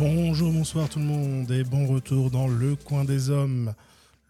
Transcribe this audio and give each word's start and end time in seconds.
Bonjour, 0.00 0.50
bonsoir 0.50 0.88
tout 0.88 0.98
le 0.98 1.04
monde 1.04 1.50
et 1.50 1.62
bon 1.62 1.86
retour 1.86 2.30
dans 2.30 2.48
Le 2.48 2.74
Coin 2.74 3.04
des 3.04 3.28
Hommes, 3.28 3.74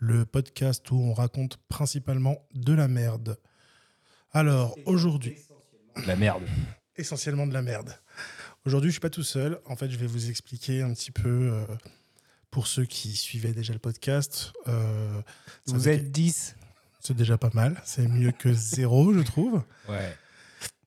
le 0.00 0.24
podcast 0.24 0.90
où 0.90 0.96
on 0.96 1.14
raconte 1.14 1.58
principalement 1.68 2.44
de 2.54 2.72
la 2.72 2.88
merde. 2.88 3.38
Alors 4.32 4.76
aujourd'hui, 4.84 5.36
La 6.06 6.16
merde. 6.16 6.42
essentiellement 6.96 7.46
de 7.46 7.52
la 7.52 7.62
merde. 7.62 7.94
Aujourd'hui, 8.66 8.90
je 8.90 8.94
suis 8.94 9.00
pas 9.00 9.10
tout 9.10 9.22
seul. 9.22 9.60
En 9.64 9.76
fait, 9.76 9.88
je 9.90 9.96
vais 9.96 10.08
vous 10.08 10.28
expliquer 10.28 10.82
un 10.82 10.92
petit 10.92 11.12
peu 11.12 11.28
euh, 11.52 11.64
pour 12.50 12.66
ceux 12.66 12.84
qui 12.84 13.14
suivaient 13.14 13.52
déjà 13.52 13.72
le 13.72 13.78
podcast. 13.78 14.52
euh, 14.66 15.22
ça 15.66 15.76
Vous 15.76 15.80
fait- 15.80 15.94
êtes 15.96 16.10
10 16.10 16.56
c'est 17.02 17.16
déjà 17.16 17.38
pas 17.38 17.50
mal. 17.54 17.80
C'est 17.86 18.06
mieux 18.08 18.32
que 18.32 18.52
zéro, 18.52 19.14
je 19.14 19.20
trouve. 19.20 19.62
Ouais. 19.88 20.14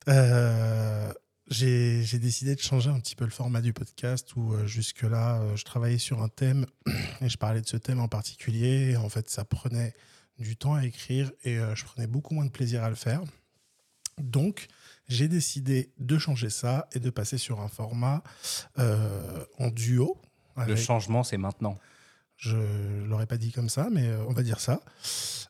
Euh, 0.10 1.12
j'ai 1.48 2.20
décidé 2.20 2.56
de 2.56 2.62
changer 2.62 2.90
un 2.90 3.00
petit 3.00 3.16
peu 3.16 3.26
le 3.26 3.32
format 3.32 3.62
du 3.62 3.74
podcast 3.74 4.36
où 4.36 4.54
euh, 4.54 4.66
jusque-là, 4.66 5.42
euh, 5.42 5.56
je 5.56 5.66
travaillais 5.66 5.98
sur 5.98 6.22
un 6.22 6.30
thème 6.30 6.66
et 7.22 7.30
je 7.30 7.38
parlais 7.38 7.62
de 7.62 7.68
ce 7.68 7.78
thème 7.78 8.00
en 8.00 8.08
particulier. 8.08 8.92
Et 8.92 8.98
en 8.98 9.10
fait, 9.10 9.30
ça 9.30 9.44
prenait 9.44 9.94
du 10.40 10.56
temps 10.56 10.76
à 10.76 10.86
écrire 10.86 11.32
et 11.44 11.58
euh, 11.58 11.76
je 11.76 11.84
prenais 11.84 12.08
beaucoup 12.08 12.34
moins 12.34 12.46
de 12.46 12.52
plaisir 12.52 12.84
à 12.84 12.90
le 12.90 12.96
faire. 12.96 13.22
Donc, 14.20 14.68
j'ai 15.10 15.28
décidé 15.28 15.92
de 15.98 16.18
changer 16.18 16.50
ça 16.50 16.88
et 16.94 17.00
de 17.00 17.10
passer 17.10 17.38
sur 17.38 17.60
un 17.62 17.68
format 17.68 18.22
en 18.78 19.70
duo. 19.70 20.22
Le 20.56 20.76
changement, 20.76 21.24
c'est 21.24 21.38
maintenant. 21.38 21.80
je 22.38 22.56
ne 22.56 23.06
l'aurais 23.06 23.26
pas 23.26 23.38
dit 23.38 23.52
comme 23.52 23.70
ça, 23.70 23.90
mais 23.92 24.08
on 24.28 24.34
va 24.34 24.44
dire 24.44 24.60
ça. 24.60 24.82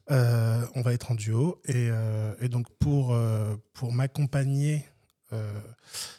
On 0.09 0.81
va 0.81 0.93
être 0.93 1.11
en 1.11 1.15
duo. 1.15 1.61
Et, 1.65 1.89
et 2.39 2.47
donc, 2.47 2.67
pour, 2.79 3.13
pour 3.73 3.91
m'accompagner 3.91 4.85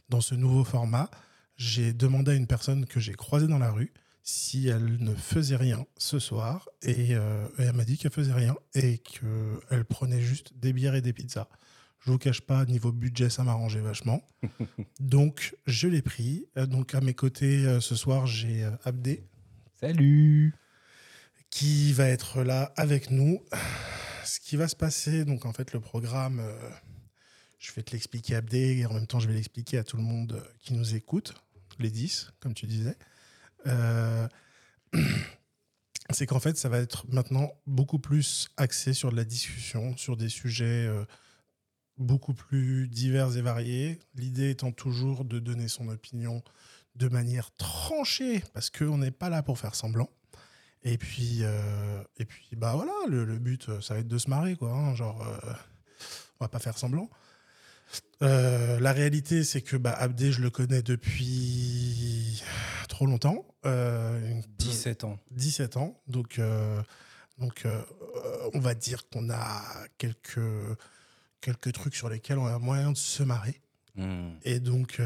dans 0.09 0.21
ce 0.21 0.35
nouveau 0.35 0.65
format, 0.65 1.11
j'ai 1.57 1.93
demandé 1.93 2.33
à 2.33 2.35
une 2.35 2.47
personne 2.47 2.87
que 2.87 3.01
j'ai 3.01 3.15
croisée 3.15 3.47
dans 3.47 3.59
la 3.59 3.71
rue 3.71 3.93
si 4.23 4.69
elle 4.69 4.97
ne 5.01 5.15
faisait 5.15 5.57
rien 5.57 5.87
ce 5.99 6.19
soir. 6.19 6.69
Et, 6.83 7.15
euh, 7.15 7.47
et 7.59 7.65
elle 7.65 7.75
m'a 7.75 7.85
dit 7.85 7.99
qu'elle 7.99 8.11
faisait 8.11 8.33
rien 8.33 8.57
et 8.75 8.99
qu'elle 8.99 9.85
prenait 9.85 10.23
juste 10.23 10.59
des 10.59 10.73
bières 10.73 10.95
et 10.95 11.03
des 11.03 11.13
pizzas. 11.13 11.49
Je 12.01 12.11
vous 12.11 12.19
cache 12.19 12.41
pas, 12.41 12.65
niveau 12.65 12.93
budget, 12.93 13.31
ça 13.31 13.45
m'arrangeait 13.45 13.81
vachement. 13.81 14.23
donc, 15.01 15.55
je 15.67 15.89
l'ai 15.89 16.03
pris. 16.03 16.47
Euh, 16.57 16.67
Donc, 16.67 16.95
à 16.95 17.01
mes 17.01 17.15
côtés, 17.15 17.67
euh, 17.67 17.81
ce 17.81 17.95
soir, 17.95 18.27
j'ai 18.27 18.65
euh, 18.65 18.71
Abdé, 18.85 19.25
Salut 19.81 20.55
qui 21.51 21.93
va 21.93 22.09
être 22.09 22.43
là 22.43 22.73
avec 22.77 23.11
nous. 23.13 23.41
Ce 24.25 24.41
qui 24.41 24.57
va 24.57 24.67
se 24.67 24.75
passer, 24.75 25.25
donc 25.25 25.47
en 25.47 25.53
fait, 25.53 25.73
le 25.73 25.79
programme, 25.79 26.41
euh, 26.41 26.71
je 27.65 27.73
vais 27.73 27.83
te 27.83 27.93
l'expliquer, 27.93 28.37
Abdé, 28.37 28.77
et 28.79 28.87
en 28.87 28.93
même 28.93 29.07
temps, 29.07 29.21
je 29.21 29.27
vais 29.27 29.35
l'expliquer 29.35 29.79
à 29.79 29.85
tout 29.85 29.97
le 29.97 30.03
monde 30.03 30.35
euh, 30.35 30.49
qui 30.61 30.75
nous 30.75 30.95
écoute, 30.95 31.35
les 31.79 31.91
10, 31.91 32.31
comme 32.41 32.53
tu 32.53 32.67
disais. 32.67 32.97
Euh, 33.67 34.29
c'est 36.11 36.27
qu'en 36.27 36.41
fait, 36.41 36.59
ça 36.59 36.69
va 36.69 36.79
être 36.79 37.07
maintenant 37.09 37.53
beaucoup 37.67 37.99
plus 37.99 38.49
axé 38.59 38.93
sur 38.93 39.11
de 39.11 39.17
la 39.17 39.25
discussion, 39.25 39.97
sur 39.97 40.19
des 40.19 40.29
sujets 40.29 40.87
euh, 40.87 41.07
beaucoup 41.97 42.35
plus 42.35 42.87
divers 42.89 43.35
et 43.35 43.41
variés. 43.41 43.99
L'idée 44.15 44.51
étant 44.51 44.71
toujours 44.71 45.25
de 45.25 45.39
donner 45.39 45.69
son 45.69 45.89
opinion 45.89 46.43
de 46.97 47.09
manière 47.09 47.51
tranchée, 47.53 48.45
parce 48.53 48.69
qu'on 48.69 48.99
n'est 48.99 49.11
pas 49.11 49.31
là 49.31 49.43
pour 49.43 49.59
faire 49.59 49.75
semblant. 49.75 50.11
Et 50.83 50.99
puis, 50.99 51.41
et 52.19 52.25
puis 52.27 52.57
bah 52.57 52.75
voilà, 52.75 52.93
le, 53.09 53.39
but, 53.39 53.81
ça 53.81 53.95
va 53.95 54.01
être 54.01 54.07
de 54.07 54.19
se 54.19 54.29
marrer, 54.29 54.55
quoi. 54.55 54.71
hein, 54.71 54.95
genre, 54.95 55.27
on 56.39 56.45
va 56.45 56.49
pas 56.49 56.59
faire 56.59 56.77
semblant. 56.77 57.09
Euh, 58.23 58.81
la 58.81 58.93
réalité, 58.93 59.45
c'est 59.45 59.61
que 59.61 59.77
bah, 59.77 59.93
Abdé, 59.93 60.33
je 60.33 60.41
le 60.41 60.51
connais 60.51 60.83
depuis 60.83 62.43
trop 62.89 63.07
longtemps. 63.07 63.47
euh, 63.67 64.21
une- 64.31 64.43
17 64.59 65.05
ans. 65.05 65.19
17 65.31 65.77
ans. 65.79 65.99
Donc, 66.07 66.39
euh, 66.39 66.83
donc 67.39 67.65
euh, 67.65 67.83
on 68.53 68.61
va 68.61 68.75
dire 68.75 69.09
qu'on 69.09 69.31
a 69.31 69.63
quelques, 69.99 70.39
quelques 71.41 71.73
trucs 71.73 71.95
sur 71.97 72.09
lesquels 72.11 72.39
on 72.39 72.47
a 72.47 72.59
moyen 72.59 72.93
de 72.93 72.97
se 72.99 73.23
marrer. 73.23 73.61
Hmm. 73.97 74.31
Et 74.43 74.61
donc, 74.61 75.01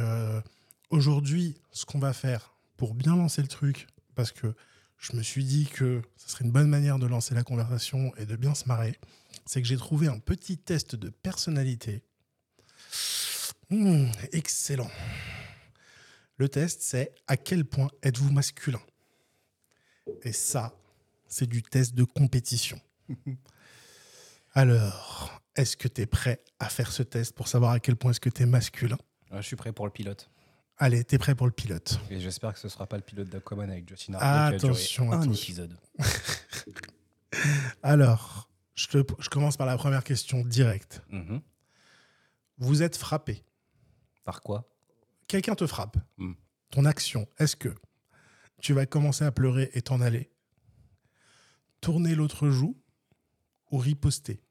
aujourd'hui, 0.90 1.56
ce 1.72 1.84
qu'on 1.84 1.98
va 1.98 2.12
faire 2.12 2.54
pour 2.76 2.94
bien 2.94 3.16
lancer 3.16 3.42
le 3.42 3.48
truc, 3.48 3.86
parce 4.14 4.32
que 4.32 4.54
je 4.98 5.14
me 5.16 5.22
suis 5.22 5.44
dit 5.44 5.66
que 5.66 6.02
ce 6.16 6.30
serait 6.30 6.44
une 6.44 6.50
bonne 6.52 6.68
manière 6.68 6.98
de 6.98 7.06
lancer 7.06 7.34
la 7.34 7.44
conversation 7.44 8.12
et 8.16 8.26
de 8.26 8.34
bien 8.36 8.54
se 8.54 8.66
marrer, 8.66 8.98
c'est 9.46 9.62
que 9.62 9.68
j'ai 9.68 9.76
trouvé 9.76 10.08
un 10.08 10.18
petit 10.18 10.58
test 10.58 10.96
de 10.96 11.10
personnalité. 11.10 12.02
Mmh, 13.70 14.06
excellent. 14.32 14.90
Le 16.36 16.48
test, 16.48 16.82
c'est 16.82 17.14
à 17.26 17.36
quel 17.36 17.64
point 17.64 17.88
êtes-vous 18.02 18.30
masculin? 18.32 18.80
Et 20.22 20.32
ça, 20.32 20.72
c'est 21.26 21.46
du 21.46 21.62
test 21.62 21.94
de 21.94 22.04
compétition. 22.04 22.80
Alors, 24.54 25.42
est-ce 25.56 25.76
que 25.76 25.88
tu 25.88 26.00
es 26.02 26.06
prêt 26.06 26.40
à 26.58 26.68
faire 26.68 26.90
ce 26.92 27.02
test 27.02 27.34
pour 27.34 27.48
savoir 27.48 27.72
à 27.72 27.80
quel 27.80 27.96
point 27.96 28.10
est-ce 28.12 28.20
que 28.20 28.30
tu 28.30 28.42
es 28.42 28.46
masculin 28.46 28.98
je 29.30 29.42
suis 29.42 29.56
prêt 29.56 29.72
pour 29.72 29.84
le 29.84 29.92
pilote. 29.92 30.30
Allez, 30.78 31.04
t'es 31.04 31.18
prêt 31.18 31.34
pour 31.34 31.44
le 31.46 31.52
pilote. 31.52 32.00
Et 32.08 32.18
j'espère 32.18 32.54
que 32.54 32.58
ce 32.60 32.70
sera 32.70 32.86
pas 32.86 32.96
le 32.96 33.02
pilote 33.02 33.28
d'Aquaman 33.28 33.68
avec 33.70 33.86
Justin 33.86 34.14
Hartley 34.14 34.58
qui 34.58 34.64
a 34.64 34.68
Attention, 34.70 35.04
duré 35.04 35.16
un 35.16 35.20
attention. 35.20 35.42
épisode. 35.42 35.76
Alors, 37.82 38.48
je, 38.74 38.86
te- 38.86 39.12
je 39.22 39.28
commence 39.28 39.56
par 39.58 39.66
la 39.66 39.76
première 39.76 40.02
question 40.02 40.42
directe. 40.44 41.02
Mhm. 41.10 41.42
Vous 42.56 42.82
êtes 42.82 42.96
frappé. 42.96 43.42
Par 44.24 44.42
quoi 44.42 44.68
Quelqu'un 45.26 45.54
te 45.54 45.66
frappe. 45.66 45.96
Hmm. 46.16 46.34
Ton 46.70 46.84
action, 46.84 47.28
est-ce 47.38 47.56
que 47.56 47.74
tu 48.60 48.72
vas 48.72 48.86
commencer 48.86 49.24
à 49.24 49.32
pleurer 49.32 49.70
et 49.74 49.82
t'en 49.82 50.00
aller 50.00 50.30
Tourner 51.80 52.14
l'autre 52.14 52.50
joue 52.50 52.76
ou 53.70 53.78
riposter? 53.78 54.42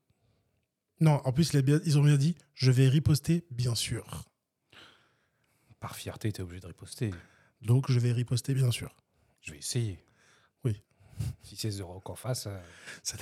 Non, 1.00 1.22
en 1.26 1.32
plus, 1.32 1.54
ils 1.54 2.00
ont 2.00 2.04
bien 2.04 2.18
dit 2.18 2.36
je 2.54 2.72
vais 2.72 2.88
riposter, 2.88 3.46
bien 3.52 3.76
sûr. 3.76 4.24
Par 5.80 5.96
fierté, 5.96 6.32
t'es 6.32 6.42
obligé 6.42 6.62
de 6.62 6.68
riposter. 6.68 7.14
Donc, 7.62 7.92
je 7.92 8.00
vais 8.00 8.12
riposter, 8.12 8.54
bien 8.54 8.72
sûr. 8.72 8.96
Je 9.42 9.52
vais 9.52 9.60
essayer. 9.60 10.04
Oui. 10.64 10.82
Si 11.44 11.56
c'est 11.56 11.70
The 11.70 11.82
Rock 11.82 12.10
en 12.10 12.16
face, 12.16 12.48
euh, 12.48 12.60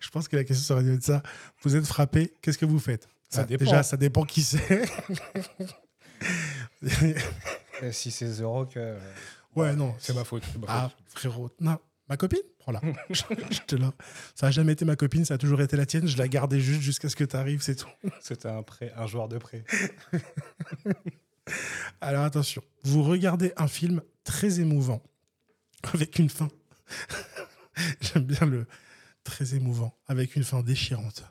je 0.00 0.10
pense 0.10 0.28
que 0.28 0.36
la 0.36 0.44
question 0.44 0.76
serait 0.76 0.84
de 0.84 1.02
ça. 1.02 1.22
Vous 1.62 1.76
êtes 1.76 1.86
frappé, 1.86 2.34
qu'est-ce 2.42 2.58
que 2.58 2.66
vous 2.66 2.78
faites? 2.78 3.08
Ça 3.32 3.40
Ah, 3.40 3.44
dépend. 3.44 3.64
Déjà, 3.64 3.82
ça 3.82 3.96
dépend 3.96 4.24
qui 4.24 4.42
c'est. 4.42 4.84
si 7.90 8.10
c'est 8.10 8.30
The 8.36 8.42
Rock, 8.42 8.76
euh, 8.76 8.98
Ouais, 9.56 9.74
non. 9.74 9.94
c'est 9.98 10.14
ma 10.14 10.24
faute. 10.24 10.44
ma 10.58 10.66
Ah, 10.68 10.88
faute. 10.90 10.98
frérot. 11.06 11.50
Non, 11.60 11.78
ma 12.08 12.16
copine? 12.16 12.40
Prends-la. 12.58 12.80
je, 13.10 13.22
je 13.50 13.60
te 13.66 13.76
la- 13.76 13.92
Ça 14.34 14.46
n'a 14.46 14.50
jamais 14.52 14.72
été 14.74 14.84
ma 14.84 14.96
copine, 14.96 15.24
ça 15.24 15.34
a 15.34 15.38
toujours 15.38 15.60
été 15.62 15.76
la 15.76 15.86
tienne. 15.86 16.06
Je 16.06 16.16
la 16.18 16.28
gardais 16.28 16.60
juste 16.60 16.82
jusqu'à 16.82 17.08
ce 17.08 17.16
que 17.16 17.24
tu 17.24 17.34
arrives, 17.36 17.62
c'est 17.62 17.74
tout. 17.76 17.88
C'était 18.20 18.48
un, 18.48 18.62
prêt, 18.62 18.92
un 18.96 19.06
joueur 19.06 19.28
de 19.28 19.38
prêt. 19.38 19.64
Alors 22.00 22.24
attention, 22.24 22.62
vous 22.84 23.02
regardez 23.02 23.52
un 23.56 23.66
film 23.66 24.02
très 24.24 24.60
émouvant, 24.60 25.02
avec 25.92 26.18
une 26.18 26.28
fin. 26.30 26.48
J'aime 28.00 28.24
bien 28.24 28.46
le 28.46 28.66
très 29.24 29.54
émouvant, 29.54 29.94
avec 30.06 30.36
une 30.36 30.44
fin 30.44 30.62
déchirante. 30.62 31.24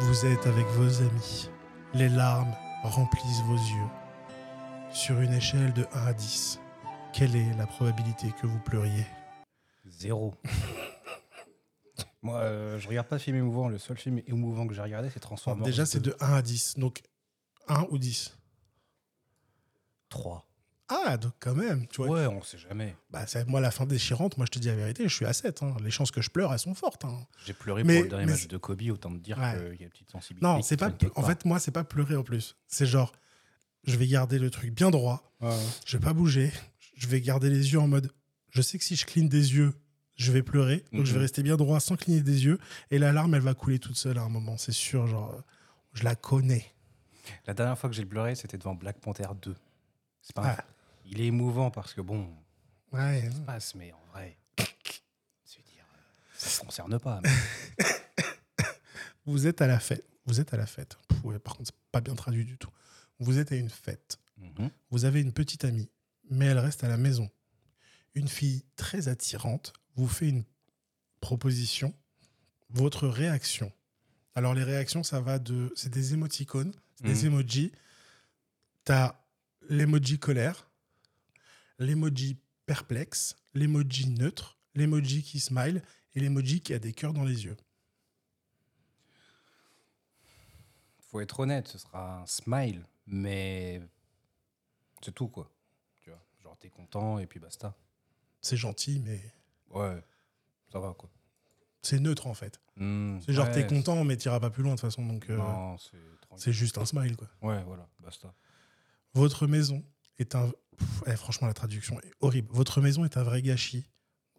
Vous 0.00 0.26
êtes 0.26 0.46
avec 0.46 0.66
vos 0.66 1.00
amis. 1.02 1.50
Les 1.94 2.08
larmes 2.08 2.54
remplissent 2.82 3.40
vos 3.42 3.54
yeux. 3.56 3.88
Sur 4.92 5.20
une 5.20 5.32
échelle 5.32 5.72
de 5.72 5.86
1 5.92 6.06
à 6.06 6.12
10, 6.12 6.60
quelle 7.12 7.34
est 7.34 7.54
la 7.56 7.66
probabilité 7.66 8.30
que 8.40 8.46
vous 8.46 8.58
pleuriez? 8.58 9.06
Zéro. 9.86 10.34
Moi, 12.22 12.36
euh, 12.36 12.78
je 12.78 12.88
regarde 12.88 13.08
pas 13.08 13.16
de 13.16 13.22
film 13.22 13.36
émouvant. 13.36 13.68
Le 13.68 13.78
seul 13.78 13.96
film 13.96 14.20
émouvant 14.26 14.66
que 14.66 14.74
j'ai 14.74 14.82
regardé, 14.82 15.08
c'est 15.10 15.20
Transformers. 15.20 15.64
Déjà, 15.64 15.86
c'est 15.86 16.00
2. 16.00 16.10
de 16.10 16.16
1 16.20 16.34
à 16.34 16.42
10. 16.42 16.78
Donc, 16.78 17.02
1 17.68 17.86
ou 17.90 17.98
10 17.98 18.36
3. 20.08 20.45
Ah, 20.88 21.16
donc 21.16 21.32
quand 21.40 21.54
même, 21.54 21.86
tu 21.88 21.96
vois. 22.04 22.08
Ouais, 22.10 22.26
on 22.26 22.42
sait 22.42 22.58
jamais. 22.58 22.94
Bah, 23.10 23.26
c'est 23.26 23.46
moi 23.48 23.60
la 23.60 23.70
fin 23.72 23.86
déchirante, 23.86 24.36
moi 24.36 24.46
je 24.46 24.52
te 24.52 24.58
dis 24.60 24.68
la 24.68 24.76
vérité, 24.76 25.08
je 25.08 25.14
suis 25.14 25.24
à 25.26 25.32
7. 25.32 25.62
hein. 25.64 25.74
Les 25.82 25.90
chances 25.90 26.12
que 26.12 26.20
je 26.22 26.30
pleure, 26.30 26.52
elles 26.52 26.60
sont 26.60 26.74
fortes. 26.74 27.04
hein. 27.04 27.26
J'ai 27.44 27.54
pleuré 27.54 27.82
Mais- 27.82 27.94
pour 27.96 28.02
le 28.04 28.08
dernier 28.10 28.26
match 28.26 28.46
de 28.46 28.56
Kobe, 28.56 28.82
autant 28.92 29.10
te 29.10 29.18
dire 29.18 29.36
Ouais. 29.38 29.52
qu'il 29.70 29.80
y 29.80 29.82
a 29.82 29.84
une 29.86 29.90
petite 29.90 30.10
sensibilité. 30.10 30.46
Non, 30.46 30.62
c'est 30.62 30.76
pas. 30.76 30.92
En 31.16 31.22
fait, 31.24 31.44
moi, 31.44 31.58
c'est 31.58 31.72
pas 31.72 31.82
pleurer 31.84 32.14
en 32.16 32.22
plus. 32.22 32.56
C'est 32.68 32.86
genre, 32.86 33.10
je 33.84 33.96
vais 33.96 34.06
garder 34.06 34.38
le 34.38 34.48
truc 34.50 34.72
bien 34.72 34.90
droit, 34.90 35.32
Ouais, 35.40 35.48
ouais. 35.48 35.54
je 35.86 35.96
vais 35.96 36.04
pas 36.04 36.12
bouger, 36.12 36.52
je 36.96 37.06
vais 37.08 37.20
garder 37.20 37.50
les 37.50 37.72
yeux 37.72 37.80
en 37.80 37.88
mode. 37.88 38.12
Je 38.50 38.62
sais 38.62 38.78
que 38.78 38.84
si 38.84 38.94
je 38.96 39.06
cligne 39.06 39.28
des 39.28 39.54
yeux, 39.54 39.72
je 40.14 40.30
vais 40.32 40.42
pleurer, 40.44 40.84
donc 40.92 41.04
je 41.04 41.10
vais 41.12 41.16
Mhm. 41.18 41.22
rester 41.22 41.42
bien 41.42 41.56
droit 41.56 41.80
sans 41.80 41.96
cligner 41.96 42.20
des 42.22 42.44
yeux, 42.44 42.58
et 42.92 42.98
la 42.98 43.12
larme, 43.12 43.34
elle 43.34 43.42
va 43.42 43.54
couler 43.54 43.78
toute 43.80 43.96
seule 43.96 44.18
à 44.18 44.22
un 44.22 44.28
moment, 44.28 44.56
c'est 44.56 44.72
sûr. 44.72 45.06
Genre, 45.08 45.42
je 45.94 46.04
la 46.04 46.14
connais. 46.14 46.64
La 47.46 47.54
dernière 47.54 47.76
fois 47.76 47.90
que 47.90 47.96
j'ai 47.96 48.06
pleuré, 48.06 48.34
c'était 48.36 48.56
devant 48.56 48.74
Black 48.76 48.98
Panther 49.00 49.26
2. 49.42 49.54
C'est 50.22 50.34
pas. 50.34 50.56
Ah. 50.58 50.64
Il 51.08 51.20
est 51.20 51.26
émouvant 51.26 51.70
parce 51.70 51.94
que 51.94 52.00
bon, 52.00 52.28
Ouais. 52.92 53.30
ça 53.32 53.40
passe, 53.40 53.74
mais 53.74 53.92
en 53.92 54.02
vrai, 54.12 54.36
je 54.58 55.56
veux 55.56 55.62
dire, 55.64 55.84
euh, 55.94 55.98
ça 56.36 56.60
ne 56.60 56.66
concerne 56.66 56.98
pas. 56.98 57.20
mais- 57.22 57.84
Vous 59.26 59.46
êtes 59.46 59.60
à 59.60 59.66
la 59.66 59.80
fête. 59.80 60.06
Vous 60.26 60.40
êtes 60.40 60.52
à 60.54 60.56
la 60.56 60.66
fête. 60.66 60.96
Pff, 61.08 61.24
ouais, 61.24 61.38
par 61.38 61.56
contre, 61.56 61.70
c'est 61.72 61.90
pas 61.92 62.00
bien 62.00 62.14
traduit 62.14 62.44
du 62.44 62.58
tout. 62.58 62.70
Vous 63.18 63.38
êtes 63.38 63.52
à 63.52 63.56
une 63.56 63.70
fête. 63.70 64.18
Mhm. 64.38 64.70
Vous 64.90 65.04
avez 65.04 65.20
une 65.20 65.32
petite 65.32 65.64
amie 65.64 65.88
mais 66.28 66.46
elle 66.46 66.58
reste 66.58 66.82
à 66.82 66.88
la 66.88 66.96
maison. 66.96 67.30
Une 68.14 68.26
fille 68.26 68.64
très 68.74 69.06
attirante 69.06 69.72
vous 69.94 70.08
fait 70.08 70.28
une 70.28 70.42
proposition. 71.20 71.94
Votre 72.70 73.06
réaction. 73.06 73.72
Alors 74.34 74.52
les 74.52 74.64
réactions, 74.64 75.04
ça 75.04 75.20
va 75.20 75.38
de... 75.38 75.72
C'est 75.76 75.88
des 75.88 76.14
émoticônes, 76.14 76.72
c'est 76.96 77.04
des 77.04 77.14
Mhm. 77.20 77.26
emojis. 77.26 77.70
T'as 78.84 79.14
l'emoji 79.68 80.18
colère, 80.18 80.68
l'emoji 81.78 82.38
perplexe, 82.66 83.36
l'emoji 83.54 84.08
neutre, 84.10 84.58
l'emoji 84.74 85.22
qui 85.22 85.40
smile 85.40 85.82
et 86.14 86.20
l'emoji 86.20 86.60
qui 86.60 86.74
a 86.74 86.78
des 86.78 86.92
cœurs 86.92 87.12
dans 87.12 87.24
les 87.24 87.44
yeux. 87.44 87.56
Faut 91.00 91.20
être 91.20 91.40
honnête, 91.40 91.68
ce 91.68 91.78
sera 91.78 92.20
un 92.22 92.26
smile, 92.26 92.84
mais 93.06 93.80
c'est 95.02 95.14
tout 95.14 95.28
quoi. 95.28 95.50
Tu 96.02 96.10
vois, 96.10 96.20
genre 96.42 96.56
t'es 96.58 96.68
content 96.70 97.18
et 97.18 97.26
puis 97.26 97.38
basta. 97.40 97.74
C'est 98.40 98.56
gentil, 98.56 99.00
mais 99.04 99.20
Ouais, 99.70 100.02
ça 100.72 100.78
va 100.78 100.94
quoi. 100.94 101.10
c'est 101.82 102.00
neutre 102.00 102.26
en 102.26 102.34
fait. 102.34 102.60
Hmm, 102.76 103.18
C'est 103.20 103.32
genre 103.32 103.46
ouais, 103.46 103.52
t'es 103.52 103.66
content, 103.66 104.04
mais 104.04 104.16
t'iras 104.16 104.40
pas 104.40 104.50
plus 104.50 104.62
loin 104.62 104.74
de 104.74 104.80
toute 104.80 104.88
façon. 104.88 105.04
Donc 105.06 105.28
euh, 105.30 105.38
c'est 106.36 106.52
juste 106.52 106.78
un 106.78 106.84
smile 106.84 107.16
quoi. 107.16 107.28
Ouais, 107.42 107.62
voilà, 107.64 107.88
basta. 108.00 108.34
Votre 109.14 109.46
maison 109.46 109.84
est 110.18 110.34
un. 110.34 110.50
Pff, 110.76 111.02
eh, 111.06 111.16
franchement, 111.16 111.46
la 111.46 111.54
traduction 111.54 111.98
est 112.00 112.12
horrible. 112.20 112.48
Votre 112.52 112.80
maison 112.80 113.04
est 113.04 113.16
un 113.16 113.22
vrai 113.22 113.42
gâchis. 113.42 113.88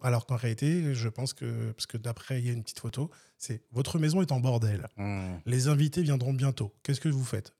Alors 0.01 0.27
qu'en 0.27 0.35
réalité, 0.35 0.93
je 0.93 1.09
pense 1.09 1.33
que. 1.33 1.71
Parce 1.71 1.87
que 1.87 1.97
d'après, 1.97 2.39
il 2.39 2.45
y 2.45 2.49
a 2.49 2.53
une 2.53 2.63
petite 2.63 2.79
photo. 2.79 3.09
C'est 3.37 3.63
Votre 3.71 3.99
maison 3.99 4.21
est 4.21 4.31
en 4.31 4.39
bordel. 4.39 4.87
Hmm. 4.97 5.37
Les 5.45 5.67
invités 5.67 6.01
viendront 6.01 6.33
bientôt. 6.33 6.75
Qu'est-ce 6.83 7.01
que 7.01 7.09
vous 7.09 7.25
faites? 7.25 7.53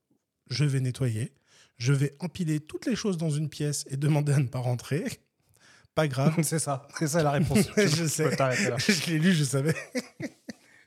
Je 0.50 0.64
vais 0.64 0.80
nettoyer. 0.80 1.34
Je 1.78 1.94
vais 1.94 2.16
empiler 2.20 2.60
toutes 2.60 2.86
les 2.86 2.96
choses 2.96 3.18
dans 3.18 3.30
une 3.30 3.50
pièce 3.50 3.86
et 3.90 3.98
demander 3.98 4.34
à 4.34 4.40
ne 4.40 4.48
pas 4.48 4.60
rentrer. 4.60 5.04
Pas 5.96 6.08
grave. 6.08 6.36
c'est 6.44 6.60
ça, 6.60 6.88
c'est 7.00 7.08
ça 7.08 7.24
la 7.24 7.32
réponse. 7.32 7.66
Je 7.76 8.06
sais. 8.06 8.36
là, 8.36 8.52
je 8.78 9.10
l'ai 9.10 9.18
lu, 9.18 9.34
je 9.34 9.44
savais. 9.44 9.74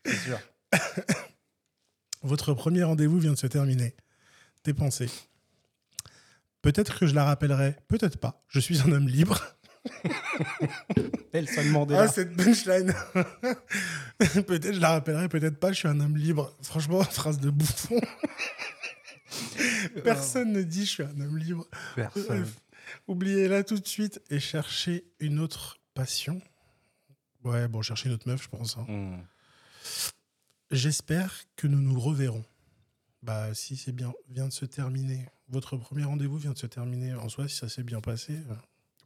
c'est 0.05 0.17
sûr. 0.17 0.39
Votre 2.23 2.55
premier 2.55 2.85
rendez-vous 2.85 3.19
vient 3.19 3.33
de 3.33 3.39
se 3.39 3.49
terminer. 3.49 3.97
Tes 4.63 4.73
pensées. 4.73 5.11
Peut-être 6.63 6.99
que 6.99 7.07
je 7.07 7.15
la 7.15 7.25
rappellerai, 7.25 7.77
peut-être 7.89 8.19
pas. 8.19 8.43
Je 8.49 8.61
suis 8.61 8.81
un 8.83 8.93
homme 8.93 9.09
libre. 9.09 9.41
Elle 11.33 11.47
demandé 11.47 11.95
là. 11.95 12.03
Ah, 12.03 12.09
cette 12.09 12.37
punchline. 12.37 12.95
peut-être 14.19 14.75
je 14.75 14.81
la 14.81 14.91
rappellerai, 14.91 15.29
peut-être 15.29 15.59
pas. 15.59 15.73
Je 15.73 15.79
suis 15.79 15.89
un 15.89 16.01
homme 16.01 16.17
libre. 16.17 16.55
Franchement, 16.63 17.03
phrase 17.11 17.39
de 17.39 17.51
bouffon. 17.51 18.01
Personne 20.05 20.53
ne 20.53 20.63
dit 20.63 20.85
je 20.85 20.91
suis 20.91 21.03
un 21.03 21.21
homme 21.21 21.39
libre. 21.39 21.67
Personne. 21.97 22.47
Oubliez-la 23.07 23.65
tout 23.65 23.79
de 23.79 23.87
suite 23.87 24.21
et 24.31 24.41
cherchez 24.41 25.05
une 25.21 25.39
autre 25.39 25.79
passion. 25.95 26.43
Ouais, 27.45 27.69
bon, 27.69 27.81
cherchez 27.81 28.09
une 28.09 28.15
autre 28.15 28.29
meuf, 28.29 28.43
je 28.43 28.49
pense. 28.49 28.77
hein. 28.77 28.85
Hmm. 28.89 29.23
J'espère 30.71 31.33
que 31.57 31.67
nous 31.67 31.81
nous 31.81 31.99
reverrons. 31.99 32.45
Bah, 33.23 33.55
si 33.55 33.77
c'est 33.77 33.93
bien, 33.93 34.13
vient 34.29 34.49
de 34.49 34.53
se 34.53 34.65
terminer. 34.65 35.27
Votre 35.51 35.77
premier 35.77 36.05
rendez-vous 36.05 36.39
vient 36.39 36.53
de 36.53 36.59
se 36.59 36.67
terminer. 36.67 37.15
En 37.15 37.29
soi, 37.29 37.49
si 37.49 37.57
ça 37.57 37.69
s'est 37.69 37.83
bien 37.83 38.01
passé, 38.01 38.35
euh, 38.35 38.55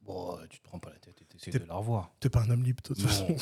Bon, 0.03 0.39
tu 0.51 0.59
te 0.59 0.65
prends 0.65 0.79
pas 0.79 0.91
la 0.91 0.99
tête 0.99 1.23
et 1.23 1.25
t'essaies 1.25 1.51
T'es- 1.51 1.59
de 1.59 1.65
la 1.65 1.75
revoir. 1.77 2.13
t'es 2.21 2.29
pas 2.29 2.43
un 2.43 2.51
homme 2.51 2.63
libre, 2.63 2.83
de 2.83 2.89
toute 2.89 2.99
Non. 2.99 3.09
façon. 3.09 3.37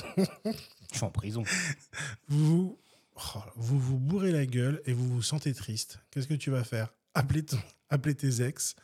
Je 0.46 0.96
suis 0.96 1.04
en 1.04 1.10
prison. 1.10 1.42
Vous, 2.28 2.78
oh, 3.16 3.38
vous 3.56 3.80
vous 3.80 3.98
bourrez 3.98 4.30
la 4.30 4.46
gueule 4.46 4.80
et 4.86 4.92
vous 4.92 5.08
vous 5.08 5.22
sentez 5.22 5.52
triste. 5.54 5.98
Qu'est-ce 6.12 6.28
que 6.28 6.34
tu 6.34 6.50
vas 6.50 6.62
faire? 6.62 6.94
Appeler, 7.14 7.44
ton- 7.44 7.58
appeler 7.90 8.14
tes 8.14 8.42
ex, 8.42 8.76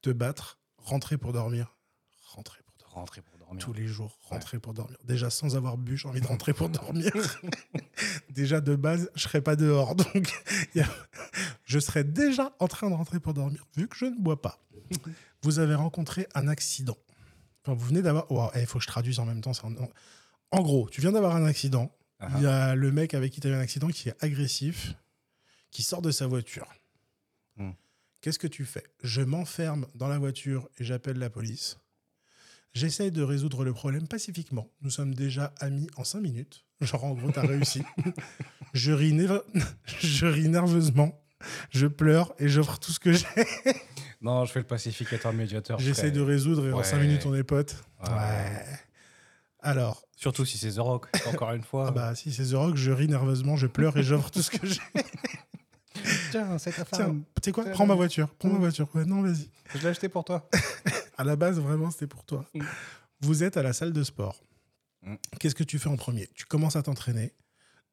te 0.00 0.10
battre, 0.10 0.60
rentrer 0.78 1.18
pour 1.18 1.32
dormir? 1.32 1.74
Rentrer 2.28 2.62
pour 2.62 2.76
dormir. 2.78 2.94
Rentrer 2.94 3.20
pour 3.22 3.30
dormir. 3.32 3.33
Tous 3.58 3.72
les 3.72 3.86
jours, 3.86 4.18
rentrer 4.22 4.58
pour 4.58 4.74
dormir. 4.74 4.96
Déjà, 5.04 5.30
sans 5.30 5.56
avoir 5.56 5.76
bu, 5.76 5.96
j'ai 5.96 6.08
envie 6.08 6.20
de 6.20 6.26
rentrer 6.34 6.52
pour 6.52 6.68
dormir. 6.68 7.12
déjà, 8.30 8.60
de 8.60 8.74
base, 8.76 9.10
je 9.14 9.22
serais 9.22 9.40
pas 9.42 9.56
dehors. 9.56 9.94
Donc, 10.14 10.32
a- 10.78 10.82
je 11.64 11.78
serais 11.78 12.04
déjà 12.04 12.54
en 12.58 12.68
train 12.68 12.88
de 12.90 12.94
rentrer 12.94 13.20
pour 13.20 13.34
dormir, 13.34 13.64
vu 13.76 13.88
que 13.88 13.96
je 13.96 14.06
ne 14.06 14.18
bois 14.18 14.40
pas. 14.40 14.58
Vous 15.42 15.58
avez 15.58 15.74
rencontré 15.74 16.26
un 16.34 16.48
accident. 16.48 16.96
Enfin, 17.62 17.74
vous 17.74 17.86
venez 17.86 18.02
d'avoir. 18.02 18.26
Oh, 18.30 18.50
Il 18.56 18.66
faut 18.66 18.78
que 18.78 18.84
je 18.84 18.88
traduise 18.88 19.18
en 19.18 19.24
même 19.26 19.40
temps. 19.40 19.52
un- 19.64 19.88
En 20.50 20.62
gros, 20.62 20.88
tu 20.90 21.00
viens 21.00 21.12
d'avoir 21.12 21.34
un 21.36 21.44
accident. 21.46 21.90
Ah 22.20 22.28
Il 22.36 22.42
y 22.42 22.46
a 22.46 22.74
le 22.74 22.92
mec 22.92 23.14
avec 23.14 23.32
qui 23.32 23.40
tu 23.40 23.48
as 23.48 23.50
eu 23.50 23.54
un 23.54 23.60
accident 23.60 23.88
qui 23.88 24.08
est 24.08 24.24
agressif, 24.24 24.94
qui 25.70 25.82
sort 25.82 26.00
de 26.02 26.10
sa 26.10 26.26
voiture. 26.26 26.68
Hmm. 27.56 27.72
Qu'est-ce 28.20 28.38
que 28.38 28.46
tu 28.46 28.64
fais? 28.64 28.84
Je 29.02 29.20
m'enferme 29.22 29.86
dans 29.94 30.08
la 30.08 30.18
voiture 30.18 30.68
et 30.78 30.84
j'appelle 30.84 31.18
la 31.18 31.28
police. 31.30 31.76
J'essaye 32.74 33.10
de 33.12 33.22
résoudre 33.22 33.64
le 33.64 33.72
problème 33.72 34.06
pacifiquement. 34.08 34.68
Nous 34.82 34.90
sommes 34.90 35.14
déjà 35.14 35.52
amis 35.60 35.88
en 35.96 36.04
cinq 36.04 36.20
minutes. 36.20 36.64
Genre, 36.80 37.04
en 37.04 37.14
gros, 37.14 37.30
t'as 37.30 37.42
réussi. 37.46 37.82
je, 38.72 38.90
ris 38.92 39.16
je 40.00 40.26
ris 40.26 40.48
nerveusement, 40.48 41.22
je 41.70 41.86
pleure 41.86 42.34
et 42.38 42.48
j'offre 42.48 42.78
tout 42.80 42.92
ce 42.92 42.98
que 43.00 43.12
j'ai. 43.12 43.26
Non, 44.20 44.46
je 44.46 44.52
fais 44.52 44.60
le 44.60 44.66
pacificateur 44.66 45.34
médiateur. 45.34 45.78
J'essaie 45.78 46.10
de 46.10 46.20
résoudre 46.22 46.66
et 46.66 46.72
en 46.72 46.78
Ouais. 46.78 46.84
cinq 46.84 46.98
minutes, 46.98 47.26
on 47.26 47.34
est 47.34 47.42
potes. 47.42 47.76
Ouais. 48.02 48.08
Ouais. 48.10 48.66
Alors, 49.60 50.02
Surtout 50.16 50.46
si 50.46 50.56
c'est 50.56 50.70
The 50.72 50.78
Rock, 50.78 51.08
encore 51.26 51.52
une 51.52 51.62
fois. 51.62 51.88
ah 51.88 51.90
bah, 51.90 52.14
si 52.14 52.32
c'est 52.32 52.46
The 52.46 52.54
Rock, 52.54 52.76
je 52.76 52.90
ris 52.90 53.06
nerveusement, 53.08 53.56
je 53.56 53.66
pleure 53.66 53.94
et 53.98 54.02
j'offre 54.02 54.30
tout 54.30 54.40
ce 54.40 54.50
que 54.50 54.66
j'ai. 54.66 54.80
Tiens, 56.30 56.56
c'est 56.56 56.72
ta 56.72 56.84
Tiens, 56.86 57.14
tu 57.14 57.22
sais 57.44 57.52
quoi? 57.52 57.64
Prends 57.66 57.84
ma 57.84 57.94
voiture. 57.94 58.28
Prends 58.38 58.48
ma 58.48 58.58
voiture. 58.58 58.88
Ouais, 58.94 59.04
non, 59.04 59.20
vas-y. 59.20 59.50
Je 59.74 59.80
l'ai 59.80 59.88
acheté 59.88 60.08
pour 60.08 60.24
toi. 60.24 60.48
À 61.16 61.24
la 61.24 61.36
base, 61.36 61.58
vraiment, 61.60 61.90
c'était 61.90 62.06
pour 62.06 62.24
toi. 62.24 62.44
Mm. 62.54 62.62
Vous 63.20 63.42
êtes 63.42 63.56
à 63.56 63.62
la 63.62 63.72
salle 63.72 63.92
de 63.92 64.02
sport. 64.02 64.42
Mm. 65.02 65.14
Qu'est-ce 65.38 65.54
que 65.54 65.64
tu 65.64 65.78
fais 65.78 65.88
en 65.88 65.96
premier? 65.96 66.28
Tu 66.34 66.44
commences 66.44 66.76
à 66.76 66.82
t'entraîner. 66.82 67.32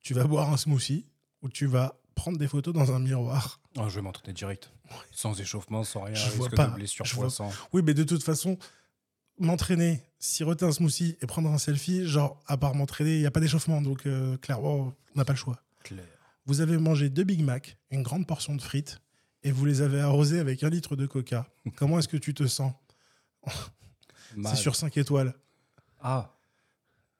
Tu 0.01 0.13
vas 0.13 0.23
boire 0.25 0.51
un 0.51 0.57
smoothie 0.57 1.05
ou 1.41 1.49
tu 1.49 1.65
vas 1.67 1.95
prendre 2.15 2.37
des 2.37 2.47
photos 2.47 2.73
dans 2.73 2.91
un 2.91 2.99
miroir? 2.99 3.59
Oh, 3.77 3.87
je 3.87 3.95
vais 3.95 4.01
m'entraîner 4.01 4.33
direct. 4.33 4.71
Sans 5.11 5.39
échauffement, 5.39 5.83
sans 5.83 6.01
rien. 6.03 6.15
Je 6.15 6.29
vois 6.31 6.49
de 6.49 6.55
pas. 6.55 6.67
blessure 6.67 7.05
Je 7.05 7.15
vois- 7.15 7.29
fois 7.29 7.47
100. 7.49 7.51
Oui, 7.73 7.81
mais 7.85 7.93
de 7.93 8.03
toute 8.03 8.23
façon, 8.23 8.57
m'entraîner, 9.39 10.01
siroter 10.19 10.65
un 10.65 10.71
smoothie 10.71 11.17
et 11.21 11.27
prendre 11.27 11.49
un 11.49 11.57
selfie, 11.57 12.05
genre, 12.07 12.39
à 12.47 12.57
part 12.57 12.75
m'entraîner, 12.75 13.15
il 13.15 13.19
n'y 13.19 13.25
a 13.25 13.31
pas 13.31 13.39
d'échauffement. 13.39 13.81
Donc, 13.81 14.05
euh, 14.05 14.37
clairement, 14.37 14.93
on 15.15 15.17
n'a 15.17 15.25
pas 15.25 15.33
le 15.33 15.37
choix. 15.37 15.61
Claire. 15.83 16.03
Vous 16.45 16.61
avez 16.61 16.77
mangé 16.77 17.09
deux 17.09 17.23
Big 17.23 17.43
Mac, 17.43 17.77
une 17.91 18.03
grande 18.03 18.27
portion 18.27 18.55
de 18.55 18.61
frites, 18.61 18.99
et 19.43 19.51
vous 19.51 19.65
les 19.65 19.81
avez 19.81 19.99
arrosés 20.01 20.39
avec 20.39 20.63
un 20.63 20.69
litre 20.69 20.95
de 20.95 21.05
coca. 21.05 21.47
Comment 21.75 21.99
est-ce 21.99 22.07
que 22.07 22.17
tu 22.17 22.33
te 22.33 22.45
sens? 22.47 22.73
C'est 24.45 24.55
sur 24.55 24.75
5 24.75 24.95
étoiles. 24.97 25.33
Ah. 25.99 26.31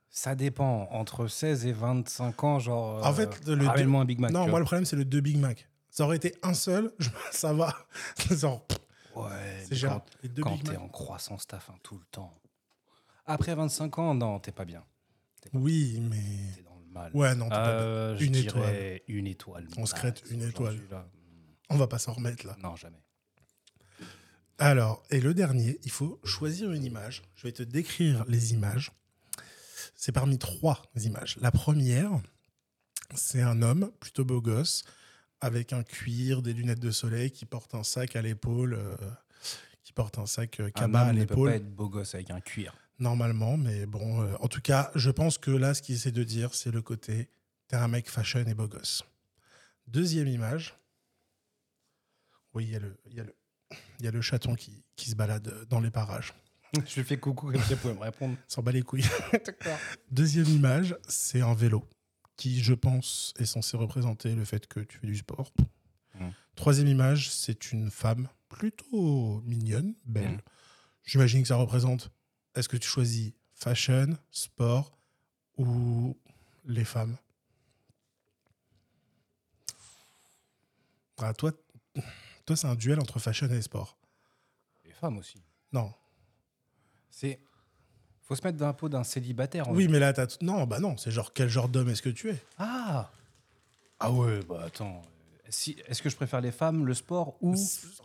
Ça 0.10 0.36
dépend. 0.36 0.88
Entre 0.92 1.28
16 1.28 1.66
et 1.66 1.72
25 1.74 2.44
ans, 2.44 2.60
genre. 2.60 3.06
En 3.06 3.14
fait, 3.14 3.46
le 3.48 3.66
Ramène-moi 3.66 4.02
un 4.02 4.06
Big 4.06 4.20
Mac. 4.20 4.32
non, 4.32 4.48
moi, 4.48 4.60
le 4.60 4.66
problème, 4.66 4.86
c'est 4.86 4.96
le 4.96 5.06
deux 5.06 5.22
Big 5.22 5.38
Mac. 5.38 5.68
Ça 5.90 6.06
aurait 6.06 6.16
été 6.18 6.36
un 6.42 6.54
seul, 6.54 6.94
ça 7.32 7.54
va. 7.54 7.76
Genre, 8.30 8.66
Ouais. 9.16 9.66
c'est 9.68 9.76
gérable. 9.76 10.04
Quand, 10.42 10.56
deux 10.56 10.72
t'es 10.72 10.78
en 10.78 10.88
croissance, 10.88 11.46
t'as 11.46 11.60
faim 11.60 11.76
tout 11.84 11.98
le 11.98 12.06
temps. 12.12 12.34
Après 13.26 13.54
25 13.54 14.00
ans, 14.00 14.16
non, 14.16 14.40
t'es 14.40 14.54
pas 14.54 14.64
bien. 14.66 14.84
Oui, 15.54 16.00
mais. 16.02 16.18
T'es 16.56 16.64
dans 16.64 16.78
le 16.80 16.86
mal. 16.94 17.12
Ouais, 17.14 17.36
non, 17.36 17.46
t'es 17.46 17.56
pas 17.56 17.64
bien. 17.78 17.82
Euh, 17.82 18.18
Une 18.20 18.32
dirais 18.32 19.04
Une 19.08 19.28
étoile. 19.28 19.68
On 19.78 19.86
se 19.86 19.94
crête 19.94 20.24
une 20.32 20.44
étoile. 20.44 20.80
on 21.70 21.76
va 21.78 21.88
pas 21.88 22.00
s'en 22.00 22.14
remettre 22.14 22.46
là. 22.48 22.56
Non, 22.64 22.76
jamais. 22.78 23.02
Alors, 24.62 25.02
et 25.10 25.20
le 25.20 25.34
dernier, 25.34 25.80
il 25.84 25.90
faut 25.90 26.20
choisir 26.24 26.72
une 26.72 26.84
image. 26.84 27.24
Je 27.34 27.48
vais 27.48 27.52
te 27.52 27.64
décrire 27.64 28.24
les 28.28 28.54
images. 28.54 28.92
C'est 29.96 30.12
parmi 30.12 30.38
trois 30.38 30.84
images. 31.04 31.38
La 31.42 31.50
première, 31.50 32.12
c'est 33.16 33.42
un 33.42 33.64
homme 33.64 33.92
plutôt 34.00 34.24
beau 34.24 34.40
gosse, 34.40 34.84
avec 35.40 35.74
un 35.74 35.82
cuir, 35.82 36.44
des 36.44 36.54
lunettes 36.54 36.80
de 36.80 36.92
soleil, 36.92 37.32
qui 37.32 37.46
porte 37.46 37.74
un 37.74 37.82
sac 37.82 38.16
à 38.16 38.22
l'épaule, 38.22 38.76
euh, 38.76 38.96
qui 39.84 39.94
porte 39.94 40.20
un 40.20 40.28
sac 40.28 40.60
euh, 40.60 40.70
cabas 40.70 41.06
à 41.06 41.10
homme 41.10 41.16
ne 41.16 41.26
peut 41.26 41.34
l'épaule. 41.34 41.50
pas 41.50 41.56
être 41.56 41.76
beau 41.76 41.90
gosse 41.90 42.14
avec 42.14 42.30
un 42.30 42.40
cuir. 42.40 42.76
Normalement, 43.00 43.58
mais 43.58 43.88
bon, 43.88 44.22
euh, 44.22 44.36
en 44.42 44.48
tout 44.48 44.62
cas, 44.62 44.92
je 44.94 45.10
pense 45.10 45.40
que 45.40 45.50
là, 45.50 45.74
ce 45.74 45.82
qu'il 45.82 45.96
essaie 45.96 46.12
de 46.12 46.24
dire, 46.24 46.54
c'est 46.54 46.70
le 46.70 46.84
côté 46.84 47.30
t'es 47.68 47.78
un 47.78 47.88
mec 47.88 48.12
fashion 48.12 48.46
et 48.46 48.54
beau 48.54 48.68
gosse. 48.68 49.04
Deuxième 49.88 50.28
image. 50.28 50.78
Oui, 52.54 52.66
il 52.66 52.74
y 52.74 52.76
a 52.76 52.80
le, 52.80 52.96
il 53.08 53.16
y 53.16 53.20
a 53.20 53.24
le, 53.24 53.34
il 54.00 54.06
y 54.06 54.08
a 54.08 54.12
le 54.12 54.22
chaton 54.22 54.56
qui, 54.56 54.84
qui 54.96 55.10
se 55.10 55.16
balade 55.16 55.66
dans 55.70 55.80
les 55.80 55.92
parages. 55.92 56.34
je 56.74 56.96
lui 56.96 57.04
fais 57.04 57.18
coucou 57.18 57.52
comme 57.52 57.62
ça, 57.62 57.76
pouvez 57.76 57.94
me 57.94 58.00
répondre. 58.00 58.36
S'en 58.48 58.62
bat 58.62 58.72
les 58.72 58.82
couilles. 58.82 59.06
Deuxième 60.12 60.48
image, 60.48 60.96
c'est 61.08 61.42
un 61.42 61.54
vélo 61.54 61.88
qui, 62.38 62.62
je 62.64 62.74
pense, 62.74 63.34
est 63.38 63.46
censé 63.46 63.78
représenter 63.78 64.34
le 64.34 64.46
fait 64.46 64.68
que 64.68 64.80
tu 64.80 64.98
fais 64.98 65.08
du 65.08 65.16
sport. 65.16 65.52
Mm. 66.16 66.30
Troisième 66.56 66.88
image, 66.88 67.30
c'est 67.30 67.72
une 67.72 67.92
femme 67.92 68.28
plutôt 68.50 69.42
mignonne, 69.46 69.94
belle. 70.06 70.32
Mm. 70.32 70.42
J'imagine 71.06 71.42
que 71.42 71.48
ça 71.48 71.56
représente. 71.56 72.12
Est-ce 72.56 72.70
que 72.70 72.78
tu 72.78 72.88
choisis 72.88 73.34
fashion, 73.54 74.18
sport 74.32 74.98
ou 75.58 76.18
les 76.66 76.86
femmes? 76.86 77.18
Ah, 81.18 81.34
Toi, 81.34 81.52
toi 82.46 82.56
c'est 82.56 82.68
un 82.68 82.76
duel 82.76 83.00
entre 83.00 83.20
fashion 83.20 83.48
et 83.50 83.62
sport. 83.62 83.98
Les 84.86 84.92
femmes 84.94 85.18
aussi. 85.18 85.42
Non. 85.72 85.92
C'est. 87.10 87.40
Faut 88.22 88.36
se 88.36 88.44
mettre 88.44 88.58
dans 88.58 88.68
la 88.68 88.74
peau 88.74 88.88
d'un 88.90 89.04
célibataire. 89.04 89.68
en 89.68 89.74
Oui, 89.74 89.88
mais 89.88 90.00
là, 90.00 90.14
t'as. 90.14 90.38
Non, 90.42 90.66
bah 90.66 90.80
non, 90.80 90.96
c'est 90.98 91.12
genre 91.12 91.34
quel 91.34 91.50
genre 91.50 91.68
d'homme 91.70 91.90
est-ce 91.90 92.02
que 92.02 92.10
tu 92.10 92.30
es? 92.30 92.38
Ah 92.58 93.12
Ah 94.00 94.12
ouais, 94.12 94.40
bah 94.48 94.64
attends. 94.66 95.02
Si, 95.50 95.76
Est-ce 95.88 96.02
que 96.02 96.10
je 96.10 96.16
préfère 96.16 96.40
les 96.40 96.54
femmes, 96.54 96.86
le 96.86 96.94
sport 96.94 97.36
ou. 97.42 97.54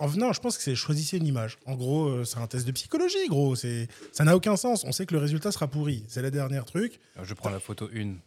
En 0.00 0.08
venant, 0.08 0.32
je 0.32 0.40
pense 0.40 0.56
que 0.56 0.62
c'est 0.64 0.74
choisissez 0.74 1.16
une 1.18 1.26
image. 1.28 1.58
En 1.64 1.76
gros, 1.76 2.08
euh, 2.08 2.24
c'est 2.24 2.38
un 2.38 2.46
test 2.48 2.66
de 2.66 2.72
psychologie, 2.72 3.28
gros. 3.28 3.54
C'est 3.54 3.86
ça 4.10 4.24
n'a 4.24 4.34
aucun 4.34 4.56
sens. 4.56 4.82
On 4.84 4.90
sait 4.90 5.06
que 5.06 5.14
le 5.14 5.20
résultat 5.20 5.52
sera 5.52 5.68
pourri. 5.68 6.04
C'est 6.08 6.22
la 6.22 6.30
dernière 6.32 6.64
truc. 6.64 6.98
Euh, 7.18 7.24
Je 7.24 7.34
prends 7.34 7.50
la 7.50 7.60
photo 7.60 7.88
une. 7.92 8.18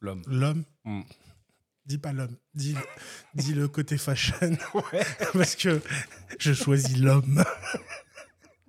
L'homme. 0.00 0.22
L'homme. 0.28 0.62
Hmm. 0.84 1.02
Dis 1.88 1.98
pas 1.98 2.12
l'homme. 2.12 2.36
Dis, 2.54 2.76
dis 3.34 3.54
le 3.54 3.66
côté 3.66 3.96
fashion. 3.98 4.56
Parce 5.32 5.56
que 5.56 5.80
je 6.38 6.52
choisis 6.52 6.98
l'homme. 6.98 7.42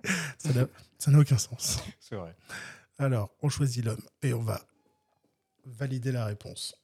ça 0.38 0.52
n'a- 0.54 0.66
ça 0.98 1.10
n'a 1.10 1.18
aucun 1.18 1.38
sens. 1.38 1.78
C'est 2.00 2.16
vrai. 2.16 2.34
Alors, 2.98 3.30
on 3.42 3.48
choisit 3.50 3.84
l'homme 3.84 4.02
et 4.22 4.32
on 4.34 4.42
va 4.42 4.60
valider 5.66 6.12
la 6.12 6.24
réponse. 6.24 6.74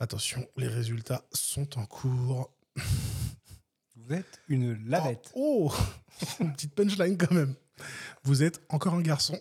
Attention, 0.00 0.46
les 0.56 0.68
résultats 0.68 1.24
sont 1.32 1.78
en 1.78 1.86
cours. 1.86 2.50
Vous 3.96 4.12
êtes 4.14 4.40
une 4.48 4.86
lavette. 4.88 5.30
Oh, 5.34 5.72
oh 5.74 6.24
Une 6.40 6.52
petite 6.52 6.74
punchline 6.74 7.16
quand 7.16 7.32
même. 7.32 7.54
Vous 8.22 8.42
êtes 8.42 8.60
encore 8.68 8.94
un 8.94 9.00
garçon. 9.02 9.38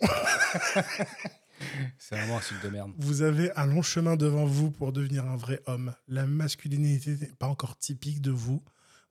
C'est 1.98 2.16
vraiment 2.16 2.38
un 2.38 2.42
style 2.42 2.58
de 2.64 2.70
merde. 2.70 2.92
Vous 2.98 3.22
avez 3.22 3.52
un 3.56 3.66
long 3.66 3.82
chemin 3.82 4.16
devant 4.16 4.46
vous 4.46 4.72
pour 4.72 4.92
devenir 4.94 5.26
un 5.26 5.36
vrai 5.36 5.60
homme. 5.66 5.94
La 6.08 6.26
masculinité 6.26 7.18
n'est 7.20 7.28
pas 7.40 7.48
encore 7.48 7.78
typique 7.78 8.22
de 8.22 8.32
vous. 8.32 8.62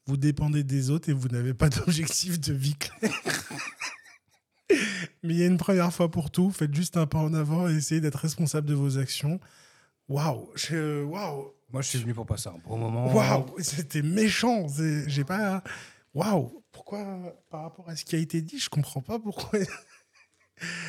Vous 0.06 0.16
dépendez 0.16 0.64
des 0.64 0.90
autres 0.90 1.08
et 1.08 1.12
vous 1.12 1.28
n'avez 1.28 1.54
pas 1.54 1.68
d'objectif 1.70 2.40
de 2.40 2.52
vie 2.52 2.74
clair. 2.74 3.12
Mais 5.22 5.34
il 5.34 5.36
y 5.36 5.42
a 5.42 5.46
une 5.46 5.58
première 5.58 5.92
fois 5.92 6.10
pour 6.10 6.30
tout. 6.30 6.50
Faites 6.50 6.74
juste 6.74 6.96
un 6.96 7.06
pas 7.06 7.18
en 7.18 7.34
avant 7.34 7.68
et 7.68 7.74
essayez 7.74 8.00
d'être 8.00 8.16
responsable 8.18 8.66
de 8.66 8.74
vos 8.74 8.98
actions. 8.98 9.38
Waouh, 10.08 10.50
waouh, 11.06 11.52
Moi, 11.72 11.82
je 11.82 11.88
suis 11.88 11.98
venu 11.98 12.12
pour 12.14 12.26
passer 12.26 12.48
un 12.48 12.58
bon 12.64 12.76
moment. 12.76 13.12
waouh, 13.14 13.46
c'était 13.60 14.02
méchant. 14.02 14.66
J'ai 15.06 15.24
pas. 15.24 15.62
Waouh, 16.14 16.62
pourquoi 16.72 17.04
par 17.50 17.62
rapport 17.62 17.88
à 17.88 17.96
ce 17.96 18.04
qui 18.04 18.16
a 18.16 18.18
été 18.18 18.42
dit, 18.42 18.58
je 18.58 18.68
comprends 18.68 19.00
pas 19.00 19.18
pourquoi. 19.18 19.60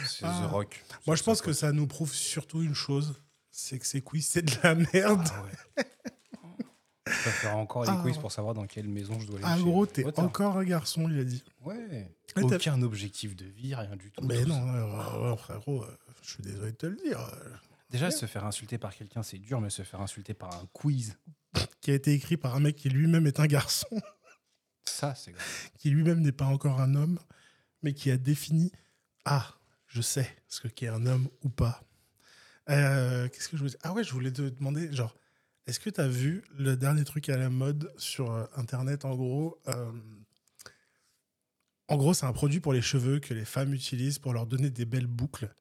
C'est 0.07 0.25
Ah. 0.25 0.41
The 0.45 0.51
Rock. 0.51 0.83
Moi, 1.07 1.15
je 1.15 1.23
pense 1.23 1.41
que 1.41 1.53
ça 1.53 1.71
nous 1.71 1.87
prouve 1.87 2.13
surtout 2.13 2.61
une 2.61 2.75
chose, 2.75 3.15
c'est 3.51 3.79
que 3.79 3.85
ces 3.85 4.01
quiz, 4.01 4.27
c'est 4.27 4.41
de 4.43 4.53
la 4.63 4.75
merde. 4.75 5.27
Ah 5.33 5.43
ouais. 5.43 5.85
Je 7.05 7.47
encore 7.49 7.83
les 7.83 7.89
Ah. 7.89 7.99
quiz 8.01 8.17
pour 8.17 8.31
savoir 8.31 8.53
dans 8.53 8.65
quelle 8.65 8.87
maison 8.87 9.19
je 9.19 9.27
dois 9.27 9.37
aller. 9.37 9.45
Ah, 9.47 9.57
gros, 9.59 9.85
t'es 9.85 10.05
encore 10.19 10.57
un 10.57 10.63
garçon, 10.63 11.07
il 11.09 11.19
a 11.19 11.23
dit. 11.23 11.43
Ouais. 11.61 12.09
T'as- 12.33 12.41
Aucun 12.43 12.81
objectif 12.81 13.35
de 13.35 13.45
vie, 13.45 13.75
rien 13.75 13.95
du 13.95 14.09
tout. 14.11 14.23
Mais 14.25 14.45
non, 14.45 14.65
euh, 14.73 15.35
frérot, 15.35 15.83
euh, 15.83 15.97
je 16.21 16.29
suis 16.31 16.43
désolé 16.43 16.71
de 16.71 16.77
te 16.77 16.85
le 16.85 16.95
dire. 16.95 17.19
euh, 17.19 17.49
Déjà, 17.89 18.09
se 18.09 18.25
faire 18.25 18.45
insulter 18.45 18.77
par 18.77 18.95
quelqu'un, 18.95 19.21
c'est 19.21 19.37
dur, 19.37 19.59
mais 19.61 19.69
se 19.69 19.83
faire 19.83 20.01
insulter 20.01 20.33
par 20.33 20.53
un 20.55 20.65
quiz, 20.73 21.17
Qui 21.81 21.91
a 21.91 21.93
été 21.93 22.13
écrit 22.13 22.37
par 22.37 22.55
un 22.55 22.59
mec 22.61 22.75
qui 22.77 22.89
lui-même 22.89 23.27
est 23.27 23.39
un 23.39 23.45
garçon, 23.45 23.85
ça, 24.85 25.13
c'est 25.13 25.31
grave. 25.33 25.45
qui 25.77 25.89
lui-même 25.91 26.21
n'est 26.21 26.31
pas 26.31 26.45
encore 26.45 26.79
un 26.81 26.95
homme, 26.95 27.19
mais 27.83 27.93
qui 27.93 28.09
a 28.09 28.17
défini 28.17 28.71
Ah, 29.25 29.53
je 29.93 30.01
sais 30.01 30.27
ce 30.47 30.59
que 30.59 30.67
qu'est 30.67 30.87
un 30.87 31.05
homme 31.05 31.29
ou 31.43 31.49
pas. 31.49 31.83
Euh, 32.69 33.29
Qu'est-ce 33.29 33.47
que 33.47 33.57
je 33.57 33.63
voulais 33.63 33.77
Ah 33.83 33.93
ouais, 33.93 34.03
je 34.03 34.11
voulais 34.11 34.31
te 34.31 34.41
demander, 34.41 34.91
genre, 34.91 35.15
est-ce 35.67 35.79
que 35.79 35.91
tu 35.91 36.01
as 36.01 36.07
vu 36.07 36.43
le 36.57 36.75
dernier 36.75 37.03
truc 37.03 37.29
à 37.29 37.37
la 37.37 37.51
mode 37.51 37.93
sur 37.97 38.31
euh, 38.31 38.45
Internet, 38.55 39.05
en 39.05 39.15
gros 39.15 39.61
euh, 39.67 39.91
En 41.87 41.97
gros, 41.97 42.15
c'est 42.15 42.25
un 42.25 42.33
produit 42.33 42.59
pour 42.59 42.73
les 42.73 42.81
cheveux 42.81 43.19
que 43.19 43.35
les 43.35 43.45
femmes 43.45 43.71
utilisent 43.73 44.17
pour 44.17 44.33
leur 44.33 44.47
donner 44.47 44.71
des 44.71 44.85
belles 44.85 45.07
boucles. 45.07 45.53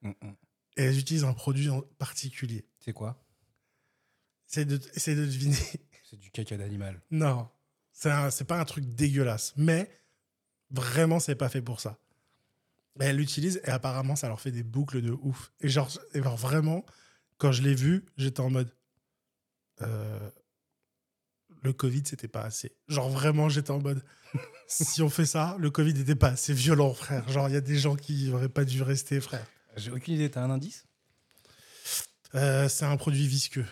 Mm, 0.00 0.08
mm. 0.08 0.34
Et 0.78 0.84
elles 0.84 0.98
utilisent 0.98 1.24
un 1.24 1.34
produit 1.34 1.68
en 1.68 1.82
particulier. 1.98 2.66
C'est 2.80 2.94
quoi? 2.94 3.22
Essaye 4.48 4.64
de, 4.64 4.76
de 4.78 5.26
deviner. 5.26 5.56
C'est 6.10 6.16
du 6.16 6.30
caca 6.30 6.56
d'animal. 6.56 7.02
Non, 7.10 7.48
c'est 7.92 8.10
c'est 8.30 8.44
pas 8.44 8.60
un 8.60 8.64
truc 8.64 8.94
dégueulasse, 8.94 9.54
mais 9.56 9.90
vraiment, 10.70 11.18
c'est 11.18 11.34
pas 11.34 11.48
fait 11.48 11.62
pour 11.62 11.80
ça. 11.80 11.98
Mais 12.96 13.06
elles 13.06 13.16
l'utilisent 13.16 13.60
et 13.64 13.70
apparemment, 13.70 14.16
ça 14.16 14.28
leur 14.28 14.40
fait 14.40 14.52
des 14.52 14.62
boucles 14.62 15.02
de 15.02 15.10
ouf. 15.10 15.52
Et 15.60 15.68
genre, 15.68 15.90
et 16.14 16.22
genre 16.22 16.36
vraiment, 16.36 16.84
quand 17.38 17.50
je 17.52 17.62
l'ai 17.62 17.74
vu, 17.74 18.04
j'étais 18.16 18.40
en 18.40 18.50
mode. 18.50 18.70
euh, 19.82 20.30
le 21.62 21.72
Covid, 21.72 22.02
c'était 22.04 22.28
pas 22.28 22.42
assez. 22.42 22.76
Genre 22.88 23.08
vraiment, 23.08 23.48
j'étais 23.48 23.70
en 23.70 23.80
mode. 23.80 24.04
si 24.68 25.00
on 25.02 25.08
fait 25.08 25.24
ça, 25.26 25.56
le 25.58 25.70
Covid 25.70 25.94
n'était 25.94 26.14
pas 26.14 26.28
assez 26.28 26.52
violent, 26.52 26.92
frère. 26.92 27.26
Genre, 27.28 27.48
il 27.48 27.54
y 27.54 27.56
a 27.56 27.62
des 27.62 27.78
gens 27.78 27.96
qui 27.96 28.30
auraient 28.30 28.48
pas 28.50 28.64
dû 28.64 28.82
rester, 28.82 29.20
frère. 29.20 29.46
J'ai 29.76 29.90
aucune 29.90 30.14
idée, 30.14 30.30
t'as 30.30 30.42
un 30.42 30.50
indice? 30.50 30.86
Euh, 32.34 32.68
c'est 32.68 32.84
un 32.84 32.96
produit 32.96 33.26
visqueux. 33.26 33.66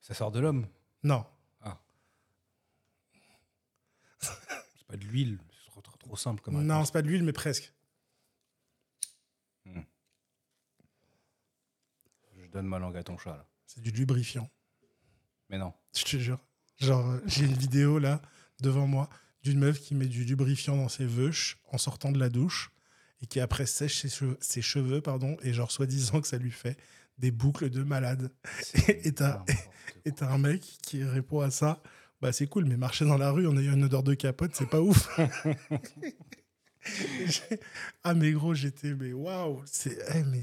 Ça 0.00 0.14
sort 0.14 0.32
de 0.32 0.40
l'homme? 0.40 0.66
Non. 1.02 1.24
C'est 4.20 4.86
pas 4.86 4.96
de 4.96 5.04
l'huile, 5.04 5.38
trop, 6.12 6.16
simple 6.22 6.42
comme 6.42 6.54
Non, 6.62 6.74
réponse. 6.74 6.88
c'est 6.88 6.92
pas 6.92 7.02
de 7.02 7.08
l'huile, 7.08 7.24
mais 7.24 7.32
presque. 7.32 7.72
Je 12.36 12.46
donne 12.48 12.66
ma 12.66 12.78
langue 12.78 12.96
à 12.96 13.02
ton 13.02 13.16
chat, 13.16 13.30
là. 13.30 13.46
C'est 13.66 13.80
du 13.80 13.90
lubrifiant. 13.90 14.50
Mais 15.48 15.58
non. 15.58 15.72
Je 15.96 16.04
te 16.04 16.16
jure. 16.18 16.38
Genre, 16.78 17.16
j'ai 17.26 17.46
une 17.46 17.54
vidéo 17.54 17.98
là, 17.98 18.20
devant 18.60 18.86
moi, 18.86 19.08
d'une 19.42 19.58
meuf 19.58 19.80
qui 19.80 19.94
met 19.94 20.06
du 20.06 20.24
lubrifiant 20.24 20.76
dans 20.76 20.88
ses 20.88 21.06
veuches 21.06 21.58
en 21.70 21.78
sortant 21.78 22.12
de 22.12 22.18
la 22.18 22.28
douche 22.28 22.70
et 23.22 23.26
qui 23.26 23.40
après 23.40 23.66
sèche 23.66 24.00
ses 24.00 24.08
cheveux, 24.08 24.36
ses 24.40 24.60
cheveux 24.62 25.00
pardon, 25.00 25.36
et 25.42 25.54
genre, 25.54 25.70
soi-disant 25.70 26.20
que 26.20 26.26
ça 26.26 26.36
lui 26.36 26.50
fait 26.50 26.76
des 27.18 27.30
boucles 27.30 27.70
de 27.70 27.82
malade. 27.82 28.30
Et 28.88 29.12
t'as 29.12 29.44
un 30.20 30.38
mec 30.38 30.60
qui 30.82 31.04
répond 31.04 31.40
à 31.40 31.50
ça. 31.50 31.80
Bah, 32.22 32.32
c'est 32.32 32.46
cool, 32.46 32.64
mais 32.66 32.76
marcher 32.76 33.04
dans 33.04 33.18
la 33.18 33.30
rue 33.32 33.46
en 33.48 33.56
ayant 33.58 33.72
une 33.74 33.84
odeur 33.84 34.02
de 34.04 34.14
capote, 34.14 34.52
c'est 34.54 34.68
pas 34.70 34.80
ouf. 34.80 35.10
Ah, 38.04 38.14
mais 38.14 38.32
gros, 38.32 38.54
j'étais, 38.54 38.94
mais 38.94 39.12
waouh, 39.12 39.62
c'est. 39.66 39.98
eh, 40.14 40.22
mais 40.24 40.42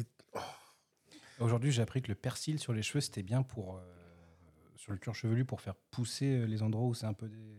Aujourd'hui, 1.39 1.71
j'ai 1.71 1.81
appris 1.81 2.01
que 2.01 2.09
le 2.09 2.15
persil 2.15 2.59
sur 2.59 2.73
les 2.73 2.81
cheveux, 2.81 3.01
c'était 3.01 3.23
bien 3.23 3.43
pour. 3.43 3.77
euh, 3.77 3.81
sur 4.77 4.91
le 4.93 4.97
cuir 4.97 5.15
chevelu, 5.15 5.45
pour 5.45 5.61
faire 5.61 5.75
pousser 5.91 6.25
euh, 6.39 6.45
les 6.45 6.61
endroits 6.63 6.85
où 6.87 6.93
c'est 6.93 7.05
un 7.05 7.13
peu 7.13 7.27
des. 7.29 7.57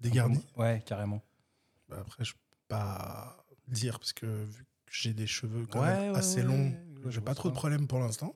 dégarni. 0.00 0.40
Ouais, 0.56 0.82
carrément. 0.86 1.22
Bah, 1.88 1.98
après, 2.00 2.24
je 2.24 2.32
peux 2.34 2.38
pas 2.68 3.44
dire 3.68 3.98
parce 3.98 4.12
que 4.12 4.26
vu 4.26 4.64
que 4.64 4.92
j'ai 4.92 5.12
des 5.14 5.26
cheveux 5.26 5.66
quand 5.66 5.80
Ouais, 5.80 5.88
même 5.96 6.12
ouais, 6.12 6.18
assez 6.18 6.40
ouais, 6.40 6.46
longs, 6.46 6.70
ouais, 6.70 6.78
je 7.04 7.10
j'ai 7.10 7.20
pas 7.20 7.34
trop 7.34 7.48
ça. 7.48 7.52
de 7.54 7.58
problèmes 7.58 7.86
pour 7.86 7.98
l'instant. 8.00 8.34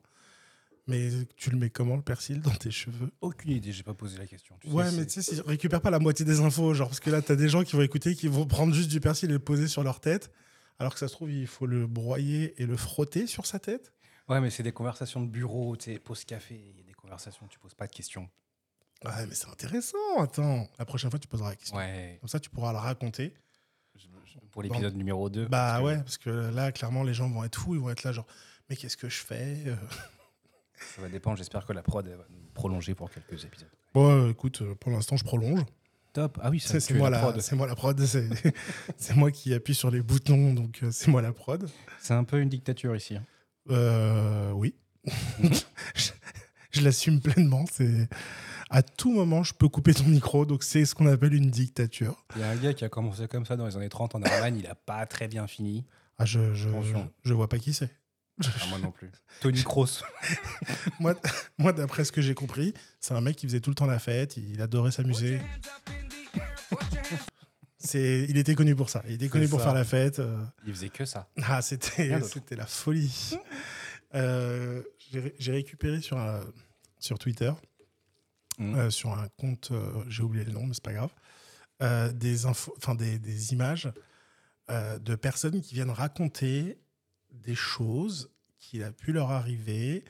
Mais 0.89 1.11
tu 1.37 1.51
le 1.51 1.57
mets 1.59 1.71
comment 1.71 1.95
le 1.97 2.03
persil 2.03 2.41
dans 2.41 2.51
tes 2.55 2.71
cheveux? 2.73 3.11
Aucune 3.21 3.53
idée, 3.53 3.71
j'ai 3.73 3.85
pas 3.85 3.95
posé 3.95 4.19
la 4.19 4.27
question. 4.27 4.57
Tu 4.61 4.69
Ouais, 4.69 4.91
mais 4.93 5.07
tu 5.07 5.23
sais, 5.23 5.35
si- 5.37 5.41
récupère 5.43 5.81
pas 5.81 5.91
la 5.91 6.01
moitié 6.01 6.25
des 6.25 6.41
infos, 6.41 6.75
genre 6.75 6.89
parce 6.89 6.99
que 7.01 7.11
là, 7.11 7.23
t'as 7.23 7.37
des 7.37 7.49
gens 7.49 7.62
qui 7.62 7.77
vont 7.77 7.83
écouter, 7.83 8.17
qui 8.17 8.27
vont 8.27 8.47
prendre 8.47 8.75
juste 8.75 8.91
du 8.91 9.01
persil 9.01 9.31
et 9.31 9.33
le 9.35 9.39
poser 9.39 9.69
sur 9.69 9.85
leur 9.85 10.01
tête, 10.01 10.33
alors 10.81 10.93
que 10.95 10.99
ça 10.99 11.07
se 11.07 11.12
trouve, 11.12 11.31
il 11.31 11.47
faut 11.47 11.67
le 11.67 11.87
broyer 11.87 12.61
et 12.61 12.67
le 12.67 12.77
frotter 12.77 13.29
sur 13.29 13.47
sa 13.47 13.61
tête. 13.61 13.93
Ouais, 14.29 14.41
mais 14.41 14.51
c'est 14.51 14.65
des 14.65 14.73
conversations 14.73 15.21
de 15.21 15.29
bureau, 15.29 15.77
tu 15.77 15.93
sais, 15.93 15.99
pause 16.01 16.25
café, 16.25 16.55
il 16.57 16.77
y 16.77 16.81
a 16.81 16.85
des 16.85 16.95
conversations, 16.95 17.47
tu 17.47 17.59
poses 17.61 17.75
pas 17.75 17.87
de 17.87 17.93
questions. 17.93 18.29
Ouais, 19.05 19.27
mais 19.29 19.35
c'est 19.35 19.49
intéressant. 19.49 19.97
Attends, 20.19 20.69
la 20.79 20.85
prochaine 20.85 21.11
fois, 21.11 21.19
tu 21.21 21.29
poseras 21.29 21.51
la 21.51 21.57
question. 21.57 21.77
Ouais. 21.77 22.19
Comme 22.21 22.29
ça, 22.29 22.41
tu 22.41 22.51
pourras 22.51 22.73
la 22.73 22.81
raconter. 22.81 23.35
Je- 23.97 24.07
je- 24.25 24.39
Pour 24.51 24.62
l'épisode 24.62 24.97
numéro 24.97 25.29
2. 25.31 25.47
Bah 25.47 25.81
ouais, 25.83 25.99
parce 25.99 26.19
que 26.19 26.31
là, 26.31 26.73
clairement, 26.73 27.03
les 27.05 27.15
gens 27.15 27.29
vont 27.29 27.45
être 27.45 27.57
fous, 27.59 27.75
ils 27.75 27.81
vont 27.81 27.91
être 27.91 28.03
là, 28.05 28.12
genre, 28.12 28.27
mais 28.69 28.75
qu'est-ce 28.77 28.97
que 28.97 29.09
je 29.09 29.19
fais? 29.23 29.59
Ça 30.97 31.03
va 31.03 31.09
dépendre, 31.09 31.37
j'espère 31.37 31.65
que 31.67 31.73
la 31.73 31.83
prod 31.83 32.07
va 32.07 32.25
nous 32.31 32.39
prolonger 32.55 32.95
pour 32.95 33.11
quelques 33.11 33.45
épisodes. 33.45 33.69
Bon, 33.95 34.29
écoute, 34.31 34.62
euh, 34.62 34.75
pour 34.75 34.91
l'instant, 34.93 35.17
je 35.17 35.25
prolonge. 35.25 35.61
Top. 36.12 36.39
Ah 36.43 36.51
oui, 36.51 36.61
ça 36.61 36.79
C'est 36.79 36.93
moi, 36.95 37.09
la, 37.09 37.41
c'est 37.41 37.57
moi 37.57 37.67
la 37.67 37.75
prod. 37.75 37.99
C'est 38.99 39.17
moi 39.17 39.31
qui 39.31 39.55
appuie 39.55 39.75
sur 39.75 39.91
les 39.91 40.03
boutons, 40.03 40.53
donc 40.53 40.81
euh, 40.83 40.91
c'est 40.91 41.11
moi 41.11 41.23
la 41.23 41.33
prod. 41.33 41.67
C'est 42.01 42.12
un 42.12 42.25
peu 42.25 42.39
une 42.41 42.51
dictature 42.51 42.95
ici. 42.95 43.17
hein. 43.17 43.25
Euh, 43.71 44.51
oui. 44.53 44.75
je 45.43 46.11
je 46.71 46.81
l'assume 46.83 47.21
pleinement. 47.21 47.65
C'est 47.71 48.09
à 48.69 48.83
tout 48.83 49.11
moment, 49.12 49.43
je 49.43 49.55
peux 49.55 49.69
couper 49.69 49.95
ton 49.95 50.05
micro, 50.05 50.45
donc 50.47 50.62
c'est 50.65 50.85
ce 50.85 50.95
qu'on 50.95 51.07
appelle 51.07 51.33
une 51.35 51.51
dictature. 51.51 52.23
Il 52.37 52.41
y 52.43 52.45
a 52.45 52.51
un 52.51 52.57
gars 52.57 52.75
qui 52.75 52.85
a 52.85 52.89
commencé 52.91 53.27
comme 53.29 53.45
ça 53.47 53.57
dans 53.57 53.67
les 53.67 53.77
années 53.77 53.89
30 53.91 54.15
en 54.15 54.23
Allemagne, 54.23 54.57
il 54.59 54.67
a 54.67 54.75
pas 54.75 55.05
très 55.07 55.29
bien 55.29 55.47
fini. 55.47 55.85
Ah, 56.19 56.25
je, 56.27 56.53
je, 56.55 56.69
Attention. 56.69 57.11
je 57.25 57.33
vois 57.35 57.49
pas 57.49 57.59
qui 57.59 57.73
c'est. 57.73 57.91
Ah, 58.62 58.66
moi 58.68 58.78
non 58.78 58.90
plus. 58.90 59.11
Tony 59.40 59.62
Kroos. 59.62 60.02
Moi, 61.00 61.14
moi 61.58 61.72
d'après 61.72 62.04
ce 62.04 62.12
que 62.12 62.20
j'ai 62.22 62.34
compris, 62.34 62.75
c'est 63.00 63.14
un 63.14 63.20
mec 63.20 63.37
qui 63.37 63.46
faisait 63.46 63.61
tout 63.61 63.70
le 63.70 63.75
temps 63.75 63.87
la 63.87 63.99
fête, 63.99 64.37
il 64.37 64.61
adorait 64.62 64.92
s'amuser. 64.92 65.40
C'est, 67.84 68.26
il 68.28 68.38
était 68.38 68.54
connu 68.54 68.76
pour 68.76 68.90
ça. 68.90 69.02
Il 69.08 69.14
était 69.14 69.28
connu 69.28 69.49
pour 69.49 69.58
ça. 69.58 69.66
faire 69.66 69.75
la 69.75 69.84
fête. 69.84 70.20
euh. 70.20 70.44
Il 70.66 70.72
faisait 70.72 70.88
que 70.88 71.04
ça. 71.04 71.28
Ah, 71.42 71.61
c'était, 71.62 72.06
la 72.54 72.66
folie. 72.66 73.37
Euh, 74.14 74.82
j'ai, 75.11 75.18
ré- 75.20 75.34
j'ai 75.38 75.52
récupéré 75.52 76.00
sur, 76.00 76.16
un- 76.18 76.40
sur 77.00 77.18
Twitter, 77.18 77.52
Mm. 78.58 78.75
euh, 78.76 78.90
sur 78.90 79.11
un 79.18 79.26
compte, 79.38 79.70
euh, 79.72 80.04
j'ai 80.08 80.22
oublié 80.22 80.44
le 80.44 80.52
nom, 80.52 80.64
mais 80.66 80.75
c'est 80.75 80.82
pas 80.84 80.92
grave, 80.92 81.11
euh, 81.82 82.12
des, 82.12 82.44
infos, 82.46 82.75
enfin, 82.76 82.94
des, 82.94 83.18
des 83.18 83.52
images 83.54 83.90
euh, 84.70 84.99
de 84.99 85.14
personnes 85.16 85.61
qui 85.62 85.75
viennent 85.75 85.90
raconter 85.90 86.78
des 87.32 87.54
choses 87.54 88.30
qu'il 88.62 88.83
a 88.85 88.92
pu 88.92 89.12
leur 89.12 89.31
arriver 89.31 90.04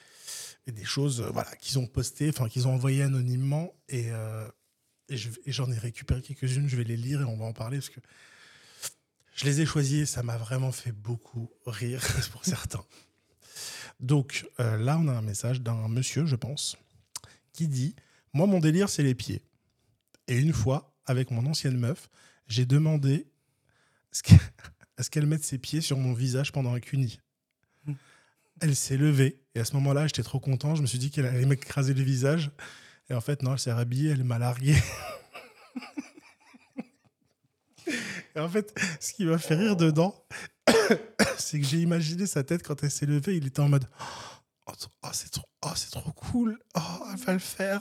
et 0.66 0.72
des 0.72 0.84
choses 0.84 1.20
euh, 1.22 1.30
voilà, 1.30 1.50
qu'ils 1.56 1.78
ont 1.78 1.86
postées, 1.86 2.28
enfin 2.28 2.48
qu'ils 2.48 2.68
ont 2.68 2.74
envoyées 2.74 3.02
anonymement. 3.02 3.74
Et, 3.88 4.10
euh, 4.12 4.46
et 5.08 5.16
je- 5.16 5.30
et 5.44 5.50
j'en 5.52 5.70
ai 5.72 5.78
récupéré 5.78 6.22
quelques-unes, 6.22 6.68
je 6.68 6.76
vais 6.76 6.84
les 6.84 6.96
lire 6.96 7.20
et 7.22 7.24
on 7.24 7.36
va 7.36 7.46
en 7.46 7.52
parler 7.52 7.78
parce 7.78 7.90
que 7.90 8.00
je 9.34 9.44
les 9.46 9.60
ai 9.62 9.66
choisies 9.66 10.00
et 10.00 10.06
ça 10.06 10.22
m'a 10.22 10.36
vraiment 10.36 10.70
fait 10.70 10.92
beaucoup 10.92 11.50
rire 11.66 12.00
pour 12.32 12.44
certains. 12.44 12.84
Donc 14.00 14.46
euh, 14.60 14.76
là, 14.76 14.98
on 14.98 15.08
a 15.08 15.12
un 15.12 15.22
message 15.22 15.60
d'un 15.62 15.88
monsieur, 15.88 16.26
je 16.26 16.36
pense, 16.36 16.76
qui 17.52 17.68
dit 17.68 17.94
Moi, 18.32 18.46
mon 18.46 18.58
délire, 18.60 18.88
c'est 18.88 19.02
les 19.02 19.14
pieds. 19.14 19.42
Et 20.28 20.38
une 20.38 20.52
fois, 20.52 20.94
avec 21.06 21.30
mon 21.30 21.46
ancienne 21.46 21.76
meuf, 21.78 22.08
j'ai 22.46 22.66
demandé 22.66 23.26
à 24.12 25.02
ce 25.02 25.10
qu'elle 25.10 25.26
mette 25.26 25.44
ses 25.44 25.58
pieds 25.58 25.80
sur 25.80 25.96
mon 25.96 26.12
visage 26.12 26.52
pendant 26.52 26.74
un 26.74 26.80
cuni. 26.80 27.18
Elle 28.62 28.76
s'est 28.76 28.96
levée 28.96 29.40
et 29.54 29.60
à 29.60 29.64
ce 29.64 29.74
moment-là, 29.74 30.06
j'étais 30.06 30.22
trop 30.22 30.40
content. 30.40 30.74
Je 30.74 30.82
me 30.82 30.86
suis 30.86 30.98
dit 30.98 31.10
qu'elle 31.10 31.26
allait 31.26 31.46
m'écraser 31.46 31.94
le 31.94 32.02
visage. 32.02 32.50
Et 33.10 33.14
en 33.14 33.20
fait, 33.20 33.42
non, 33.42 33.52
elle 33.52 33.58
s'est 33.58 33.72
rhabillée, 33.72 34.10
elle 34.12 34.24
m'a 34.24 34.38
largué. 34.38 34.76
et 38.36 38.40
en 38.40 38.48
fait, 38.48 38.72
ce 39.00 39.12
qui 39.12 39.24
m'a 39.24 39.38
fait 39.38 39.56
rire 39.56 39.76
dedans, 39.76 40.14
c'est 41.38 41.60
que 41.60 41.66
j'ai 41.66 41.80
imaginé 41.80 42.26
sa 42.26 42.44
tête 42.44 42.62
quand 42.62 42.82
elle 42.82 42.90
s'est 42.90 43.06
levée. 43.06 43.36
Il 43.36 43.46
était 43.46 43.60
en 43.60 43.68
mode 43.68 43.88
Oh, 44.68 44.72
trop- 44.78 44.92
oh, 45.02 45.08
c'est 45.12 45.30
trop, 45.30 45.48
oh, 45.66 45.70
c'est 45.74 45.90
trop 45.90 46.12
cool. 46.12 46.58
Oh, 46.76 46.80
elle 47.12 47.18
va 47.18 47.32
le 47.32 47.38
faire. 47.40 47.80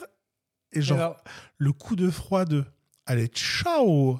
Et 0.74 0.82
genre, 0.82 0.98
Alors, 0.98 1.24
le 1.58 1.72
coup 1.74 1.96
de 1.96 2.10
froid 2.10 2.46
de 2.46 2.66
Allez, 3.06 3.28
ciao 3.28 4.20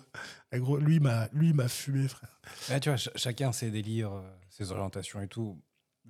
lui, 0.80 1.00
m'a 1.00 1.28
lui, 1.34 1.50
il 1.50 1.54
m'a 1.56 1.68
fumé, 1.70 2.08
frère. 2.08 2.40
là, 2.70 2.80
tu 2.80 2.90
vois, 2.90 2.98
ch- 2.98 3.16
chacun 3.16 3.52
ses 3.54 3.72
délires, 3.72 4.12
euh, 4.12 4.22
ses 4.50 4.72
orientations 4.72 5.22
et 5.22 5.28
tout. 5.28 5.62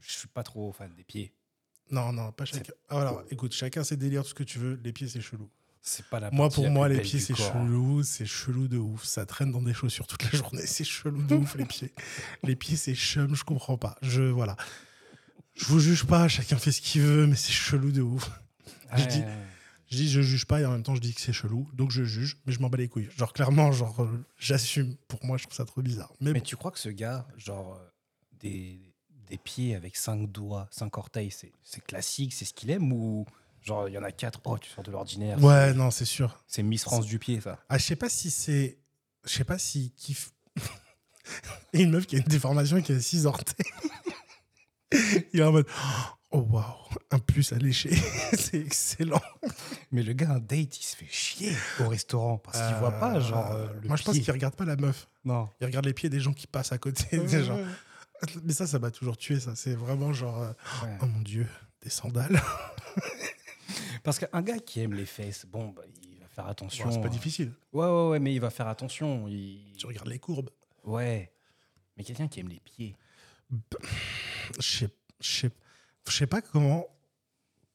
Je 0.02 0.12
suis 0.12 0.28
pas 0.28 0.44
trop 0.44 0.72
fan 0.72 0.94
des 0.96 1.04
pieds. 1.04 1.34
Non, 1.90 2.12
non, 2.14 2.32
pas 2.32 2.46
chacun. 2.46 2.74
Ah, 2.90 2.96
voilà, 2.96 3.24
écoute, 3.30 3.54
chacun 3.54 3.84
ses 3.84 3.98
délires, 3.98 4.24
tout 4.24 4.30
ce 4.30 4.34
que 4.34 4.44
tu 4.44 4.60
veux. 4.60 4.80
Les 4.84 4.94
pieds, 4.94 5.08
c'est 5.08 5.22
chelou. 5.22 5.50
C'est 5.82 6.06
pas 6.06 6.20
la 6.20 6.30
Moi, 6.32 6.50
pour 6.50 6.70
moi, 6.70 6.88
les 6.88 7.02
pieds, 7.02 7.20
c'est 7.20 7.34
hein. 7.34 7.52
chelou. 7.54 8.04
C'est 8.04 8.26
chelou 8.26 8.68
de 8.68 8.78
ouf. 8.78 9.04
Ça 9.04 9.26
traîne 9.26 9.52
dans 9.52 9.62
des 9.62 9.74
chaussures 9.74 10.08
toute 10.08 10.24
la 10.24 10.38
journée. 10.38 10.66
C'est 10.66 10.84
chelou 10.84 11.22
de 11.24 11.36
ouf, 11.36 11.56
les 11.56 11.66
pieds. 11.66 11.94
Les 12.44 12.56
pieds, 12.56 12.78
c'est 12.78 12.96
chum, 12.96 13.36
je 13.36 13.44
comprends 13.44 13.78
pas. 13.78 13.98
Je, 14.02 14.22
voilà. 14.22 14.56
Je 15.54 15.66
vous 15.66 15.80
juge 15.80 16.06
pas, 16.06 16.28
chacun 16.28 16.58
fait 16.58 16.72
ce 16.72 16.82
qu'il 16.82 17.02
veut, 17.02 17.28
mais 17.28 17.36
c'est 17.36 17.52
chelou 17.52 17.92
de 17.92 18.02
ouf. 18.02 18.32
je 18.96 19.06
dis-. 19.06 19.24
Je 19.92 19.98
dis 19.98 20.10
je 20.10 20.22
juge 20.22 20.46
pas 20.46 20.62
et 20.62 20.66
en 20.66 20.72
même 20.72 20.84
temps 20.84 20.96
je 20.96 21.02
dis 21.02 21.14
que 21.14 21.20
c'est 21.20 21.34
chelou, 21.34 21.68
donc 21.74 21.92
je 21.92 22.06
juge, 22.06 22.38
mais 22.46 22.54
je 22.54 22.62
m'en 22.62 22.70
bats 22.70 22.78
les 22.78 22.88
couilles. 22.88 23.10
Genre 23.18 23.34
clairement, 23.34 23.74
genre 23.74 24.02
euh, 24.02 24.26
j'assume. 24.40 24.96
Pour 25.10 25.26
moi, 25.26 25.36
je 25.38 25.44
trouve 25.44 25.54
ça 25.54 25.66
trop 25.66 25.82
bizarre. 25.82 26.14
Mais, 26.22 26.32
Mais 26.32 26.40
bon. 26.40 26.46
tu 26.46 26.56
crois 26.56 26.72
que 26.72 26.80
ce 26.80 26.88
gars, 26.88 27.28
genre, 27.36 27.74
euh, 27.76 27.90
des, 28.40 28.91
des 29.32 29.38
pieds 29.38 29.76
avec 29.76 29.96
cinq 29.96 30.30
doigts, 30.30 30.68
cinq 30.72 30.98
orteils, 30.98 31.32
c'est 31.32 31.84
classique, 31.86 32.34
c'est 32.34 32.44
ce 32.44 32.54
qu'il 32.54 32.70
aime 32.70 32.92
ou 32.92 33.26
genre 33.62 33.88
il 33.88 33.94
y 33.94 33.98
en 33.98 34.04
a 34.04 34.12
quatre, 34.12 34.42
oh 34.44 34.58
tu 34.58 34.70
sors 34.70 34.84
de 34.84 34.92
l'ordinaire 34.92 35.42
ouais, 35.42 35.74
non, 35.74 35.90
c'est 35.90 36.06
sûr. 36.06 36.44
C'est 36.48 36.64
Miss 36.64 36.84
France 36.84 37.06
du 37.06 37.18
pied, 37.18 37.40
ça. 37.40 37.58
Ah, 37.70 37.78
je 37.78 37.84
sais 37.86 37.96
pas 37.96 38.10
si 38.10 38.30
c'est, 38.30 38.78
je 39.24 39.30
sais 39.32 39.46
pas 39.46 39.58
si 39.58 39.92
kiffe. 39.92 40.32
et 41.74 41.82
une 41.82 41.92
meuf 41.92 42.06
qui 42.06 42.18
a 42.18 42.20
une 42.20 42.26
déformation 42.26 42.76
et 42.78 42.84
qui 42.84 42.92
a 42.92 43.00
six 43.00 43.26
orteils. 43.26 43.66
Il 45.34 45.40
est 45.40 45.44
en 45.44 45.54
mode 45.54 45.68
oh 46.32 46.46
waouh, 46.50 46.76
un 47.12 47.20
plus 47.20 47.54
à 47.54 47.58
lécher, 47.58 47.96
c'est 48.34 48.60
excellent. 48.60 49.22
Mais 49.92 50.04
le 50.04 50.12
gars, 50.12 50.32
un 50.32 50.40
date, 50.40 50.78
il 50.78 50.84
se 50.84 50.98
fait 50.98 51.08
chier 51.10 51.56
au 51.80 51.88
restaurant 51.88 52.38
parce 52.38 52.58
qu'il 52.58 52.76
voit 52.78 53.00
pas, 53.00 53.22
genre, 53.22 53.52
euh, 53.52 53.68
le 53.82 53.88
moi 53.88 53.96
je 53.96 54.04
pense 54.04 54.20
qu'il 54.20 54.32
regarde 54.32 54.56
pas 54.56 54.66
la 54.66 54.76
meuf, 54.76 55.08
Non. 55.24 55.50
il 55.62 55.68
regarde 55.68 55.86
les 55.86 55.94
pieds 55.94 56.10
des 56.10 56.20
gens 56.20 56.34
qui 56.34 56.48
passent 56.48 56.74
à 56.74 56.78
côté. 56.78 57.18
des 57.18 57.44
gens. 57.46 57.58
Mais 58.44 58.54
ça, 58.54 58.68
ça 58.68 58.80
m'a 58.80 58.92
toujours 58.92 59.18
tué. 59.18 59.40
Ça, 59.40 59.56
c'est 59.56 59.76
vraiment 59.76 60.14
genre 60.14 60.42
euh, 60.42 60.52
Ouais. 60.84 60.98
oh 61.02 61.06
mon 61.06 61.22
dieu, 61.22 61.48
des 61.82 61.90
sandales. 61.90 62.40
Parce 64.04 64.20
qu'un 64.20 64.42
gars 64.42 64.60
qui 64.60 64.82
aime 64.82 64.94
les 64.94 65.06
fesses, 65.06 65.46
bon, 65.46 65.70
bah, 65.70 65.84
il 66.04 66.20
va 66.20 66.28
faire 66.28 66.48
attention. 66.48 66.92
C'est 66.92 67.00
pas 67.02 67.08
euh, 67.08 67.10
difficile. 67.10 67.54
Ouais, 67.74 67.86
ouais, 67.86 68.10
ouais, 68.10 68.20
mais 68.20 68.34
il 68.34 68.40
va 68.40 68.50
faire 68.50 68.68
attention. 68.68 69.28
Il... 69.28 69.74
Tu 69.78 69.86
regardes 69.86 70.08
les 70.08 70.20
courbes. 70.20 70.50
Ouais. 70.84 71.32
Mais 71.98 72.04
quelqu'un 72.04 72.28
qui 72.28 72.40
aime 72.40 72.50
les 72.50 72.60
pieds. 72.60 72.96
Je 74.60 74.62
sais, 74.62 74.90
je 75.20 75.30
sais, 75.30 75.52
je 76.08 76.14
sais 76.14 76.28
pas 76.28 76.42
comment 76.42 76.86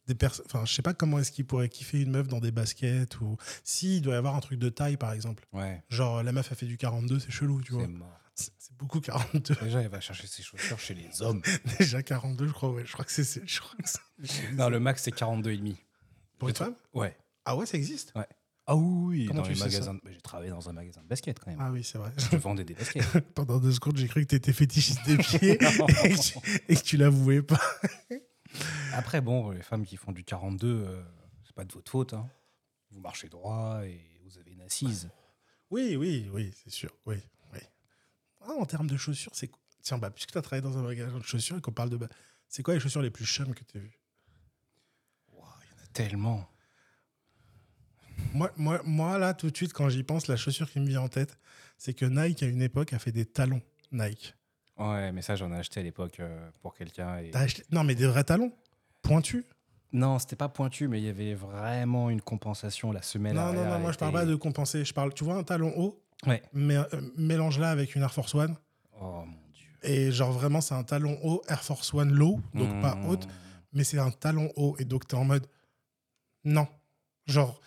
des 0.06 0.14
personnes. 0.14 0.46
Enfin, 0.46 0.64
je 0.64 0.72
sais 0.72 0.82
pas 0.82 0.94
comment 0.94 1.18
est-ce 1.18 1.32
qu'il 1.32 1.46
pourrait 1.46 1.68
kiffer 1.68 2.00
une 2.00 2.11
meuf 2.11 2.28
dans 2.28 2.40
des 2.40 2.50
baskets 2.50 3.20
ou 3.20 3.37
si 3.62 3.98
il 3.98 4.00
doit 4.02 4.14
y 4.14 4.16
avoir 4.16 4.35
un 4.35 4.40
truc 4.40 4.59
de 4.59 4.68
taille 4.68 4.96
par 4.96 5.12
exemple. 5.12 5.46
Ouais. 5.52 5.82
Genre 5.88 6.22
la 6.22 6.32
meuf 6.32 6.50
a 6.50 6.54
fait 6.54 6.66
du 6.66 6.76
42, 6.78 7.18
c'est 7.18 7.30
chelou, 7.30 7.61
tu 7.62 7.72
vois. 7.72 7.82
C'est 7.82 7.88
mort. 7.88 8.20
C'est 8.37 8.77
beaucoup 8.77 9.01
42. 9.01 9.55
Déjà, 9.62 9.81
il 9.83 9.88
va 9.88 10.01
chercher 10.01 10.27
ses 10.27 10.42
chaussures 10.42 10.79
chez 10.79 10.94
les 10.94 11.22
hommes. 11.22 11.42
Déjà 11.79 12.03
42, 12.03 12.46
je 12.49 12.53
crois. 12.53 12.70
Ouais, 12.70 12.85
je 12.85 12.92
crois 12.92 13.05
que 13.05 13.11
c'est. 13.11 13.25
c'est- 13.25 13.46
je 13.46 13.61
crois 13.61 13.77
que 13.83 13.88
c'est- 13.88 14.53
non, 14.53 14.68
le 14.68 14.79
max, 14.79 15.03
c'est 15.03 15.11
42,5. 15.14 15.77
Pour 16.38 16.49
une 16.51 16.55
femme 16.55 16.75
Ouais. 16.92 17.16
Ah 17.46 17.57
ouais, 17.57 17.64
ça 17.66 17.79
existe. 17.79 18.12
Ah 18.68 18.75
oui, 18.77 19.27
Comment 19.29 19.42
dans 19.42 19.46
tu 19.46 19.55
les 19.55 19.61
magasins. 19.61 19.96
J'ai 20.11 20.20
travaillé 20.20 20.51
dans 20.51 20.68
un 20.68 20.72
magasin 20.72 21.01
de 21.01 21.07
basket 21.07 21.38
quand 21.38 21.51
même. 21.53 21.61
Ah 21.62 21.70
oui, 21.70 21.85
c'est 21.85 21.99
vrai. 21.99 22.12
Je 22.16 22.37
vendais 22.37 22.64
des 22.64 22.75
baskets. 22.75 23.05
Pendant 23.35 23.59
deux 23.61 23.70
secondes, 23.72 23.96
j'ai 23.96 24.09
cru 24.09 24.22
que 24.22 24.27
t'étais 24.31 24.53
fétichiste 24.53 25.07
des 25.07 25.16
pieds 25.16 25.53
et 25.55 25.57
que 25.59 26.20
tu, 26.20 26.38
et 26.68 26.75
que 26.77 26.83
tu 26.83 26.96
l'avouais 26.96 27.42
pas. 27.42 27.61
Après, 28.92 29.20
bon, 29.20 29.51
les 29.51 29.62
femmes 29.62 29.85
qui 29.87 29.96
font 29.96 30.12
du 30.12 30.25
42, 30.25 30.66
euh, 30.68 31.03
c'est 31.44 31.55
pas 31.55 31.64
de 31.64 31.72
votre 31.72 31.90
faute. 31.90 32.12
hein. 32.14 32.29
Vous 32.90 33.01
marchez 33.01 33.29
droit 33.29 33.83
et 33.85 34.01
vous 34.25 34.37
avez 34.38 34.51
une 34.53 34.62
assise. 34.62 35.11
Oui, 35.70 35.96
oui, 35.96 36.29
oui, 36.33 36.53
c'est 36.64 36.70
sûr. 36.70 36.90
Oui. 37.07 37.16
Ah, 38.48 38.52
en 38.59 38.64
termes 38.66 38.87
de 38.87 38.96
chaussures, 38.96 39.32
c'est 39.35 39.50
Tiens, 39.82 39.98
bah, 39.98 40.11
puisque 40.11 40.32
tu 40.32 40.38
as 40.38 40.42
travaillé 40.42 40.62
dans 40.62 40.76
un 40.78 40.82
magasin 40.82 41.16
de 41.18 41.22
chaussures 41.22 41.56
et 41.59 41.61
qu'on 41.61 41.72
parle 41.72 41.90
de. 41.90 41.96
bah, 41.96 42.09
c'est 42.48 42.62
quoi 42.64 42.74
les 42.74 42.80
chaussures 42.80 43.02
les 43.02 43.11
plus 43.11 43.24
chum 43.24 43.54
que 43.54 43.62
tu 43.64 43.76
as 43.78 43.80
vues 43.80 43.98
Il 45.32 45.37
y 45.37 45.40
en 45.40 45.85
a 45.85 45.87
tellement. 45.92 46.48
moi, 48.32 48.50
moi, 48.56 48.80
moi, 48.85 49.18
là, 49.18 49.35
tout 49.35 49.50
de 49.50 49.56
suite, 49.56 49.72
quand 49.72 49.88
j'y 49.88 50.02
pense, 50.02 50.26
la 50.26 50.37
chaussure 50.37 50.70
qui 50.70 50.80
me 50.80 50.87
vient 50.87 51.02
en 51.02 51.09
tête, 51.09 51.38
c'est 51.78 51.94
que 51.94 52.04
Nike, 52.04 52.42
à 52.42 52.46
une 52.46 52.62
époque, 52.62 52.92
a 52.92 52.98
fait 52.98 53.12
des 53.12 53.26
talons 53.26 53.62
Nike. 53.92 54.35
Ouais, 54.78 55.12
mais 55.12 55.22
ça, 55.22 55.37
j'en 55.37 55.52
ai 55.52 55.56
acheté 55.56 55.80
à 55.80 55.82
l'époque 55.82 56.20
euh, 56.20 56.50
pour 56.61 56.74
quelqu'un. 56.74 57.18
Et... 57.18 57.30
T'as 57.30 57.40
acheté- 57.42 57.62
Non, 57.70 57.82
mais 57.85 57.94
des 57.94 58.06
vrais 58.06 58.24
talons 58.24 58.52
Pointus? 59.02 59.44
Non, 59.92 60.18
c'était 60.18 60.37
pas 60.37 60.48
pointu, 60.48 60.88
mais 60.88 61.00
il 61.00 61.04
y 61.04 61.09
avait 61.09 61.35
vraiment 61.35 62.11
une 62.11 62.20
compensation 62.20 62.90
la 62.92 63.02
semelle 63.02 63.35
Non, 63.37 63.52
non, 63.52 63.64
non, 63.64 63.78
moi, 63.78 63.92
je 63.92 63.98
parle 63.98 64.11
était- 64.11 64.18
pas 64.20 64.26
de 64.26 64.35
compenser. 64.35 64.85
Je 64.85 64.92
parle, 64.92 65.14
tu 65.14 65.22
vois, 65.24 65.37
un 65.37 65.44
talon 65.44 65.72
haut, 65.78 66.02
Ouais. 66.24 66.42
mais 66.52 66.76
euh, 66.76 66.85
mélange-la 67.16 67.70
avec 67.70 67.94
une 67.94 68.02
Air 68.02 68.12
Force 68.12 68.35
One. 68.35 68.57
Oh 69.00 69.24
mon 69.26 69.37
dieu. 69.52 69.66
Et 69.83 70.11
genre, 70.12 70.33
vraiment, 70.33 70.61
c'est 70.61 70.74
un 70.74 70.83
talon 70.85 71.18
haut, 71.22 71.42
Air 71.48 71.62
Force 71.62 71.92
One 71.92 72.12
low, 72.12 72.40
donc 72.55 72.81
pas 72.81 72.94
Mmh. 72.94 73.09
haute. 73.09 73.29
mais 73.72 73.85
c'est 73.85 73.98
un 73.98 74.11
talon 74.11 74.50
haut. 74.57 74.76
Et 74.79 74.85
donc, 74.85 75.07
tu 75.07 75.14
es 75.14 75.18
en 75.18 75.24
mode 75.24 75.46
non. 76.44 76.66
Genre, 77.26 77.61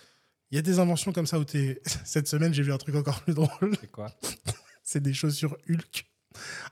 il 0.51 0.55
y 0.55 0.59
a 0.59 0.61
des 0.61 0.79
inventions 0.79 1.11
comme 1.13 1.27
ça 1.27 1.37
où 1.39 1.45
tu 1.45 1.77
Cette 2.05 2.27
semaine, 2.27 2.53
j'ai 2.53 2.63
vu 2.63 2.73
un 2.73 2.77
truc 2.77 2.95
encore 2.95 3.21
plus 3.21 3.33
drôle. 3.35 3.77
C'est 3.79 3.91
quoi? 3.91 4.11
C'est 4.83 5.01
des 5.01 5.13
chaussures 5.13 5.55
Hulk. 5.69 6.05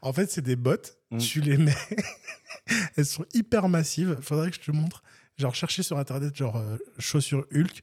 En 0.02 0.12
fait, 0.14 0.32
c'est 0.32 0.42
des 0.42 0.56
bottes. 0.56 0.98
Mm. 1.12 1.18
Tu 1.20 1.42
les 1.42 1.58
mets. 1.58 1.76
Elles 2.96 3.06
sont 3.06 3.26
hyper 3.34 3.70
massives. 3.70 4.18
Faudrait 4.22 4.50
que 4.50 4.56
je 4.56 4.62
te 4.62 4.72
montre. 4.72 5.04
Genre, 5.38 5.54
chercher 5.54 5.84
sur 5.84 5.98
Internet, 6.00 6.36
genre, 6.36 6.58
euh, 6.58 6.78
chaussures 6.98 7.46
Hulk. 7.54 7.82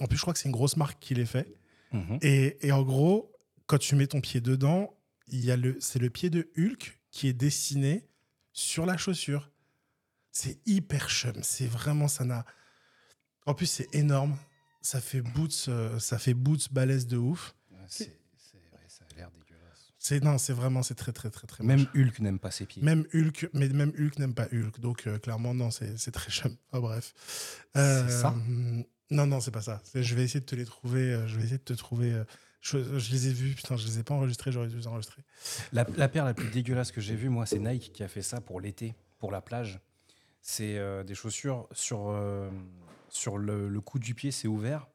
En 0.00 0.06
plus, 0.06 0.16
je 0.16 0.22
crois 0.22 0.32
que 0.32 0.38
c'est 0.40 0.48
une 0.48 0.54
grosse 0.54 0.76
marque 0.76 0.98
qui 1.00 1.14
les 1.14 1.26
fait. 1.26 1.46
Mhm. 1.92 2.18
Et, 2.22 2.66
et 2.66 2.72
en 2.72 2.82
gros, 2.82 3.32
quand 3.66 3.78
tu 3.78 3.94
mets 3.96 4.06
ton 4.06 4.20
pied 4.20 4.40
dedans, 4.40 4.94
il 5.28 5.44
y 5.44 5.50
a 5.50 5.56
le, 5.56 5.76
c'est 5.80 5.98
le 5.98 6.10
pied 6.10 6.30
de 6.30 6.50
Hulk 6.56 7.00
qui 7.10 7.28
est 7.28 7.32
dessiné 7.32 8.08
sur 8.52 8.86
la 8.86 8.96
chaussure. 8.96 9.50
C'est 10.32 10.58
hyper 10.66 11.08
chum. 11.08 11.34
C'est 11.42 11.66
vraiment, 11.66 12.08
ça 12.08 12.24
n'a. 12.24 12.44
En 13.46 13.54
plus, 13.54 13.66
c'est 13.66 13.94
énorme. 13.94 14.36
Ça 14.80 15.00
fait 15.00 15.20
boots, 15.22 15.66
euh, 15.68 15.98
ça 15.98 16.18
fait 16.18 16.34
boots 16.34 16.68
balèze 16.72 17.06
de 17.06 17.16
ouf. 17.16 17.54
Ouais, 17.70 17.78
c'est- 17.88 18.18
c'est- 18.36 18.56
ouais, 18.58 18.84
ça 18.88 19.04
a 19.10 19.14
l'air 19.16 19.30
dégueulasse. 19.32 19.92
C'est 19.98 20.22
non, 20.22 20.38
c'est 20.38 20.52
vraiment, 20.52 20.82
c'est 20.82 20.94
très 20.94 21.12
très 21.12 21.30
très 21.30 21.46
très. 21.46 21.64
Même 21.64 21.80
moche. 21.80 21.88
Hulk 21.94 22.20
n'aime 22.20 22.38
pas 22.38 22.50
ses 22.50 22.66
pieds. 22.66 22.82
Même 22.82 23.04
Hulk, 23.12 23.50
mais 23.54 23.68
même 23.68 23.92
Hulk 23.98 24.18
n'aime 24.18 24.34
pas 24.34 24.46
Hulk. 24.52 24.78
Donc 24.80 25.06
euh, 25.06 25.18
clairement, 25.18 25.52
non, 25.54 25.70
c'est 25.70 25.98
c'est 25.98 26.12
très 26.12 26.30
chum. 26.30 26.56
Ah 26.72 26.80
bref. 26.80 27.14
C'est 27.74 28.08
ça 28.10 28.34
Non, 29.10 29.26
non, 29.26 29.40
c'est 29.40 29.50
pas 29.50 29.62
ça. 29.62 29.80
Je 29.94 30.14
vais 30.14 30.22
essayer 30.24 30.40
de 30.40 30.44
te 30.46 30.54
les 30.54 30.64
trouver. 30.64 31.00
euh, 31.12 31.26
Je 31.26 31.36
vais 31.36 31.42
essayer 31.42 31.58
de 31.58 31.62
te 31.62 31.72
trouver. 31.72 32.12
euh, 32.12 32.24
Je, 32.60 32.78
je 32.98 33.10
les 33.12 33.28
ai 33.28 33.32
vus. 33.32 33.54
Putain, 33.54 33.76
je 33.76 33.86
les 33.86 33.98
ai 34.00 34.02
pas 34.02 34.14
enregistrés. 34.14 34.52
J'aurais 34.52 34.68
dû 34.68 34.76
les 34.76 34.86
enregistrer. 34.86 35.22
La, 35.72 35.86
la 35.96 36.08
paire 36.08 36.24
la 36.24 36.34
plus 36.34 36.48
dégueulasse 36.50 36.92
que 36.92 37.00
j'ai 37.00 37.14
vue, 37.14 37.28
moi, 37.28 37.46
c'est 37.46 37.58
Nike 37.58 37.92
qui 37.94 38.02
a 38.02 38.08
fait 38.08 38.22
ça 38.22 38.40
pour 38.40 38.60
l'été, 38.60 38.94
pour 39.18 39.30
la 39.32 39.40
plage. 39.40 39.80
C'est 40.42 40.76
euh, 40.78 41.04
des 41.04 41.14
chaussures 41.14 41.68
sur, 41.72 42.08
euh, 42.10 42.50
sur 43.08 43.38
le, 43.38 43.68
le 43.68 43.80
cou 43.80 43.98
du 43.98 44.14
pied, 44.14 44.30
c'est 44.30 44.48
ouvert. 44.48 44.86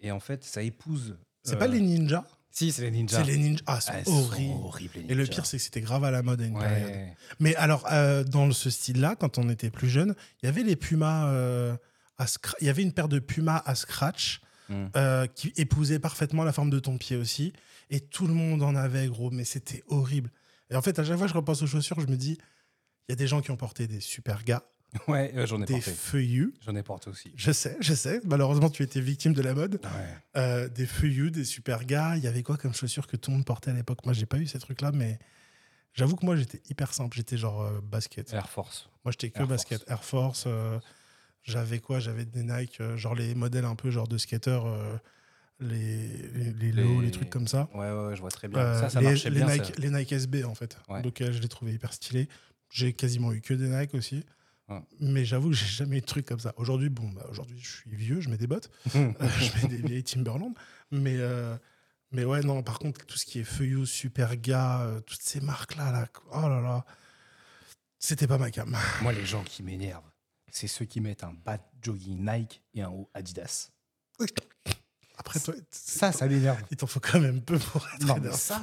Et 0.00 0.10
en 0.10 0.20
fait, 0.20 0.44
ça 0.44 0.62
épouse. 0.62 1.16
C'est 1.42 1.54
euh, 1.54 1.58
pas 1.58 1.66
les 1.68 1.80
ninjas? 1.80 2.24
Si, 2.50 2.70
c'est 2.72 2.82
les 2.82 2.90
ninjas. 2.92 3.18
C'est 3.18 3.24
les 3.30 3.36
ninjas. 3.38 3.62
Ah, 3.66 3.80
c'est 3.80 3.92
Ah, 3.92 4.02
horrible. 4.10 4.54
horribles, 4.64 4.94
les 5.06 5.12
Et 5.12 5.14
le 5.14 5.26
pire, 5.26 5.44
c'est 5.46 5.56
que 5.56 5.62
c'était 5.62 5.80
grave 5.80 6.04
à 6.04 6.10
la 6.12 6.22
mode 6.22 6.40
à 6.40 6.44
une 6.46 6.58
période. 6.58 6.92
Mais 7.40 7.54
alors, 7.56 7.84
dans 8.28 8.50
ce 8.52 8.70
style-là, 8.70 9.16
quand 9.16 9.38
on 9.38 9.48
était 9.48 9.70
plus 9.70 9.88
jeune, 9.88 10.14
il 10.42 10.46
y 10.46 10.48
avait 10.48 10.62
les 10.62 10.76
Pumas. 10.76 11.76
À 12.18 12.26
Il 12.60 12.66
y 12.66 12.70
avait 12.70 12.82
une 12.82 12.92
paire 12.92 13.08
de 13.08 13.18
Pumas 13.18 13.62
à 13.64 13.74
scratch 13.74 14.40
Mm. 14.70 14.86
euh, 14.96 15.26
qui 15.26 15.52
épousait 15.58 15.98
parfaitement 15.98 16.42
la 16.42 16.50
forme 16.54 16.70
de 16.70 16.78
ton 16.78 16.96
pied 16.96 17.16
aussi. 17.16 17.52
Et 17.90 18.00
tout 18.00 18.26
le 18.26 18.32
monde 18.32 18.62
en 18.62 18.74
avait, 18.74 19.08
gros, 19.08 19.30
mais 19.30 19.44
c'était 19.44 19.82
horrible. 19.88 20.30
Et 20.70 20.74
en 20.76 20.80
fait, 20.80 20.98
à 20.98 21.04
chaque 21.04 21.18
fois 21.18 21.26
que 21.26 21.32
je 21.32 21.36
repense 21.36 21.60
aux 21.60 21.66
chaussures, 21.66 22.00
je 22.00 22.06
me 22.06 22.16
dis, 22.16 22.38
il 23.06 23.10
y 23.10 23.12
a 23.12 23.16
des 23.16 23.26
gens 23.26 23.42
qui 23.42 23.50
ont 23.50 23.58
porté 23.58 23.86
des 23.86 24.00
super 24.00 24.42
gars, 24.42 24.62
Ouais, 25.08 25.32
euh, 25.36 25.44
j'en 25.46 25.60
ai 25.60 25.66
des 25.66 25.74
porté. 25.74 25.90
feuillus. 25.90 26.54
J'en 26.64 26.74
ai 26.76 26.82
porté 26.82 27.10
aussi. 27.10 27.30
Je 27.36 27.52
sais, 27.52 27.76
je 27.80 27.92
sais. 27.92 28.22
Malheureusement, 28.24 28.70
tu 28.70 28.82
étais 28.82 29.00
victime 29.02 29.34
de 29.34 29.42
la 29.42 29.52
mode. 29.52 29.80
Ouais. 29.84 30.16
Euh, 30.40 30.68
des 30.70 30.86
feuillus, 30.86 31.30
des 31.30 31.44
super 31.44 31.84
gars. 31.84 32.16
Il 32.16 32.22
y 32.24 32.26
avait 32.26 32.42
quoi 32.42 32.56
comme 32.56 32.72
chaussures 32.72 33.06
que 33.06 33.18
tout 33.18 33.32
le 33.32 33.36
monde 33.36 33.44
portait 33.44 33.70
à 33.70 33.74
l'époque? 33.74 33.98
Moi, 34.06 34.14
j'ai 34.14 34.24
pas 34.24 34.38
eu 34.38 34.46
ces 34.46 34.58
trucs-là, 34.60 34.92
mais 34.92 35.18
j'avoue 35.92 36.16
que 36.16 36.24
moi, 36.24 36.36
j'étais 36.36 36.62
hyper 36.70 36.94
simple. 36.94 37.14
J'étais 37.18 37.36
genre 37.36 37.60
euh, 37.60 37.80
basket. 37.82 38.32
Air 38.32 38.48
Force. 38.48 38.88
Moi, 39.04 39.12
j'étais 39.12 39.28
que 39.28 39.40
Air 39.40 39.46
basket. 39.46 39.80
Force. 39.80 39.90
Air 39.90 40.04
Force. 40.04 40.46
J'avais 41.44 41.78
quoi? 41.78 42.00
J'avais 42.00 42.24
des 42.24 42.42
Nike, 42.42 42.80
euh, 42.80 42.96
genre 42.96 43.14
les 43.14 43.34
modèles 43.34 43.64
un 43.64 43.76
peu 43.76 43.90
genre 43.90 44.08
de 44.08 44.18
skater, 44.18 44.60
euh, 44.64 44.96
les, 45.60 46.08
les, 46.34 46.52
les 46.52 46.72
Les- 46.72 47.00
les 47.00 47.10
trucs 47.12 47.30
comme 47.30 47.46
ça. 47.46 47.68
Ouais, 47.74 47.90
ouais, 47.90 48.06
ouais, 48.08 48.16
je 48.16 48.20
vois 48.20 48.30
très 48.30 48.48
bien. 48.48 48.58
Euh, 48.58 48.80
ça, 48.80 48.88
ça 48.90 49.00
les, 49.00 49.06
marchait 49.08 49.30
bien. 49.30 49.46
Nike, 49.46 49.64
ça. 49.66 49.72
les 49.78 49.90
Nike 49.90 50.12
SB, 50.12 50.44
en 50.44 50.54
fait. 50.56 50.76
Ouais. 50.88 51.00
Donc, 51.02 51.16
je 51.20 51.38
les 51.40 51.48
trouvais 51.48 51.72
hyper 51.72 51.92
stylés. 51.92 52.28
J'ai 52.70 52.92
quasiment 52.92 53.32
eu 53.32 53.40
que 53.40 53.54
des 53.54 53.68
Nike 53.68 53.94
aussi. 53.94 54.24
Ouais. 54.68 54.80
Mais 54.98 55.24
j'avoue 55.24 55.50
que 55.50 55.54
j'ai 55.56 55.66
jamais 55.66 55.98
eu 55.98 56.00
de 56.00 56.06
trucs 56.06 56.26
comme 56.26 56.40
ça. 56.40 56.54
Aujourd'hui, 56.56 56.88
bon, 56.88 57.08
bah, 57.10 57.26
aujourd'hui, 57.30 57.58
je 57.62 57.68
suis 57.70 57.90
vieux, 57.94 58.20
je 58.20 58.30
mets 58.30 58.38
des 58.38 58.46
bottes. 58.48 58.70
Euh, 58.96 59.12
je 59.38 59.62
mets 59.66 59.76
des 59.76 59.86
vieilles 59.86 60.02
Timberland. 60.02 60.54
Mais, 60.90 61.16
euh, 61.18 61.54
mais 62.10 62.24
ouais, 62.24 62.40
non, 62.40 62.62
par 62.62 62.78
contre, 62.78 63.04
tout 63.06 63.18
ce 63.18 63.26
qui 63.26 63.38
est 63.40 63.44
Feuillou, 63.44 63.84
Superga, 63.86 64.80
euh, 64.82 65.00
toutes 65.00 65.20
ces 65.22 65.40
marques-là, 65.40 65.92
là, 65.92 66.08
oh 66.32 66.48
là 66.48 66.60
là, 66.62 66.84
c'était 67.98 68.26
pas 68.26 68.38
ma 68.38 68.50
cam. 68.50 68.74
Moi, 69.02 69.12
les 69.12 69.24
gens 69.26 69.42
qui 69.44 69.62
m'énervent, 69.62 70.02
c'est 70.54 70.68
ceux 70.68 70.84
qui 70.84 71.00
mettent 71.00 71.24
un 71.24 71.34
bas 71.44 71.58
jogging 71.82 72.24
Nike 72.24 72.62
et 72.74 72.82
un 72.82 72.88
haut 72.88 73.10
Adidas. 73.12 73.70
Après, 75.18 75.40
toi, 75.40 75.52
Ça, 75.70 76.12
ça 76.12 76.26
m'énerve. 76.28 76.62
il 76.70 76.76
t'en 76.76 76.86
faut 76.86 77.00
quand 77.00 77.18
même 77.20 77.40
peu 77.42 77.58
pour 77.58 77.84
être 77.94 78.06
Non, 78.06 78.16
mais 78.22 78.30
ça, 78.32 78.62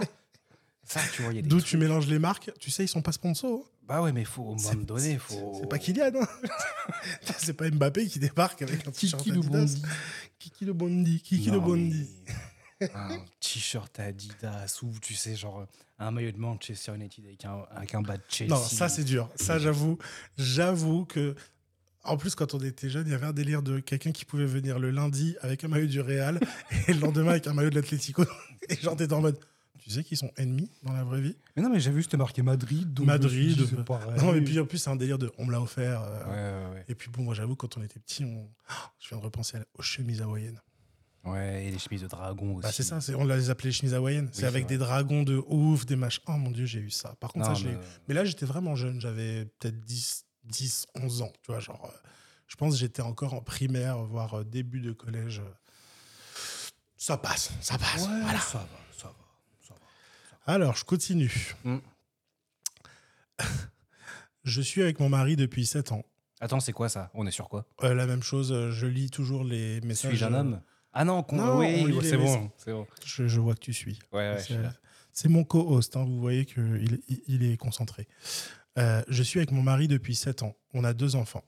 ça, 0.85 1.01
tu 1.13 1.21
vois, 1.21 1.33
il 1.33 1.35
y 1.35 1.39
a 1.39 1.41
des 1.41 1.49
D'où 1.49 1.59
tu 1.61 1.75
mélanges 1.75 2.07
les 2.07 2.17
marques, 2.17 2.49
tu 2.59 2.71
sais, 2.71 2.85
ils 2.85 2.87
sont 2.87 3.01
pas 3.01 3.11
sponsors. 3.11 3.69
Bah 3.83 4.01
ouais, 4.01 4.13
mais 4.13 4.23
faut, 4.23 4.43
au 4.43 4.55
moment 4.55 4.73
donné, 4.85 5.17
faut. 5.17 5.57
C'est 5.59 5.67
pas 5.67 5.79
Kylian. 5.79 6.11
hein. 6.21 6.27
c'est 7.39 7.53
pas 7.53 7.69
Mbappé 7.69 8.07
qui 8.07 8.19
débarque 8.19 8.61
avec 8.61 8.87
un 8.87 8.91
t-shirt 8.91 9.21
Kiki 9.21 9.31
le 9.35 9.39
Adidas. 9.39 9.57
Bondi. 9.59 9.81
Kiki 10.39 10.65
le 10.65 10.73
Bondi. 10.73 11.21
Kiki 11.21 11.51
le 11.51 11.59
Bondi. 11.59 12.09
Un 12.93 13.19
t-shirt 13.41 13.99
Adidas 13.99 14.79
ou 14.81 14.91
tu 15.01 15.13
sais, 15.13 15.35
genre 15.35 15.67
un 15.99 16.11
maillot 16.11 16.31
de 16.31 16.37
Manchester 16.37 16.95
United 16.95 17.25
avec 17.25 17.43
un, 17.45 17.65
avec 17.71 17.93
un 17.95 18.01
bas 18.01 18.15
de 18.17 18.23
Chelsea. 18.29 18.49
Non, 18.49 18.61
ça 18.63 18.87
c'est 18.87 19.03
dur. 19.03 19.29
Ça, 19.35 19.59
j'avoue, 19.59 19.97
j'avoue 20.37 21.03
que. 21.05 21.35
En 22.03 22.17
plus, 22.17 22.33
quand 22.35 22.53
on 22.55 22.59
était 22.59 22.89
jeune, 22.89 23.05
il 23.07 23.11
y 23.11 23.13
avait 23.15 23.27
un 23.27 23.33
délire 23.33 23.61
de 23.61 23.79
quelqu'un 23.79 24.11
qui 24.11 24.25
pouvait 24.25 24.45
venir 24.45 24.79
le 24.79 24.89
lundi 24.89 25.35
avec 25.41 25.63
un 25.63 25.67
maillot 25.67 25.85
du 25.87 26.01
Real 26.01 26.39
et 26.87 26.93
le 26.93 26.99
lendemain 26.99 27.31
avec 27.31 27.45
un 27.47 27.53
maillot 27.53 27.69
de 27.69 27.75
l'Atlético. 27.75 28.23
Et 28.69 28.75
genre, 28.75 28.95
t'étais 28.95 29.13
en 29.13 29.21
mode. 29.21 29.37
Tu 29.79 29.89
sais 29.89 30.03
qu'ils 30.03 30.17
sont 30.17 30.31
ennemis 30.37 30.69
dans 30.83 30.93
la 30.93 31.03
vraie 31.03 31.21
vie? 31.21 31.35
Mais 31.55 31.63
non, 31.63 31.69
mais 31.71 31.79
j'ai 31.79 31.89
vu, 31.91 32.03
c'était 32.03 32.15
marqué 32.17 32.43
Madrid. 32.43 32.93
donc 32.93 33.07
Madrid, 33.07 33.57
dit, 33.57 33.69
euh, 33.75 33.83
pareil. 33.83 34.19
Non, 34.19 34.33
et 34.35 34.41
puis 34.41 34.59
en 34.59 34.65
plus, 34.65 34.77
c'est 34.77 34.89
un 34.91 34.95
délire 34.95 35.17
de. 35.17 35.31
On 35.39 35.45
me 35.45 35.51
l'a 35.51 35.59
offert. 35.61 36.03
euh, 36.03 36.23
Ouais, 36.25 36.67
ouais, 36.69 36.73
ouais. 36.75 36.85
Et 36.87 36.93
puis 36.95 37.09
bon, 37.09 37.23
moi, 37.23 37.33
j'avoue, 37.33 37.55
quand 37.55 37.77
on 37.77 37.81
était 37.83 37.99
petit, 37.99 38.23
on... 38.23 38.47
Je 38.99 39.09
viens 39.09 39.17
de 39.17 39.23
repenser 39.23 39.57
aux 39.77 39.81
chemises 39.81 40.21
hawaïennes. 40.21 40.61
Ouais, 41.23 41.65
et 41.65 41.71
les 41.71 41.79
chemises 41.79 42.01
de 42.01 42.07
dragon 42.07 42.55
aussi. 42.55 42.63
Bah, 42.63 42.71
c'est 42.71 42.83
ça, 42.83 42.99
c'est- 43.01 43.13
on 43.15 43.25
les 43.25 43.49
appelait 43.51 43.71
chemises 43.71 43.93
hawaïennes. 43.95 44.29
c'est 44.31 44.41
c'est 44.41 44.47
avec 44.47 44.65
des 44.67 44.77
dragons 44.79 45.21
de 45.23 45.37
ouf, 45.47 45.85
des 45.87 45.95
machins. 45.95 46.23
Oh 46.27 46.31
mon 46.33 46.49
dieu, 46.51 46.65
j'ai 46.65 46.79
eu 46.79 46.89
ça. 46.91 47.15
Par 47.19 47.31
contre, 47.33 47.47
Non, 47.49 47.55
ça, 47.55 47.61
je 47.61 47.67
mais- 47.67 47.73
eu. 47.73 47.77
Mais 48.07 48.13
là, 48.15 48.23
j'étais 48.25 48.45
vraiment 48.45 48.75
jeune. 48.75 48.99
J'avais 49.01 49.45
peut-être 49.59 49.79
10, 49.81 50.25
10, 50.51 50.85
11 50.95 51.21
ans. 51.23 51.31
Tu 51.43 51.51
vois, 51.51 51.59
genre, 51.59 51.85
euh, 51.85 51.97
je 52.47 52.55
pense 52.55 52.73
que 52.73 52.79
j'étais 52.79 53.01
encore 53.01 53.33
en 53.33 53.41
primaire, 53.41 53.97
voire 54.03 54.35
euh, 54.39 54.43
début 54.43 54.81
de 54.81 54.91
collège. 54.91 55.39
euh. 55.39 55.51
Ça 56.97 57.17
passe, 57.17 57.51
ça 57.61 57.77
passe. 57.79 58.03
Ouais, 58.07 58.21
Voilà. 58.21 58.39
ça 58.39 58.59
va, 58.59 58.67
ça 58.95 59.07
va. 59.07 59.15
Ça 59.67 59.73
va. 59.73 60.53
Alors, 60.53 60.75
je 60.75 60.83
continue. 60.85 61.55
Mm. 61.63 61.77
je 64.43 64.61
suis 64.61 64.81
avec 64.81 64.99
mon 64.99 65.09
mari 65.09 65.35
depuis 65.35 65.65
7 65.65 65.91
ans. 65.91 66.03
Attends, 66.39 66.59
c'est 66.59 66.73
quoi 66.73 66.89
ça? 66.89 67.11
On 67.13 67.25
est 67.27 67.31
sur 67.31 67.49
quoi? 67.49 67.65
Euh, 67.83 67.93
la 67.93 68.07
même 68.07 68.23
chose, 68.23 68.53
je 68.71 68.85
lis 68.87 69.09
toujours 69.11 69.43
les 69.43 69.79
messages. 69.81 70.11
Suis-je 70.11 70.25
un 70.25 70.33
homme? 70.33 70.61
Ah 70.93 71.05
non, 71.05 71.25
oui, 71.57 71.97
c'est 72.01 72.17
bon. 72.17 72.51
Je, 73.05 73.27
je 73.27 73.39
vois 73.39 73.53
que 73.53 73.59
tu 73.59 73.73
suis. 73.73 73.99
Ouais, 74.11 74.33
ouais, 74.33 74.37
je 74.39 74.43
suis 74.43 74.55
C'est- 75.13 75.29
mon 75.29 75.43
co-host, 75.43 75.95
hein, 75.95 76.03
vous 76.05 76.19
voyez 76.19 76.45
qu'il 76.45 76.99
il, 77.07 77.21
il 77.27 77.43
est 77.51 77.57
concentré. 77.57 78.07
Euh, 78.77 79.03
je 79.07 79.23
suis 79.23 79.39
avec 79.39 79.51
mon 79.51 79.61
mari 79.61 79.87
depuis 79.87 80.15
7 80.15 80.43
ans. 80.43 80.55
On 80.73 80.83
a 80.83 80.93
deux 80.93 81.15
enfants. 81.15 81.43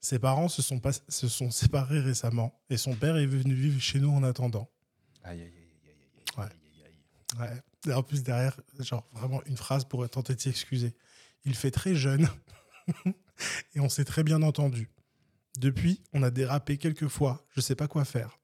Ses 0.00 0.18
parents 0.18 0.48
se 0.48 0.62
sont, 0.62 0.80
pas, 0.80 0.90
se 1.08 1.28
sont 1.28 1.50
séparés 1.50 2.00
récemment 2.00 2.60
et 2.68 2.76
son 2.76 2.94
père 2.94 3.16
est 3.16 3.26
venu 3.26 3.54
vivre 3.54 3.80
chez 3.80 4.00
nous 4.00 4.10
en 4.10 4.22
attendant. 4.24 4.68
Aïe, 5.22 5.40
aïe, 5.40 5.46
aïe, 5.46 5.52
aïe, 5.54 5.92
aïe, 6.36 6.38
Ouais. 6.38 6.44
aïe, 6.44 6.84
aïe, 6.84 7.40
aïe. 7.46 7.50
Ouais. 7.50 7.62
Et 7.90 7.94
en 7.94 8.02
plus, 8.02 8.22
derrière, 8.22 8.58
genre 8.80 9.06
vraiment 9.12 9.42
une 9.46 9.56
phrase 9.56 9.84
pour 9.84 10.08
tenter 10.10 10.34
de 10.34 10.40
s'excuser. 10.40 10.94
Il 11.44 11.54
fait 11.54 11.70
très 11.70 11.94
jeune 11.94 12.28
et 13.74 13.80
on 13.80 13.88
s'est 13.88 14.04
très 14.04 14.22
bien 14.24 14.42
entendu. 14.42 14.90
Depuis, 15.58 16.02
on 16.12 16.22
a 16.22 16.30
dérapé 16.30 16.78
quelques 16.78 17.08
fois. 17.08 17.44
Je 17.54 17.60
sais 17.60 17.74
pas 17.76 17.88
quoi 17.88 18.04
faire. 18.04 18.38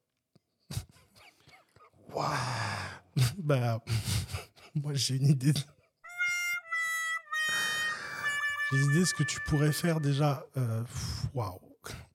Waouh. 2.15 2.33
Bah, 3.39 3.83
moi 4.77 4.95
j'ai 4.95 5.17
une 5.17 5.27
idée. 5.27 5.53
De- 8.73 8.77
J'ai 8.77 8.83
une 8.85 8.91
idée 8.91 9.01
de 9.01 9.05
ce 9.05 9.15
que 9.15 9.23
tu 9.23 9.41
pourrais 9.47 9.73
faire 9.73 10.01
déjà. 10.01 10.45
euh, 10.57 10.83
Waouh, 11.35 11.61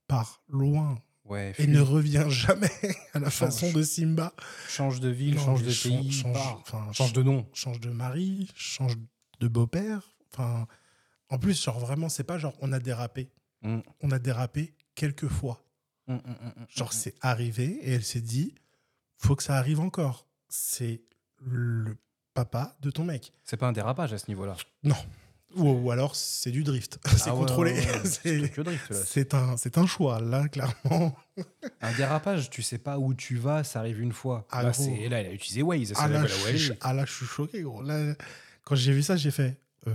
par 0.08 0.42
loin 0.50 1.02
Ouais, 1.26 1.54
et 1.58 1.68
ne 1.68 1.80
reviens 1.80 2.30
jamais 2.30 2.70
à 3.14 3.20
la 3.20 3.30
Change. 3.30 3.52
façon 3.52 3.72
de 3.72 3.82
Simba. 3.82 4.34
change 4.68 5.00
de 5.00 5.08
ville, 5.10 5.36
Non, 5.36 5.42
change 5.46 5.64
de 5.64 5.72
pays, 5.72 6.12
change, 6.12 6.34
pars. 6.34 6.58
enfin, 6.60 6.92
change 6.92 7.14
de 7.14 7.24
nom. 7.24 7.48
change 7.54 7.80
de 7.80 7.90
mari, 7.90 8.52
change 8.56 8.96
de 9.40 9.48
beau-père. 9.48 10.16
Enfin, 10.34 10.68
en 11.30 11.38
plus, 11.40 11.64
genre 11.64 11.80
vraiment, 11.80 12.10
c'est 12.10 12.26
pas 12.26 12.38
genre 12.38 12.54
on 12.60 12.74
a 12.74 12.80
dérapé. 12.80 13.32
Mm. 13.62 13.80
On 14.02 14.12
a 14.12 14.20
dérapé 14.20 14.74
quelques 14.96 15.30
fois. 15.30 15.64
Hum, 16.10 16.22
hum, 16.26 16.66
Genre 16.68 16.92
c'est 16.92 17.16
arrivé 17.22 17.80
et 17.82 17.94
elle 17.94 18.04
s'est 18.04 18.20
dit, 18.20 18.54
faut 19.18 19.38
que 19.38 19.44
ça 19.44 19.56
arrive 19.56 19.80
encore. 19.80 20.28
C'est 20.50 21.02
le 21.42 21.96
papa 22.34 22.76
de 22.82 22.92
ton 22.92 23.06
mec. 23.06 23.32
C'est 23.46 23.56
pas 23.56 23.68
un 23.68 23.72
dérapage 23.72 24.12
à 24.12 24.18
ce 24.18 24.28
niveau-là. 24.28 24.58
Ou, 25.56 25.70
ou 25.70 25.92
alors 25.92 26.16
c'est 26.16 26.52
du 26.52 26.64
drift. 26.64 27.00
c'est 27.18 27.30
Ah 27.30 27.32
contrôlé. 27.32 27.74
ouais, 27.74 27.80
ouais, 27.80 28.04
C'est- 29.06 29.34
un, 29.34 29.56
c'est 29.58 29.78
un 29.78 29.86
choix, 29.86 30.20
là, 30.20 30.48
clairement. 30.48 31.16
Un 31.82 31.94
dérapage, 31.94 32.50
tu 32.50 32.62
sais 32.62 32.78
pas 32.78 32.98
où 32.98 33.14
tu 33.14 33.38
vas, 33.38 33.64
ça 33.64 33.80
arrive 33.80 34.02
une 34.02 34.14
fois. 34.14 34.48
Ah, 34.52 34.64
là, 34.64 34.70
là, 34.70 35.20
elle 35.22 35.28
a 35.28 35.32
utilisé 35.32 35.62
Waze. 35.62 35.94
Ah 35.96 36.08
là, 36.08 36.26
je 36.26 36.74
ah 36.82 36.94
là, 36.94 37.06
je 37.06 37.12
suis 37.14 37.26
choqué, 37.26 37.62
gros. 37.62 37.82
Là, 37.82 38.16
quand 38.64 38.76
j'ai 38.76 38.94
vu 38.94 39.04
ça, 39.04 39.16
j'ai 39.16 39.32
fait 39.32 39.58
euh, 39.88 39.94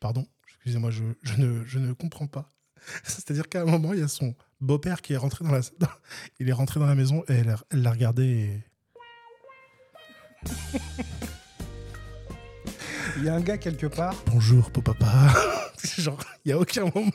Pardon, 0.00 0.26
excusez-moi, 0.48 0.90
je, 0.90 1.04
je, 1.22 1.34
ne, 1.36 1.64
je 1.64 1.78
ne 1.78 1.92
comprends 1.92 2.26
pas. 2.26 2.52
C'est-à-dire 3.04 3.48
qu'à 3.48 3.62
un 3.62 3.66
moment, 3.66 3.92
il 3.92 4.00
y 4.00 4.02
a 4.02 4.08
son 4.08 4.34
beau-père 4.60 5.02
qui 5.02 5.12
est 5.12 5.16
rentré 5.18 5.44
dans 5.44 5.52
la, 5.52 5.60
il 6.38 6.48
est 6.48 6.52
rentré 6.52 6.80
dans 6.80 6.86
la 6.86 6.94
maison 6.94 7.22
et 7.28 7.34
elle, 7.34 7.56
l'a 7.72 7.90
regardé 7.90 8.24
et. 8.24 8.64
Il 13.16 13.24
y 13.24 13.28
a 13.28 13.34
un 13.34 13.40
gars 13.40 13.58
quelque 13.58 13.86
part. 13.86 14.14
Bonjour, 14.26 14.70
papa. 14.70 14.96
Genre, 15.98 16.20
il 16.44 16.48
n'y 16.48 16.52
a 16.52 16.58
aucun 16.58 16.84
moment. 16.84 17.10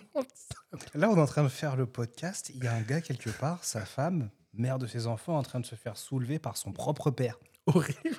Là, 0.94 1.10
on 1.10 1.18
est 1.18 1.22
en 1.22 1.26
train 1.26 1.44
de 1.44 1.50
faire 1.50 1.76
le 1.76 1.86
podcast. 1.86 2.52
Il 2.54 2.64
y 2.64 2.68
a 2.68 2.74
un 2.74 2.82
gars 2.82 3.02
quelque 3.02 3.30
part, 3.30 3.64
sa 3.64 3.86
femme, 3.86 4.30
mère 4.54 4.80
de 4.80 4.88
ses 4.88 5.08
enfants, 5.08 5.38
en 5.38 5.44
train 5.44 5.60
de 5.60 5.66
se 5.66 5.76
faire 5.76 5.98
soulever 5.98 6.40
par 6.40 6.58
son 6.58 6.72
propre 6.72 7.12
père. 7.12 7.38
Horrible. 7.68 8.18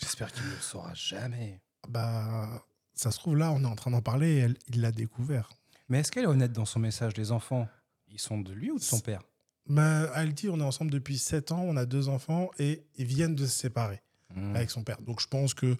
J'espère 0.00 0.32
qu'il 0.32 0.44
ne 0.44 0.50
le 0.50 0.56
saura 0.60 0.92
jamais. 0.94 1.60
Bah, 1.88 2.64
ça 2.94 3.10
se 3.10 3.18
trouve 3.18 3.36
là, 3.36 3.50
on 3.52 3.62
est 3.62 3.66
en 3.68 3.76
train 3.76 3.90
d'en 3.90 4.02
parler 4.02 4.34
et 4.34 4.38
elle- 4.38 4.58
il 4.68 4.80
l'a 4.80 4.92
découvert. 4.92 5.48
Mais 5.88 6.00
est-ce 6.00 6.10
qu'elle 6.10 6.24
est 6.24 6.28
honnête 6.28 6.52
dans 6.52 6.64
son 6.64 6.80
message 6.80 7.16
Les 7.16 7.32
enfants, 7.32 7.68
ils 8.08 8.20
sont 8.20 8.40
de 8.40 8.52
lui 8.52 8.70
ou 8.70 8.78
de 8.78 8.82
son 8.82 9.00
père? 9.00 9.22
Bah, 9.68 10.10
elle 10.14 10.32
dit 10.34 10.48
on 10.48 10.60
est 10.60 10.64
ensemble 10.64 10.90
depuis 10.90 11.18
7 11.18 11.50
ans, 11.52 11.60
on 11.62 11.76
a 11.76 11.86
deux 11.86 12.08
enfants 12.08 12.50
et 12.58 12.86
ils 12.96 13.06
viennent 13.06 13.34
de 13.34 13.46
se 13.46 13.52
séparer. 13.58 14.02
Hmm. 14.34 14.56
avec 14.56 14.70
son 14.70 14.82
père. 14.84 15.00
Donc 15.02 15.20
je 15.20 15.28
pense 15.28 15.54
que. 15.54 15.76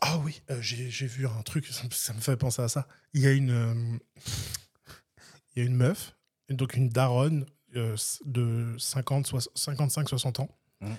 Ah 0.00 0.18
oui, 0.18 0.40
euh, 0.50 0.60
j'ai 0.62 1.06
vu 1.08 1.26
un 1.26 1.42
truc, 1.42 1.66
ça, 1.66 1.82
me- 1.84 1.90
ça 1.90 2.12
me 2.12 2.20
fait 2.20 2.36
penser 2.36 2.62
à 2.62 2.68
ça. 2.68 2.86
Il 3.14 3.20
y 3.20 3.26
a 3.26 3.32
une, 3.32 3.50
euh, 3.50 3.98
il 5.56 5.58
y 5.58 5.62
a 5.62 5.64
une 5.66 5.74
meuf, 5.74 6.16
donc 6.48 6.74
une 6.76 6.88
daronne 6.88 7.46
euh, 7.76 7.96
de 8.24 8.76
55-60 8.78 10.40
ans, 10.40 10.48
Mhm. 10.80 10.96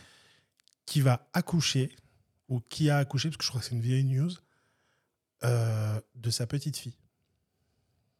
qui 0.85 0.99
va 1.01 1.29
accoucher, 1.33 1.95
ou 2.49 2.59
qui 2.59 2.89
a 2.89 2.97
accouché, 2.97 3.29
parce 3.29 3.37
que 3.37 3.43
je 3.45 3.49
crois 3.49 3.61
que 3.61 3.67
c'est 3.67 3.75
une 3.75 3.81
vieille 3.81 4.03
news, 4.03 4.31
euh, 5.45 6.01
de 6.15 6.29
sa 6.29 6.45
petite 6.45 6.75
fille. 6.75 6.97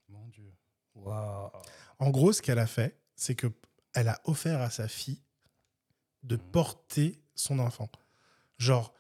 Mon 0.08 0.28
Dieu. 0.30 0.54
Waouh. 0.96 1.52
En 2.00 2.10
gros, 2.10 2.32
ce 2.32 2.42
qu'elle 2.42 2.60
a 2.60 2.68
fait, 2.68 2.98
c'est 3.18 3.36
que 3.36 3.48
elle 3.94 4.08
a 4.08 4.22
offert 4.24 4.62
à 4.62 4.70
sa 4.70 4.88
fille 4.88 5.22
de 6.24 6.38
Mhm. 6.38 6.42
porter 6.52 7.22
son 7.40 7.60
enfant. 7.60 7.90
Genre, 8.58 8.94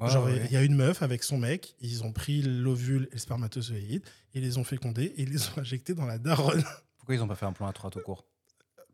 il 0.00 0.02
ouais. 0.02 0.48
y 0.50 0.56
a 0.56 0.62
une 0.62 0.74
meuf 0.76 1.02
avec 1.02 1.22
son 1.22 1.38
mec, 1.38 1.74
ils 1.80 2.04
ont 2.04 2.12
pris 2.12 2.42
l'ovule 2.42 3.08
et 3.10 3.14
le 3.14 3.18
spermatozoïde, 3.18 4.02
ils 4.34 4.42
les 4.42 4.56
ont 4.58 4.64
fécondés 4.64 5.04
et 5.16 5.22
ils 5.22 5.30
les 5.30 5.48
ont 5.48 5.52
injectés 5.58 5.94
dans 5.94 6.06
la 6.06 6.18
daronne 6.18 6.64
Pourquoi 6.98 7.14
ils 7.14 7.22
ont 7.22 7.28
pas 7.28 7.34
fait 7.34 7.46
un 7.46 7.52
plan 7.52 7.66
à 7.66 7.72
trois 7.72 7.90
tout 7.90 8.00
court? 8.00 8.24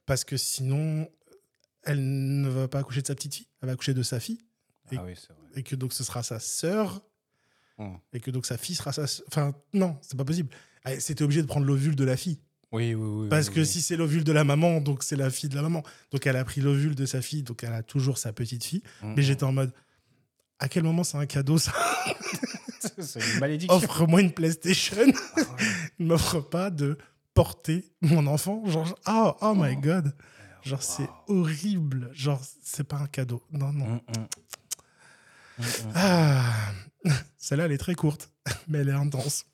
Parce 0.05 0.25
que 0.25 0.37
sinon, 0.37 1.09
elle 1.83 2.41
ne 2.41 2.49
va 2.49 2.69
pas 2.69 2.79
accoucher 2.81 3.03
de 3.03 3.07
sa 3.07 3.15
petite 3.15 3.35
fille, 3.35 3.49
elle 3.61 3.67
va 3.67 3.73
accoucher 3.75 3.95
de 3.95 4.03
sa 4.03 4.21
fille. 4.21 4.39
Et- 4.93 4.97
Ah 4.99 5.05
oui, 5.05 5.15
vrai. 5.15 5.51
Et 5.57 5.63
que 5.63 5.75
donc 5.77 5.93
ce 5.93 6.05
sera 6.05 6.23
sa 6.23 6.39
sœur. 6.41 7.03
Hmm. 7.79 7.97
Et 8.13 8.21
que 8.21 8.31
donc 8.31 8.47
sa 8.47 8.57
fille 8.57 8.75
sera 8.77 8.93
sa. 8.93 9.05
Enfin, 9.29 9.53
non, 9.75 9.99
c'est 10.01 10.17
pas 10.17 10.25
possible. 10.25 10.49
Ah, 10.85 10.99
C'était 11.01 11.23
obligé 11.25 11.43
de 11.43 11.47
prendre 11.47 11.67
l'ovule 11.67 11.95
de 11.97 12.05
la 12.05 12.17
fille. 12.17 12.41
Oui, 12.73 12.95
oui, 12.95 13.09
oui. 13.23 13.29
Parce 13.29 13.49
oui, 13.49 13.55
que 13.55 13.61
oui. 13.61 13.67
si 13.67 13.81
c'est 13.81 13.97
l'ovule 13.97 14.25
de 14.25 14.33
la 14.33 14.45
maman, 14.45 14.81
donc 14.81 15.03
c'est 15.03 15.17
la 15.17 15.31
fille 15.31 15.49
de 15.49 15.55
la 15.55 15.63
maman. 15.63 15.83
Donc 16.11 16.27
elle 16.27 16.37
a 16.37 16.45
pris 16.45 16.61
l'ovule 16.61 16.95
de 16.95 17.07
sa 17.07 17.23
fille, 17.23 17.43
donc 17.43 17.63
elle 17.63 17.73
a 17.73 17.83
toujours 17.83 18.19
sa 18.19 18.33
petite 18.33 18.65
fille. 18.65 18.83
Mm, 19.03 19.09
Mais 19.15 19.23
mm. 19.23 19.25
j'étais 19.25 19.45
en 19.45 19.53
mode. 19.53 19.73
À 20.59 20.69
quel 20.69 20.83
moment 20.85 21.05
c'est 21.05 21.19
un 21.19 21.27
cadeau 21.27 21.59
ça 21.59 21.73
c'est 22.99 23.35
une 23.35 23.41
malédiction. 23.41 23.77
Offre-moi 23.77 24.21
une 24.23 24.33
PlayStation. 24.33 24.97
Ah 25.37 25.41
ouais. 25.41 25.45
ne 25.99 26.07
m'offre 26.07 26.41
pas 26.41 26.71
de 26.71 26.97
porter 27.35 27.85
mon 28.01 28.27
enfant. 28.27 28.65
Genre, 28.67 28.99
oh, 29.07 29.35
oh 29.41 29.55
my 29.55 29.75
Oh. 29.77 29.81
god. 29.81 30.15
Genre, 30.65 30.83
c'est 30.83 31.09
horrible. 31.29 32.11
Genre, 32.13 32.41
c'est 32.65 32.85
pas 32.85 32.97
un 32.97 33.07
cadeau. 33.07 33.43
Non, 33.53 33.73
non. 33.73 33.97
Mm. 33.97 34.01
Ah, 35.95 36.53
celle-là, 37.37 37.67
elle 37.67 37.73
est 37.73 37.79
très 37.79 37.95
courte, 37.95 38.31
mais 38.69 38.79
elle 38.79 38.89
est 38.89 38.93
intense. 38.93 39.45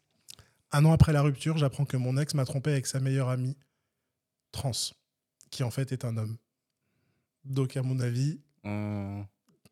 Un 0.73 0.85
an 0.85 0.93
après 0.93 1.13
la 1.13 1.23
rupture, 1.23 1.59
j'apprends 1.59 1.85
que 1.85 1.97
mon 1.97 2.17
ex 2.17 2.35
m'a 2.35 2.45
trompé 2.45 2.71
avec 2.73 2.87
sa 2.87 2.99
meilleure 3.01 3.29
amie 3.29 3.57
trans, 4.53 4.73
qui 5.51 5.63
en 5.63 5.71
fait 5.71 5.93
est 5.93 6.05
un 6.05 6.17
homme. 6.17 6.37
Donc, 7.45 7.77
à 7.77 7.83
mon 7.83 8.01
avis, 8.01 8.41
Mm. 8.65 9.23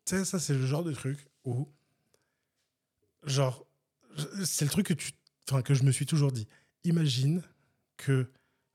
tu 0.05 0.17
sais, 0.17 0.25
ça, 0.25 0.37
c'est 0.39 0.53
le 0.53 0.65
genre 0.65 0.83
de 0.83 0.91
truc 0.91 1.25
où, 1.45 1.69
genre, 3.23 3.65
c'est 4.43 4.65
le 4.65 4.71
truc 4.71 4.87
que, 4.87 4.93
tu, 4.93 5.11
enfin, 5.49 5.61
que 5.61 5.73
je 5.73 5.83
me 5.83 5.91
suis 5.91 6.05
toujours 6.05 6.31
dit. 6.33 6.47
Imagine 6.83 7.41
que 7.97 8.29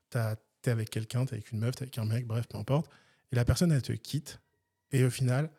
t'es 0.09 0.71
avec 0.71 0.89
quelqu'un, 0.89 1.25
t'es 1.25 1.35
avec 1.35 1.51
une 1.51 1.59
meuf, 1.59 1.75
t'es 1.75 1.83
avec 1.83 1.97
un 1.99 2.05
mec, 2.05 2.25
bref, 2.25 2.47
peu 2.47 2.57
importe, 2.57 2.89
et 3.31 3.35
la 3.35 3.45
personne, 3.45 3.71
elle 3.71 3.81
te 3.83 3.93
quitte, 3.93 4.41
et 4.91 5.03
au 5.03 5.09
final, 5.09 5.51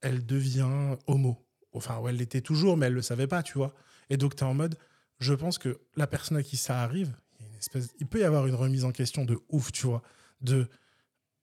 elle 0.00 0.24
devient 0.24 0.96
homo. 1.06 1.44
Enfin, 1.72 1.98
ou 1.98 2.08
elle 2.08 2.16
l'était 2.16 2.40
toujours, 2.40 2.76
mais 2.76 2.86
elle 2.86 2.94
le 2.94 3.02
savait 3.02 3.26
pas, 3.26 3.42
tu 3.42 3.54
vois. 3.58 3.74
Et 4.08 4.16
donc, 4.16 4.36
t'es 4.36 4.44
en 4.44 4.54
mode, 4.54 4.78
je 5.20 5.34
pense 5.34 5.58
que 5.58 5.80
la 5.96 6.06
personne 6.06 6.36
à 6.36 6.42
qui 6.42 6.56
ça 6.56 6.80
arrive, 6.82 7.14
il, 7.38 7.42
y 7.44 7.46
a 7.46 7.48
une 7.52 7.56
espèce, 7.58 7.88
il 8.00 8.06
peut 8.06 8.20
y 8.20 8.24
avoir 8.24 8.46
une 8.46 8.54
remise 8.54 8.84
en 8.84 8.92
question 8.92 9.24
de 9.24 9.38
ouf, 9.48 9.72
tu 9.72 9.86
vois, 9.86 10.02
de... 10.40 10.68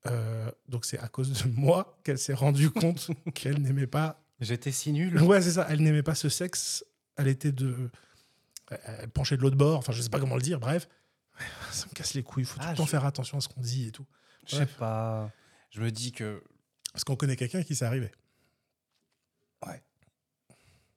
euh, 0.08 0.52
donc 0.68 0.86
c'est 0.86 1.00
à 1.00 1.08
cause 1.08 1.32
de 1.44 1.50
moi 1.50 1.98
qu'elle 2.04 2.18
s'est 2.20 2.34
rendue 2.34 2.70
compte 2.72 3.10
qu'elle 3.34 3.62
n'aimait 3.62 3.88
pas 3.88 4.24
J'étais 4.40 4.72
si 4.72 4.92
nul. 4.92 5.22
Ouais, 5.22 5.40
c'est 5.42 5.52
ça. 5.52 5.68
Elle 5.70 5.82
n'aimait 5.84 6.02
pas 6.02 6.16
ce 6.16 6.28
sexe. 6.28 6.84
Elle 7.16 7.28
était 7.28 7.52
de. 7.52 7.92
Elle 8.70 9.08
penchait 9.10 9.38
de 9.38 9.42
l'autre 9.44 9.56
bord. 9.56 9.78
Enfin, 9.78 9.92
je 9.92 10.02
sais 10.02 10.10
pas 10.10 10.20
comment 10.20 10.36
le 10.36 10.42
dire. 10.42 10.60
Bref, 10.60 10.90
ça 11.72 11.86
me 11.86 11.94
casse 11.94 12.16
les 12.16 12.24
couilles. 12.24 12.42
Il 12.42 12.48
faut 12.48 12.58
Ah, 12.60 12.66
tout 12.66 12.72
le 12.72 12.78
temps 12.78 12.86
je- 12.86 12.90
faire 12.90 13.06
attention 13.06 13.38
à 13.38 13.42
ce 13.42 13.48
qu'on 13.48 13.62
dit 13.62 13.88
et 13.88 13.92
tout. 13.92 14.06
Je 14.48 14.56
sais 14.56 14.66
pas. 14.66 15.32
Je 15.70 15.80
me 15.82 15.92
dis 15.92 16.12
que. 16.12 16.42
Parce 16.92 17.04
qu'on 17.04 17.16
connaît 17.16 17.36
quelqu'un 17.36 17.62
qui 17.62 17.76
s'est 17.76 17.86
arrivé. 17.86 18.12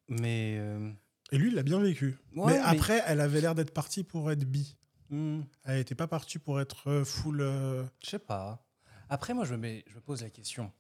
Mais. 0.09 0.57
euh, 0.59 0.91
Et 1.33 1.39
lui, 1.39 1.49
il 1.49 1.55
l'a 1.55 1.63
bien 1.63 1.81
vécu. 1.81 2.17
ouais, 2.37 2.53
mais 2.55 2.59
après, 2.59 3.03
elle 3.07 3.21
avait 3.21 3.41
l'air 3.41 3.55
d'être 3.55 3.73
partie 3.73 4.05
pour 4.05 4.31
être 4.31 4.45
bi. 4.45 4.77
Hmm, 5.11 5.43
Elle 5.65 5.79
n'était 5.79 5.95
pas 5.95 6.07
partie 6.07 6.39
pour 6.39 6.61
être 6.61 6.89
euh, 6.89 7.05
full. 7.05 7.41
euh, 7.41 7.85
je 8.03 8.11
sais 8.11 8.19
pas. 8.19 8.65
Après, 9.09 9.35
moi, 9.35 9.45
je 9.45 9.53
me, 9.55 9.59
mets- 9.59 9.85
je 9.87 9.95
me 9.97 10.01
pose 10.01 10.23
la 10.23 10.31
question. 10.31 10.73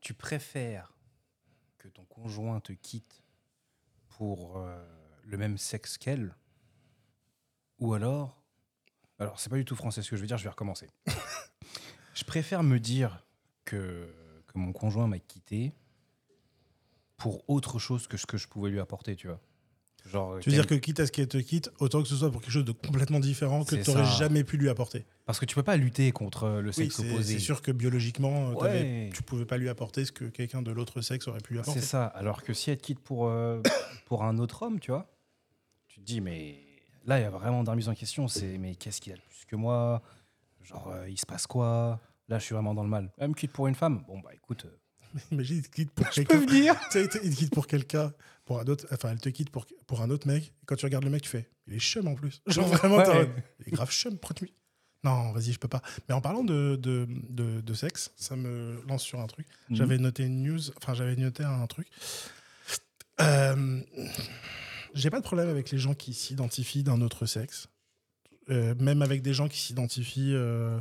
Tu 0.00 0.14
préfères 0.14 0.96
que 1.78 1.88
ton 1.88 2.04
conjoint 2.04 2.60
te 2.60 2.72
quitte 2.72 3.22
pour 4.08 4.58
euh, 4.58 4.82
le 5.24 5.36
même 5.36 5.58
sexe 5.58 5.98
qu'elle 5.98 6.34
Ou 7.78 7.94
alors. 7.94 8.42
Alors, 9.18 9.40
c'est 9.40 9.48
pas 9.50 9.56
du 9.56 9.64
tout 9.64 9.76
français 9.76 10.02
ce 10.02 10.10
que 10.10 10.16
je 10.16 10.20
veux 10.20 10.26
dire, 10.26 10.36
je 10.38 10.44
vais 10.44 10.50
recommencer. 10.50 10.88
je 12.14 12.24
préfère 12.24 12.62
me 12.62 12.78
dire 12.78 13.24
que, 13.64 14.12
que 14.46 14.58
mon 14.58 14.72
conjoint 14.72 15.06
m'a 15.06 15.18
quitté 15.18 15.74
pour 17.16 17.48
autre 17.48 17.78
chose 17.78 18.06
que 18.08 18.16
ce 18.18 18.26
que 18.26 18.36
je 18.36 18.46
pouvais 18.48 18.70
lui 18.70 18.80
apporter, 18.80 19.16
tu 19.16 19.26
vois. 19.28 19.40
Genre, 20.06 20.38
Tu 20.40 20.50
veux 20.50 20.54
dire 20.56 20.66
que 20.66 20.74
quitte 20.74 21.00
à 21.00 21.06
ce 21.06 21.12
qu'elle 21.12 21.26
te 21.28 21.38
quitte, 21.38 21.70
autant 21.80 22.00
que 22.02 22.08
ce 22.08 22.16
soit 22.16 22.30
pour 22.30 22.40
quelque 22.40 22.52
chose 22.52 22.64
de 22.64 22.72
complètement 22.72 23.18
différent 23.20 23.64
que 23.64 23.76
C'est 23.76 23.82
tu 23.82 23.90
n'aurais 23.90 24.04
jamais 24.04 24.44
pu 24.44 24.56
lui 24.56 24.68
apporter. 24.68 25.04
Parce 25.24 25.40
que 25.40 25.44
tu 25.46 25.54
peux 25.54 25.62
pas 25.62 25.76
lutter 25.76 26.12
contre 26.12 26.48
le 26.60 26.68
Oui, 26.68 26.72
sexe 26.74 26.96
c'est 26.96 27.10
opposé. 27.10 27.32
c'est 27.34 27.40
sûr 27.40 27.60
que 27.62 27.72
biologiquement, 27.72 28.50
euh, 28.50 28.54
Ouais. 28.54 29.10
tu 29.12 29.22
pouvais 29.22 29.44
pas 29.46 29.56
lui 29.58 29.68
apporter 29.68 30.04
ce 30.04 30.12
que 30.12 30.24
quelqu'un 30.26 30.62
de 30.62 30.70
l'autre 30.70 31.00
sexe 31.00 31.26
aurait 31.28 31.40
pu 31.40 31.54
lui 31.54 31.58
C'est 31.64 31.70
apporter. 31.70 31.80
ça. 31.86 32.04
Alors 32.06 32.42
que 32.42 32.52
si 32.54 32.70
elle 32.70 32.78
te 32.78 32.82
quitte 32.84 33.00
pour, 33.00 33.26
euh, 33.28 33.60
pour 34.06 34.22
un 34.24 34.38
autre 34.38 34.62
homme, 34.62 34.78
tu 34.78 34.92
vois, 34.92 35.10
tu 35.88 35.98
te 36.00 36.04
dis, 36.04 36.20
mais 36.20 36.56
là, 37.04 37.18
il 37.18 37.22
y 37.22 37.26
a 37.26 37.30
vraiment 37.30 37.64
de 37.64 37.70
remise 37.70 37.88
en 37.88 37.94
question. 37.94 38.28
C'est, 38.28 38.58
mais 38.58 38.74
qu'est-ce 38.76 39.00
qu'il 39.00 39.12
a 39.12 39.16
de 39.16 39.22
plus 39.22 39.44
que 39.46 39.56
moi? 39.56 40.02
Genre, 40.62 40.88
euh, 40.92 41.08
il 41.08 41.18
se 41.18 41.26
passe 41.26 41.46
quoi? 41.46 42.00
Là, 42.28 42.38
je 42.38 42.44
suis 42.44 42.54
vraiment 42.54 42.74
dans 42.74 42.82
le 42.82 42.88
mal. 42.88 43.12
Elle 43.18 43.28
me 43.30 43.34
quitte 43.34 43.52
pour 43.52 43.66
une 43.68 43.74
femme? 43.74 44.04
Bon, 44.06 44.18
bah 44.20 44.30
écoute. 44.34 44.66
euh, 44.66 45.18
Imagine, 45.32 45.56
il 45.58 45.62
te 45.62 45.68
quitte 45.74 45.90
pour 45.92 46.06
je 46.12 46.22
quelqu'un. 46.22 46.40
il 46.94 47.08
te 47.08 47.18
quitte 47.34 47.54
pour 47.54 47.66
quelqu'un, 47.66 48.12
pour 48.46 48.60
un 48.60 48.64
autre, 48.66 48.86
enfin, 48.92 49.10
elle 49.10 49.20
te 49.20 49.28
quitte 49.28 49.50
pour, 49.50 49.66
pour 49.86 50.00
un 50.00 50.08
autre 50.08 50.26
mec. 50.26 50.44
Et 50.62 50.66
quand 50.66 50.76
tu 50.76 50.86
regardes 50.86 51.04
le 51.04 51.10
mec, 51.10 51.20
tu 51.22 51.28
fais, 51.28 51.50
il 51.66 51.74
est 51.74 51.78
chum 51.80 52.06
en 52.08 52.14
plus. 52.14 52.40
Genre 52.46 52.66
vraiment, 52.74 52.96
Ouais. 52.98 53.28
il 53.60 53.68
est 53.68 53.70
grave 53.72 53.90
chum, 53.90 54.18
tu- 54.34 54.50
Non, 55.04 55.32
vas-y, 55.32 55.52
je 55.52 55.58
peux 55.58 55.68
pas. 55.68 55.82
Mais 56.08 56.14
en 56.14 56.20
parlant 56.22 56.44
de, 56.44 56.76
de, 56.80 57.06
de, 57.28 57.60
de 57.60 57.74
sexe, 57.74 58.12
ça 58.16 58.34
me 58.36 58.82
lance 58.88 59.02
sur 59.02 59.20
un 59.20 59.26
truc. 59.26 59.46
Mhm. 59.68 59.76
J'avais 59.76 59.98
noté 59.98 60.22
une 60.24 60.42
news, 60.42 60.60
enfin, 60.78 60.94
j'avais 60.94 61.16
noté 61.16 61.42
un 61.44 61.66
truc. 61.66 61.88
Euh, 63.20 63.80
J'ai 64.94 65.10
pas 65.10 65.18
de 65.18 65.24
problème 65.24 65.48
avec 65.48 65.70
les 65.70 65.78
gens 65.78 65.94
qui 65.94 66.14
s'identifient 66.14 66.82
d'un 66.82 67.00
autre 67.02 67.26
sexe. 67.26 67.68
Euh, 68.48 68.74
même 68.78 69.02
avec 69.02 69.22
des 69.22 69.34
gens 69.34 69.48
qui 69.48 69.58
s'identifient. 69.58 70.32
euh, 70.34 70.78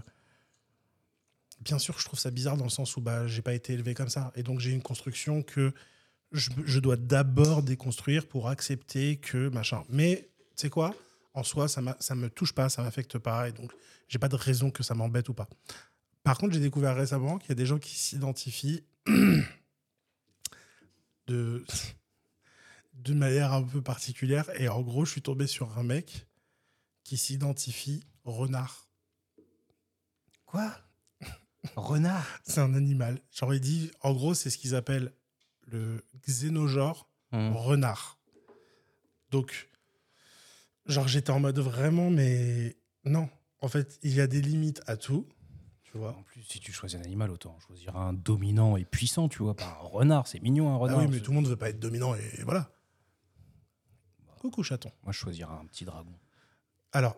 Bien 1.62 1.80
sûr, 1.80 1.97
je 1.99 2.06
trouve 2.06 2.19
ça 2.19 2.30
bizarre 2.30 2.58
dans 2.58 2.63
le 2.65 2.69
sens 2.69 2.95
où 2.95 3.01
bah, 3.01 3.25
j'ai 3.28 3.41
pas 3.41 3.54
été 3.54 3.73
élevé 3.73 3.93
comme 3.95 4.10
ça. 4.10 4.32
Et 4.36 4.43
donc, 4.43 4.60
j'ai 4.60 4.71
une 4.71 4.84
construction 4.84 5.41
que 5.41 5.73
je, 6.31 6.49
je 6.65 6.79
dois 6.79 6.97
d'abord 6.97 7.63
déconstruire 7.63 8.27
pour 8.27 8.49
accepter 8.49 9.17
que 9.17 9.49
machin. 9.49 9.83
Mais, 9.89 10.29
tu 10.55 10.61
sais 10.61 10.69
quoi? 10.69 10.93
En 11.33 11.43
soi, 11.43 11.67
ça, 11.67 11.81
ça 11.99 12.15
me 12.15 12.29
touche 12.29 12.53
pas, 12.53 12.69
ça 12.69 12.81
m'affecte 12.81 13.17
pas. 13.17 13.49
Et 13.49 13.51
donc, 13.51 13.71
j'ai 14.07 14.19
pas 14.19 14.29
de 14.29 14.35
raison 14.35 14.71
que 14.71 14.83
ça 14.83 14.93
m'embête 14.93 15.29
ou 15.29 15.33
pas. 15.33 15.49
Par 16.23 16.38
contre, 16.38 16.53
j'ai 16.53 16.59
découvert 16.59 16.95
récemment 16.95 17.38
qu'il 17.38 17.49
y 17.49 17.51
a 17.51 17.55
des 17.55 17.65
gens 17.65 17.77
qui 17.77 17.95
s'identifient 17.95 18.83
de 21.27 21.65
d'une 22.93 23.17
manière 23.17 23.53
un 23.53 23.63
peu 23.63 23.81
particulière. 23.81 24.49
Et 24.59 24.67
en 24.67 24.81
gros, 24.81 25.05
je 25.05 25.11
suis 25.11 25.21
tombé 25.21 25.47
sur 25.47 25.77
un 25.77 25.83
mec 25.83 26.27
qui 27.03 27.17
s'identifie 27.17 28.03
renard. 28.23 28.89
Quoi? 30.45 30.75
Renard? 31.75 32.25
C'est 32.43 32.61
un 32.61 32.73
animal. 32.73 33.19
Il 33.51 33.59
dit, 33.59 33.91
en 34.01 34.13
gros, 34.13 34.33
c'est 34.33 34.49
ce 34.49 34.57
qu'ils 34.57 34.75
appellent 34.75 35.13
le 35.65 36.04
xénogenre 36.28 37.08
Hmm. 37.32 37.51
renard. 37.54 38.17
Donc, 39.32 39.69
genre, 40.86 41.08
j'étais 41.08 41.32
en 41.32 41.39
mode 41.39 41.58
vraiment, 41.60 42.10
mais 42.10 42.78
non. 43.04 43.28
En 43.62 43.67
fait, 43.67 43.99
il 44.04 44.13
y 44.13 44.21
a 44.21 44.28
des 44.28 44.41
limites 44.41 44.82
à 44.88 44.95
tout. 44.95 45.28
Tu 45.84 45.97
vois 45.97 46.12
En 46.15 46.23
plus, 46.23 46.43
si 46.43 46.60
tu 46.60 46.71
choisis 46.71 46.97
un 46.99 47.04
animal, 47.04 47.32
autant 47.32 47.58
choisir 47.60 47.95
un 47.97 48.13
dominant 48.13 48.78
et 48.78 48.86
puissant, 48.86 49.28
tu 49.28 49.39
vois, 49.43 49.56
pas 49.56 49.65
un 49.82 49.88
renard. 49.88 50.28
C'est 50.28 50.39
mignon, 50.39 50.69
un 50.69 50.75
Ah 50.75 50.78
renard. 50.78 50.99
oui, 50.99 51.08
mais 51.10 51.19
tout 51.19 51.32
le 51.32 51.36
monde 51.36 51.47
veut 51.47 51.56
pas 51.58 51.69
être 51.69 51.80
dominant 51.80 52.13
et 52.15 52.43
voilà. 52.43 52.69
Coucou 54.39 54.62
chaton. 54.63 54.91
Moi, 55.04 55.12
je 55.12 55.17
choisirais 55.17 55.54
un 55.56 55.65
petit 55.65 55.84
dragon. 55.86 56.13
Alors, 56.91 57.17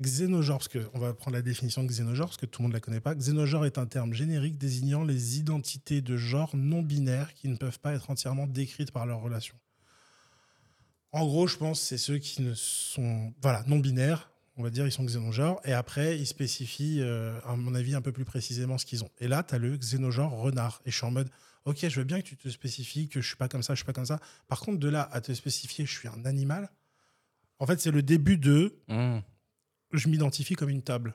xénogenre, 0.00 0.58
parce 0.58 0.68
qu'on 0.68 0.98
va 0.98 1.14
prendre 1.14 1.36
la 1.36 1.42
définition 1.42 1.82
de 1.82 1.88
xénogenre, 1.88 2.26
parce 2.26 2.36
que 2.36 2.46
tout 2.46 2.62
le 2.62 2.64
monde 2.64 2.72
ne 2.72 2.76
la 2.76 2.80
connaît 2.80 3.00
pas. 3.00 3.14
Xénogenre 3.14 3.66
est 3.66 3.78
un 3.78 3.86
terme 3.86 4.12
générique 4.12 4.58
désignant 4.58 5.04
les 5.04 5.38
identités 5.38 6.00
de 6.00 6.16
genre 6.16 6.56
non 6.56 6.82
binaires 6.82 7.34
qui 7.34 7.48
ne 7.48 7.56
peuvent 7.56 7.78
pas 7.78 7.94
être 7.94 8.10
entièrement 8.10 8.46
décrites 8.46 8.92
par 8.92 9.06
leur 9.06 9.20
relation. 9.20 9.54
En 11.12 11.26
gros, 11.26 11.46
je 11.46 11.56
pense 11.56 11.80
c'est 11.80 11.98
ceux 11.98 12.18
qui 12.18 12.42
ne 12.42 12.54
sont 12.54 13.32
voilà, 13.42 13.64
non 13.66 13.78
binaires, 13.78 14.30
on 14.56 14.62
va 14.62 14.70
dire, 14.70 14.86
ils 14.86 14.92
sont 14.92 15.04
xénogenres, 15.04 15.60
et 15.64 15.72
après, 15.72 16.18
ils 16.18 16.26
spécifient, 16.26 17.00
euh, 17.00 17.40
à 17.44 17.56
mon 17.56 17.74
avis, 17.74 17.94
un 17.94 18.02
peu 18.02 18.12
plus 18.12 18.24
précisément 18.24 18.78
ce 18.78 18.86
qu'ils 18.86 19.02
ont. 19.02 19.10
Et 19.18 19.26
là, 19.28 19.42
tu 19.42 19.54
as 19.54 19.58
le 19.58 19.76
xénogenre 19.76 20.32
renard, 20.32 20.82
et 20.84 20.90
je 20.90 20.96
suis 20.96 21.06
en 21.06 21.10
mode, 21.10 21.30
ok, 21.64 21.88
je 21.88 22.00
veux 22.00 22.04
bien 22.04 22.20
que 22.20 22.26
tu 22.26 22.36
te 22.36 22.48
spécifies 22.48 23.08
que 23.08 23.20
je 23.20 23.26
suis 23.26 23.36
pas 23.36 23.48
comme 23.48 23.62
ça, 23.62 23.74
je 23.74 23.78
suis 23.78 23.86
pas 23.86 23.92
comme 23.92 24.06
ça. 24.06 24.20
Par 24.48 24.60
contre, 24.60 24.78
de 24.78 24.88
là 24.88 25.08
à 25.12 25.20
te 25.20 25.32
spécifier, 25.32 25.86
je 25.86 25.92
suis 25.92 26.08
un 26.08 26.24
animal, 26.24 26.70
en 27.58 27.66
fait, 27.66 27.80
c'est 27.80 27.90
le 27.90 28.02
début 28.02 28.38
de 28.38 28.74
Hmm. 28.88 29.20
Je 29.92 30.08
m'identifie 30.08 30.54
comme 30.54 30.70
une 30.70 30.82
table. 30.82 31.14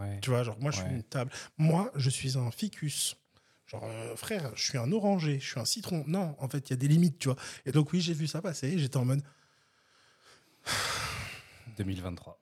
Ouais. 0.00 0.18
Tu 0.20 0.30
vois, 0.30 0.42
genre, 0.42 0.58
moi, 0.60 0.70
je 0.70 0.78
suis 0.78 0.90
une 0.90 1.02
table. 1.02 1.30
Moi, 1.56 1.90
je 1.94 2.10
suis 2.10 2.36
un 2.36 2.50
ficus. 2.50 3.16
Genre, 3.66 3.84
euh, 3.84 4.16
frère, 4.16 4.50
je 4.56 4.62
suis 4.62 4.78
un 4.78 4.90
oranger, 4.92 5.38
je 5.40 5.46
suis 5.50 5.60
un 5.60 5.64
citron. 5.64 6.04
Non, 6.06 6.36
en 6.38 6.48
fait, 6.48 6.68
il 6.68 6.72
y 6.72 6.74
a 6.74 6.76
des 6.76 6.88
limites, 6.88 7.18
tu 7.18 7.28
vois. 7.28 7.36
Et 7.64 7.72
donc, 7.72 7.92
oui, 7.92 8.00
j'ai 8.00 8.12
vu 8.12 8.26
ça 8.26 8.42
passer. 8.42 8.78
J'étais 8.78 8.96
en 8.96 9.04
mode, 9.04 9.22
2023. 11.76 12.38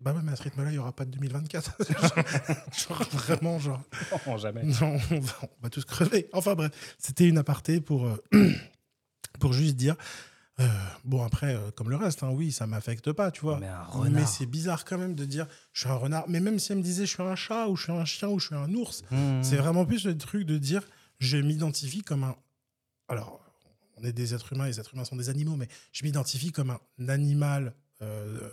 bah 0.00 0.12
ouais, 0.12 0.20
mais 0.22 0.32
à 0.32 0.36
ce 0.36 0.42
rythme-là, 0.42 0.70
il 0.70 0.74
n'y 0.74 0.78
aura 0.78 0.92
pas 0.92 1.04
de 1.04 1.10
2024. 1.12 1.76
genre, 2.88 3.02
vraiment, 3.12 3.58
genre, 3.58 3.82
Non, 4.26 4.36
jamais. 4.36 4.62
non, 4.80 4.98
on 5.10 5.20
va, 5.20 5.34
on 5.42 5.62
va 5.62 5.70
tous 5.70 5.84
crever. 5.84 6.28
Enfin, 6.32 6.54
bref, 6.54 6.72
c'était 6.98 7.28
une 7.28 7.38
aparté 7.38 7.80
pour, 7.80 8.06
euh, 8.06 8.22
pour 9.40 9.52
juste 9.52 9.76
dire, 9.76 9.96
Euh, 10.60 10.68
bon, 11.04 11.24
après, 11.24 11.54
euh, 11.56 11.70
comme 11.72 11.90
le 11.90 11.96
reste, 11.96 12.22
hein, 12.22 12.30
oui, 12.30 12.52
ça 12.52 12.66
m'affecte 12.68 13.10
pas, 13.12 13.30
tu 13.32 13.40
vois. 13.40 13.58
Mais 14.10 14.24
c'est 14.26 14.46
bizarre 14.46 14.84
quand 14.84 14.98
même 14.98 15.14
de 15.16 15.24
dire 15.24 15.46
je 15.72 15.80
suis 15.80 15.88
un 15.90 15.94
renard. 15.96 16.24
Mais 16.28 16.38
même 16.40 16.58
si 16.60 16.70
elle 16.72 16.78
me 16.78 16.82
disait 16.82 17.06
je 17.06 17.10
suis 17.14 17.22
un 17.22 17.34
chat 17.34 17.66
ou 17.68 17.76
je 17.76 17.82
suis 17.84 17.92
un 17.92 18.04
chien 18.04 18.28
ou 18.28 18.38
je 18.38 18.46
suis 18.46 18.54
un 18.54 18.72
ours, 18.74 19.02
Mmh. 19.10 19.42
c'est 19.42 19.56
vraiment 19.56 19.84
plus 19.84 20.04
le 20.06 20.16
truc 20.16 20.46
de 20.46 20.56
dire 20.58 20.82
je 21.18 21.36
m'identifie 21.38 22.02
comme 22.02 22.22
un. 22.24 22.36
Alors, 23.08 23.40
on 23.96 24.04
est 24.04 24.12
des 24.12 24.32
êtres 24.34 24.52
humains, 24.52 24.66
les 24.66 24.78
êtres 24.78 24.94
humains 24.94 25.04
sont 25.04 25.16
des 25.16 25.28
animaux, 25.28 25.56
mais 25.56 25.68
je 25.92 26.04
m'identifie 26.04 26.52
comme 26.52 26.70
un 26.70 27.08
animal 27.08 27.74
euh, 28.02 28.48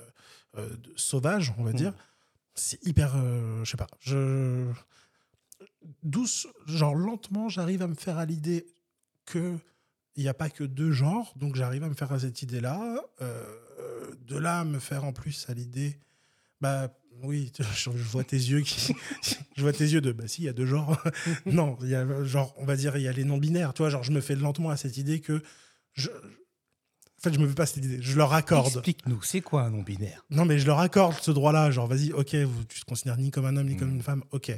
sauvage, 0.96 1.54
on 1.58 1.64
va 1.64 1.72
Mhm. 1.72 1.78
dire. 1.78 1.94
C'est 2.56 2.84
hyper. 2.86 3.16
je 3.64 3.70
sais 3.70 3.78
pas. 3.78 3.88
Je. 4.00 4.72
Douce, 6.04 6.48
genre 6.68 6.96
lentement, 6.96 7.48
j'arrive 7.50 7.82
à 7.82 7.88
me 7.88 7.96
faire 7.96 8.18
à 8.18 8.26
l'idée 8.26 8.68
que 9.26 9.58
il 10.16 10.24
n'y 10.24 10.30
a 10.30 10.34
pas 10.34 10.50
que 10.50 10.64
deux 10.64 10.92
genres, 10.92 11.34
donc 11.38 11.56
j'arrive 11.56 11.84
à 11.84 11.90
me 11.90 11.94
faire 11.94 12.12
à 12.12 12.20
cette 12.20 12.42
idée-là. 12.42 13.02
Euh, 13.22 13.44
de 14.28 14.38
là 14.38 14.60
à 14.60 14.64
me 14.66 14.80
faire 14.80 15.04
en 15.06 15.14
plus 15.14 15.46
à 15.50 15.54
l'idée, 15.54 16.00
bah 16.60 16.90
oui, 17.24 17.52
je, 17.76 17.90
vois 17.90 18.24
tes 18.24 18.36
yeux 18.38 18.62
qui, 18.62 18.94
je 19.56 19.62
vois 19.62 19.74
tes 19.74 19.86
yeux 19.86 20.02
de, 20.02 20.12
bah 20.12 20.28
si, 20.28 20.42
il 20.42 20.46
y 20.46 20.50
a 20.50 20.54
deux 20.54 20.66
genres. 20.66 21.02
non, 21.46 21.78
il 21.82 21.90
y 21.90 21.96
a 21.96 22.24
genre, 22.24 22.54
on 22.58 22.66
va 22.66 22.76
dire, 22.76 22.98
il 22.98 23.04
y 23.04 23.08
a 23.08 23.12
les 23.12 23.24
non-binaires, 23.24 23.74
tu 23.74 23.82
vois, 23.82 23.90
genre 23.90 24.04
je 24.04 24.12
me 24.12 24.22
fais 24.22 24.36
lentement 24.36 24.70
à 24.70 24.78
cette 24.78 24.98
idée 24.98 25.22
que, 25.22 25.42
je, 25.94 26.10
en 26.10 27.22
fait, 27.24 27.34
je 27.34 27.40
me 27.40 27.48
fais 27.48 27.54
pas 27.56 27.66
cette 27.66 27.84
idée, 27.84 28.02
je 28.02 28.18
leur 28.18 28.34
accorde. 28.34 28.68
Explique-nous, 28.68 29.22
c'est 29.22 29.42
quoi 29.42 29.64
un 29.64 29.70
non-binaire? 29.70 30.26
Non, 30.30 30.46
mais 30.46 30.58
je 30.58 30.66
leur 30.66 30.80
accorde 30.80 31.16
ce 31.22 31.32
droit-là. 31.32 31.70
Genre, 31.70 31.86
vas-y, 31.88 32.12
ok, 32.14 32.34
vous, 32.36 32.64
tu 32.66 32.80
te 32.80 32.86
considères 32.86 33.18
ni 33.18 33.30
comme 33.30 33.46
un 33.46 33.56
homme 33.58 33.68
ni 33.68 33.78
comme 33.78 33.90
Mhm. 33.90 33.96
une 33.98 34.02
femme, 34.04 34.24
ok. 34.32 34.52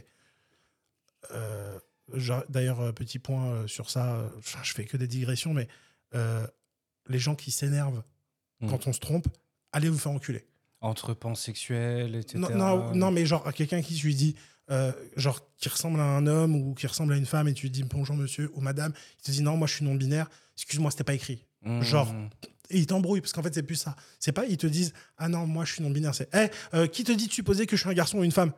Euh, 1.32 1.80
D'ailleurs, 2.50 2.82
euh, 2.82 2.92
petit 2.92 3.20
point 3.20 3.48
euh, 3.48 3.68
sur 3.68 3.90
ça, 3.90 4.16
euh, 4.16 4.30
je 4.64 4.74
fais 4.74 4.86
que 4.86 4.98
des 4.98 5.08
digressions, 5.08 5.54
mais 5.54 5.68
euh, 6.16 6.46
les 7.08 7.20
gens 7.20 7.36
qui 7.36 7.52
s'énervent 7.52 8.04
Mhm. 8.62 8.70
quand 8.70 8.88
on 8.88 8.94
se 8.94 9.00
trompe, 9.00 9.28
allez 9.72 9.90
vous 9.90 9.98
faire 9.98 10.12
enculer. 10.12 10.46
Entre 10.82 11.14
pansexuels, 11.14 12.16
etc. 12.16 12.38
Non, 12.40 12.50
non, 12.56 12.94
non, 12.96 13.12
mais 13.12 13.26
genre, 13.26 13.46
à 13.48 13.52
quelqu'un 13.54 13.82
qui 13.82 13.96
se 13.98 14.04
lui 14.06 14.16
dit, 14.16 14.36
euh, 14.70 14.92
genre, 15.18 15.42
qui 15.58 15.68
ressemble 15.70 16.00
à 16.00 16.04
un 16.04 16.28
homme 16.28 16.56
ou 16.56 16.74
qui 16.74 16.88
ressemble 16.88 17.14
à 17.14 17.18
une 17.18 17.26
femme, 17.26 17.48
et 17.48 17.54
tu 17.54 17.64
lui 17.64 17.72
dis 17.72 17.84
bonjour 17.84 18.16
monsieur 18.16 18.50
ou 18.54 18.62
madame, 18.62 18.94
il 19.20 19.24
te 19.24 19.32
dit 19.32 19.42
non, 19.42 19.58
moi 19.58 19.68
je 19.68 19.76
suis 19.76 19.86
non-binaire, 19.86 20.30
excuse-moi, 20.56 20.92
c'était 20.92 21.04
pas 21.04 21.14
écrit. 21.14 21.46
Mmh. 21.64 21.82
genre, 21.82 22.14
Et 22.70 22.78
ils 22.80 22.88
t'embrouillent, 22.88 23.22
parce 23.22 23.34
qu'en 23.34 23.44
fait, 23.44 23.54
c'est 23.54 23.64
plus 23.64 23.76
ça. 23.76 23.96
C'est 24.20 24.32
pas, 24.32 24.46
ils 24.46 24.58
te 24.58 24.68
disent, 24.68 24.94
ah 25.18 25.28
non, 25.30 25.46
moi, 25.48 25.66
je 25.66 25.74
suis 25.74 25.84
non-binaire. 25.84 26.16
C'est, 26.16 26.30
Eh, 26.34 26.48
euh, 26.76 26.88
qui 26.88 27.04
te 27.04 27.12
dit 27.12 27.28
de 27.28 27.32
supposer 27.34 27.66
que 27.68 27.76
je 27.76 27.82
suis 27.82 27.90
un 27.90 27.94
garçon 27.94 28.20
ou 28.20 28.24
une 28.24 28.32
femme? 28.32 28.52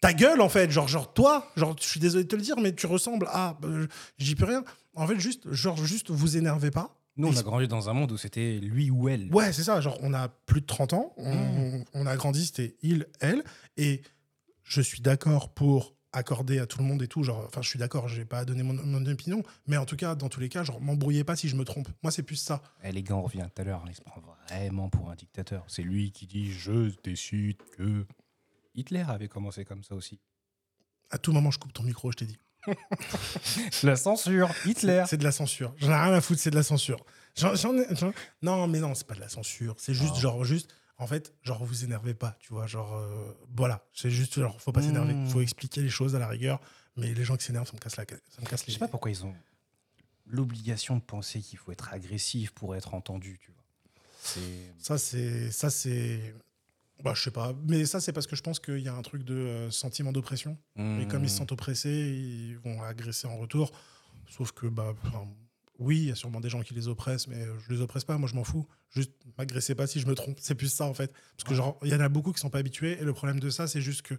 Ta 0.00 0.12
gueule, 0.14 0.40
en 0.40 0.48
fait. 0.48 0.70
Genre, 0.70 0.88
genre, 0.88 1.12
toi, 1.12 1.50
genre, 1.56 1.76
je 1.80 1.86
suis 1.86 2.00
désolé 2.00 2.24
de 2.24 2.28
te 2.28 2.36
le 2.36 2.42
dire, 2.42 2.56
mais 2.58 2.74
tu 2.74 2.86
ressembles 2.86 3.26
à. 3.30 3.58
euh, 3.64 3.86
J'y 4.18 4.34
peux 4.34 4.46
rien. 4.46 4.64
En 4.94 5.06
fait, 5.06 5.18
juste, 5.20 5.50
genre, 5.52 5.76
juste, 5.84 6.10
vous 6.10 6.36
énervez 6.36 6.70
pas. 6.70 6.96
Nous, 7.16 7.28
on 7.28 7.36
a 7.36 7.42
grandi 7.42 7.68
dans 7.68 7.90
un 7.90 7.92
monde 7.92 8.12
où 8.12 8.16
c'était 8.16 8.58
lui 8.62 8.90
ou 8.90 9.08
elle. 9.08 9.28
Ouais, 9.34 9.52
c'est 9.52 9.64
ça. 9.64 9.80
Genre, 9.80 9.98
on 10.00 10.14
a 10.14 10.28
plus 10.28 10.62
de 10.62 10.66
30 10.66 10.94
ans. 10.94 11.12
On, 11.18 11.84
on 11.92 12.06
a 12.06 12.16
grandi, 12.16 12.46
c'était 12.46 12.76
il, 12.82 13.06
elle. 13.20 13.44
Et 13.76 14.00
je 14.62 14.80
suis 14.80 15.00
d'accord 15.00 15.52
pour 15.52 15.94
accorder 16.12 16.58
à 16.60 16.66
tout 16.66 16.78
le 16.78 16.84
monde 16.84 17.02
et 17.02 17.08
tout. 17.08 17.22
Genre, 17.22 17.44
enfin, 17.46 17.60
je 17.60 17.68
suis 17.68 17.78
d'accord, 17.78 18.08
je 18.08 18.16
vais 18.16 18.24
pas 18.24 18.44
donner 18.46 18.62
mon, 18.62 18.72
mon 18.74 19.04
opinion. 19.06 19.42
Mais 19.66 19.76
en 19.76 19.84
tout 19.84 19.96
cas, 19.96 20.14
dans 20.14 20.28
tous 20.30 20.40
les 20.40 20.48
cas, 20.48 20.64
genre, 20.64 20.80
m'embrouillez 20.80 21.24
pas 21.24 21.36
si 21.36 21.48
je 21.48 21.56
me 21.56 21.64
trompe. 21.64 21.88
Moi, 22.02 22.10
c'est 22.10 22.22
plus 22.22 22.36
ça. 22.36 22.62
Eh, 22.84 22.90
les 22.90 23.02
gars, 23.02 23.16
on 23.16 23.22
revient 23.22 23.46
tout 23.54 23.60
à 23.60 23.64
l'heure. 23.64 23.84
Il 23.86 23.94
se 23.94 24.00
prend 24.00 24.22
vraiment 24.48 24.88
pour 24.88 25.10
un 25.10 25.14
dictateur. 25.14 25.64
C'est 25.68 25.82
lui 25.82 26.12
qui 26.12 26.26
dit 26.26 26.50
Je 26.50 26.90
décide 27.04 27.58
que. 27.76 28.06
Hitler 28.74 29.04
avait 29.08 29.28
commencé 29.28 29.64
comme 29.64 29.82
ça 29.82 29.94
aussi. 29.94 30.20
À 31.10 31.18
tout 31.18 31.32
moment, 31.32 31.50
je 31.50 31.58
coupe 31.58 31.72
ton 31.72 31.82
micro, 31.82 32.10
je 32.12 32.16
t'ai 32.18 32.26
dit. 32.26 32.38
La 33.82 33.96
censure, 33.96 34.50
Hitler. 34.66 35.04
C'est 35.08 35.16
de 35.16 35.24
la 35.24 35.32
censure. 35.32 35.74
J'en 35.78 35.90
ai 35.90 35.94
rien 35.94 36.12
à 36.12 36.20
foutre, 36.20 36.40
c'est 36.40 36.50
de 36.50 36.56
la 36.56 36.62
censure. 36.62 37.04
Ai- 37.36 38.12
Non, 38.42 38.66
mais 38.68 38.80
non, 38.80 38.94
c'est 38.94 39.06
pas 39.06 39.14
de 39.14 39.20
la 39.20 39.28
censure. 39.28 39.74
C'est 39.78 39.94
juste, 39.94 40.14
Ah. 40.16 40.20
genre, 40.20 40.44
juste. 40.44 40.70
En 40.98 41.06
fait, 41.06 41.32
genre, 41.42 41.64
vous 41.64 41.84
énervez 41.84 42.12
pas, 42.12 42.36
tu 42.40 42.52
vois. 42.52 42.66
Genre, 42.66 42.94
euh, 42.94 43.32
voilà. 43.56 43.86
C'est 43.94 44.10
juste, 44.10 44.34
genre, 44.38 44.60
faut 44.60 44.72
pas 44.72 44.82
s'énerver. 44.82 45.14
Mmh. 45.14 45.28
Faut 45.30 45.40
expliquer 45.40 45.80
les 45.80 45.88
choses 45.88 46.14
à 46.14 46.18
la 46.18 46.28
rigueur. 46.28 46.60
Mais 46.96 47.14
les 47.14 47.24
gens 47.24 47.36
qui 47.36 47.44
s'énervent, 47.46 47.66
ça 47.66 47.72
me 47.72 47.78
casse, 47.78 47.96
la... 47.96 48.04
ça 48.06 48.42
me 48.42 48.46
casse 48.46 48.60
Je 48.62 48.66
les 48.66 48.72
sais 48.74 48.78
pas 48.78 48.88
pourquoi 48.88 49.10
ils 49.10 49.24
ont 49.24 49.34
l'obligation 50.26 50.96
de 50.96 51.00
penser 51.00 51.40
qu'il 51.40 51.58
faut 51.58 51.72
être 51.72 51.92
agressif 51.92 52.50
pour 52.52 52.76
être 52.76 52.94
entendu, 52.94 53.38
tu 53.40 53.50
vois. 53.52 53.64
Ça, 54.78 54.98
c'est. 54.98 55.50
Ça, 55.50 55.70
c'est. 55.70 56.34
Bah, 57.02 57.12
je 57.14 57.22
sais 57.22 57.30
pas. 57.30 57.54
Mais 57.66 57.84
ça, 57.86 58.00
c'est 58.00 58.12
parce 58.12 58.26
que 58.26 58.36
je 58.36 58.42
pense 58.42 58.60
qu'il 58.60 58.78
y 58.80 58.88
a 58.88 58.94
un 58.94 59.02
truc 59.02 59.22
de 59.24 59.34
euh, 59.34 59.70
sentiment 59.70 60.12
d'oppression. 60.12 60.58
Et 60.98 61.06
comme 61.06 61.24
ils 61.24 61.28
se 61.30 61.34
Mmh. 61.34 61.38
sentent 61.38 61.52
oppressés, 61.52 61.90
ils 61.90 62.58
vont 62.58 62.82
agresser 62.82 63.26
en 63.26 63.36
retour. 63.38 63.70
Sauf 64.28 64.52
que, 64.52 64.66
bah, 64.66 64.94
enfin, 65.06 65.26
oui, 65.78 65.98
il 65.98 66.04
y 66.08 66.10
a 66.10 66.14
sûrement 66.14 66.40
des 66.40 66.48
gens 66.50 66.62
qui 66.62 66.74
les 66.74 66.88
oppressent, 66.88 67.26
mais 67.26 67.42
euh, 67.42 67.58
je 67.60 67.72
les 67.72 67.80
oppresse 67.80 68.04
pas, 68.04 68.16
moi 68.18 68.28
je 68.28 68.34
m'en 68.34 68.44
fous. 68.44 68.66
Juste, 68.90 69.12
m'agressez 69.38 69.74
pas 69.74 69.86
si 69.86 69.98
je 70.00 70.06
me 70.06 70.14
trompe. 70.14 70.38
C'est 70.40 70.54
plus 70.54 70.68
ça, 70.72 70.84
en 70.84 70.94
fait. 70.94 71.12
Parce 71.36 71.44
que, 71.44 71.50
Ouais. 71.50 71.56
genre, 71.56 71.78
il 71.82 71.88
y 71.90 71.94
en 71.94 72.00
a 72.00 72.08
beaucoup 72.08 72.32
qui 72.32 72.40
sont 72.40 72.50
pas 72.50 72.58
habitués, 72.58 72.98
et 73.00 73.04
le 73.04 73.12
problème 73.14 73.40
de 73.40 73.50
ça, 73.50 73.66
c'est 73.66 73.80
juste 73.80 74.02
que 74.02 74.14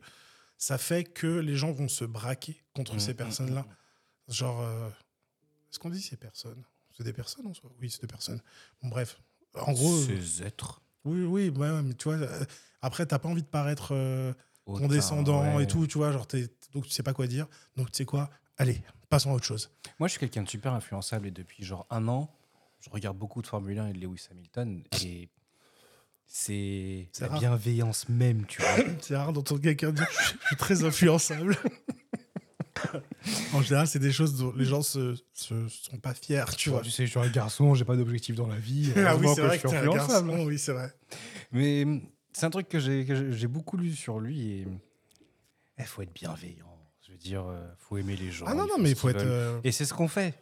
ça 0.58 0.78
fait 0.78 1.04
que 1.04 1.28
les 1.40 1.56
gens 1.56 1.72
vont 1.72 1.88
se 1.88 2.04
braquer 2.06 2.64
contre 2.74 2.96
Mmh, 2.96 3.00
ces 3.00 3.14
mmh, 3.14 3.18
personnes-là. 3.18 3.62
mmh. 4.28 4.32
Genre, 4.34 4.62
euh, 4.62 4.90
est-ce 5.72 5.80
qu'on 5.80 5.90
dit 5.90 6.02
ces 6.02 6.18
personnes? 6.18 6.64
C'est 6.98 7.04
des 7.04 7.14
personnes 7.14 7.48
en 7.48 7.54
soi? 7.54 7.72
Oui, 7.80 7.90
c'est 7.90 8.02
des 8.02 8.08
personnes. 8.08 8.42
Bon, 8.82 8.90
bref. 8.90 9.20
En 9.56 9.72
gros, 9.74 9.98
Ces 10.04 10.44
êtres. 10.44 10.82
oui, 11.06 11.24
oui, 11.24 11.50
ouais, 11.50 11.82
mais 11.82 11.94
tu 11.94 12.10
vois, 12.10 12.18
après, 12.82 13.06
t'as 13.06 13.20
pas 13.20 13.30
envie 13.30 13.44
de 13.44 13.48
paraître. 13.48 13.90
euh, 13.94 14.34
condescendant 14.66 15.56
ouais. 15.58 15.64
et 15.64 15.68
tout, 15.68 15.88
tu 15.88 15.98
vois, 15.98 16.12
genre 16.12 16.28
donc 16.74 16.86
tu 16.86 16.92
sais 16.92 17.04
pas 17.04 17.14
quoi 17.14 17.28
dire. 17.28 17.48
Donc 17.76 17.92
tu 17.92 17.98
sais 17.98 18.06
quoi 18.06 18.30
Allez, 18.58 18.82
passons 19.10 19.32
à 19.32 19.34
autre 19.34 19.46
chose. 19.46 19.72
Moi, 20.00 20.08
je 20.08 20.12
suis 20.12 20.20
quelqu'un 20.20 20.44
de 20.44 20.50
super 20.50 20.74
influençable 20.74 21.28
et 21.28 21.32
depuis 21.32 21.64
genre 21.66 21.86
un 21.90 22.08
an, 22.08 22.32
je 22.80 22.90
regarde 22.90 23.18
beaucoup 23.18 23.42
de 23.42 23.48
Formule 23.48 23.80
1 23.80 23.88
et 23.88 23.94
de 23.94 24.00
Lewis 24.00 24.28
Hamilton 24.32 24.84
et 25.04 25.30
c'est 26.28 27.10
la 27.20 27.28
rare. 27.28 27.40
bienveillance 27.40 28.08
même, 28.08 28.46
tu 28.46 28.62
vois. 28.62 28.76
C'est 29.02 29.18
rare 29.18 29.34
d'entendre 29.34 29.62
quelqu'un 29.62 29.92
dire 29.92 30.08
je 30.10 30.26
suis- 30.28 30.38
je 30.42 30.48
suis 30.48 30.56
très 30.56 30.84
influençable. 30.86 31.58
en 33.54 33.62
général, 33.62 33.88
c'est 33.88 34.00
des 34.00 34.12
choses 34.12 34.38
dont 34.38 34.54
les 34.56 34.66
gens 34.66 34.82
se, 34.82 35.16
se 35.34 35.68
sont 35.68 35.98
pas 35.98 36.14
fiers, 36.14 36.46
tu 36.58 36.70
vois. 36.70 36.82
tu 36.82 36.90
sais, 36.90 37.06
je 37.06 37.12
suis 37.12 37.20
un 37.20 37.28
garçon, 37.30 37.76
j'ai 37.76 37.84
pas 37.86 37.96
d'objectif 37.96 38.36
dans 38.36 38.48
la 38.48 38.56
vie. 38.58 38.92
Ah 38.96 39.16
oui, 39.18 39.28
c'est 39.36 39.42
vrai 39.42 39.60
que 39.60 39.68
suis 39.68 39.78
un 39.78 39.94
garçon, 39.94 40.46
oui, 40.46 40.58
c'est 40.58 40.72
vrai. 40.72 40.94
Mais 41.52 41.86
c'est 42.34 42.46
un 42.46 42.50
truc 42.50 42.68
que 42.70 42.80
j'ai 42.80 43.48
beaucoup 43.48 43.78
lu 43.78 43.94
sur 43.96 44.20
lui 44.20 44.52
et 44.52 44.68
il 45.80 45.86
faut 45.86 46.02
être 46.02 46.14
bienveillant. 46.14 46.68
Je 47.06 47.12
veux 47.12 47.18
dire, 47.18 47.46
euh, 47.46 47.68
faut 47.78 47.98
aimer 47.98 48.16
les 48.16 48.32
gens. 48.32 48.46
Ah 48.48 48.54
non, 48.54 48.66
non, 48.68 48.78
mais 48.80 48.92
il 48.92 48.96
faut 48.96 49.10
être. 49.10 49.18
euh, 49.26 49.60
Et 49.64 49.72
c'est 49.72 49.86
ce 49.86 49.94
qu'on 49.94 50.08
fait. 50.08 50.34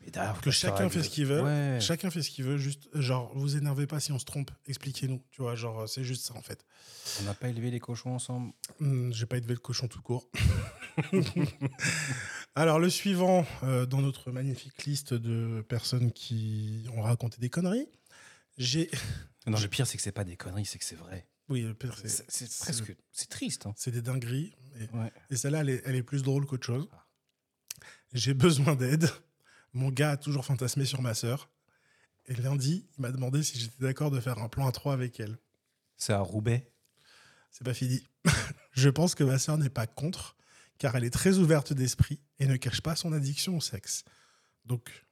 Mais 0.00 0.10
que 0.42 0.50
chacun 0.50 0.88
fait 0.90 1.02
ce 1.02 1.08
qu'il 1.08 1.24
veut. 1.26 1.42
Ouais. 1.42 1.78
Chacun 1.80 2.10
fait 2.10 2.22
ce 2.22 2.28
qu'il 2.30 2.44
veut, 2.44 2.58
juste, 2.58 2.88
genre, 2.94 3.32
vous 3.34 3.56
énervez 3.56 3.86
pas 3.86 4.00
si 4.00 4.12
on 4.12 4.18
se 4.18 4.26
trompe, 4.26 4.50
expliquez-nous, 4.66 5.22
tu 5.30 5.40
vois, 5.40 5.54
genre, 5.54 5.88
c'est 5.88 6.04
juste 6.04 6.26
ça 6.26 6.34
en 6.36 6.42
fait. 6.42 6.64
On 7.20 7.24
n'a 7.24 7.32
pas 7.34 7.48
élevé 7.48 7.70
les 7.70 7.80
cochons 7.80 8.14
ensemble. 8.14 8.52
Hmm, 8.80 9.12
J'ai 9.12 9.24
pas 9.26 9.38
élevé 9.38 9.54
le 9.54 9.60
cochon 9.60 9.88
tout 9.88 10.02
court. 10.02 10.28
Alors, 12.54 12.78
le 12.78 12.88
suivant 12.90 13.46
euh, 13.62 13.86
dans 13.86 14.00
notre 14.00 14.30
magnifique 14.30 14.84
liste 14.84 15.14
de 15.14 15.62
personnes 15.68 16.12
qui 16.12 16.86
ont 16.94 17.02
raconté 17.02 17.38
des 17.40 17.48
conneries, 17.50 17.88
j'ai. 18.58 18.90
Non, 19.46 19.58
le 19.58 19.68
pire, 19.68 19.86
c'est 19.86 19.96
que 19.96 20.02
c'est 20.02 20.12
pas 20.12 20.24
des 20.24 20.36
conneries, 20.36 20.64
c'est 20.66 20.78
que 20.78 20.84
c'est 20.84 20.94
vrai. 20.96 21.26
Oui, 21.48 21.66
c'est. 22.04 22.48
Presque. 22.58 22.96
C'est 23.12 23.28
triste. 23.28 23.66
hein. 23.66 23.74
C'est 23.76 23.90
des 23.90 24.02
dingueries. 24.02 24.54
Et, 24.80 24.96
Ouais. 24.96 25.12
et 25.30 25.36
celle-là, 25.36 25.60
elle 25.60 25.68
est, 25.70 25.82
elle 25.84 25.94
est 25.96 26.02
plus 26.02 26.22
drôle 26.22 26.46
qu'autre 26.46 26.66
chose. 26.66 26.88
J'ai 28.12 28.34
besoin 28.34 28.74
d'aide. 28.76 29.08
Mon 29.72 29.90
gars 29.90 30.12
a 30.12 30.16
toujours 30.16 30.44
fantasmé 30.44 30.84
sur 30.84 31.02
ma 31.02 31.14
sœur. 31.14 31.50
Et 32.26 32.34
lundi, 32.36 32.88
il 32.96 33.02
m'a 33.02 33.10
demandé 33.12 33.42
si 33.42 33.58
j'étais 33.58 33.82
d'accord 33.82 34.10
de 34.10 34.20
faire 34.20 34.38
un 34.38 34.48
plan 34.48 34.66
à 34.66 34.72
trois 34.72 34.94
avec 34.94 35.20
elle. 35.20 35.36
C'est 35.96 36.12
à 36.12 36.20
Roubaix? 36.20 36.70
C'est 37.50 37.64
pas 37.64 37.74
fini. 37.74 38.02
Je 38.72 38.88
pense 38.88 39.14
que 39.14 39.22
ma 39.24 39.38
sœur 39.38 39.58
n'est 39.58 39.68
pas 39.70 39.86
contre, 39.86 40.36
car 40.78 40.96
elle 40.96 41.04
est 41.04 41.10
très 41.10 41.36
ouverte 41.38 41.72
d'esprit 41.72 42.20
et 42.38 42.46
ne 42.46 42.56
cache 42.56 42.80
pas 42.80 42.96
son 42.96 43.12
addiction 43.12 43.56
au 43.56 43.60
sexe. 43.60 44.04
Donc, 44.64 45.04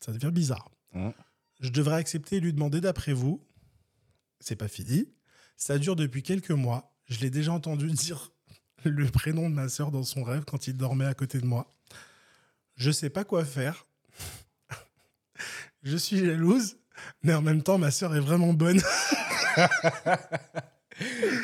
ça 0.00 0.12
devient 0.12 0.30
bizarre. 0.32 0.70
Mhm. 0.92 1.12
Je 1.60 1.70
devrais 1.70 1.96
accepter 1.96 2.36
et 2.36 2.40
lui 2.40 2.52
demander 2.52 2.80
d'après 2.80 3.12
vous. 3.12 3.44
C'est 4.38 4.56
pas 4.56 4.68
fini. 4.68 5.08
Ça 5.56 5.78
dure 5.78 5.96
depuis 5.96 6.22
quelques 6.22 6.50
mois. 6.50 6.92
Je 7.06 7.20
l'ai 7.20 7.30
déjà 7.30 7.52
entendu 7.52 7.90
dire 7.92 8.32
le 8.84 9.06
prénom 9.06 9.48
de 9.48 9.54
ma 9.54 9.68
sœur 9.68 9.90
dans 9.90 10.02
son 10.02 10.22
rêve 10.22 10.44
quand 10.44 10.66
il 10.66 10.76
dormait 10.76 11.06
à 11.06 11.14
côté 11.14 11.40
de 11.40 11.46
moi. 11.46 11.74
Je 12.76 12.90
sais 12.90 13.10
pas 13.10 13.24
quoi 13.24 13.44
faire. 13.44 13.86
Je 15.82 15.96
suis 15.96 16.18
jalouse, 16.18 16.76
mais 17.22 17.34
en 17.34 17.42
même 17.42 17.62
temps, 17.62 17.78
ma 17.78 17.90
sœur 17.90 18.14
est 18.14 18.20
vraiment 18.20 18.52
bonne. 18.52 18.82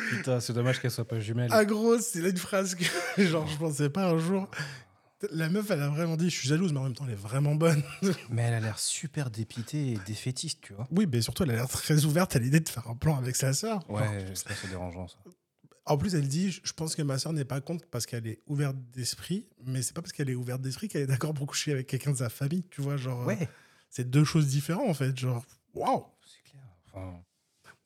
Putain, 0.09 0.39
c'est 0.39 0.53
dommage 0.53 0.79
qu'elle 0.81 0.91
soit 0.91 1.07
pas 1.07 1.19
jumelle. 1.19 1.49
Ah 1.51 1.65
gros, 1.65 1.99
c'est 1.99 2.21
là 2.21 2.29
une 2.29 2.37
phrase 2.37 2.75
que 2.75 2.85
genre 3.17 3.47
je 3.47 3.57
pensais 3.57 3.89
pas 3.89 4.09
un 4.09 4.17
jour. 4.17 4.49
La 5.31 5.49
meuf, 5.49 5.69
elle 5.69 5.81
a 5.81 5.89
vraiment 5.89 6.17
dit 6.17 6.29
je 6.29 6.35
suis 6.39 6.47
jalouse, 6.47 6.73
mais 6.73 6.79
en 6.79 6.83
même 6.83 6.93
temps 6.95 7.05
elle 7.05 7.13
est 7.13 7.15
vraiment 7.15 7.53
bonne. 7.55 7.83
Mais 8.29 8.41
elle 8.43 8.55
a 8.55 8.59
l'air 8.59 8.79
super 8.79 9.29
dépitée 9.29 9.91
et 9.91 9.97
défaitiste, 10.07 10.59
tu 10.61 10.73
vois. 10.73 10.87
Oui, 10.91 11.05
mais 11.11 11.21
surtout 11.21 11.43
elle 11.43 11.51
a 11.51 11.55
l'air 11.55 11.67
très 11.69 12.05
ouverte 12.05 12.35
à 12.35 12.39
l'idée 12.39 12.59
de 12.59 12.67
faire 12.69 12.87
un 12.87 12.95
plan 12.95 13.17
avec 13.17 13.35
sa 13.35 13.53
sœur. 13.53 13.79
Ouais, 13.89 14.33
ça 14.35 14.49
c'est 14.59 14.69
dérangeant 14.69 15.07
ça. 15.07 15.17
En 15.85 15.97
plus, 15.97 16.15
elle 16.15 16.27
dit 16.27 16.51
je 16.51 16.73
pense 16.73 16.95
que 16.95 17.01
ma 17.01 17.17
sœur 17.19 17.33
n'est 17.33 17.45
pas 17.45 17.59
contre 17.61 17.85
parce 17.89 18.05
qu'elle 18.05 18.25
est 18.27 18.39
ouverte 18.47 18.75
d'esprit, 18.93 19.47
mais 19.65 19.81
c'est 19.81 19.93
pas 19.93 20.01
parce 20.01 20.11
qu'elle 20.13 20.29
est 20.29 20.35
ouverte 20.35 20.61
d'esprit 20.61 20.87
qu'elle 20.87 21.01
est 21.03 21.07
d'accord 21.07 21.33
pour 21.33 21.47
coucher 21.47 21.71
avec 21.71 21.87
quelqu'un 21.87 22.11
de 22.11 22.17
sa 22.17 22.29
famille, 22.29 22.63
tu 22.69 22.81
vois, 22.81 22.97
genre. 22.97 23.21
euh, 23.21 23.25
Ouais. 23.25 23.49
c'est 23.89 24.09
deux 24.09 24.23
choses 24.23 24.47
différentes 24.47 24.89
en 24.89 24.93
fait, 24.93 25.17
genre. 25.17 25.45
Waouh 25.73 26.05
C'est 26.25 26.51
clair. 26.51 26.63
Enfin, 26.93 27.19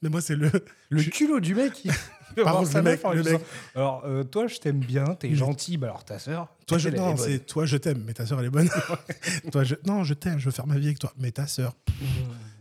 Mais 0.06 0.10
moi, 0.12 0.22
c'est 0.22 0.36
le. 0.36 0.52
le 0.90 1.00
Je- 1.02 1.10
culot 1.10 1.40
du 1.40 1.56
mec. 1.56 1.84
il 1.84 1.92
Par 2.44 2.58
contre, 2.58 2.76
le 2.76 2.82
mec- 2.84 3.02
le 3.12 3.24
mec- 3.24 3.42
Alors, 3.74 4.04
euh, 4.06 4.24
toi, 4.24 4.46
je 4.46 4.58
t'aime 4.58 4.80
bien, 4.80 5.06
t'es 5.16 5.34
gentil. 5.34 5.78
Bah, 5.78 5.88
alors, 5.88 6.06
ta 6.06 6.20
sœur. 6.20 6.48
Toi, 6.68 6.78
je, 6.78 6.90
non, 6.90 7.18
c'est 7.18 7.40
toi, 7.40 7.66
je 7.66 7.78
t'aime, 7.78 8.04
mais 8.06 8.14
ta 8.14 8.26
sœur, 8.28 8.40
elle 8.40 8.46
est 8.48 8.50
bonne. 8.52 8.70
toi, 9.52 9.64
je, 9.64 9.74
non, 9.88 10.04
je 10.04 10.14
t'aime, 10.14 10.38
je 10.38 10.46
veux 10.46 10.52
faire 10.52 10.68
ma 10.68 10.78
vie 10.78 10.86
avec 10.88 11.00
toi. 11.00 11.12
Mais 11.18 11.32
ta 11.32 11.48
sœur, 11.48 11.74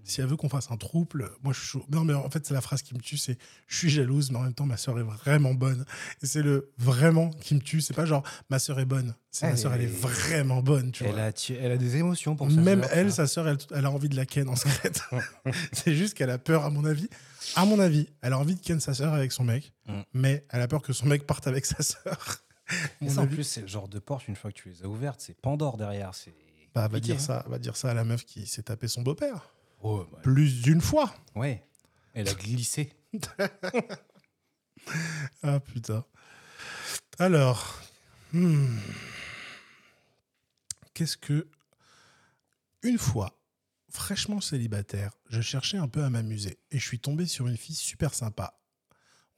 si 0.04 0.20
elle 0.20 0.26
veut 0.26 0.36
qu'on 0.36 0.48
fasse 0.48 0.70
un 0.70 0.76
trouble, 0.76 1.30
moi, 1.42 1.52
je 1.52 1.58
suis 1.60 1.68
chaud. 1.68 1.84
Non, 1.90 2.04
mais 2.04 2.14
en 2.14 2.28
fait, 2.30 2.46
c'est 2.46 2.54
la 2.54 2.60
phrase 2.60 2.82
qui 2.82 2.94
me 2.94 3.00
tue, 3.00 3.16
c'est 3.16 3.38
je 3.66 3.76
suis 3.76 3.90
jalouse, 3.90 4.30
mais 4.30 4.38
en 4.38 4.42
même 4.42 4.54
temps, 4.54 4.66
ma 4.66 4.76
sœur 4.76 4.98
est 4.98 5.02
vraiment 5.02 5.54
bonne. 5.54 5.84
Et 6.22 6.26
c'est 6.26 6.42
le 6.42 6.70
vraiment 6.78 7.30
qui 7.30 7.54
me 7.54 7.60
tue. 7.60 7.80
C'est 7.80 7.94
pas 7.94 8.04
genre 8.06 8.22
ma 8.50 8.58
sœur 8.58 8.78
est 8.80 8.84
bonne. 8.84 9.14
C'est 9.30 9.48
ma 9.50 9.56
sœur, 9.56 9.72
elle 9.74 9.82
est 9.82 9.86
vraiment 9.86 10.62
bonne, 10.62 10.92
tu 10.92 11.02
Elle 11.04 11.12
vois. 11.14 11.22
a, 11.24 11.30
elle 11.60 11.72
a 11.72 11.76
des 11.76 11.96
émotions 11.96 12.36
pour 12.36 12.48
sa 12.50 12.56
Même 12.60 12.86
elle, 12.92 13.12
sa 13.12 13.26
sœur, 13.26 13.48
elle, 13.48 13.58
elle 13.74 13.84
a 13.84 13.90
envie 13.90 14.08
de 14.08 14.14
la 14.16 14.26
ken 14.26 14.48
en 14.48 14.54
secret. 14.54 14.92
c'est 15.72 15.94
juste 15.94 16.14
qu'elle 16.14 16.30
a 16.30 16.38
peur, 16.38 16.64
à 16.64 16.70
mon 16.70 16.84
avis. 16.84 17.08
À 17.56 17.64
mon 17.64 17.80
avis, 17.80 18.08
elle 18.22 18.32
a 18.32 18.38
envie 18.38 18.54
de 18.54 18.60
ken 18.60 18.78
sa 18.78 18.94
sœur 18.94 19.12
avec 19.12 19.32
son 19.32 19.44
mec, 19.44 19.72
Mm. 19.86 20.00
mais 20.14 20.44
elle 20.50 20.60
a 20.62 20.68
peur 20.68 20.80
que 20.82 20.92
son 20.94 21.04
mec 21.06 21.26
parte 21.26 21.46
avec 21.46 21.66
sa 21.66 21.76
Et 23.02 23.08
ça, 23.10 23.20
en 23.22 23.26
plus, 23.26 23.42
c'est 23.44 23.60
le 23.62 23.66
genre 23.66 23.88
de 23.88 23.98
porte, 23.98 24.28
une 24.28 24.36
fois 24.36 24.50
que 24.50 24.56
tu 24.56 24.68
les 24.70 24.82
as 24.82 24.86
ouvertes, 24.86 25.20
c'est 25.20 25.34
Pandore 25.34 25.76
derrière. 25.76 26.14
C'est 26.14 26.32
Bah, 26.74 26.88
va 26.88 27.00
dire 27.00 27.16
hein. 27.16 27.18
ça, 27.18 27.44
va 27.48 27.58
dire 27.58 27.76
ça 27.76 27.90
à 27.90 27.94
la 27.94 28.04
meuf 28.04 28.24
qui 28.24 28.46
s'est 28.46 28.62
tapé 28.62 28.88
son 28.88 29.02
beau-père. 29.02 29.50
Oh, 29.86 30.06
bah, 30.10 30.18
Plus 30.22 30.62
d'une 30.62 30.80
fois. 30.80 31.14
ouais. 31.34 31.62
Elle 32.14 32.28
a 32.28 32.34
glissé. 32.34 32.92
Ah 35.42 35.60
putain. 35.60 36.04
Alors, 37.18 37.80
hmm. 38.34 38.76
qu'est-ce 40.92 41.16
que... 41.16 41.48
Une 42.82 42.98
fois, 42.98 43.40
fraîchement 43.88 44.42
célibataire, 44.42 45.12
je 45.30 45.40
cherchais 45.40 45.78
un 45.78 45.88
peu 45.88 46.04
à 46.04 46.10
m'amuser 46.10 46.58
et 46.70 46.78
je 46.78 46.86
suis 46.86 46.98
tombé 46.98 47.24
sur 47.24 47.46
une 47.46 47.56
fille 47.56 47.74
super 47.74 48.12
sympa. 48.12 48.60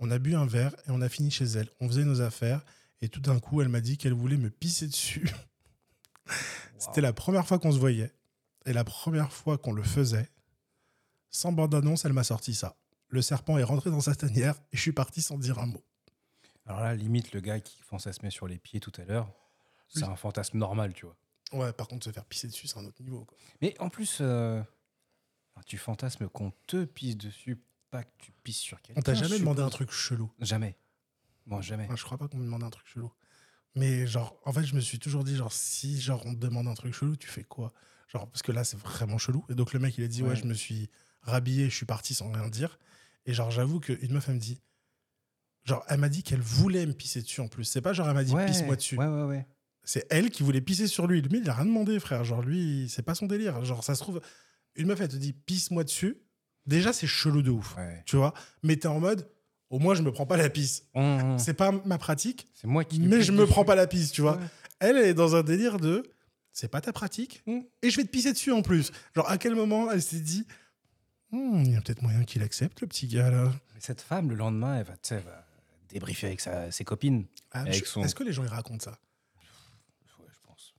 On 0.00 0.10
a 0.10 0.18
bu 0.18 0.34
un 0.34 0.46
verre 0.46 0.74
et 0.88 0.90
on 0.90 1.00
a 1.00 1.08
fini 1.08 1.30
chez 1.30 1.44
elle. 1.44 1.70
On 1.78 1.86
faisait 1.86 2.04
nos 2.04 2.22
affaires 2.22 2.64
et 3.00 3.08
tout 3.08 3.20
d'un 3.20 3.38
coup, 3.38 3.62
elle 3.62 3.68
m'a 3.68 3.80
dit 3.80 3.98
qu'elle 3.98 4.14
voulait 4.14 4.36
me 4.36 4.50
pisser 4.50 4.88
dessus. 4.88 5.30
C'était 6.78 7.02
la 7.02 7.12
première 7.12 7.46
fois 7.46 7.60
qu'on 7.60 7.70
se 7.70 7.78
voyait 7.78 8.12
et 8.64 8.72
la 8.72 8.82
première 8.82 9.32
fois 9.32 9.58
qu'on 9.58 9.72
le 9.72 9.84
faisait. 9.84 10.28
Sans 11.30 11.52
bande-annonce, 11.52 12.04
elle 12.04 12.12
m'a 12.12 12.24
sorti 12.24 12.54
ça. 12.54 12.76
Le 13.08 13.22
serpent 13.22 13.58
est 13.58 13.62
rentré 13.62 13.90
dans 13.90 14.00
sa 14.00 14.14
tanière 14.14 14.56
et 14.72 14.76
je 14.76 14.80
suis 14.82 14.92
parti 14.92 15.22
sans 15.22 15.38
dire 15.38 15.58
un 15.58 15.66
mot. 15.66 15.84
Alors 16.66 16.80
là, 16.80 16.94
limite, 16.94 17.32
le 17.32 17.40
gars 17.40 17.60
qui 17.60 17.80
fantasmait 17.82 18.30
sur 18.30 18.48
les 18.48 18.58
pieds 18.58 18.80
tout 18.80 18.92
à 18.98 19.04
l'heure, 19.04 19.30
c'est 19.88 20.02
un 20.02 20.16
fantasme 20.16 20.58
normal, 20.58 20.92
tu 20.94 21.06
vois. 21.06 21.16
Ouais, 21.52 21.72
par 21.72 21.86
contre, 21.86 22.04
se 22.04 22.10
faire 22.10 22.24
pisser 22.24 22.48
dessus, 22.48 22.66
c'est 22.66 22.78
un 22.78 22.84
autre 22.84 23.00
niveau. 23.02 23.24
Quoi. 23.24 23.38
Mais 23.62 23.76
en 23.80 23.88
plus, 23.88 24.18
euh, 24.20 24.60
tu 25.64 25.78
fantasmes 25.78 26.28
qu'on 26.28 26.52
te 26.66 26.84
pisse 26.84 27.16
dessus, 27.16 27.62
pas 27.90 28.02
que 28.02 28.10
tu 28.18 28.32
pisses 28.42 28.58
sur 28.58 28.82
quelqu'un. 28.82 28.98
On 29.00 29.02
t'a 29.02 29.14
jamais 29.14 29.38
demandé 29.38 29.62
un 29.62 29.70
truc 29.70 29.92
chelou. 29.92 30.32
Jamais. 30.40 30.76
Moi, 31.46 31.60
jamais. 31.60 31.88
Je 31.94 32.02
crois 32.02 32.18
pas 32.18 32.26
qu'on 32.26 32.38
me 32.38 32.44
demande 32.44 32.64
un 32.64 32.70
truc 32.70 32.86
chelou. 32.88 33.12
Mais 33.76 34.06
genre, 34.08 34.36
en 34.44 34.52
fait, 34.52 34.64
je 34.64 34.74
me 34.74 34.80
suis 34.80 34.98
toujours 34.98 35.22
dit, 35.22 35.36
genre, 35.36 35.52
si 35.52 36.00
genre 36.00 36.24
on 36.26 36.34
te 36.34 36.40
demande 36.40 36.66
un 36.66 36.74
truc 36.74 36.92
chelou, 36.94 37.14
tu 37.14 37.28
fais 37.28 37.44
quoi? 37.44 37.72
Genre, 38.08 38.28
parce 38.28 38.42
que 38.42 38.50
là, 38.50 38.64
c'est 38.64 38.78
vraiment 38.78 39.18
chelou. 39.18 39.44
Et 39.48 39.54
donc, 39.54 39.72
le 39.72 39.78
mec, 39.78 39.96
il 39.98 40.04
a 40.04 40.08
dit, 40.08 40.22
ouais, 40.24 40.30
Ouais. 40.30 40.36
je 40.36 40.44
me 40.46 40.54
suis 40.54 40.90
rhabillé, 41.26 41.68
je 41.70 41.74
suis 41.74 41.86
parti 41.86 42.14
sans 42.14 42.30
rien 42.32 42.48
dire. 42.48 42.78
Et 43.26 43.34
genre, 43.34 43.50
j'avoue 43.50 43.80
qu'une 43.80 44.12
meuf, 44.12 44.28
elle 44.28 44.34
me 44.36 44.40
dit, 44.40 44.60
genre, 45.64 45.84
elle 45.88 45.98
m'a 46.00 46.08
dit 46.08 46.22
qu'elle 46.22 46.40
voulait 46.40 46.86
me 46.86 46.92
pisser 46.92 47.22
dessus 47.22 47.40
en 47.40 47.48
plus. 47.48 47.64
C'est 47.64 47.80
pas 47.80 47.92
genre, 47.92 48.08
elle 48.08 48.14
m'a 48.14 48.24
dit, 48.24 48.32
Ouais, 48.32 48.46
pisse-moi 48.46 48.76
dessus. 48.76 48.96
Ouais, 48.96 49.06
ouais, 49.06 49.24
ouais. 49.24 49.46
C'est 49.84 50.06
elle 50.10 50.30
qui 50.30 50.42
voulait 50.42 50.60
pisser 50.60 50.86
sur 50.88 51.06
lui. 51.06 51.22
Lui, 51.22 51.38
il 51.38 51.48
a 51.50 51.54
rien 51.54 51.64
demandé, 51.66 51.98
frère. 52.00 52.24
Genre, 52.24 52.42
lui, 52.42 52.88
c'est 52.88 53.02
pas 53.02 53.14
son 53.14 53.26
délire. 53.26 53.64
Genre, 53.64 53.84
ça 53.84 53.94
se 53.94 54.00
trouve, 54.02 54.20
une 54.74 54.86
meuf, 54.88 55.00
elle 55.00 55.08
te 55.08 55.16
dit, 55.16 55.32
pisse-moi 55.32 55.84
dessus. 55.84 56.16
Déjà, 56.66 56.92
c'est 56.92 57.06
chelou 57.06 57.42
de 57.42 57.50
ouf. 57.50 57.76
ouais. 57.76 58.02
Tu 58.06 58.16
vois 58.16 58.34
Mais 58.64 58.76
t'es 58.76 58.88
en 58.88 58.98
mode, 58.98 59.28
au 59.70 59.78
moins, 59.78 59.94
je 59.94 60.02
me 60.02 60.10
prends 60.10 60.26
pas 60.26 60.36
la 60.36 60.50
pisse. 60.50 60.84
Hum, 60.94 61.38
C'est 61.38 61.54
pas 61.54 61.70
ma 61.84 61.98
pratique, 61.98 62.48
C'est 62.54 62.66
moi 62.66 62.82
qui. 62.84 62.98
mais 62.98 63.22
je 63.22 63.30
me 63.32 63.46
prends 63.46 63.64
pas 63.64 63.76
la 63.76 63.86
pisse, 63.86 64.10
tu 64.10 64.22
vois. 64.22 64.36
Ouais. 64.38 64.44
Elle 64.80 64.96
est 64.98 65.14
dans 65.14 65.36
un 65.36 65.42
délire 65.42 65.78
de 65.78 66.02
c'est 66.52 66.68
pas 66.68 66.80
ta 66.80 66.92
pratique 66.92 67.42
Mm. 67.46 67.60
et 67.82 67.90
je 67.90 67.96
vais 67.96 68.04
te 68.04 68.08
pisser 68.10 68.32
dessus 68.32 68.50
en 68.52 68.62
plus. 68.62 68.90
Genre 69.14 69.28
à 69.30 69.38
quel 69.38 69.54
moment 69.54 69.90
elle 69.92 70.02
s'est 70.02 70.20
dit 70.20 70.46
Hmm, 71.32 71.62
il 71.64 71.72
y 71.72 71.76
a 71.76 71.80
peut-être 71.80 72.02
moyen 72.02 72.24
qu'il 72.24 72.42
accepte 72.42 72.80
le 72.80 72.86
petit 72.86 73.08
gars 73.08 73.30
là. 73.30 73.52
Mais 73.74 73.80
cette 73.80 74.00
femme, 74.00 74.28
le 74.30 74.36
lendemain, 74.36 74.76
elle 74.78 74.84
va, 74.86 74.94
elle 75.10 75.18
va 75.22 75.44
débriefer 75.88 76.28
avec 76.28 76.40
sa- 76.40 76.70
ses 76.70 76.84
copines. 76.84 77.26
Ah, 77.52 77.64
son- 77.84 78.02
Est-ce 78.02 78.14
que 78.14 78.22
les 78.24 78.32
gens 78.32 78.44
ils 78.44 78.48
racontent 78.48 78.84
ça? 78.84 78.98
Ouais, 80.20 80.26
je 80.32 80.38
pense. 80.46 80.74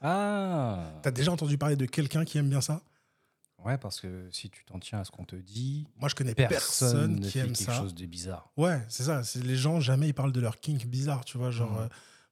Ah 0.00 0.92
T'as 1.02 1.10
déjà 1.10 1.32
entendu 1.32 1.56
parler 1.58 1.76
de 1.76 1.86
quelqu'un 1.86 2.24
qui 2.24 2.38
aime 2.38 2.48
bien 2.50 2.60
ça? 2.60 2.82
Ouais, 3.64 3.76
parce 3.76 4.00
que 4.00 4.28
si 4.30 4.50
tu 4.50 4.64
t'en 4.64 4.78
tiens 4.78 5.00
à 5.00 5.04
ce 5.04 5.10
qu'on 5.10 5.24
te 5.24 5.34
dit, 5.34 5.88
Moi 5.96 6.08
je 6.08 6.14
connais 6.14 6.34
personne, 6.34 6.58
personne, 6.58 7.16
ne 7.16 7.24
qui 7.26 7.32
fait 7.32 7.38
aime 7.40 7.46
quelque 7.54 7.72
ça. 7.72 7.78
chose 7.78 7.94
de 7.94 8.06
bizarre. 8.06 8.52
Ouais, 8.56 8.80
c'est 8.88 9.02
ça. 9.04 9.24
C'est 9.24 9.42
les 9.42 9.56
gens 9.56 9.80
jamais 9.80 10.08
ils 10.08 10.14
parlent 10.14 10.32
de 10.32 10.40
leur 10.40 10.60
kink 10.60 10.86
bizarre, 10.86 11.24
tu 11.24 11.38
vois. 11.38 11.50
Genre 11.50 11.72
Mm. 11.72 11.78
euh, 11.82 11.88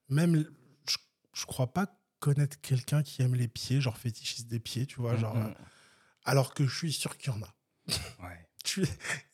même 0.09 0.45
je, 0.89 0.97
je 1.33 1.47
crois 1.47 1.73
pas 1.73 1.87
connaître 2.21 2.61
quelqu'un 2.61 3.03
qui 3.03 3.23
aime 3.23 3.35
les 3.35 3.49
pieds, 3.49 3.81
genre 3.81 3.99
fétichiste 3.99 4.47
des 4.49 4.61
pieds, 4.61 4.87
tu 4.87 5.01
vois. 5.01 5.17
Genre 5.17 5.35
Hum, 5.35 5.47
euh. 5.47 5.55
Alors 6.27 6.53
que 6.55 6.67
je 6.67 6.77
suis 6.77 6.93
sûr 6.93 7.17
qu'il 7.17 7.33
y 7.33 7.37
en 7.37 7.41
a. 7.43 7.55
Ouais. 8.23 8.47
Il 8.77 8.85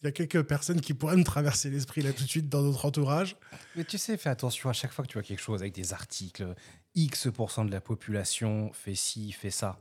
y 0.05 0.07
a 0.07 0.13
quelques 0.13 0.43
personnes 0.43 0.81
qui 0.83 0.93
pourraient 0.95 1.17
me 1.17 1.25
traverser 1.25 1.71
l'esprit 1.71 2.03
là 2.03 2.13
tout 2.13 2.23
de 2.23 2.29
suite 2.29 2.49
dans 2.51 2.61
notre 2.63 2.85
entourage. 2.85 3.35
Mais 3.77 3.85
tu 3.85 3.97
sais, 3.99 4.17
fais 4.19 4.29
attention 4.29 4.69
à 4.69 4.75
chaque 4.75 4.93
fois 4.93 5.05
que 5.07 5.11
tu 5.11 5.15
vois 5.15 5.23
quelque 5.23 5.41
chose 5.41 5.63
avec 5.63 5.75
des 5.75 5.95
articles, 5.95 6.55
X% 6.95 7.65
de 7.65 7.71
la 7.73 7.81
population 7.81 8.71
fait 8.75 8.95
ci, 8.95 9.33
fait 9.33 9.51
ça. 9.51 9.81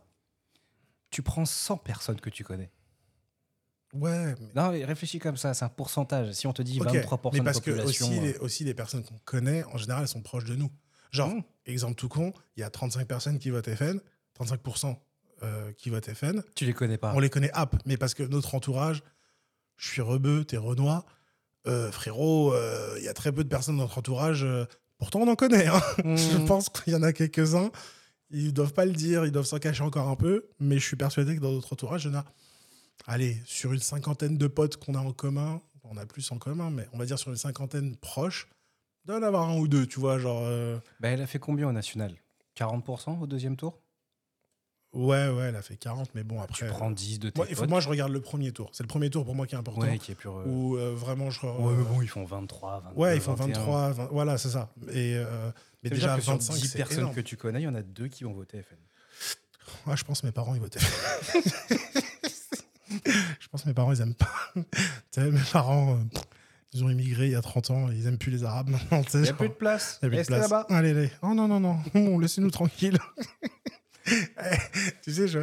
Tu 1.09 1.21
prends 1.21 1.45
100 1.45 1.77
personnes 1.77 2.21
que 2.21 2.29
tu 2.29 2.45
connais. 2.45 2.71
Ouais, 3.93 4.35
mais, 4.39 4.47
Non, 4.55 4.71
mais 4.71 4.85
réfléchis 4.85 5.19
comme 5.19 5.35
ça, 5.35 5.53
c'est 5.53 5.65
un 5.65 5.69
pourcentage. 5.69 6.31
Si 6.31 6.47
on 6.47 6.53
te 6.53 6.61
dit 6.61 6.79
Ok, 6.79 6.87
23% 6.87 7.29
mais 7.33 7.39
de 7.39 7.43
parce 7.43 7.59
que 7.59 7.71
population. 7.71 8.07
aussi, 8.07 8.17
euh, 8.19 8.21
les, 8.21 8.37
aussi 8.37 8.63
les 8.63 8.73
personnes 8.73 9.03
qu'on 9.03 9.19
connaît, 9.25 9.65
en 9.65 9.77
général, 9.77 10.03
elles 10.03 10.07
sont 10.07 10.21
proches 10.21 10.45
de 10.45 10.55
nous. 10.55 10.71
Genre, 11.11 11.27
Mm. 11.35 11.43
exemple 11.65 11.95
tout 11.95 12.07
con, 12.07 12.31
il 12.55 12.61
y 12.61 12.63
a 12.63 12.69
35 12.69 13.05
personnes 13.05 13.37
qui 13.37 13.49
votent 13.49 13.67
FN, 13.75 13.99
35% 14.39 14.97
euh, 15.43 15.71
qui 15.73 15.89
votent 15.89 16.13
FN. 16.13 16.41
Tu 16.55 16.65
les 16.65 16.73
connais 16.73 16.97
pas. 16.97 17.13
On 17.15 17.19
les 17.19 17.29
connaît 17.29 17.51
app, 17.53 17.75
mais 17.85 17.97
parce 17.97 18.13
que 18.13 18.23
notre 18.23 18.55
entourage, 18.55 19.03
je 19.77 19.87
suis 19.89 20.01
rebeu, 20.01 20.43
t'es 20.45 20.57
renois, 20.57 21.05
euh, 21.67 21.91
frérot, 21.91 22.53
euh, 22.53 22.95
il 22.97 23.03
y 23.03 23.07
a 23.07 23.13
très 23.13 23.31
peu 23.31 23.43
de 23.43 23.49
personnes 23.49 23.77
dans 23.77 23.83
notre 23.83 23.97
entourage. 23.97 24.43
euh, 24.43 24.65
pourtant, 24.97 25.19
on 25.21 25.27
en 25.27 25.35
connaît. 25.35 25.67
hein. 25.67 25.81
Je 26.05 26.37
Mm. 26.37 26.45
pense 26.45 26.69
qu'il 26.69 26.93
y 26.93 26.95
en 26.95 27.03
a 27.03 27.13
quelques-uns. 27.13 27.71
Ils 28.29 28.53
doivent 28.53 28.73
pas 28.73 28.85
le 28.85 28.93
dire, 28.93 29.25
ils 29.25 29.31
doivent 29.31 29.45
s'en 29.45 29.59
cacher 29.59 29.83
encore 29.83 30.07
un 30.07 30.15
peu, 30.15 30.45
mais 30.59 30.79
je 30.79 30.85
suis 30.85 30.95
persuadé 30.95 31.35
que 31.35 31.41
dans 31.41 31.51
notre 31.51 31.73
entourage, 31.73 32.05
il 32.05 32.11
y 32.11 32.15
en 32.15 32.19
a, 32.19 32.25
allez, 33.05 33.37
sur 33.45 33.73
une 33.73 33.79
cinquantaine 33.79 34.37
de 34.37 34.47
potes 34.47 34.77
qu'on 34.77 34.95
a 34.95 34.99
en 34.99 35.11
commun, 35.11 35.59
on 35.83 35.97
a 35.97 36.05
plus 36.05 36.31
en 36.31 36.37
commun, 36.37 36.69
mais 36.69 36.87
on 36.93 36.97
va 36.97 37.05
dire 37.05 37.19
sur 37.19 37.29
une 37.31 37.35
cinquantaine 37.37 37.97
proches, 37.97 38.47
il 39.03 39.07
doit 39.07 39.17
y 39.17 39.19
en 39.19 39.23
avoir 39.23 39.49
un 39.49 39.57
ou 39.57 39.67
deux, 39.67 39.85
tu 39.85 39.99
vois, 39.99 40.17
genre. 40.17 40.43
euh, 40.45 40.77
Bah, 41.01 41.09
elle 41.09 41.21
a 41.21 41.27
fait 41.27 41.39
combien 41.39 41.67
au 41.67 41.71
national? 41.73 42.15
40% 42.55 43.19
au 43.19 43.27
deuxième 43.27 43.57
tour? 43.57 43.80
Ouais, 44.93 45.29
ouais, 45.29 45.43
elle 45.49 45.55
a 45.55 45.61
fait 45.61 45.77
40, 45.77 46.09
mais 46.15 46.23
bon, 46.23 46.35
Tu 46.53 46.63
après. 46.63 46.67
prends 46.67 46.91
euh, 46.91 46.93
10 46.93 47.19
de 47.19 47.29
tes 47.29 47.39
moi, 47.39 47.47
potes. 47.53 47.69
moi, 47.69 47.79
je 47.79 47.89
regarde 47.89 48.11
le 48.11 48.21
premier 48.21 48.51
tour. 48.51 48.69
C'est 48.73 48.83
le 48.83 48.87
premier 48.87 49.09
tour 49.09 49.25
pour 49.25 49.35
moi 49.35 49.47
qui 49.47 49.55
est 49.55 49.57
important. 49.57 49.81
Ouais, 49.81 49.97
qui 49.97 50.11
est 50.11 50.15
plus. 50.15 50.29
euh, 50.29 50.43
Où 50.45 50.77
euh, 50.77 50.93
vraiment, 50.95 51.29
je. 51.29 51.39
Ouais, 51.45 51.73
mais 51.77 51.83
bon, 51.83 52.01
ils 52.01 52.07
font 52.07 52.25
23, 52.25 52.81
22. 52.85 52.99
Ouais, 52.99 53.15
ils 53.15 53.21
font 53.21 53.33
21. 53.33 53.53
23, 53.59 53.89
20 53.91 54.09
voilà, 54.11 54.37
c'est 54.37 54.49
ça. 54.49 54.71
Et, 54.91 55.15
euh, 55.15 55.51
mais 55.83 55.89
Ça 55.89 55.95
déjà, 55.95 56.15
que 56.17 56.21
sur 56.21 56.31
25, 56.33 56.53
10 56.55 56.67
c'est 56.67 56.77
personnes 56.77 56.97
énorme. 56.99 57.15
que 57.15 57.21
tu 57.21 57.37
connais, 57.37 57.61
il 57.61 57.65
y 57.65 57.67
en 57.67 57.75
a 57.75 57.81
deux 57.81 58.07
qui 58.07 58.23
vont 58.23 58.33
voter 58.33 58.61
FN. 58.63 58.75
Ouais, 59.89 59.95
je 59.97 60.03
pense 60.03 60.21
que 60.21 60.27
mes 60.27 60.31
parents, 60.31 60.53
ils 60.55 60.61
votaient. 60.61 60.79
je 63.39 63.47
pense 63.49 63.63
que 63.63 63.67
mes 63.67 63.73
parents, 63.73 63.91
ils 63.93 64.01
aiment 64.01 64.13
pas. 64.15 64.31
tu 64.55 64.61
sais, 65.11 65.31
mes 65.31 65.39
parents, 65.51 65.93
euh, 65.95 66.19
ils 66.73 66.83
ont 66.83 66.89
immigré 66.89 67.25
il 67.27 67.31
y 67.31 67.35
a 67.35 67.41
30 67.41 67.69
ans, 67.71 67.89
ils 67.89 68.05
aiment 68.07 68.17
plus 68.17 68.31
les 68.31 68.43
Arabes 68.43 68.69
maintenant. 68.69 69.01
tu 69.03 69.17
Il 69.17 69.21
n'y 69.23 69.29
a 69.29 69.33
plus 69.33 69.49
de 69.49 69.53
place. 69.53 69.99
il 70.01 70.05
y 70.05 70.07
a 70.07 70.09
plus 70.09 70.17
de 70.21 70.25
place. 70.25 70.41
là-bas. 70.41 70.65
Allez, 70.69 70.91
allez. 70.91 71.11
Oh 71.21 71.33
non, 71.33 71.47
non, 71.47 71.59
non, 71.59 71.77
non, 71.93 72.19
laissez-nous 72.19 72.51
tranquilles. 72.51 72.97
Tu 75.03 75.13
sais, 75.13 75.27
je... 75.27 75.39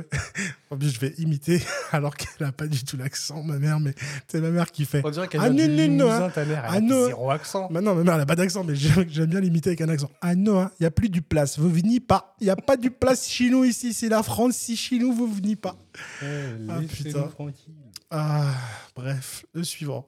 en 0.70 0.76
plus, 0.76 0.90
je 0.90 1.00
vais 1.00 1.14
imiter 1.18 1.62
alors 1.92 2.16
qu'elle 2.16 2.46
a 2.46 2.52
pas 2.52 2.66
du 2.66 2.84
tout 2.84 2.96
l'accent, 2.96 3.42
ma 3.42 3.59
mère, 3.59 3.80
mais 3.80 3.94
c'est 4.26 4.40
ma 4.40 4.50
mère 4.50 4.70
qui 4.70 4.84
fait. 4.84 5.02
On 5.04 5.11
dirait 5.11 5.28
qu'elle 5.28 5.40
Ah, 5.42 5.48
Limousin, 5.48 6.24
hein. 6.24 6.30
ta 6.30 6.44
mère. 6.44 6.64
Elle 6.64 6.70
Ah, 6.70 6.76
a 6.76 6.80
non. 6.80 7.06
zéro 7.06 7.30
accent. 7.30 7.68
Maintenant, 7.70 7.94
ma 7.94 8.02
mère, 8.02 8.14
elle 8.14 8.20
n'a 8.20 8.26
pas 8.26 8.36
d'accent, 8.36 8.64
mais 8.64 8.74
j'aime 8.74 9.04
bien 9.26 9.40
l'imiter 9.40 9.70
avec 9.70 9.80
un 9.80 9.88
accent. 9.88 10.11
Ah 10.20 10.34
non, 10.34 10.68
il 10.78 10.82
n'y 10.82 10.86
a 10.86 10.90
plus 10.90 11.09
du 11.09 11.22
place. 11.22 11.59
Vous 11.59 11.70
venez 11.70 12.00
pas. 12.00 12.34
Il 12.40 12.44
n'y 12.44 12.50
a 12.50 12.56
pas 12.56 12.76
du 12.76 12.90
place 12.90 13.28
chez 13.28 13.50
nous 13.50 13.64
ici. 13.64 13.92
C'est 13.94 14.09
la 14.09 14.22
France. 14.22 14.56
Si 14.56 14.76
chez 14.76 14.98
nous, 14.98 15.12
vous 15.12 15.32
venez 15.32 15.56
pas. 15.56 15.76
Ah, 16.68 16.80
putain. 16.92 17.28
Ah, 18.11 18.54
bref, 18.96 19.44
le 19.54 19.62
suivant. 19.64 20.04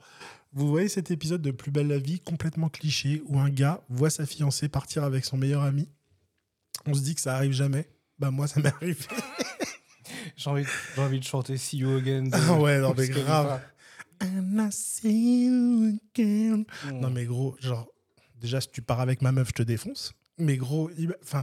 Vous 0.53 0.69
voyez 0.69 0.89
cet 0.89 1.11
épisode 1.11 1.43
de 1.43 1.51
Plus 1.53 1.71
belle 1.71 1.87
la 1.89 1.99
vie, 1.99 2.19
complètement 2.19 2.69
cliché, 2.69 3.23
où 3.27 3.39
un 3.39 3.51
gars 3.51 3.81
voit 3.89 4.11
sa 4.11 4.27
fiancée 4.27 4.69
partir 4.69 5.05
avec 5.05 5.25
son 5.25 5.37
meilleur 5.37 5.63
ami. 5.63 5.89
On 6.87 6.95
se 6.95 7.01
dit 7.01 7.15
que 7.15 7.21
ça 7.21 7.35
arrive 7.37 7.53
jamais. 7.53 7.89
Bah 8.21 8.31
moi, 8.31 8.47
ça 8.47 8.61
m'est 8.61 8.73
arrivé. 8.73 9.05
J'ai 10.37 10.51
envie, 10.51 10.65
envie 10.97 11.19
de 11.19 11.25
chanter 11.25 11.57
See 11.57 11.79
You 11.79 11.97
Again. 11.97 12.25
de- 12.25 12.31
Ah 12.35 12.61
ouais, 12.61 12.79
non, 12.79 12.95
mais 12.97 13.09
grave. 13.09 13.61
I 14.23 14.69
see 14.71 15.47
you 15.47 15.99
again. 16.15 16.65
Mm. 16.85 17.01
Non 17.01 17.11
mais 17.11 17.25
gros, 17.25 17.57
genre, 17.61 17.89
déjà 18.37 18.61
si 18.61 18.71
tu 18.71 18.83
pars 18.83 19.01
avec 19.01 19.23
ma 19.23 19.33
meuf, 19.33 19.49
je 19.49 19.53
te 19.55 19.63
défonce. 19.63 20.13
Mais 20.39 20.57
gros, 20.59 20.91
enfin, 21.23 21.43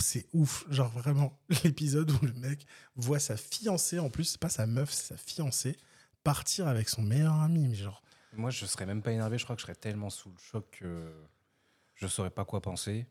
c'est 0.00 0.26
ouf. 0.34 0.64
Genre 0.70 0.90
vraiment, 0.90 1.38
l'épisode 1.64 2.10
où 2.10 2.18
le 2.26 2.32
mec 2.34 2.66
voit 2.96 3.18
sa 3.18 3.36
fiancée, 3.36 3.98
en 3.98 4.10
plus, 4.10 4.24
c'est 4.24 4.40
pas 4.40 4.48
sa 4.50 4.66
meuf, 4.66 4.90
c'est 4.92 5.14
sa 5.14 5.16
fiancée, 5.16 5.76
partir 6.24 6.68
avec 6.68 6.88
son 6.88 7.02
meilleur 7.02 7.34
ami. 7.40 7.68
Mais 7.68 7.74
genre, 7.74 8.02
Moi, 8.34 8.50
je 8.50 8.66
serais 8.66 8.86
même 8.86 9.02
pas 9.02 9.12
énervé. 9.12 9.38
Je 9.38 9.44
crois 9.44 9.56
que 9.56 9.60
je 9.60 9.66
serais 9.66 9.74
tellement 9.74 10.10
sous 10.10 10.28
le 10.30 10.36
choc 10.38 10.66
que 10.78 11.10
je 11.94 12.06
saurais 12.06 12.30
pas 12.30 12.44
quoi 12.44 12.60
penser. 12.60 13.06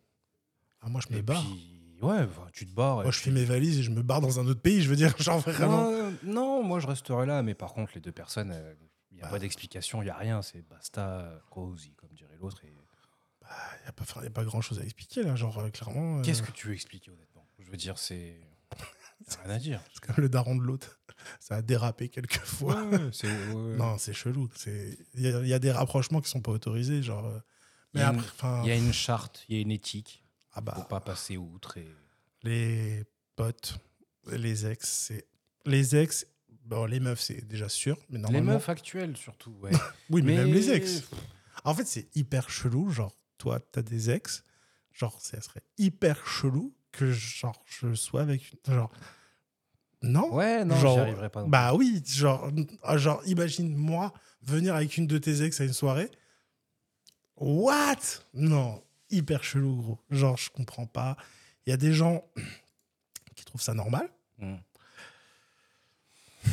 ah, 0.81 0.89
moi 0.89 1.01
je 1.07 1.11
me 1.13 1.19
Et 1.19 1.21
barre. 1.23 1.43
puis, 1.43 1.78
ouais, 2.01 2.25
bah, 2.25 2.47
tu 2.53 2.65
te 2.65 2.73
barres. 2.73 3.01
Moi 3.03 3.11
je 3.11 3.19
fais 3.19 3.31
mes 3.31 3.45
valises 3.45 3.79
et 3.79 3.83
je 3.83 3.91
me 3.91 4.01
barre 4.01 4.21
dans 4.21 4.39
un 4.39 4.47
autre 4.47 4.61
pays. 4.61 4.81
Je 4.81 4.89
veux 4.89 4.95
dire, 4.95 5.13
genre 5.19 5.39
vraiment. 5.39 5.91
Non, 5.91 6.13
non, 6.23 6.63
moi 6.63 6.79
je 6.79 6.87
resterai 6.87 7.25
là, 7.25 7.41
mais 7.43 7.53
par 7.55 7.73
contre, 7.73 7.91
les 7.95 8.01
deux 8.01 8.11
personnes, 8.11 8.53
il 9.11 9.15
n'y 9.15 9.21
a 9.21 9.25
Bah. 9.25 9.31
pas 9.31 9.39
d'explication, 9.39 10.01
il 10.01 10.05
n'y 10.05 10.11
a 10.11 10.17
rien, 10.17 10.41
c'est 10.41 10.61
basta, 10.67 11.31
cosy, 11.49 11.93
comme 11.95 12.09
dirait 12.13 12.37
l'autre. 12.39 12.63
et- 12.65 12.67
Il 12.71 13.81
n'y 13.83 13.87
a, 13.89 13.91
pas- 13.93 14.03
enfin, 14.03 14.21
y 14.23 14.27
a 14.27 14.29
pas 14.29 14.43
grand 14.43 14.61
chose 14.61 14.79
à 14.79 14.83
expliquer 14.83 15.23
là. 15.23 15.35
Genre, 15.35 15.57
euh, 15.57 15.69
clairement. 15.71 16.19
euh, 16.19 16.21
Qu'est-ce 16.21 16.43
que 16.43 16.51
tu 16.51 16.67
veux 16.67 16.73
expliquer 16.73 17.09
honnêtement? 17.11 17.45
Je 17.57 17.69
veux 17.71 17.77
dire, 17.77 17.97
c'est. 17.97 18.39
rien 19.43 19.55
à 19.55 19.57
dire. 19.59 19.81
c'est 19.93 20.05
comme 20.05 20.21
le 20.23 20.29
daron 20.29 20.55
de 20.55 20.61
l'autre. 20.61 20.99
Ça 21.39 21.55
a 21.55 21.61
dérapé 21.61 22.07
quelques 22.09 22.37
fois. 22.45 22.81
Ouais. 22.83 22.99
Non, 23.77 23.97
c'est 23.97 24.13
chelou. 24.13 24.47
C'est- 24.55 24.97
Il 25.15 25.21
y, 25.21 25.27
a- 25.27 25.39
il 25.41 25.47
y 25.47 25.53
a 25.53 25.59
des 25.59 25.71
rapprochements 25.71 26.21
qui 26.21 26.29
sont 26.29 26.41
pas 26.41 26.51
autorisés. 26.51 27.01
Genre. 27.01 27.25
euh, 27.25 27.39
Mais 27.95 28.01
Il 28.01 28.03
y 28.03 28.05
a 28.05 28.09
une- 28.13 28.19
après, 28.19 28.29
enfin. 28.35 28.61
Il 28.63 28.69
y 28.69 28.71
a 28.71 28.75
une 28.75 28.93
charte, 28.93 29.45
il 29.49 29.55
y 29.55 29.57
a 29.57 29.61
une 29.61 29.71
éthique, 29.71 30.23
Ah 30.59 30.61
bah, 30.61 30.73
faut 30.75 30.83
pas 30.83 30.99
passer 30.99 31.37
outre. 31.37 31.77
Et... 31.77 31.87
les 32.43 33.05
potes, 33.37 33.79
les 34.29 34.65
ex, 34.65 34.85
c'est. 34.89 35.25
Les 35.65 35.95
ex, 35.95 36.27
bon, 36.65 36.83
les 36.85 36.99
meufs, 36.99 37.21
c'est 37.21 37.47
déjà 37.47 37.69
sûr. 37.69 37.97
Mais 38.09 38.17
Les 38.17 38.21
normalement. 38.23 38.53
meufs 38.53 38.67
actuelles 38.67 39.15
surtout, 39.15 39.51
ouais. 39.61 39.71
Oui, 40.09 40.21
mais, 40.21 40.35
même 40.35 40.51
les 40.53 40.69
ex. 40.69 41.03
En 41.63 41.73
fait, 41.73 41.85
c'est 41.85 42.13
hyper 42.13 42.49
chelou. 42.49 42.89
Genre, 42.89 43.15
toi, 43.37 43.61
t'as 43.71 43.81
des 43.81 44.09
ex. 44.09 44.43
Genre, 44.91 45.17
ça 45.21 45.39
serait 45.39 45.63
hyper 45.77 46.27
chelou 46.27 46.75
que 46.91 47.09
genre, 47.09 47.63
je 47.65 47.93
sois 47.93 48.21
avec 48.21 48.51
une. 48.51 48.73
Genre. 48.73 48.91
Non? 50.01 50.33
Ouais, 50.33 50.65
non, 50.65 50.75
Genre, 50.75 50.95
j'y 50.95 50.99
arriverai 50.99 51.29
pas. 51.29 51.41
non 51.43 51.47
Bah 51.47 51.73
oui, 51.73 52.01
genre, 52.05 52.51
ah, 52.83 52.97
genre 52.97 53.21
imagine 53.25 53.75
moi 53.77 54.13
venir 54.41 54.75
avec 54.75 54.97
une 54.97 55.07
de 55.07 55.17
tes 55.17 55.41
ex 55.41 55.61
à 55.61 55.63
une 55.63 55.73
soirée. 55.73 56.11
What? 57.37 57.95
Non, 58.33 58.83
hyper 59.11 59.43
chelou, 59.43 59.75
gros. 59.75 59.99
Genre, 60.09 60.37
je 60.37 60.49
comprends 60.49 60.85
pas. 60.87 61.17
Il 61.65 61.69
y 61.69 61.73
a 61.73 61.77
des 61.77 61.93
gens 61.93 62.23
qui 63.35 63.45
trouvent 63.45 63.61
ça 63.61 63.73
normal. 63.73 64.09
plus. 64.37 64.47
Mm. 64.47 64.57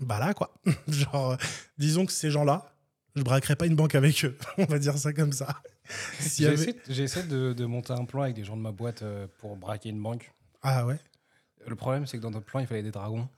Bah 0.00 0.18
là, 0.18 0.34
quoi. 0.34 0.54
genre, 0.88 1.32
euh, 1.32 1.36
disons 1.78 2.04
que 2.04 2.12
ces 2.12 2.30
gens-là, 2.30 2.74
je 3.16 3.22
braquerai 3.22 3.56
pas 3.56 3.66
une 3.66 3.76
banque 3.76 3.94
avec 3.94 4.24
eux. 4.24 4.36
On 4.58 4.64
va 4.64 4.78
dire 4.78 4.98
ça 4.98 5.12
comme 5.12 5.32
ça. 5.32 5.62
S'il 6.18 6.44
y 6.46 6.56
J'ai 6.56 6.64
avait- 6.64 7.04
essayé, 7.04 7.26
de, 7.26 7.52
de 7.52 7.64
monter 7.64 7.92
un 7.92 8.04
plan 8.04 8.22
avec 8.22 8.34
des 8.34 8.44
gens 8.44 8.56
de 8.56 8.62
ma 8.62 8.72
boîte 8.72 9.02
euh, 9.02 9.26
pour 9.38 9.56
braquer 9.56 9.90
une 9.90 10.02
banque. 10.02 10.32
Ah 10.62 10.84
ouais? 10.86 10.98
Le 11.66 11.76
problème, 11.76 12.06
c'est 12.06 12.18
que 12.18 12.22
dans 12.22 12.30
notre 12.30 12.44
plan, 12.46 12.60
il 12.60 12.66
fallait 12.66 12.82
des 12.82 12.90
dragons. 12.90 13.28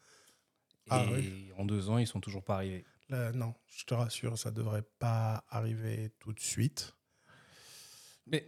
Ah 0.90 1.04
et 1.18 1.52
en 1.58 1.64
deux 1.64 1.88
ans, 1.90 1.98
ils 1.98 2.06
sont 2.06 2.20
toujours 2.20 2.42
pas 2.44 2.54
arrivés. 2.56 2.84
Là, 3.08 3.30
Non, 3.32 3.54
je 3.68 3.84
te 3.84 3.94
rassure, 3.94 4.36
ça 4.38 4.50
devrait 4.50 4.84
pas 4.98 5.44
arriver 5.48 6.10
tout 6.18 6.32
de 6.32 6.40
suite. 6.40 6.94
Mais 8.26 8.46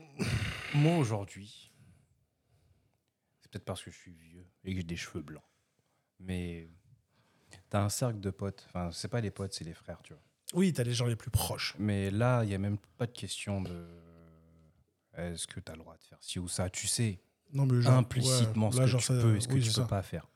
moi, 0.75 0.97
aujourd'hui, 0.97 1.73
c'est 3.41 3.51
peut-être 3.51 3.65
parce 3.65 3.83
que 3.83 3.91
je 3.91 3.97
suis 3.97 4.13
vieux 4.13 4.47
et 4.65 4.71
que 4.73 4.77
j'ai 4.79 4.83
des 4.85 4.97
cheveux 4.97 5.23
blancs. 5.23 5.45
Mais 6.21 6.69
t'as 7.71 7.83
un 7.83 7.89
cercle 7.89 8.21
de 8.21 8.31
potes. 8.31 8.65
Enfin, 8.69 8.91
c'est 8.93 9.09
pas 9.09 9.21
les 9.21 9.31
potes, 9.31 9.53
c'est 9.55 9.65
les 9.65 9.75
frères, 9.75 10.01
tu 10.03 10.13
vois. 10.13 10.23
Oui, 10.55 10.73
t'as 10.73 10.83
les 10.83 10.95
gens 10.95 11.07
les 11.07 11.17
plus 11.17 11.31
proches. 11.31 11.75
Mais 11.79 12.11
là, 12.11 12.43
il 12.45 12.51
y 12.51 12.55
a 12.55 12.59
même 12.59 12.79
pas 12.97 13.07
de 13.07 13.13
question 13.13 13.61
de. 13.63 13.87
Est-ce 15.17 15.47
que 15.47 15.61
t'as 15.61 15.73
le 15.73 15.79
droit 15.81 15.97
de 15.97 16.03
faire 16.03 16.19
ci 16.21 16.39
ou 16.39 16.49
ça? 16.49 16.71
Tu 16.71 16.87
sais 16.87 17.21
Non, 17.53 17.67
mais 17.67 17.83
genre, 17.83 17.95
implicitement 17.95 18.67
ouais, 18.69 18.73
ce 18.73 18.79
là, 18.79 18.85
que 18.85 18.91
genre, 18.91 19.01
tu 19.01 19.07
peux 19.09 19.37
et 19.37 19.41
ce 19.41 19.49
que 19.49 19.55
tu 19.55 19.61
peux 19.67 19.71
ça. 19.71 19.85
pas 19.85 20.03
faire. 20.03 20.29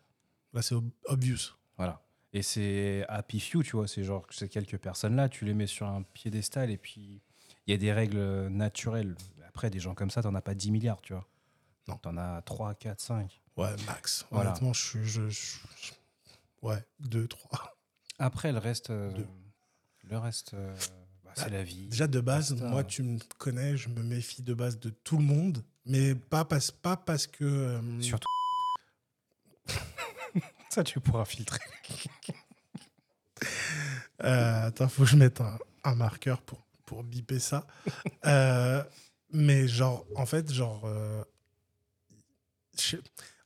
Là, 0.53 0.61
c'est 0.62 0.74
ob- 0.74 0.90
obvious. 1.07 1.55
Voilà. 1.76 2.05
Et 2.32 2.43
c'est 2.43 3.05
happy 3.09 3.40
few, 3.40 3.62
tu 3.62 3.72
vois. 3.76 3.86
C'est 3.88 4.03
genre 4.05 4.26
ces 4.30 4.49
quelques 4.49 4.78
personnes-là, 4.78 5.28
tu 5.28 5.45
les 5.45 5.55
mets 5.55 5.66
sur 5.66 5.86
un 5.86 6.03
piédestal 6.03 6.70
et 6.70 6.78
puis 6.78 7.20
il 7.66 7.70
y 7.70 7.74
a 7.74 7.76
des 7.76 7.93
règles 7.93 8.49
naturelles. 8.49 9.14
Après, 9.55 9.70
des 9.70 9.80
gens 9.80 9.94
comme 9.94 10.11
ça, 10.11 10.22
t'en 10.22 10.34
as 10.34 10.40
pas 10.42 10.55
10 10.55 10.70
milliards, 10.70 11.00
tu 11.03 11.12
vois. 11.12 11.26
Non. 11.88 11.96
T'en 11.98 12.16
as 12.16 12.40
3, 12.42 12.74
4, 12.74 13.00
5. 13.00 13.40
Ouais, 13.57 13.68
max. 13.86 14.24
Voilà. 14.30 14.50
Honnêtement, 14.50 14.72
je 14.72 14.80
suis. 14.86 15.05
Je, 15.05 15.28
je- 15.28 15.57
je- 15.80 15.92
Ouais, 16.62 16.82
deux, 17.00 17.26
trois. 17.26 17.74
Après, 18.20 18.53
le 18.53 18.59
reste, 18.59 18.90
euh, 18.90 19.11
le 20.05 20.16
reste, 20.16 20.55
euh, 20.55 20.74
bah, 21.24 21.32
c'est 21.34 21.50
la 21.50 21.64
vie. 21.64 21.88
Déjà, 21.88 22.07
de 22.07 22.20
base, 22.20 22.53
Basta. 22.53 22.68
moi, 22.68 22.84
tu 22.84 23.03
me 23.03 23.18
connais, 23.38 23.76
je 23.76 23.88
me 23.88 24.00
méfie 24.03 24.42
de 24.42 24.55
base 24.55 24.78
de 24.78 24.90
tout 24.90 25.16
le 25.18 25.24
monde, 25.24 25.64
mais 25.86 26.14
pas 26.14 26.44
parce, 26.44 26.70
pas 26.70 26.96
parce 26.96 27.26
que. 27.26 27.44
euh, 27.44 28.00
Surtout. 28.00 28.28
ça, 30.70 30.84
tu 30.84 31.00
pourras 31.00 31.24
filtrer. 31.24 31.59
Euh, 34.22 34.66
attends, 34.68 34.88
faut 34.88 35.03
que 35.03 35.09
je 35.09 35.16
mette 35.16 35.40
un, 35.40 35.59
un 35.84 35.94
marqueur 35.96 36.40
pour, 36.42 36.64
pour 36.86 37.03
biper 37.03 37.40
ça. 37.40 37.66
Mais 39.33 39.66
genre, 39.68 40.07
en 40.16 40.26
fait, 40.26 40.53
genre. 40.53 40.83
euh, 40.85 41.22
je- 42.78 42.97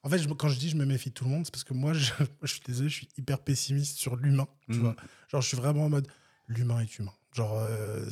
en 0.03 0.09
fait, 0.09 0.18
je 0.18 0.28
quand 0.28 0.49
je 0.49 0.59
dis 0.59 0.70
je 0.70 0.76
me 0.76 0.84
méfie 0.84 1.09
de 1.11 1.14
tout 1.14 1.24
le 1.24 1.30
monde, 1.30 1.45
c'est 1.45 1.51
parce 1.51 1.64
que 1.64 1.74
moi, 1.74 1.93
je, 1.93 2.12
je 2.43 2.47
suis 2.53 2.61
désolé, 2.64 2.89
je 2.89 2.95
suis 2.95 3.09
hyper 3.16 3.39
pessimiste 3.41 3.99
sur 3.99 4.16
l'humain. 4.16 4.47
Tu 4.68 4.76
Mhm. 4.76 4.80
vois 4.82 4.97
Genre, 5.28 5.41
je 5.43 5.49
suis 5.49 5.57
vraiment 5.57 5.87
en 5.87 5.91
mode 5.91 6.09
l'humain 6.49 6.80
est 6.80 6.99
humain. 6.99 7.12
Genre, 7.32 7.57
euh, 7.59 8.09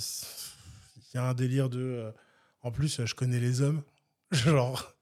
il 0.96 1.16
y 1.16 1.18
a 1.18 1.24
un 1.24 1.34
délire 1.34 1.68
de. 1.68 1.80
euh, 1.80 2.10
en 2.62 2.70
plus, 2.72 3.04
je 3.04 3.14
connais 3.14 3.40
les 3.40 3.60
hommes. 3.60 3.82
Genre, 4.32 4.94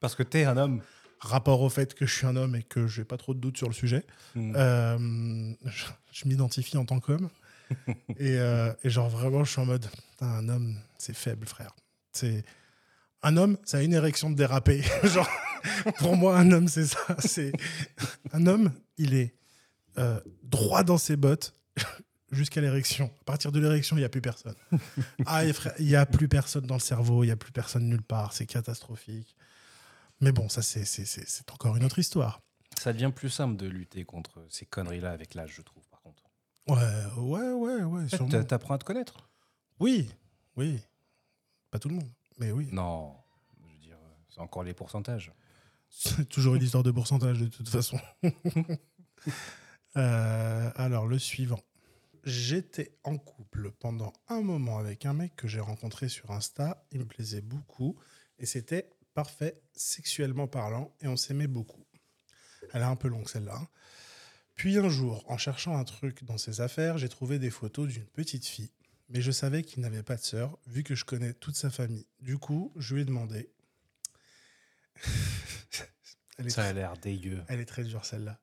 Parce 0.00 0.14
que 0.14 0.22
t'es 0.22 0.44
un 0.44 0.56
homme. 0.56 0.82
rapport 1.20 1.60
au 1.60 1.68
fait 1.68 1.94
que 1.94 2.06
je 2.06 2.14
suis 2.16 2.26
un 2.26 2.34
homme 2.36 2.56
et 2.56 2.62
que 2.62 2.86
j'ai 2.86 3.04
pas 3.04 3.18
trop 3.18 3.34
de 3.34 3.40
doutes 3.40 3.58
sur 3.58 3.68
le 3.68 3.74
sujet. 3.74 4.06
Mm. 4.34 4.54
Euh, 4.56 5.54
je 5.66 5.84
je 6.12 6.26
m'identifie 6.28 6.76
en 6.78 6.84
tant 6.84 6.98
qu'homme. 7.00 7.28
et, 8.18 8.36
et 8.82 8.90
genre, 8.90 9.08
vraiment, 9.08 9.44
je 9.44 9.52
suis 9.52 9.60
en 9.60 9.66
mode 9.66 9.86
un 10.20 10.48
homme, 10.48 10.76
c'est 10.98 11.14
faible, 11.14 11.46
frère. 11.46 11.74
C'est. 12.12 12.44
Un 13.22 13.36
homme, 13.36 13.58
ça 13.64 13.78
a 13.78 13.82
une 13.82 13.92
érection 13.92 14.30
de 14.30 14.34
déraper. 14.36 14.82
genre, 15.04 15.28
pour 15.98 16.16
moi, 16.16 16.38
un 16.38 16.50
homme, 16.52 16.68
c'est 16.68 16.86
ça. 16.86 16.98
C'est 17.18 17.52
un 18.32 18.46
homme, 18.46 18.72
il 18.96 19.12
est 19.14 19.34
euh, 19.98 20.18
droit 20.42 20.84
dans 20.84 20.96
ses 20.96 21.16
bottes 21.16 21.52
jusqu'à 22.32 22.62
l'érection. 22.62 23.10
À 23.20 23.24
partir 23.24 23.52
de 23.52 23.60
l'érection, 23.60 23.96
il 23.96 24.00
n'y 24.00 24.06
a 24.06 24.08
plus 24.08 24.22
personne. 24.22 24.54
ah, 25.26 25.42
il 25.44 25.86
n'y 25.86 25.96
a 25.96 26.06
plus 26.06 26.28
personne 26.28 26.64
dans 26.66 26.76
le 26.76 26.80
cerveau, 26.80 27.22
il 27.22 27.26
n'y 27.26 27.32
a 27.32 27.36
plus 27.36 27.52
personne 27.52 27.88
nulle 27.90 28.02
part. 28.02 28.32
C'est 28.32 28.46
catastrophique. 28.46 29.36
Mais 30.22 30.32
bon, 30.32 30.48
ça, 30.48 30.62
c'est- 30.62 30.84
c'est 30.86 31.04
c'est- 31.04 31.28
c'est 31.28 31.50
encore 31.50 31.76
une 31.76 31.84
autre 31.84 31.98
histoire. 31.98 32.40
Ça 32.78 32.92
devient 32.94 33.12
plus 33.14 33.28
simple 33.30 33.56
de 33.56 33.66
lutter 33.66 34.04
contre 34.04 34.46
ces 34.48 34.64
conneries-là 34.64 35.10
avec 35.12 35.34
l'âge, 35.34 35.52
je 35.56 35.62
trouve, 35.62 35.86
par 35.88 36.00
contre. 36.00 36.22
Ouais, 36.68 36.76
ouais, 37.18 37.52
ouais, 37.52 37.82
ouais, 37.82 38.08
sûrement. 38.08 38.28
T'a- 38.30 38.44
T'apprends 38.44 38.74
à 38.74 38.78
te 38.78 38.84
connaître 38.84 39.28
Oui, 39.78 40.08
oui. 40.56 40.80
Pas 41.70 41.78
tout 41.78 41.88
le 41.88 41.94
monde, 41.96 42.10
mais 42.38 42.50
oui. 42.52 42.68
Non. 42.72 43.14
Je 43.62 43.72
veux 43.72 43.78
dire, 43.78 43.96
euh, 43.96 44.10
c'est 44.28 44.40
encore 44.40 44.62
les 44.64 44.74
pourcentages. 44.74 45.32
C'est 45.88 46.28
toujours 46.28 46.54
une 46.54 46.62
histoire 46.62 46.82
de 46.82 46.90
pourcentage 46.90 47.40
de 47.40 47.46
toute 47.46 47.68
façon. 47.68 47.98
Euh, 49.96 50.70
alors, 50.76 51.06
le 51.06 51.18
suivant. 51.18 51.60
J'étais 52.24 52.96
en 53.02 53.16
couple 53.18 53.72
pendant 53.72 54.12
un 54.28 54.40
moment 54.40 54.78
avec 54.78 55.04
un 55.04 55.12
mec 55.14 55.34
que 55.34 55.48
j'ai 55.48 55.60
rencontré 55.60 56.08
sur 56.08 56.30
Insta. 56.30 56.84
Il 56.92 57.00
me 57.00 57.06
plaisait 57.06 57.40
beaucoup 57.40 57.96
et 58.38 58.46
c'était 58.46 58.90
parfait 59.14 59.60
sexuellement 59.72 60.46
parlant 60.46 60.94
et 61.00 61.08
on 61.08 61.16
s'aimait 61.16 61.48
beaucoup. 61.48 61.84
Elle 62.72 62.82
est 62.82 62.84
un 62.84 62.96
peu 62.96 63.08
longue 63.08 63.28
celle-là. 63.28 63.56
hein. 63.56 63.68
Puis 64.54 64.78
un 64.78 64.88
jour, 64.90 65.24
en 65.28 65.38
cherchant 65.38 65.76
un 65.76 65.84
truc 65.84 66.22
dans 66.24 66.38
ses 66.38 66.60
affaires, 66.60 66.98
j'ai 66.98 67.08
trouvé 67.08 67.38
des 67.38 67.50
photos 67.50 67.88
d'une 67.88 68.04
petite 68.04 68.46
fille. 68.46 68.70
Mais 69.10 69.20
je 69.20 69.32
savais 69.32 69.62
qu'il 69.64 69.82
n'avait 69.82 70.04
pas 70.04 70.16
de 70.16 70.22
sœur, 70.22 70.56
vu 70.66 70.84
que 70.84 70.94
je 70.94 71.04
connais 71.04 71.34
toute 71.34 71.56
sa 71.56 71.68
famille. 71.68 72.06
Du 72.20 72.38
coup, 72.38 72.72
je 72.76 72.94
lui 72.94 73.02
ai 73.02 73.04
demandé. 73.04 73.50
Ça 76.48 76.64
a 76.64 76.72
l'air 76.72 76.96
dégueu. 76.96 77.42
elle 77.48 77.60
est 77.60 77.66
très 77.66 77.84
dure 77.84 78.04
celle-là. 78.04 78.40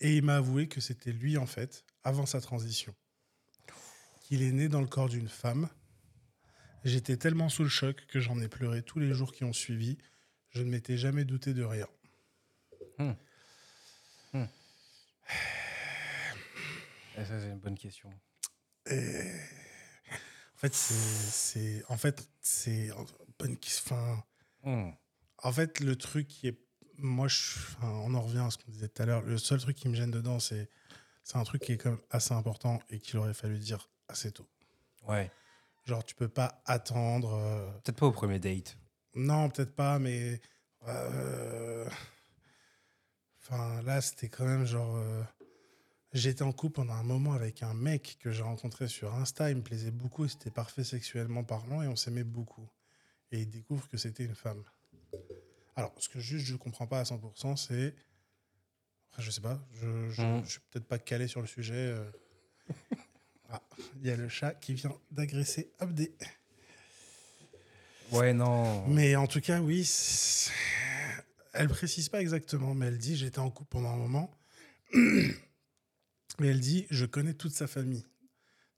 Et 0.00 0.16
il 0.16 0.22
m'a 0.22 0.36
avoué 0.36 0.68
que 0.68 0.80
c'était 0.80 1.12
lui 1.12 1.36
en 1.36 1.46
fait, 1.46 1.84
avant 2.02 2.24
sa 2.24 2.40
transition. 2.40 2.94
Qu'il 4.22 4.42
est 4.42 4.52
né 4.52 4.68
dans 4.68 4.80
le 4.80 4.86
corps 4.86 5.08
d'une 5.08 5.28
femme. 5.28 5.68
J'étais 6.84 7.16
tellement 7.16 7.48
sous 7.48 7.64
le 7.64 7.68
choc 7.68 8.06
que 8.06 8.20
j'en 8.20 8.40
ai 8.40 8.48
pleuré 8.48 8.82
tous 8.82 9.00
les 9.00 9.12
jours 9.12 9.32
qui 9.32 9.44
ont 9.44 9.52
suivi. 9.52 9.98
Je 10.50 10.62
ne 10.62 10.70
m'étais 10.70 10.96
jamais 10.96 11.24
douté 11.24 11.52
de 11.52 11.64
rien. 11.64 11.88
Et 17.18 17.24
ça, 17.24 17.40
c'est 17.40 17.48
une 17.48 17.58
bonne 17.58 17.78
question. 17.78 18.10
Et 18.90 19.32
en 20.56 20.58
fait, 20.58 20.74
c'est, 20.74 21.84
en 21.88 21.96
fait, 21.98 22.28
c'est, 22.40 22.90
enfin, 22.92 24.24
Hmm. 24.64 24.90
en 25.42 25.52
fait, 25.52 25.80
le 25.80 25.96
truc 25.96 26.26
qui 26.28 26.48
est, 26.48 26.58
moi, 26.98 27.28
je, 27.28 27.58
enfin, 27.58 27.88
on 28.04 28.14
en 28.14 28.22
revient 28.22 28.38
à 28.46 28.50
ce 28.50 28.56
qu'on 28.58 28.72
disait 28.72 28.88
tout 28.88 29.02
à 29.02 29.06
l'heure. 29.06 29.22
Le 29.22 29.36
seul 29.38 29.60
truc 29.60 29.76
qui 29.76 29.88
me 29.88 29.94
gêne 29.94 30.10
dedans, 30.10 30.40
c'est, 30.40 30.68
c'est 31.24 31.36
un 31.36 31.44
truc 31.44 31.62
qui 31.62 31.72
est 31.72 31.76
quand 31.76 31.90
même 31.90 32.00
assez 32.10 32.32
important 32.32 32.80
et 32.90 32.98
qu'il 32.98 33.18
aurait 33.18 33.34
fallu 33.34 33.58
dire 33.58 33.90
assez 34.08 34.32
tôt. 34.32 34.48
Ouais. 35.06 35.30
Genre, 35.84 36.02
tu 36.04 36.14
peux 36.14 36.28
pas 36.28 36.62
attendre. 36.64 37.34
euh, 37.34 37.70
Peut-être 37.84 37.98
pas 37.98 38.06
au 38.06 38.12
premier 38.12 38.38
date. 38.40 38.76
Non, 39.14 39.50
peut-être 39.50 39.74
pas, 39.74 39.98
mais 39.98 40.40
Euh, 40.88 41.88
Enfin, 43.42 43.80
là, 43.82 44.00
c'était 44.00 44.28
quand 44.28 44.44
même 44.44 44.66
genre. 44.66 44.96
euh, 44.96 45.22
J'étais 46.12 46.42
en 46.42 46.52
couple 46.52 46.76
pendant 46.76 46.94
un 46.94 47.02
moment 47.02 47.32
avec 47.34 47.62
un 47.62 47.74
mec 47.74 48.16
que 48.20 48.30
j'ai 48.30 48.42
rencontré 48.42 48.88
sur 48.88 49.14
Insta. 49.14 49.50
Il 49.50 49.56
me 49.56 49.62
plaisait 49.62 49.90
beaucoup 49.90 50.26
c'était 50.28 50.50
parfait 50.50 50.84
sexuellement 50.84 51.44
parlant 51.44 51.82
et 51.82 51.88
on 51.88 51.96
s'aimait 51.96 52.24
beaucoup. 52.24 52.68
Et 53.32 53.40
il 53.40 53.50
découvre 53.50 53.88
que 53.88 53.96
c'était 53.96 54.24
une 54.24 54.34
femme. 54.34 54.62
Alors, 55.74 55.92
ce 55.98 56.08
que 56.08 56.20
juste 56.20 56.46
je 56.46 56.56
comprends 56.56 56.86
pas 56.86 57.00
à 57.00 57.04
100%, 57.04 57.56
c'est. 57.56 57.94
Après, 59.10 59.22
je 59.22 59.30
sais 59.30 59.40
pas. 59.40 59.60
Je, 59.74 59.86
Mhm. 59.86 60.44
je 60.44 60.50
suis 60.52 60.60
peut-être 60.70 60.86
pas 60.86 60.98
calé 60.98 61.28
sur 61.28 61.40
le 61.40 61.46
sujet. 61.46 61.74
euh. 61.74 62.04
Ah, 63.48 63.62
il 64.00 64.06
y 64.08 64.10
a 64.10 64.16
le 64.16 64.28
chat 64.28 64.54
qui 64.54 64.74
vient 64.74 64.92
d'agresser 65.12 65.70
Abdé. 65.78 66.12
Ouais, 68.10 68.32
non. 68.32 68.84
Mais 68.88 69.14
en 69.14 69.28
tout 69.28 69.40
cas, 69.40 69.60
oui. 69.60 69.88
Elle 71.52 71.68
précise 71.68 72.08
pas 72.08 72.20
exactement, 72.20 72.74
mais 72.74 72.86
elle 72.86 72.98
dit 72.98 73.16
j'étais 73.16 73.38
en 73.38 73.50
couple 73.50 73.68
pendant 73.70 73.90
un 73.90 73.96
moment. 73.96 74.30
Mais 76.38 76.48
elle 76.48 76.60
dit 76.60 76.86
je 76.90 77.06
connais 77.06 77.34
toute 77.34 77.52
sa 77.52 77.66
famille. 77.66 78.06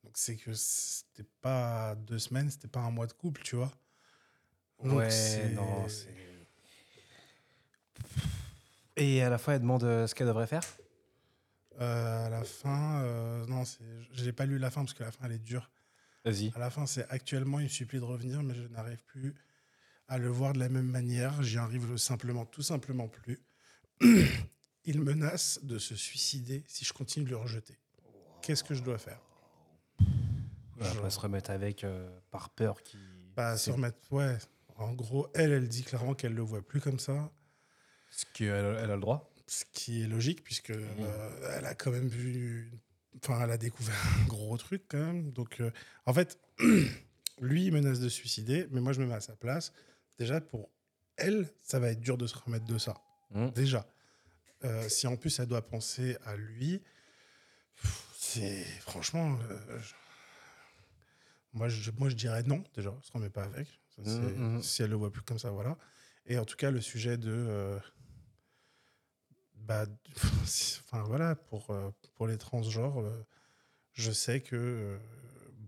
Donc 0.04 0.12
c'est 0.16 0.36
que 0.36 0.52
c'était 0.54 1.28
pas 1.40 1.94
deux 1.96 2.18
semaines, 2.18 2.50
c'était 2.50 2.68
pas 2.68 2.80
un 2.80 2.90
mois 2.90 3.06
de 3.06 3.12
couple, 3.12 3.42
tu 3.42 3.56
vois. 3.56 3.72
Donc, 4.82 4.98
ouais, 4.98 5.10
c'est- 5.10 5.48
non. 5.50 5.88
c'est- 5.88 6.14
Et 8.96 9.22
à 9.22 9.28
la 9.30 9.38
fin, 9.38 9.52
elle 9.54 9.60
demande 9.60 9.84
euh, 9.84 10.06
ce 10.06 10.14
qu'elle 10.14 10.26
devrait 10.26 10.46
faire? 10.46 10.64
Euh, 11.80 12.26
à 12.26 12.28
la 12.28 12.42
fin, 12.44 13.02
euh, 13.02 13.46
non, 13.46 13.64
c'est- 13.64 13.84
je 14.12 14.24
n'ai 14.24 14.32
pas 14.32 14.46
lu 14.46 14.58
la 14.58 14.70
fin 14.70 14.82
parce 14.82 14.94
que 14.94 15.04
la 15.04 15.12
fin 15.12 15.26
elle 15.26 15.32
est 15.32 15.38
dure. 15.38 15.70
Vas-y. 16.24 16.52
À 16.56 16.58
la 16.58 16.70
fin, 16.70 16.86
c'est 16.86 17.08
actuellement 17.10 17.60
il 17.60 17.64
me 17.64 17.68
supplie 17.68 17.98
de 17.98 18.04
revenir, 18.04 18.42
mais 18.42 18.54
je 18.54 18.62
n'arrive 18.62 19.02
plus 19.04 19.34
à 20.08 20.18
le 20.18 20.28
voir 20.28 20.52
de 20.52 20.58
la 20.58 20.68
même 20.68 20.86
manière. 20.88 21.40
J'y 21.42 21.58
arrive 21.58 21.96
simplement, 21.96 22.44
tout 22.46 22.62
simplement 22.62 23.08
plus. 23.08 23.38
Il 24.88 25.02
menace 25.02 25.60
de 25.64 25.78
se 25.78 25.94
suicider 25.94 26.64
si 26.66 26.86
je 26.86 26.94
continue 26.94 27.26
de 27.26 27.30
le 27.30 27.36
rejeter. 27.36 27.76
Qu'est-ce 28.40 28.64
que 28.64 28.72
je 28.72 28.82
dois 28.82 28.96
faire 28.96 29.20
On 30.00 30.82
va 30.82 30.94
pas 31.02 31.10
se 31.10 31.20
remettre 31.20 31.50
avec 31.50 31.84
euh, 31.84 32.08
par 32.30 32.48
peur 32.48 32.82
qui. 32.82 32.96
Bah, 33.36 33.58
se 33.58 33.70
remettre, 33.70 33.98
ouais. 34.10 34.38
En 34.76 34.94
gros, 34.94 35.28
elle, 35.34 35.52
elle 35.52 35.68
dit 35.68 35.82
clairement 35.82 36.14
qu'elle 36.14 36.32
le 36.32 36.40
voit 36.40 36.66
plus 36.66 36.80
comme 36.80 36.98
ça, 36.98 37.30
ce 38.10 38.24
qu'elle 38.32 38.78
elle 38.78 38.90
a 38.90 38.94
le 38.94 39.00
droit. 39.02 39.30
ce 39.46 39.66
qui 39.74 40.04
est 40.04 40.06
logique 40.06 40.42
puisque 40.42 40.70
euh, 40.70 41.50
elle 41.58 41.66
a 41.66 41.74
quand 41.74 41.90
même 41.90 42.08
vu, 42.08 42.72
enfin, 43.22 43.42
elle 43.44 43.50
a 43.50 43.58
découvert 43.58 44.02
un 44.22 44.24
gros 44.24 44.56
truc 44.56 44.84
quand 44.88 45.04
même. 45.04 45.32
Donc, 45.32 45.60
euh, 45.60 45.70
en 46.06 46.14
fait, 46.14 46.38
lui, 47.42 47.66
il 47.66 47.72
menace 47.74 48.00
de 48.00 48.08
se 48.08 48.16
suicider, 48.16 48.66
mais 48.70 48.80
moi, 48.80 48.94
je 48.94 49.02
me 49.02 49.06
mets 49.06 49.16
à 49.16 49.20
sa 49.20 49.36
place. 49.36 49.70
Déjà, 50.18 50.40
pour 50.40 50.70
elle, 51.18 51.46
ça 51.60 51.78
va 51.78 51.90
être 51.90 52.00
dur 52.00 52.16
de 52.16 52.26
se 52.26 52.38
remettre 52.38 52.64
de 52.64 52.78
ça. 52.78 52.94
Mhm. 53.32 53.50
Déjà, 53.50 53.86
Euh, 54.64 54.88
si 54.88 55.06
en 55.06 55.16
plus 55.16 55.38
elle 55.38 55.46
doit 55.46 55.66
penser 55.66 56.16
à 56.24 56.36
lui, 56.36 56.82
c'est 58.16 58.64
franchement, 58.80 59.38
euh, 59.50 59.80
je- 59.80 59.94
moi, 61.52 61.68
je, 61.68 61.90
moi 61.92 62.08
je 62.08 62.14
dirais 62.16 62.42
non 62.42 62.62
déjà, 62.74 62.90
on 62.90 63.02
se 63.02 63.12
remet 63.12 63.30
pas 63.30 63.44
avec. 63.44 63.68
Ça, 63.96 64.02
Mhm, 64.02 64.54
mhm. 64.54 64.62
Si 64.62 64.82
elle 64.82 64.90
le 64.90 64.96
voit 64.96 65.10
plus 65.12 65.22
comme 65.22 65.38
ça, 65.38 65.50
voilà. 65.50 65.76
Et 66.26 66.38
en 66.38 66.44
tout 66.44 66.56
cas, 66.56 66.70
le 66.70 66.80
sujet 66.80 67.16
de, 67.16 67.30
euh, 67.32 67.78
bah, 69.54 69.86
enfin 70.16 71.02
voilà, 71.04 71.34
pour 71.36 71.72
pour 72.14 72.26
les 72.26 72.38
transgenres, 72.38 73.04
je 73.92 74.12
sais 74.12 74.40
que 74.40 74.98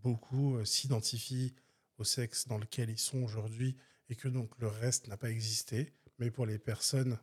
beaucoup 0.02 0.64
s'identifient 0.64 1.54
au 1.98 2.04
sexe 2.04 2.46
dans 2.48 2.58
lequel 2.58 2.90
ils 2.90 2.98
sont 2.98 3.22
aujourd'hui 3.22 3.76
et 4.08 4.16
que 4.16 4.28
donc 4.28 4.50
le 4.58 4.68
reste 4.68 5.08
n'a 5.08 5.16
pas 5.16 5.30
existé. 5.30 5.92
Mais 6.18 6.30
pour 6.30 6.46
les 6.46 6.58
personnes 6.58 7.18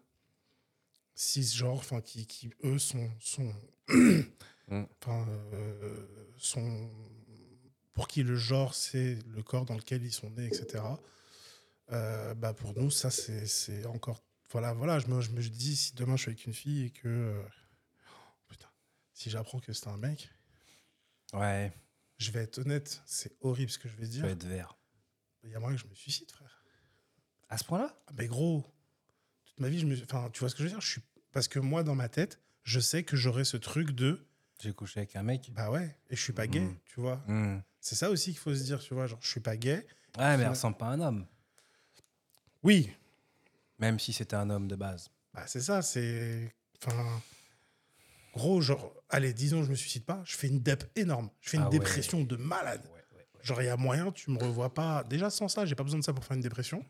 cisgenres, 1.18 1.80
enfin 1.80 2.00
qui, 2.00 2.28
qui 2.28 2.52
eux 2.64 2.78
sont 2.78 3.10
sont, 3.20 3.52
enfin 4.70 5.28
euh, 5.54 6.08
sont 6.38 6.90
pour 7.94 8.08
qui 8.08 8.22
le 8.22 8.36
genre 8.36 8.76
c'est 8.76 9.18
le 9.26 9.42
corps 9.42 9.66
dans 9.66 9.74
lequel 9.76 10.06
ils 10.06 10.14
sont 10.14 10.30
nés, 10.30 10.46
etc. 10.46 10.84
euh, 11.92 12.36
bah 12.36 12.54
pour 12.54 12.74
nous 12.78 12.92
ça 12.92 13.10
c'est 13.10 13.48
c'est 13.48 13.86
encore 13.88 14.24
voilà 14.52 14.74
voilà 14.74 15.00
je 15.00 15.08
me, 15.08 15.20
je 15.22 15.32
me 15.32 15.42
dis 15.42 15.76
si 15.76 15.96
demain 15.96 16.16
je 16.16 16.22
suis 16.22 16.30
avec 16.30 16.46
une 16.46 16.54
fille 16.54 16.86
et 16.86 16.90
que 16.92 17.08
euh, 17.08 17.44
putain 18.48 18.70
si 19.14 19.32
j'apprends 19.32 19.60
que 19.60 19.74
c'est 19.74 19.88
un 19.88 19.98
mec 19.98 20.30
Ouais, 21.34 21.74
je 22.20 22.32
vais 22.32 22.42
être 22.44 22.60
honnête 22.60 23.02
c'est 23.08 23.36
horrible 23.42 23.72
ce 23.72 23.80
que 23.80 23.90
je 23.90 23.96
vais 23.98 24.08
dire. 24.08 24.24
Vas 24.24 24.32
être 24.32 24.46
vert. 24.46 24.78
il 25.44 25.50
y 25.50 25.56
a 25.56 25.60
moyen 25.60 25.76
que 25.76 25.82
je 25.82 25.88
me 25.88 25.96
suicide 25.96 26.32
frère. 26.32 26.64
À 27.50 27.58
ce 27.58 27.64
point-là? 27.64 27.98
Ah, 28.08 28.12
mais 28.16 28.28
gros, 28.28 28.66
toute 29.58 29.64
ma 29.64 29.70
vie, 29.70 29.80
je 29.80 29.86
me... 29.88 29.96
enfin, 30.04 30.30
tu 30.32 30.40
vois 30.42 30.50
ce 30.50 30.56
que 30.56 30.60
je 30.60 30.64
veux 30.66 30.70
dire? 30.70 30.82
Je 30.82 30.88
suis... 30.92 31.02
Parce 31.32 31.48
que 31.48 31.58
moi, 31.60 31.84
dans 31.84 31.96
ma 31.96 32.10
tête, 32.10 32.40
je 32.64 32.80
sais 32.80 33.04
que 33.04 33.16
j'aurai 33.18 33.44
ce 33.44 33.58
truc 33.58 33.92
de 33.92 34.26
J'ai 34.62 34.72
couché 34.74 35.00
avec 35.00 35.16
un 35.16 35.24
mec. 35.24 35.52
bah 35.54 35.72
ouais, 35.72 35.98
et 36.10 36.16
je 36.16 36.22
suis 36.22 36.34
pas 36.34 36.46
gay, 36.48 36.60
Mhm. 36.62 36.76
tu 36.86 37.00
vois. 37.02 37.18
Hmm. 37.28 37.60
C'est 37.80 37.96
ça 37.96 38.10
aussi 38.12 38.32
qu'il 38.32 38.40
faut 38.40 38.54
se 38.54 38.64
dire, 38.64 38.80
tu 38.80 38.94
vois. 38.94 39.08
Genre, 39.08 39.20
je 39.22 39.28
suis 39.30 39.40
pas 39.40 39.58
gay. 39.58 39.86
Ouais, 40.18 40.38
mais 40.38 40.44
elle 40.44 40.50
ressemble 40.50 40.78
pas 40.78 40.88
à 40.88 40.90
un 40.92 41.02
homme. 41.02 41.26
Oui, 42.64 42.92
Même 43.80 44.00
si 44.00 44.12
c'était 44.14 44.36
un 44.36 44.50
homme 44.50 44.68
de 44.68 44.76
base. 44.76 45.10
bah 45.34 45.44
c'est 45.48 45.62
ça, 45.62 45.82
c'est. 45.82 46.54
Enfin. 46.86 47.22
Gros, 48.34 48.62
genre, 48.62 48.94
allez, 49.10 49.34
disons, 49.34 49.64
je 49.64 49.70
me 49.72 49.76
suicide 49.76 50.04
pas, 50.06 50.22
je 50.26 50.36
fais 50.36 50.48
une 50.48 50.60
dep 50.60 50.84
énorme. 50.96 51.30
Je 51.42 51.50
fais 51.52 51.58
une 51.58 51.64
Ah 51.64 51.70
ouais. 51.70 51.80
dépression 51.80 52.22
de 52.24 52.36
malade. 52.36 52.82
Ouais, 52.86 52.92
ouais, 53.16 53.18
ouais. 53.36 53.44
Genre, 53.44 53.62
il 53.62 53.66
y 53.66 53.70
a 53.70 53.78
moyen, 53.78 54.12
tu 54.12 54.30
me 54.32 54.38
revois 54.38 54.74
pas. 54.74 55.04
Déjà, 55.04 55.30
sans 55.30 55.48
ça, 55.48 55.66
j'ai 55.66 55.76
pas 55.76 55.84
besoin 55.84 56.00
de 56.00 56.04
ça 56.04 56.14
pour 56.14 56.24
faire 56.26 56.36
une 56.36 56.42
dépression. 56.44 56.84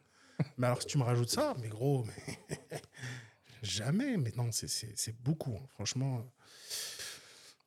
Mais 0.57 0.67
alors, 0.67 0.81
si 0.81 0.87
tu 0.87 0.97
me 0.97 1.03
rajoutes 1.03 1.29
ça, 1.29 1.55
mais 1.61 1.67
gros, 1.69 2.05
mais. 2.05 2.57
Jamais, 3.63 4.17
mais 4.17 4.31
non, 4.37 4.49
c'est- 4.51 5.21
beaucoup, 5.21 5.57
hein. 5.61 5.65
franchement. 5.69 6.23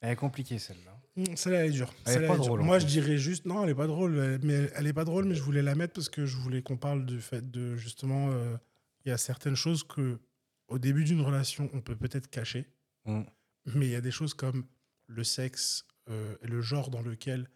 Elle 0.01 0.13
est 0.13 0.17
compliquée 0.17 0.59
celle-là. 0.59 0.99
Mmh, 1.17 1.37
Celle-là, 1.37 1.59
elle 1.65 1.67
est 1.71 1.73
dure. 1.75 1.93
Elle 2.07 2.25
est 2.25 2.27
pas 2.27 2.35
est 2.35 2.39
drôle, 2.39 2.63
Moi, 2.63 2.79
je 2.79 2.87
dirais 2.87 3.19
juste. 3.19 3.45
Non, 3.45 3.65
elle 3.65 3.71
est 3.71 3.75
pas 3.75 3.87
drôle. 3.87 4.39
Mais 4.43 4.71
elle 4.75 4.87
est 4.87 4.93
pas 4.95 5.05
drôle, 5.05 5.27
mais 5.27 5.35
je 5.35 5.43
voulais 5.43 5.63
la 5.63 5.75
mettre 5.75 5.93
parce 5.95 6.09
que 6.09 6.25
je 6.25 6.37
voulais 6.39 6.63
qu'on 6.63 6.79
parle 6.79 7.05
du 7.05 7.21
fait 7.21 7.51
de 7.51 7.77
justement. 7.77 8.31
euh, 8.31 8.57
Il 9.05 9.11
y 9.11 9.13
a 9.13 9.19
certaines 9.19 9.57
choses 9.57 9.83
que, 9.85 10.21
au 10.69 10.79
début 10.79 11.05
d'une 11.05 11.21
relation, 11.21 11.69
on 11.75 11.81
peut 11.83 11.97
peut-être 11.97 12.31
cacher. 12.31 12.67
Hmm. 13.05 13.23
Mais 13.67 13.87
il 13.87 13.91
y 13.91 13.97
a 13.97 14.01
des 14.01 14.11
choses 14.13 14.33
comme 14.33 14.65
le 15.07 15.25
sexe 15.25 15.85
euh, 16.09 16.35
et 16.43 16.47
le 16.47 16.63
genre 16.63 16.89
dans 16.91 17.03
lequel 17.03 17.51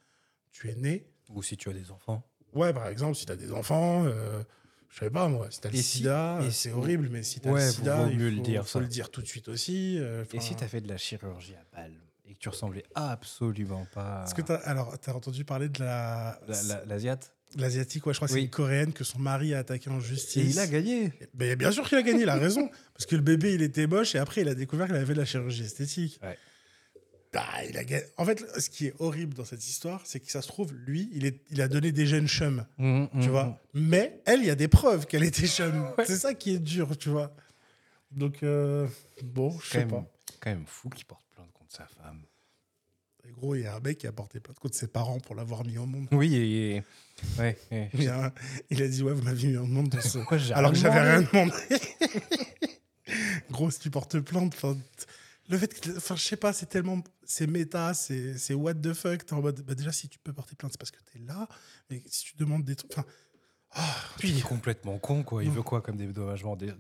tu 0.53 0.69
es 0.69 0.75
né. 0.75 1.09
Ou 1.31 1.43
si 1.43 1.57
tu 1.57 1.71
as 1.71 1.73
des 1.73 1.91
enfants. 1.91 2.29
Ouais, 2.53 2.75
par 2.75 2.89
exemple, 2.89 3.15
si 3.17 3.25
tu 3.25 3.33
as 3.33 3.37
des 3.37 3.53
enfants. 3.53 4.05
euh, 4.05 4.43
je 4.95 5.01
sais 5.01 5.11
pas 5.11 5.29
moi, 5.29 5.49
si 5.51 5.61
t'as 5.61 5.71
le 5.71 5.77
Et 5.77 5.83
sida, 5.83 6.37
euh, 6.39 6.51
si- 6.51 6.57
c'est 6.69 6.73
horrible, 6.73 7.09
mais 7.11 7.23
si 7.23 7.41
t'as 7.41 7.51
Ouais, 7.51 7.67
le 7.67 7.73
sida, 7.73 8.07
il 8.11 8.19
faut, 8.19 8.25
le 8.25 8.41
dire, 8.41 8.63
faut 8.63 8.79
ça. 8.79 8.81
le 8.81 8.87
dire 8.87 9.11
tout 9.11 9.23
de 9.23 9.27
suite 9.27 9.49
aussi. 9.49 9.99
euh, 9.99 10.23
Et 10.33 10.41
si 10.41 10.49
enfin, 10.51 10.55
tu 10.59 10.65
as 10.65 10.69
fait 10.69 10.81
de 10.81 10.89
la 10.89 10.97
chirurgie 10.97 11.55
à 11.55 11.77
balle 11.77 11.93
et 12.29 12.35
que 12.35 12.39
tu 12.39 12.49
ressemblais 12.49 12.85
absolument 12.95 13.87
pas 13.93 14.25
Est-ce 14.27 14.35
que 14.35 14.43
t'as 14.43 14.55
alors 14.57 14.97
t'as 14.99 15.13
entendu 15.13 15.45
parler 15.45 15.69
de 15.69 15.81
la 15.81 16.39
La- 16.49 16.63
la- 16.63 16.85
l'asiate? 16.85 17.33
L'asiatique 17.57 18.05
ouais 18.07 18.13
je 18.15 18.19
crois 18.19 18.27
que 18.29 18.35
c'est 18.35 18.43
une 18.43 18.51
coréenne 18.51 18.93
que 18.93 19.05
son 19.05 19.19
mari 19.21 19.55
a 19.55 19.59
attaqué 19.61 19.89
en 19.89 20.01
justice. 20.01 20.37
Et 20.45 20.51
il 20.51 20.59
a 20.59 20.67
gagné. 20.67 21.13
Mais 21.39 21.55
bien 21.55 21.71
sûr 21.71 21.89
qu'il 21.89 21.97
a 21.99 22.03
gagné, 22.03 22.23
il 22.23 22.29
a 22.29 22.35
raison 22.35 22.69
parce 22.95 23.07
que 23.07 23.15
le 23.15 23.23
bébé 23.23 23.55
il 23.55 23.63
était 23.63 23.87
moche 23.87 24.15
et 24.17 24.19
après 24.19 24.41
il 24.41 24.49
a 24.49 24.55
découvert 24.55 24.87
qu'il 24.87 24.97
avait 24.97 25.15
de 25.15 25.19
la 25.21 25.25
chirurgie 25.25 25.63
esthétique. 25.65 26.19
Ouais. 26.23 26.37
Bah, 27.35 27.45
il 27.69 27.77
a 27.77 27.83
gagné. 27.85 28.05
En 28.17 28.25
fait, 28.25 28.43
ce 28.61 28.71
qui 28.71 28.87
est 28.87 28.95
horrible 29.01 29.35
dans 29.35 29.45
cette 29.45 29.67
histoire, 29.67 30.01
c'est 30.05 30.21
que 30.21 30.31
ça 30.31 30.41
se 30.41 30.47
trouve 30.49 30.73
lui, 30.73 31.11
il 31.13 31.27
est 31.27 31.41
il 31.51 31.61
a 31.61 31.67
donné 31.69 31.91
des 31.93 32.07
gènes 32.07 32.29
chum, 32.29 32.65
tu 32.79 33.29
vois. 33.29 33.61
Mais 33.75 34.21
elle, 34.25 34.41
il 34.41 34.47
y 34.47 34.51
a 34.51 34.55
des 34.55 34.69
preuves 34.69 35.07
qu'elle 35.07 35.25
était 35.25 35.47
chum. 35.49 35.91
Ouais. 35.99 36.05
C'est 36.07 36.17
ça 36.17 36.33
qui 36.35 36.55
est 36.55 36.59
dur, 36.61 36.97
tu 36.97 37.09
vois. 37.09 37.35
Donc 38.13 38.43
euh, 38.45 38.87
bon, 39.25 39.59
je 39.59 39.67
sais 39.69 39.79
même, 39.81 39.89
pas. 39.89 40.07
quand 40.41 40.51
même 40.51 40.65
fou 40.67 40.89
qu'il 40.91 41.05
porte 41.05 41.25
plainte 41.35 41.51
contre 41.53 41.75
sa 41.77 41.87
femme. 41.87 42.23
Et 43.29 43.33
gros, 43.33 43.55
il 43.57 43.63
y 43.63 43.67
a 43.67 43.75
un 43.75 43.81
mec 43.81 43.99
qui 43.99 44.07
a 44.07 44.13
porté 44.13 44.39
plainte 44.39 44.59
contre 44.61 44.77
ses 44.77 44.87
parents 44.87 45.19
pour 45.19 45.35
l'avoir 45.35 45.65
mis 45.65 45.77
au 45.79 45.87
monde. 45.87 46.07
Oui, 46.13 46.37
et. 46.37 46.83
Ouais. 47.39 47.59
Il, 47.95 48.09
a 48.09 48.27
un- 48.27 48.33
il 48.71 48.81
a 48.83 48.87
dit 48.87 49.03
ouais, 49.03 49.13
vous 49.13 49.23
m'avez 49.23 49.49
mis 49.49 49.57
au 49.57 49.67
monde 49.67 49.89
dans 49.89 50.01
ce, 50.01 50.19
Pourquoi 50.19 50.39
Alors 50.53 50.71
que 50.71 50.79
j'avais 50.79 51.01
rien 51.01 51.23
demandé. 51.23 51.53
Gros, 53.51 53.71
si 53.71 53.81
tu 53.81 53.91
portes 53.91 54.19
plainte, 54.21 54.55
le 55.49 55.59
fait 55.59 55.79
que, 55.81 55.97
enfin, 55.97 56.17
je 56.17 56.23
sais 56.23 56.37
pas, 56.37 56.53
c'est 56.53 56.67
tellement, 56.67 57.03
c'est 57.25 57.47
méta, 57.47 57.93
c'est, 57.95 58.37
c'est 58.39 58.55
what 58.55 58.75
the 58.75 58.93
fuck. 58.95 59.27
T'es 59.27 59.33
en 59.35 59.43
mode, 59.43 59.61
bah 59.63 59.75
déjà, 59.75 59.93
si 59.93 60.09
tu 60.09 60.19
peux 60.19 60.33
porter 60.33 60.55
plainte, 60.57 60.73
c'est 60.73 60.79
parce 60.79 60.91
que 60.91 61.01
t'es 61.13 61.19
là. 61.21 61.47
Mais 61.91 62.03
si 62.07 62.25
tu 62.25 62.37
demandes 62.37 62.65
des 62.65 62.77
trucs, 62.77 62.93
enfin, 62.93 63.05
ah, 63.77 63.97
Puis 64.19 64.31
il 64.31 64.39
est 64.39 64.43
complètement 64.43 64.99
con, 64.99 65.23
quoi. 65.25 65.43
Il 65.43 65.49
Non. 65.49 65.57
veut 65.57 65.63
quoi 65.63 65.81
comme 65.83 65.97
Des- 65.97 66.07
De 66.07 66.23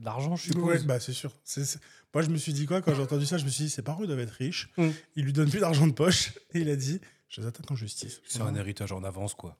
l'argent, 0.04 0.36
je 0.36 0.52
ouais, 0.52 0.54
suppose? 0.54 0.84
bah 0.84 1.00
c'est 1.00 1.12
sûr. 1.12 1.32
C'est- 1.44 1.64
c'est- 1.64 1.80
Moi, 2.14 2.22
je 2.22 2.30
me 2.30 2.36
suis 2.36 2.52
dit 2.52 2.66
quoi 2.66 2.80
quand 2.80 2.94
j'ai 2.94 3.02
entendu 3.02 3.26
ça 3.26 3.36
Je 3.38 3.44
me 3.44 3.50
suis 3.50 3.64
dit, 3.64 3.70
ses 3.70 3.82
parents 3.82 4.02
ils 4.02 4.06
doivent 4.06 4.20
être 4.20 4.30
riches. 4.30 4.70
Mm. 4.76 4.88
Il 5.16 5.24
lui 5.24 5.32
donne 5.32 5.50
plus 5.50 5.58
d'argent 5.58 5.86
de 5.88 5.92
poche 5.92 6.32
et 6.54 6.60
il 6.60 6.68
a 6.68 6.76
dit, 6.76 7.00
je 7.28 7.40
les 7.40 7.46
attaque 7.48 7.68
en 7.70 7.74
justice. 7.74 8.20
C'est 8.28 8.40
un 8.42 8.54
héritage 8.54 8.92
en 8.92 9.02
avance, 9.02 9.34
quoi. 9.34 9.58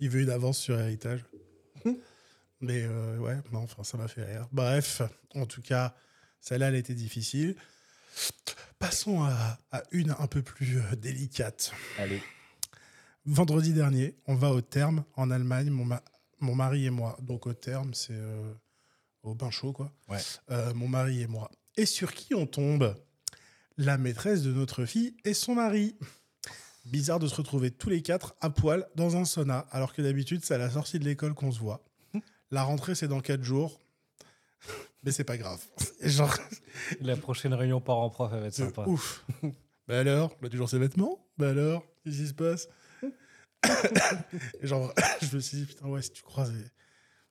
Il 0.00 0.10
veut 0.10 0.20
une 0.20 0.30
avance 0.30 0.58
sur 0.58 0.78
héritage. 0.78 1.24
Hmm. 1.86 1.92
Mais 2.60 2.82
euh, 2.84 3.16
ouais, 3.18 3.36
non, 3.52 3.60
enfin, 3.60 3.82
ça 3.84 3.96
m'a 3.96 4.06
fait 4.08 4.22
rire. 4.24 4.46
Bref, 4.52 5.00
en 5.34 5.46
tout 5.46 5.62
cas, 5.62 5.94
celle-là, 6.40 6.68
elle 6.68 6.74
était 6.74 6.94
difficile. 6.94 7.56
Passons 8.78 9.22
à, 9.22 9.58
à 9.72 9.82
une 9.90 10.14
un 10.18 10.26
peu 10.26 10.42
plus 10.42 10.78
euh, 10.78 10.96
délicate. 10.96 11.72
Allez. 11.98 12.22
Vendredi 13.26 13.72
dernier, 13.72 14.16
on 14.26 14.34
va 14.34 14.50
au 14.50 14.62
terme 14.62 15.04
en 15.16 15.30
Allemagne, 15.30 15.70
mon, 15.70 15.84
ma- 15.84 16.02
mon 16.40 16.54
mari 16.54 16.86
et 16.86 16.90
moi. 16.90 17.16
Donc 17.20 17.46
au 17.46 17.52
terme, 17.52 17.92
c'est 17.92 18.14
euh, 18.14 18.54
au 19.22 19.34
bain 19.34 19.50
chaud, 19.50 19.72
quoi. 19.72 19.92
Ouais. 20.08 20.18
Euh, 20.50 20.72
mon 20.74 20.88
mari 20.88 21.20
et 21.22 21.26
moi. 21.26 21.50
Et 21.76 21.86
sur 21.86 22.14
qui 22.14 22.34
on 22.34 22.46
tombe? 22.46 22.96
La 23.76 23.96
maîtresse 23.98 24.42
de 24.42 24.52
notre 24.52 24.84
fille 24.84 25.16
et 25.24 25.34
son 25.34 25.54
mari. 25.54 25.96
Bizarre 26.86 27.18
de 27.18 27.28
se 27.28 27.34
retrouver 27.34 27.70
tous 27.70 27.90
les 27.90 28.02
quatre 28.02 28.34
à 28.40 28.50
poil 28.50 28.86
dans 28.94 29.16
un 29.16 29.24
sauna, 29.24 29.66
alors 29.70 29.92
que 29.92 30.02
d'habitude, 30.02 30.44
c'est 30.44 30.54
à 30.54 30.58
la 30.58 30.70
sortie 30.70 30.98
de 30.98 31.04
l'école 31.04 31.34
qu'on 31.34 31.52
se 31.52 31.58
voit. 31.58 31.84
La 32.50 32.62
rentrée, 32.62 32.94
c'est 32.94 33.08
dans 33.08 33.20
quatre 33.20 33.42
jours. 33.42 33.79
Mais 35.02 35.12
c'est 35.12 35.24
pas 35.24 35.36
grave. 35.38 35.64
Genre, 36.02 36.34
La 37.00 37.16
prochaine 37.16 37.54
réunion 37.54 37.80
parents-prof, 37.80 38.30
elle 38.34 38.40
va 38.40 38.46
être 38.46 38.54
c'est 38.54 38.64
sympa. 38.66 38.84
ouf. 38.86 39.24
bah 39.88 39.98
alors 40.00 40.36
Bah 40.40 40.48
toujours 40.48 40.68
ses 40.68 40.78
vêtements? 40.78 41.26
Bah 41.38 41.50
alors 41.50 41.84
Qu'est-ce 42.04 42.16
qui 42.18 42.26
se 42.28 42.34
passe? 42.34 42.68
Et 44.62 44.66
genre, 44.66 44.92
je 45.22 45.36
me 45.36 45.40
suis 45.40 45.58
dit, 45.58 45.66
putain, 45.66 45.86
ouais, 45.86 46.00
si 46.02 46.10
tu 46.12 46.22
croises. 46.22 46.52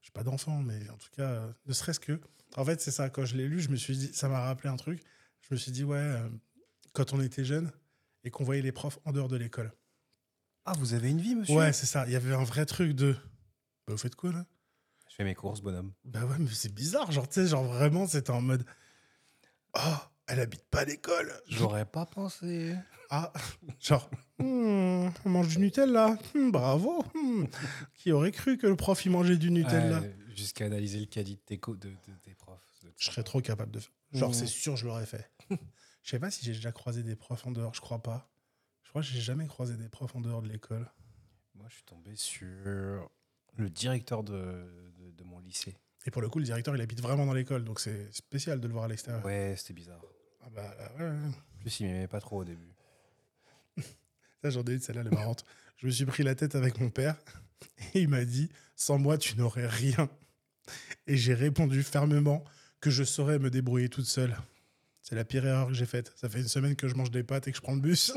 suis 0.02 0.12
pas 0.12 0.24
d'enfant, 0.24 0.62
mais 0.62 0.88
en 0.90 0.98
tout 0.98 1.10
cas, 1.16 1.24
euh, 1.30 1.52
ne 1.66 1.74
serait-ce 1.74 2.00
que. 2.00 2.20
En 2.56 2.66
fait, 2.66 2.82
c'est 2.82 2.92
ça, 2.92 3.10
quand 3.10 3.26
je 3.26 3.36
l'ai 3.36 3.48
lu, 3.48 3.60
je 3.60 3.70
me 3.70 3.76
suis 3.76 3.98
dit, 3.98 4.12
ça 4.14 4.28
m'a 4.28 4.40
rappelé 4.42 4.70
un 4.70 4.76
truc. 4.76 5.02
Je 5.42 5.48
me 5.54 5.58
suis 5.58 5.72
dit, 5.72 5.84
ouais, 5.84 5.98
euh, 5.98 6.30
quand 6.94 7.14
on 7.14 7.22
était 7.22 7.44
jeune 7.46 7.72
et 8.24 8.30
qu'on 8.32 8.44
voyait 8.44 8.62
les 8.62 8.72
profs 8.72 9.00
en 9.06 9.12
dehors 9.12 9.28
de 9.28 9.38
l'école. 9.38 9.72
Ah, 10.66 10.74
vous 10.78 10.94
avez 10.94 11.10
une 11.10 11.22
vie, 11.22 11.36
monsieur? 11.36 11.56
Ouais, 11.56 11.74
c'est 11.74 11.86
ça. 11.88 12.06
Il 12.06 12.14
y 12.14 12.16
avait 12.16 12.34
un 12.34 12.44
vrai 12.44 12.66
truc 12.66 12.92
de. 12.94 13.14
Bah, 13.88 13.94
vous 13.94 13.98
faites 13.98 14.16
quoi 14.16 14.32
là? 14.32 14.46
Fais 15.20 15.26
mes 15.26 15.36
courses, 15.36 15.60
bonhomme. 15.60 15.92
Bah 16.06 16.26
ouais, 16.26 16.38
mais 16.40 16.48
c'est 16.54 16.74
bizarre. 16.74 17.12
Genre, 17.12 17.28
tu 17.28 17.42
sais, 17.42 17.48
genre 17.48 17.66
vraiment, 17.66 18.08
c'était 18.08 18.30
en 18.32 18.40
mode. 18.40 18.64
Oh, 19.76 19.80
elle 20.28 20.40
habite 20.40 20.64
pas 20.70 20.80
à 20.80 20.86
l'école. 20.86 21.30
J'aurais 21.46 21.86
pas 21.86 22.06
pensé. 22.06 22.74
Ah, 23.10 23.34
genre, 23.82 24.10
Hmm, 24.38 25.10
on 25.26 25.30
mange 25.30 25.50
du 25.50 25.60
Nutella. 25.60 26.18
Hmm, 26.34 26.52
bravo. 26.52 27.04
Hmm. 27.14 27.48
Qui 27.96 28.14
aurait 28.14 28.32
cru 28.32 28.58
que 28.58 28.66
le 28.66 28.78
prof 28.78 29.04
il 29.06 29.12
mangeait 29.12 29.36
du 29.36 29.52
Nutella? 29.52 30.02
Jusqu'à 30.30 30.68
analyser 30.68 31.00
le 31.02 31.06
caddie 31.08 31.36
de 31.36 31.42
tes, 31.42 31.58
co- 31.58 31.76
de, 31.76 31.90
de 31.90 32.14
tes 32.24 32.34
profs. 32.36 32.62
Je 32.98 33.06
serais 33.06 33.24
trop 33.24 33.42
capable 33.42 33.72
de 33.72 33.80
faire. 33.80 33.92
Genre, 34.14 34.34
c'est 34.34 34.48
sûr, 34.48 34.78
je 34.78 34.86
l'aurais 34.88 35.06
fait. 35.06 35.30
Je 36.02 36.12
sais 36.12 36.20
pas 36.20 36.32
si 36.32 36.46
j'ai 36.46 36.54
déjà 36.54 36.72
croisé 36.72 37.04
des 37.04 37.18
profs 37.18 37.46
en 37.46 37.52
dehors, 37.52 37.74
je 37.76 37.82
crois 37.82 38.02
pas. 38.02 38.32
Je 38.84 38.90
crois 38.90 39.02
que 39.02 39.08
j'ai 39.10 39.20
jamais 39.20 39.46
croisé 39.48 39.76
des 39.76 39.90
profs 39.90 40.16
en 40.16 40.22
dehors 40.22 40.42
de 40.42 40.48
l'école. 40.48 40.90
Moi, 41.56 41.66
je 41.68 41.74
suis 41.76 41.84
tombé 41.84 42.16
sur 42.16 43.12
le 43.58 43.70
directeur 43.70 44.24
de, 44.24 44.34
de, 44.98 45.12
de 45.18 45.24
mon 45.24 45.40
lycée. 45.40 45.76
Et 46.06 46.12
pour 46.12 46.22
le 46.22 46.30
coup, 46.30 46.40
le 46.40 46.46
directeur, 46.46 46.76
il 46.76 46.82
habite 46.82 47.02
vraiment 47.02 47.26
dans 47.26 47.34
l'école, 47.34 47.64
donc 47.64 47.80
c'est 47.80 48.14
spécial 48.14 48.60
de 48.60 48.68
le 48.68 48.74
voir 48.74 48.86
à 48.86 48.88
l'extérieur. 48.88 49.24
Ouais, 49.26 49.54
c'était 49.58 49.74
bizarre. 49.74 50.02
Ah 50.42 50.50
bah, 50.50 50.76
ouais, 50.98 51.06
ouais. 51.06 51.12
En 51.12 51.58
plus, 51.60 51.80
il 51.82 51.88
m'aimait 51.88 52.08
pas 52.08 52.22
trop 52.22 52.38
au 52.38 52.46
début. 52.46 52.74
Ça, 54.42 54.50
j'en 54.50 54.64
ai 54.64 54.74
une, 54.74 54.80
celle-là, 54.80 55.02
elle 55.02 55.08
est 55.08 55.16
marrante. 55.16 55.44
je 55.78 55.86
me 55.86 55.92
suis 55.92 56.06
pris 56.06 56.24
la 56.24 56.36
tête 56.36 56.56
avec 56.56 56.80
mon 56.80 56.90
père 56.90 57.18
et 57.94 58.02
il 58.02 58.08
m'a 58.08 58.24
dit 58.24 58.50
Sans 58.76 58.98
moi, 58.98 59.18
tu 59.18 59.38
n'aurais 59.38 59.68
rien. 59.68 60.10
Et 61.08 61.18
j'ai 61.18 61.34
répondu 61.34 61.84
fermement 61.84 62.44
que 62.80 62.90
je 62.90 63.04
saurais 63.04 63.40
me 63.40 63.50
débrouiller 63.50 63.90
toute 63.90 64.06
seule. 64.06 64.38
C'est 65.02 65.16
la 65.16 65.26
pire 65.26 65.46
erreur 65.46 65.68
que 65.68 65.74
j'ai 65.74 65.88
faite. 65.88 66.14
Ça 66.16 66.30
fait 66.30 66.40
une 66.40 66.48
semaine 66.48 66.76
que 66.76 66.88
je 66.88 66.96
mange 66.96 67.12
des 67.12 67.24
pâtes 67.24 67.48
et 67.48 67.52
que 67.52 67.58
je 67.58 67.62
prends 67.62 67.74
le 67.74 67.82
bus. 67.82 68.14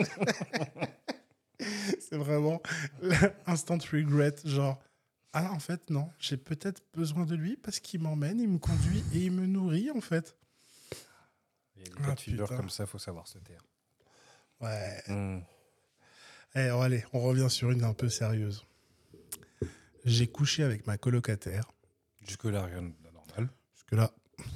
C'est 2.01 2.17
vraiment 2.17 2.61
instant 3.47 3.79
regret. 3.91 4.35
Genre, 4.45 4.79
ah, 5.33 5.51
en 5.53 5.59
fait, 5.59 5.91
non, 5.91 6.11
j'ai 6.19 6.37
peut-être 6.37 6.83
besoin 6.95 7.25
de 7.25 7.35
lui 7.35 7.57
parce 7.57 7.81
qu'il 7.81 8.01
m'emmène, 8.01 8.39
il 8.41 8.49
me 8.49 8.59
conduit 8.59 9.03
et 9.15 9.19
il 9.25 9.33
me 9.33 9.47
nourrit, 9.47 9.91
en 9.91 10.01
fait. 10.01 10.37
Il 11.77 11.83
y 11.83 11.87
a 11.87 11.95
des 11.95 12.01
Ah, 12.05 12.15
de 12.37 12.57
comme 12.57 12.71
ça, 12.71 12.87
faut 12.87 12.99
savoir 12.99 13.27
se 13.27 13.39
taire. 13.39 13.65
Ouais. 14.61 15.03
Hmm. 15.09 15.41
Eh, 16.55 16.71
oh, 16.71 16.81
allez, 16.83 17.05
on 17.13 17.21
revient 17.21 17.49
sur 17.49 17.71
une 17.71 17.83
un 17.83 17.95
peu 17.95 18.09
sérieuse. 18.09 18.67
J'ai 20.05 20.27
couché 20.27 20.63
avec 20.63 20.87
ma 20.87 20.99
colocataire. 20.99 21.65
Jusque-là, 22.21 22.67
rien 22.67 22.83
d'anormal. 23.03 23.49
Parce 23.73 23.85
que 23.87 23.97
là, 23.97 24.13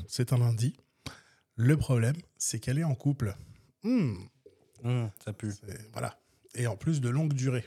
c'est 0.09 0.33
un 0.33 0.39
lundi. 0.39 0.77
Le 1.57 1.77
problème, 1.77 2.17
c'est 2.37 2.61
qu'elle 2.61 2.79
est 2.79 2.85
en 2.85 2.95
couple. 2.95 3.35
Hmm, 3.83 4.15
Hmm, 4.83 5.07
ça 5.25 5.33
pue. 5.33 5.55
voilà. 5.93 6.19
Et 6.55 6.67
en 6.67 6.77
plus 6.77 7.01
de 7.01 7.09
longue 7.09 7.33
durée. 7.33 7.65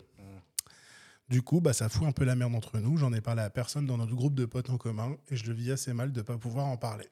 Du 1.30 1.42
coup, 1.44 1.62
bah, 1.62 1.74
ça 1.74 1.90
fout 1.90 2.08
un 2.08 2.12
peu 2.12 2.26
la 2.26 2.36
merde 2.36 2.56
entre 2.56 2.80
nous. 2.80 2.98
J'en 2.98 3.14
ai 3.14 3.22
parlé 3.22 3.42
à 3.42 3.50
personne 3.50 3.86
dans 3.86 3.98
notre 3.98 4.16
groupe 4.16 4.34
de 4.34 4.46
potes 4.46 4.70
en 4.70 4.78
commun 4.78 5.16
et 5.30 5.36
je 5.36 5.46
le 5.46 5.54
vis 5.54 5.72
assez 5.72 5.94
mal 5.94 6.12
de 6.12 6.20
ne 6.20 6.24
pas 6.24 6.38
pouvoir 6.38 6.66
en 6.66 6.78
parler. 6.78 7.08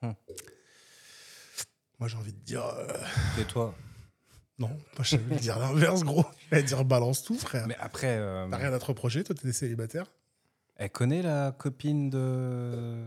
Hmm. 0.00 0.12
Moi, 1.98 2.08
j'ai 2.08 2.16
envie 2.16 2.32
de 2.32 2.40
dire. 2.40 2.64
euh, 2.64 2.86
Et 3.40 3.44
toi? 3.44 3.74
Non, 4.58 4.68
moi, 4.68 5.02
j'ai 5.02 5.16
envie 5.18 5.34
de 5.36 5.40
dire 5.40 5.58
l'inverse, 5.58 6.02
gros. 6.02 6.24
J'allais 6.50 6.62
dire 6.62 6.84
balance 6.84 7.22
tout, 7.24 7.36
frère. 7.38 7.66
Mais 7.66 7.76
après, 7.78 8.16
euh, 8.18 8.48
T'as 8.50 8.56
rien 8.56 8.72
à 8.72 8.78
te 8.78 8.84
reprocher, 8.86 9.24
toi, 9.24 9.34
t'es 9.34 9.52
célibataire 9.52 10.06
elle 10.76 10.90
connaît 10.90 11.22
la 11.22 11.52
copine 11.52 12.10
de. 12.10 13.04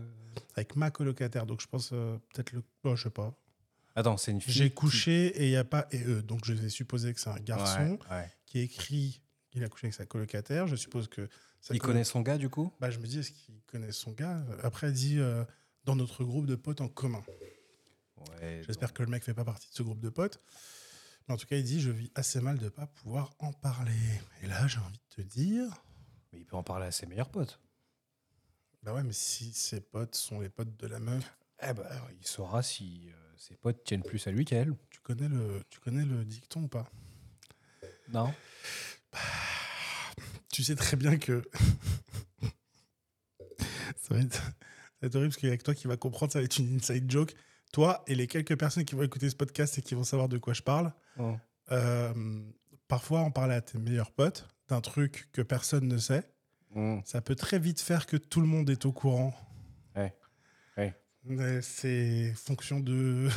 Avec 0.54 0.76
ma 0.76 0.90
colocataire, 0.90 1.44
donc 1.44 1.60
je 1.60 1.66
pense 1.66 1.90
euh, 1.92 2.16
peut-être 2.32 2.52
le. 2.52 2.62
oh, 2.84 2.94
je 2.96 3.02
sais 3.02 3.10
pas. 3.10 3.34
Attends, 3.96 4.16
c'est 4.16 4.30
une 4.30 4.40
fille. 4.40 4.54
J'ai 4.54 4.68
qui- 4.70 4.74
couché 4.76 5.26
et 5.42 5.46
il 5.46 5.50
n'y 5.50 5.56
a 5.56 5.64
pas 5.64 5.86
et 5.90 6.02
eux. 6.04 6.22
Donc 6.22 6.44
je 6.44 6.54
vais 6.54 6.68
supposer 6.70 7.12
que 7.12 7.20
c'est 7.20 7.28
un 7.28 7.40
garçon 7.40 7.98
Ouais, 8.08 8.16
ouais. 8.16 8.30
qui 8.46 8.60
écrit 8.60 9.20
il 9.56 9.64
a 9.64 9.68
couché 9.68 9.86
avec 9.86 9.94
sa 9.94 10.06
colocataire. 10.06 10.66
Je 10.66 10.76
suppose 10.76 11.08
que. 11.08 11.28
Il 11.70 11.80
connaît 11.80 12.04
son 12.04 12.20
gars, 12.20 12.38
du 12.38 12.48
coup? 12.48 12.72
Bah, 12.80 12.90
je 12.90 12.98
me 12.98 13.06
dis, 13.06 13.18
est-ce 13.18 13.32
qu'il 13.32 13.60
connaît 13.62 13.92
son 13.92 14.12
gars? 14.12 14.44
Après, 14.62 14.86
elle 14.86 14.92
dit 14.92 15.18
euh, 15.18 15.44
dans 15.84 15.96
notre 15.96 16.24
groupe 16.24 16.46
de 16.46 16.54
potes 16.54 16.80
en 16.80 16.88
commun. 16.88 17.24
Ouais. 18.40 18.62
J'espère 18.66 18.92
que 18.92 19.02
le 19.02 19.08
mec 19.08 19.24
fait 19.24 19.34
pas 19.34 19.44
partie 19.44 19.68
de 19.68 19.74
ce 19.74 19.82
groupe 19.82 20.00
de 20.00 20.08
potes. 20.08 20.40
Mais 21.26 21.34
en 21.34 21.36
tout 21.36 21.46
cas, 21.46 21.56
il 21.56 21.64
dit 21.64 21.80
je 21.80 21.90
vis 21.90 22.10
assez 22.14 22.40
mal 22.40 22.58
de 22.58 22.68
pas 22.68 22.86
pouvoir 22.86 23.34
en 23.40 23.52
parler. 23.52 23.92
Et 24.42 24.46
là, 24.46 24.66
j'ai 24.68 24.78
envie 24.78 25.00
de 25.10 25.22
te 25.22 25.22
dire. 25.22 25.66
Mais 26.32 26.38
il 26.38 26.46
peut 26.46 26.56
en 26.56 26.62
parler 26.62 26.86
à 26.86 26.92
ses 26.92 27.06
meilleurs 27.06 27.30
potes. 27.30 27.60
Bah 28.82 28.94
ouais, 28.94 29.02
mais 29.02 29.12
si 29.12 29.52
ses 29.52 29.80
potes 29.80 30.14
sont 30.14 30.40
les 30.40 30.48
potes 30.48 30.76
de 30.76 30.86
la 30.86 31.00
meuf, 31.00 31.36
Eh 31.62 31.72
ben, 31.72 31.84
il 32.20 32.26
saura 32.26 32.62
si 32.62 33.08
euh, 33.08 33.12
ses 33.36 33.56
potes 33.56 33.82
tiennent 33.82 34.02
plus 34.02 34.24
à 34.28 34.30
lui 34.30 34.44
qu'à 34.44 34.58
elle. 34.58 34.74
tu 34.90 35.00
connais 35.00 35.28
le, 35.28 35.62
tu 35.68 35.80
connais 35.80 36.04
le 36.04 36.24
dicton 36.24 36.64
ou 36.64 36.68
pas? 36.68 36.88
Non. 38.08 38.32
Tu 40.52 40.62
sais 40.64 40.74
très 40.76 40.96
bien 40.96 41.18
que 41.18 41.42
ça, 43.96 44.14
va 44.14 44.20
être, 44.20 44.34
ça 44.34 44.42
va 45.02 45.06
être 45.08 45.14
horrible 45.16 45.30
parce 45.30 45.36
qu'il 45.40 45.48
y 45.48 45.52
a 45.52 45.56
que 45.56 45.62
toi 45.62 45.74
qui 45.74 45.86
va 45.86 45.96
comprendre, 45.96 46.32
ça 46.32 46.38
va 46.38 46.44
être 46.44 46.58
une 46.58 46.76
inside 46.76 47.10
joke. 47.10 47.34
Toi 47.72 48.02
et 48.06 48.14
les 48.14 48.26
quelques 48.26 48.56
personnes 48.56 48.84
qui 48.84 48.94
vont 48.94 49.02
écouter 49.02 49.28
ce 49.28 49.36
podcast 49.36 49.76
et 49.78 49.82
qui 49.82 49.94
vont 49.94 50.04
savoir 50.04 50.28
de 50.28 50.38
quoi 50.38 50.54
je 50.54 50.62
parle, 50.62 50.92
Oh. 51.18 51.34
euh, 51.72 52.42
parfois 52.88 53.20
en 53.20 53.30
parler 53.30 53.54
à 53.54 53.60
tes 53.60 53.78
meilleurs 53.78 54.10
potes 54.12 54.46
d'un 54.68 54.80
truc 54.80 55.28
que 55.32 55.42
personne 55.42 55.86
ne 55.88 55.98
sait, 55.98 56.22
Hmm. 56.74 56.98
ça 57.06 57.22
peut 57.22 57.36
très 57.36 57.58
vite 57.58 57.80
faire 57.80 58.04
que 58.06 58.16
tout 58.18 58.40
le 58.40 58.46
monde 58.46 58.68
est 58.68 58.84
au 58.84 58.92
courant. 58.92 59.34
Ouais. 59.94 60.14
Ouais. 60.76 60.94
Mais 61.24 61.62
C'est 61.62 62.34
fonction 62.34 62.80
de, 62.80 63.30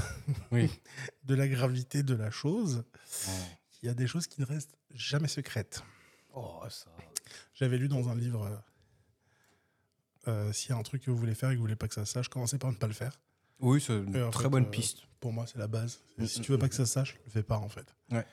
Oui. 0.51 0.70
de 1.24 1.36
la 1.36 1.47
gravité 1.47 2.03
de 2.03 2.15
la 2.15 2.32
chose. 2.32 2.84
Il 3.82 3.86
y 3.86 3.89
a 3.89 3.93
des 3.93 4.07
choses 4.07 4.28
qui 4.28 4.41
ne 4.41 4.45
restent 4.45 4.76
jamais 4.94 5.28
secrètes. 5.28 5.84
Oh, 6.34 6.62
ça. 6.70 6.90
J'avais 7.54 7.78
lu 7.78 7.88
dans 7.88 8.10
un 8.10 8.16
livre 8.16 8.46
euh, 8.46 8.58
euh, 10.28 10.54
s'il 10.54 10.72
y 10.72 10.74
a 10.74 10.78
un 10.78 10.84
truc 10.84 11.04
que 11.04 11.12
vous 11.12 11.18
voulez 11.18 11.36
faire 11.36 11.50
et 11.50 11.54
que 11.54 11.58
vous 11.58 11.64
voulez 11.64 11.76
pas 11.76 11.88
que 11.88 11.94
ça 11.94 12.06
sache, 12.06 12.28
commencez 12.30 12.58
par 12.58 12.72
ne 12.72 12.78
pas 12.78 12.88
le 12.88 12.94
faire. 12.94 13.20
Oui, 13.60 13.82
c'est 13.82 13.94
une 13.94 14.30
très 14.32 14.44
fait, 14.44 14.50
bonne 14.50 14.66
euh, 14.66 14.70
piste. 14.70 15.00
Pour 15.20 15.34
moi, 15.34 15.46
c'est 15.48 15.58
la 15.58 15.68
base. 15.68 16.00
Mm, 16.18 16.26
si 16.26 16.40
mm, 16.40 16.44
tu 16.44 16.52
veux 16.52 16.58
pas 16.58 16.68
mm. 16.68 16.70
que 16.70 16.76
ça 16.76 16.86
sache, 16.86 17.18
le 17.26 17.32
fais 17.32 17.44
pas 17.44 17.58
en 17.58 17.70
fait. 17.70 17.94
Ouais. 18.12 18.26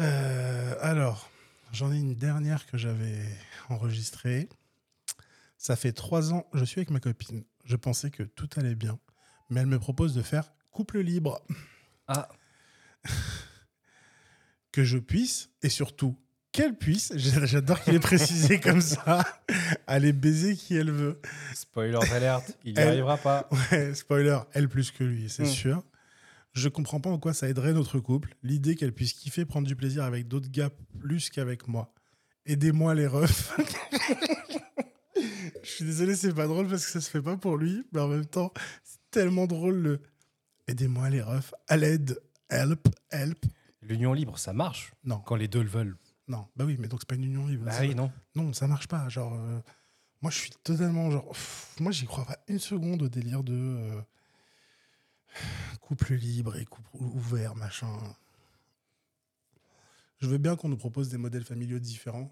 Euh, 0.00 0.74
alors, 0.80 1.30
j'en 1.72 1.92
ai 1.92 1.98
une 1.98 2.14
dernière 2.14 2.66
que 2.66 2.78
j'avais 2.78 3.22
enregistrée. 3.68 4.48
Ça 5.58 5.76
fait 5.76 5.92
trois 5.92 6.32
ans, 6.32 6.46
je 6.54 6.64
suis 6.64 6.78
avec 6.78 6.90
ma 6.90 7.00
copine. 7.00 7.44
Je 7.64 7.76
pensais 7.76 8.10
que 8.10 8.22
tout 8.22 8.48
allait 8.56 8.74
bien, 8.74 8.98
mais 9.50 9.60
elle 9.60 9.66
me 9.66 9.78
propose 9.78 10.14
de 10.14 10.22
faire 10.22 10.52
couple 10.70 11.00
libre. 11.00 11.42
Ah, 12.06 12.28
que 14.72 14.84
je 14.84 14.98
puisse, 14.98 15.50
et 15.62 15.68
surtout 15.68 16.16
qu'elle 16.52 16.76
puisse, 16.76 17.12
j'adore 17.16 17.80
qu'il 17.82 17.94
ait 17.94 17.98
précisé 18.00 18.58
comme 18.60 18.80
ça, 18.80 19.24
aller 19.86 20.12
baiser 20.12 20.56
qui 20.56 20.76
elle 20.76 20.90
veut. 20.90 21.20
spoiler 21.54 21.98
alerte, 22.12 22.56
il 22.64 22.74
n'y 22.74 22.80
arrivera 22.80 23.16
pas. 23.16 23.48
Ouais, 23.72 23.94
spoiler, 23.94 24.38
elle 24.52 24.68
plus 24.68 24.90
que 24.90 25.04
lui, 25.04 25.28
c'est 25.28 25.42
Mm. 25.44 25.46
sûr. 25.46 25.82
Je 26.52 26.68
comprends 26.68 27.00
pas 27.00 27.10
en 27.10 27.18
quoi 27.18 27.32
ça 27.32 27.48
aiderait 27.48 27.72
notre 27.72 28.00
couple, 28.00 28.34
l'idée 28.42 28.74
qu'elle 28.74 28.92
puisse 28.92 29.12
kiffer, 29.12 29.44
prendre 29.44 29.68
du 29.68 29.76
plaisir 29.76 30.02
avec 30.02 30.26
d'autres 30.26 30.50
gars 30.50 30.70
plus 30.98 31.30
qu'avec 31.30 31.68
moi. 31.68 31.94
Aidez-moi 32.46 32.94
les 32.96 33.06
refs. 33.06 33.52
Je 35.62 35.68
suis 35.70 35.84
désolé, 35.84 36.16
c'est 36.16 36.32
pas 36.34 36.46
drôle 36.46 36.66
parce 36.66 36.84
que 36.86 36.90
ça 36.90 37.00
se 37.00 37.10
fait 37.10 37.22
pas 37.22 37.36
pour 37.36 37.56
lui, 37.56 37.84
mais 37.92 38.00
en 38.00 38.08
même 38.08 38.26
temps, 38.26 38.52
c'est 38.82 38.98
tellement 39.10 39.46
drôle 39.46 39.76
le 39.76 40.00
aidez-moi 40.66 41.10
les 41.10 41.20
refs, 41.22 41.52
à 41.68 41.76
l'aide, 41.76 42.18
help, 42.48 42.88
help. 43.10 43.44
L'union 43.82 44.12
libre, 44.12 44.38
ça 44.38 44.52
marche 44.52 44.92
Non, 45.04 45.20
quand 45.20 45.36
les 45.36 45.48
deux 45.48 45.62
le 45.62 45.68
veulent. 45.68 45.96
non, 46.28 46.46
bah 46.56 46.64
oui, 46.64 46.76
mais 46.78 46.86
donc 46.88 47.00
c'est 47.00 47.08
pas 47.08 47.14
une 47.14 47.24
union 47.24 47.46
libre. 47.46 47.64
Bah 47.64 47.72
oui, 47.80 47.94
non. 47.94 48.12
Non, 48.34 48.52
ça 48.52 48.66
marche 48.66 48.88
pas. 48.88 49.08
Genre, 49.08 49.32
euh, 49.34 49.60
moi, 50.20 50.30
je 50.30 50.38
suis 50.38 50.50
totalement 50.62 51.10
genre. 51.10 51.28
pff, 51.30 51.76
moi, 51.80 51.90
j'y 51.92 52.06
crois 52.06 52.24
pas 52.26 52.38
une 52.48 52.58
seconde 52.58 53.02
au 53.02 53.08
délire 53.08 53.42
de 53.42 53.54
euh, 53.54 54.00
couple 55.80 56.14
libre 56.14 56.56
et 56.56 56.64
couple 56.66 56.90
ouvert, 56.94 57.54
machin. 57.56 57.88
Je 60.18 60.26
veux 60.28 60.38
bien 60.38 60.56
qu'on 60.56 60.68
nous 60.68 60.76
propose 60.76 61.08
des 61.08 61.16
modèles 61.16 61.44
familiaux 61.44 61.78
différents, 61.78 62.30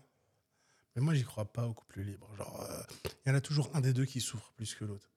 Mais 0.94 1.00
moi, 1.02 1.14
j'y 1.14 1.24
crois 1.24 1.46
pas 1.50 1.66
au 1.66 1.72
couple 1.72 2.00
libre. 2.02 2.28
Genre, 2.36 2.66
euh, 2.70 2.82
il 3.24 3.30
y 3.30 3.32
en 3.32 3.34
a 3.34 3.40
toujours 3.40 3.70
un 3.74 3.80
des 3.80 3.94
deux 3.94 4.04
qui 4.04 4.20
souffre 4.20 4.52
plus 4.56 4.74
que 4.74 4.84
l'autre. 4.84 5.08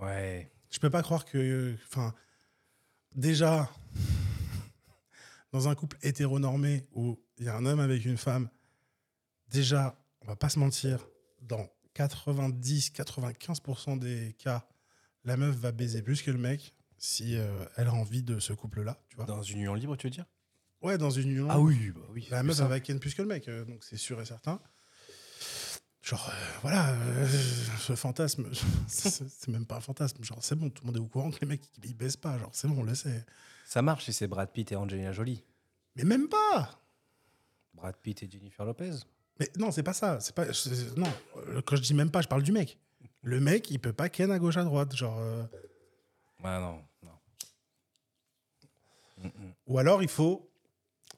Ouais. 0.00 0.48
Je 0.70 0.78
peux 0.78 0.90
pas 0.90 1.02
croire 1.02 1.24
que. 1.24 1.74
Enfin, 1.88 2.14
déjà, 3.16 3.68
dans 5.52 5.68
un 5.68 5.74
couple 5.74 5.98
hétéronormé 6.02 6.86
où 6.92 7.18
il 7.38 7.46
y 7.46 7.48
a 7.48 7.56
un 7.56 7.66
homme 7.66 7.80
avec 7.80 8.04
une 8.04 8.16
femme, 8.16 8.48
déjà, 9.48 9.98
on 10.22 10.26
va 10.26 10.36
pas 10.36 10.48
se 10.48 10.58
mentir, 10.58 11.06
dans 11.42 11.68
90-95% 11.94 13.98
des 13.98 14.34
cas, 14.38 14.66
la 15.24 15.36
meuf 15.36 15.54
va 15.56 15.72
baiser 15.72 16.02
plus 16.02 16.22
que 16.22 16.30
le 16.30 16.38
mec 16.38 16.74
si 16.96 17.36
euh, 17.36 17.64
elle 17.76 17.86
a 17.86 17.94
envie 17.94 18.22
de 18.22 18.40
ce 18.40 18.52
couple-là, 18.52 19.00
tu 19.08 19.16
vois. 19.16 19.24
Dans 19.24 19.42
une 19.42 19.58
union 19.58 19.74
libre, 19.74 19.96
tu 19.96 20.06
veux 20.06 20.10
dire? 20.10 20.26
Ouais, 20.82 20.98
dans 20.98 21.10
une 21.10 21.30
union. 21.30 21.48
Ah 21.50 21.60
oui, 21.60 21.92
bah 21.94 22.00
oui. 22.10 22.26
La 22.30 22.42
meuf, 22.42 22.56
ça. 22.56 22.64
elle 22.64 22.70
va 22.70 22.80
ken 22.80 23.00
plus 23.00 23.14
que 23.14 23.22
le 23.22 23.28
mec, 23.28 23.48
euh, 23.48 23.64
donc 23.64 23.84
c'est 23.84 23.96
sûr 23.96 24.20
et 24.20 24.24
certain. 24.24 24.60
Genre, 26.08 26.26
euh, 26.30 26.58
voilà, 26.62 26.88
euh, 26.88 27.26
ce 27.78 27.94
fantasme, 27.94 28.48
c'est 28.88 29.48
même 29.48 29.66
pas 29.66 29.76
un 29.76 29.80
fantasme. 29.82 30.24
Genre, 30.24 30.38
c'est 30.40 30.54
bon, 30.54 30.70
tout 30.70 30.82
le 30.82 30.86
monde 30.86 30.96
est 30.96 31.00
au 31.00 31.06
courant 31.06 31.30
que 31.30 31.38
les 31.42 31.46
mecs, 31.46 31.60
ils 31.84 31.94
baissent 31.94 32.16
pas. 32.16 32.38
Genre, 32.38 32.48
c'est 32.54 32.66
bon, 32.66 32.78
on 32.78 32.82
le 32.82 32.94
sait. 32.94 33.26
Ça 33.66 33.82
marche 33.82 34.06
si 34.06 34.14
c'est 34.14 34.26
Brad 34.26 34.50
Pitt 34.50 34.72
et 34.72 34.76
Angelina 34.76 35.12
Jolie. 35.12 35.44
Mais 35.96 36.04
même 36.04 36.26
pas 36.30 36.80
Brad 37.74 37.94
Pitt 37.96 38.22
et 38.22 38.30
Jennifer 38.30 38.64
Lopez. 38.64 38.92
Mais 39.38 39.50
non, 39.58 39.70
c'est 39.70 39.82
pas 39.82 39.92
ça. 39.92 40.18
C'est 40.20 40.34
pas, 40.34 40.46
non, 40.96 41.12
euh, 41.48 41.60
quand 41.60 41.76
je 41.76 41.82
dis 41.82 41.92
même 41.92 42.10
pas, 42.10 42.22
je 42.22 42.28
parle 42.28 42.42
du 42.42 42.52
mec. 42.52 42.78
Le 43.20 43.38
mec, 43.38 43.70
il 43.70 43.78
peut 43.78 43.92
pas 43.92 44.08
ken 44.08 44.30
à 44.30 44.38
gauche, 44.38 44.56
à 44.56 44.64
droite. 44.64 44.96
Genre, 44.96 45.18
euh, 45.18 45.44
Ah 46.42 46.58
non, 46.58 46.82
non. 47.02 47.12
Mm, 49.18 49.26
mm. 49.26 49.52
ou 49.66 49.78
alors, 49.78 50.02
il 50.02 50.08
faut. 50.08 50.50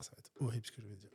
Ça 0.00 0.10
va 0.10 0.18
être 0.18 0.32
horrible 0.40 0.66
ce 0.66 0.72
que 0.72 0.82
je 0.82 0.88
vais 0.88 0.96
dire. 0.96 1.09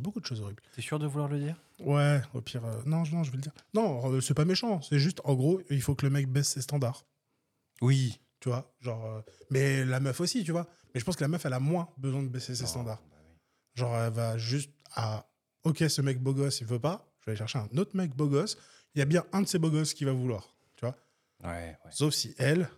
Beaucoup 0.00 0.20
de 0.20 0.26
choses 0.26 0.40
horribles. 0.40 0.62
T'es 0.74 0.82
sûr 0.82 0.98
de 0.98 1.06
vouloir 1.06 1.28
le 1.28 1.38
dire? 1.38 1.56
Ouais, 1.80 2.20
au 2.34 2.40
pire. 2.40 2.64
euh, 2.64 2.82
non, 2.86 3.02
non, 3.12 3.22
je 3.24 3.30
vais 3.30 3.36
le 3.36 3.42
dire. 3.42 3.52
Non, 3.74 4.12
euh, 4.12 4.20
c'est 4.20 4.34
pas 4.34 4.44
méchant. 4.44 4.80
C'est 4.82 4.98
juste, 4.98 5.20
en 5.24 5.34
gros, 5.34 5.60
il 5.70 5.80
faut 5.82 5.94
que 5.94 6.04
le 6.06 6.10
mec 6.10 6.28
baisse 6.28 6.48
ses 6.48 6.62
standards. 6.62 7.04
Oui. 7.80 8.20
Tu 8.40 8.48
vois, 8.50 8.74
genre. 8.80 9.04
euh, 9.06 9.20
mais 9.50 9.84
la 9.86 10.00
meuf 10.00 10.20
aussi, 10.20 10.44
tu 10.44 10.52
vois. 10.52 10.66
Mais 10.92 11.00
je 11.00 11.04
pense 11.04 11.16
que 11.16 11.22
la 11.24 11.28
meuf, 11.28 11.44
elle 11.46 11.54
a 11.54 11.60
moins 11.60 11.88
besoin 11.96 12.22
de 12.22 12.28
baisser 12.28 12.54
ses 12.54 12.66
standards. 12.66 13.02
Genre, 13.74 13.96
elle 13.96 14.12
va 14.12 14.36
juste 14.38 14.70
à. 14.94 15.26
Ok, 15.62 15.78
ce 15.88 16.02
mec 16.02 16.20
beau 16.22 16.34
gosse, 16.34 16.60
il 16.60 16.66
veut 16.66 16.78
pas. 16.78 17.10
Je 17.20 17.26
vais 17.26 17.30
aller 17.32 17.38
chercher 17.38 17.58
un 17.58 17.78
autre 17.78 17.96
mec 17.96 18.14
beau 18.14 18.28
gosse. 18.28 18.58
Il 18.94 18.98
y 18.98 19.02
a 19.02 19.06
bien 19.06 19.24
un 19.32 19.40
de 19.42 19.46
ces 19.48 19.58
beaux 19.58 19.70
gosses 19.70 19.94
qui 19.94 20.04
va 20.04 20.12
vouloir. 20.12 20.54
Tu 20.76 20.84
vois. 20.84 20.94
Ouais, 21.42 21.50
ouais. 21.84 21.90
Sauf 21.90 22.12
si 22.12 22.34
elle, 22.38 22.68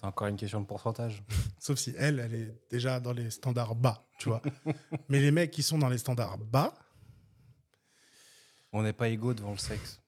C'est 0.00 0.06
encore 0.06 0.28
une 0.28 0.36
question 0.36 0.62
de 0.62 0.66
pourcentage. 0.66 1.22
sauf 1.58 1.78
si 1.78 1.92
elle, 1.98 2.20
elle 2.20 2.34
est 2.34 2.70
déjà 2.70 3.00
dans 3.00 3.12
les 3.12 3.30
standards 3.30 3.74
bas, 3.74 4.06
tu 4.18 4.30
vois. 4.30 4.40
Mais 5.10 5.20
les 5.20 5.30
mecs 5.30 5.50
qui 5.50 5.62
sont 5.62 5.76
dans 5.76 5.90
les 5.90 5.98
standards 5.98 6.38
bas, 6.38 6.72
On 8.72 8.82
n'est 8.82 8.94
pas 8.94 9.08
égaux 9.08 9.34
devant 9.34 9.50
le 9.52 9.58
sexe. 9.58 10.00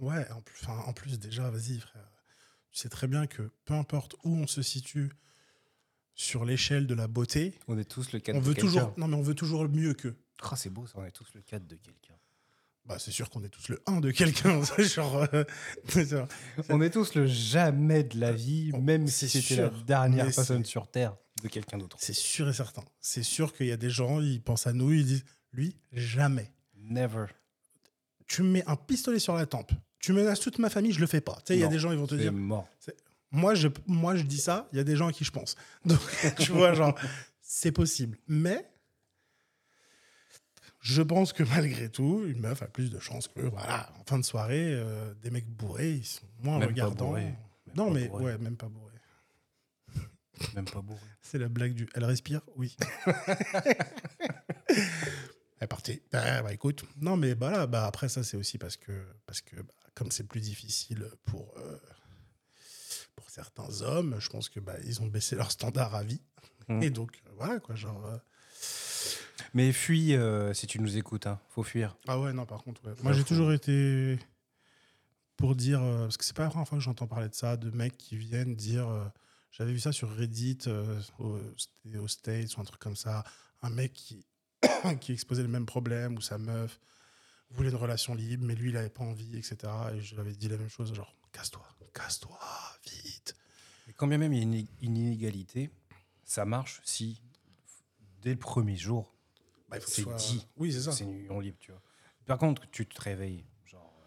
ouais, 0.00 0.30
en 0.30 0.40
plus, 0.42 0.58
enfin, 0.62 0.78
en 0.86 0.92
plus 0.92 1.18
déjà, 1.18 1.50
vas-y, 1.50 1.80
frère. 1.80 2.08
Tu 2.70 2.78
sais 2.78 2.88
très 2.88 3.08
bien 3.08 3.26
que 3.26 3.50
peu 3.64 3.74
importe 3.74 4.14
où 4.22 4.36
on 4.36 4.46
se 4.46 4.62
situe 4.62 5.10
sur 6.14 6.44
l'échelle 6.44 6.86
de 6.86 6.94
la 6.94 7.08
beauté, 7.08 7.58
On 7.66 7.76
est 7.78 7.84
tous 7.84 8.12
le 8.12 8.20
cadre 8.20 8.38
on 8.38 8.42
de 8.42 8.46
veut 8.46 8.54
toujours, 8.54 8.94
non 8.96 9.08
mais 9.08 9.16
on 9.16 9.22
veut 9.22 9.34
toujours 9.34 9.68
mieux 9.68 9.94
qu'eux. 9.94 10.16
Ah, 10.42 10.54
c'est 10.56 10.70
beau 10.70 10.86
ça, 10.86 10.98
on 10.98 11.04
est 11.04 11.10
tous 11.10 11.34
le 11.34 11.40
cadre 11.42 11.66
de 11.66 11.74
quelqu'un. 11.76 12.14
Bah, 12.86 12.98
c'est 12.98 13.10
sûr 13.10 13.28
qu'on 13.30 13.42
est 13.42 13.48
tous 13.48 13.68
le 13.68 13.82
1 13.86 14.00
de 14.00 14.10
quelqu'un. 14.12 14.60
genre, 14.78 15.26
euh. 15.34 15.44
On 16.68 16.80
est 16.80 16.90
tous 16.90 17.14
le 17.14 17.26
jamais 17.26 18.04
de 18.04 18.20
la 18.20 18.32
vie, 18.32 18.70
Oh, 18.72 18.80
même 18.80 19.08
si 19.08 19.28
c'était 19.28 19.62
la 19.62 19.70
dernière 19.70 20.26
personne 20.26 20.64
sur 20.64 20.88
Terre 20.88 21.16
de 21.42 21.48
quelqu'un 21.48 21.78
d'autre. 21.78 21.96
C'est 22.00 22.14
sûr 22.14 22.48
et 22.48 22.52
certain. 22.52 22.84
C'est 23.00 23.22
sûr 23.24 23.52
qu'il 23.52 23.66
y 23.66 23.72
a 23.72 23.76
des 23.76 23.90
gens, 23.90 24.20
ils 24.20 24.40
pensent 24.40 24.66
à 24.66 24.72
nous, 24.72 24.92
ils 24.92 25.04
disent, 25.04 25.24
lui, 25.52 25.76
jamais. 25.92 26.52
Never. 26.76 27.26
Tu 28.26 28.42
me 28.42 28.50
mets 28.50 28.64
un 28.66 28.76
pistolet 28.76 29.18
sur 29.18 29.34
la 29.34 29.46
tempe, 29.46 29.72
tu 29.98 30.12
menaces 30.12 30.40
toute 30.40 30.58
ma 30.58 30.70
famille, 30.70 30.92
je 30.92 31.00
le 31.00 31.06
fais 31.06 31.20
pas. 31.20 31.34
Tu 31.44 31.48
sais, 31.48 31.56
il 31.56 31.60
y 31.60 31.64
a 31.64 31.68
des 31.68 31.78
gens, 31.78 31.90
ils 31.90 31.98
vont 31.98 32.06
te 32.06 32.14
dire, 32.14 32.32
mort. 32.32 32.68
moi 33.30 33.54
je, 33.54 33.68
moi, 33.86 34.14
je 34.14 34.22
dis 34.22 34.38
ça, 34.38 34.68
il 34.72 34.76
y 34.76 34.80
a 34.80 34.84
des 34.84 34.96
gens 34.96 35.08
à 35.08 35.12
qui 35.12 35.24
je 35.24 35.32
pense. 35.32 35.56
Donc, 35.84 35.98
tu 36.38 36.52
vois, 36.52 36.74
genre, 36.74 36.94
c'est 37.40 37.72
possible. 37.72 38.18
Mais, 38.28 38.68
je 40.88 41.02
pense 41.02 41.32
que 41.32 41.42
malgré 41.42 41.88
tout, 41.90 42.24
une 42.26 42.40
meuf 42.40 42.62
a 42.62 42.66
plus 42.66 42.90
de 42.90 42.98
chances 43.00 43.26
que, 43.28 43.40
voilà, 43.40 43.90
en 43.98 44.04
fin 44.04 44.18
de 44.18 44.24
soirée, 44.24 44.72
euh, 44.72 45.12
des 45.14 45.30
mecs 45.30 45.48
bourrés, 45.48 45.94
ils 45.94 46.04
sont 46.06 46.26
moins 46.42 46.58
Même 46.60 46.68
regardants. 46.68 47.06
bourrés. 47.08 47.34
Non, 47.74 47.90
mais 47.90 48.06
bourrés. 48.08 48.24
ouais, 48.24 48.38
même 48.38 48.56
pas 48.56 48.68
bourrés. 48.68 48.92
Même 50.54 50.64
pas 50.66 50.80
bourré. 50.82 51.00
C'est 51.22 51.38
la 51.38 51.48
blague 51.48 51.72
du. 51.74 51.88
Elle 51.94 52.04
respire 52.04 52.40
Oui. 52.56 52.76
Elle 54.68 55.64
est 55.64 55.66
partie. 55.66 56.02
Ah, 56.12 56.42
bah 56.42 56.52
écoute. 56.52 56.84
Non, 57.00 57.16
mais 57.16 57.34
bah 57.34 57.50
là, 57.50 57.66
bah 57.66 57.86
après, 57.86 58.08
ça, 58.08 58.22
c'est 58.22 58.36
aussi 58.36 58.58
parce 58.58 58.76
que, 58.76 58.92
parce 59.26 59.40
que 59.40 59.56
bah, 59.56 59.72
comme 59.94 60.10
c'est 60.10 60.24
plus 60.28 60.40
difficile 60.40 61.08
pour, 61.24 61.54
euh, 61.58 61.78
pour 63.16 63.30
certains 63.30 63.80
hommes, 63.82 64.16
je 64.20 64.28
pense 64.28 64.48
que 64.50 64.60
bah, 64.60 64.76
ils 64.84 65.00
ont 65.00 65.06
baissé 65.06 65.34
leur 65.34 65.50
standard 65.50 65.94
à 65.94 66.02
vie. 66.04 66.20
Mhm. 66.68 66.82
Et 66.82 66.90
donc, 66.90 67.22
voilà, 67.36 67.58
quoi. 67.60 67.74
Genre. 67.74 68.04
euh, 68.06 68.18
Mais 69.54 69.72
fuis 69.72 70.14
euh, 70.14 70.54
si 70.54 70.66
tu 70.66 70.78
nous 70.80 70.96
écoutes, 70.96 71.26
hein. 71.26 71.38
faut 71.50 71.62
fuir. 71.62 71.96
Ah 72.08 72.18
ouais, 72.18 72.32
non, 72.32 72.46
par 72.46 72.62
contre, 72.62 72.84
ouais. 72.86 72.94
Moi, 73.02 73.12
j'ai 73.12 73.24
toujours 73.24 73.52
été. 73.52 74.18
Pour 75.36 75.54
dire. 75.54 75.82
euh, 75.82 76.04
parce 76.04 76.16
que 76.16 76.24
c'est 76.24 76.34
pas 76.36 76.44
la 76.44 76.48
première 76.50 76.66
fois 76.68 76.78
que 76.78 76.84
j'entends 76.84 77.06
parler 77.06 77.28
de 77.28 77.34
ça, 77.34 77.56
de 77.56 77.70
mecs 77.70 77.96
qui 77.98 78.16
viennent 78.16 78.54
dire. 78.54 78.88
euh, 78.88 79.04
J'avais 79.52 79.72
vu 79.72 79.78
ça 79.80 79.92
sur 79.92 80.10
Reddit, 80.14 80.58
au, 81.18 81.38
au 81.98 82.08
States 82.08 82.56
ou 82.56 82.60
un 82.60 82.64
truc 82.64 82.80
comme 82.80 82.96
ça. 82.96 83.24
Un 83.62 83.70
mec 83.70 83.92
qui, 83.92 84.24
qui 85.00 85.12
exposait 85.12 85.42
le 85.42 85.48
même 85.48 85.66
problème, 85.66 86.16
où 86.16 86.20
sa 86.20 86.38
meuf 86.38 86.78
voulait 87.50 87.70
une 87.70 87.76
relation 87.76 88.14
libre, 88.14 88.44
mais 88.44 88.54
lui, 88.54 88.70
il 88.70 88.76
avait 88.76 88.88
pas 88.90 89.04
envie, 89.04 89.36
etc. 89.36 89.56
Et 89.94 90.00
je 90.00 90.14
lui 90.14 90.20
avais 90.20 90.32
dit 90.32 90.48
la 90.48 90.56
même 90.56 90.68
chose, 90.68 90.92
genre, 90.94 91.14
casse-toi, 91.32 91.64
casse-toi, 91.94 92.38
vite. 93.04 93.34
Quand 93.96 94.06
bien 94.08 94.18
même 94.18 94.32
il 94.32 94.38
y 94.38 94.40
a 94.40 94.64
une 94.82 94.96
inégalité, 94.96 95.70
ça 96.24 96.44
marche 96.44 96.80
si, 96.84 97.20
dès 98.22 98.32
le 98.32 98.38
premier 98.38 98.76
jour, 98.76 99.14
Bah, 99.68 99.76
C'est 99.84 100.02
soit- 100.02 100.14
dit. 100.14 100.46
Oui, 100.56 100.72
c'est 100.72 100.80
ça. 100.82 100.92
c'est 100.92 101.04
une 101.04 101.12
union 101.18 101.40
libre, 101.40 101.58
tu 101.60 101.72
vois. 101.72 101.80
Par 102.26 102.38
contre, 102.38 102.68
tu 102.70 102.86
te 102.86 103.00
réveilles, 103.00 103.44
genre, 103.64 103.92
euh, 104.02 104.06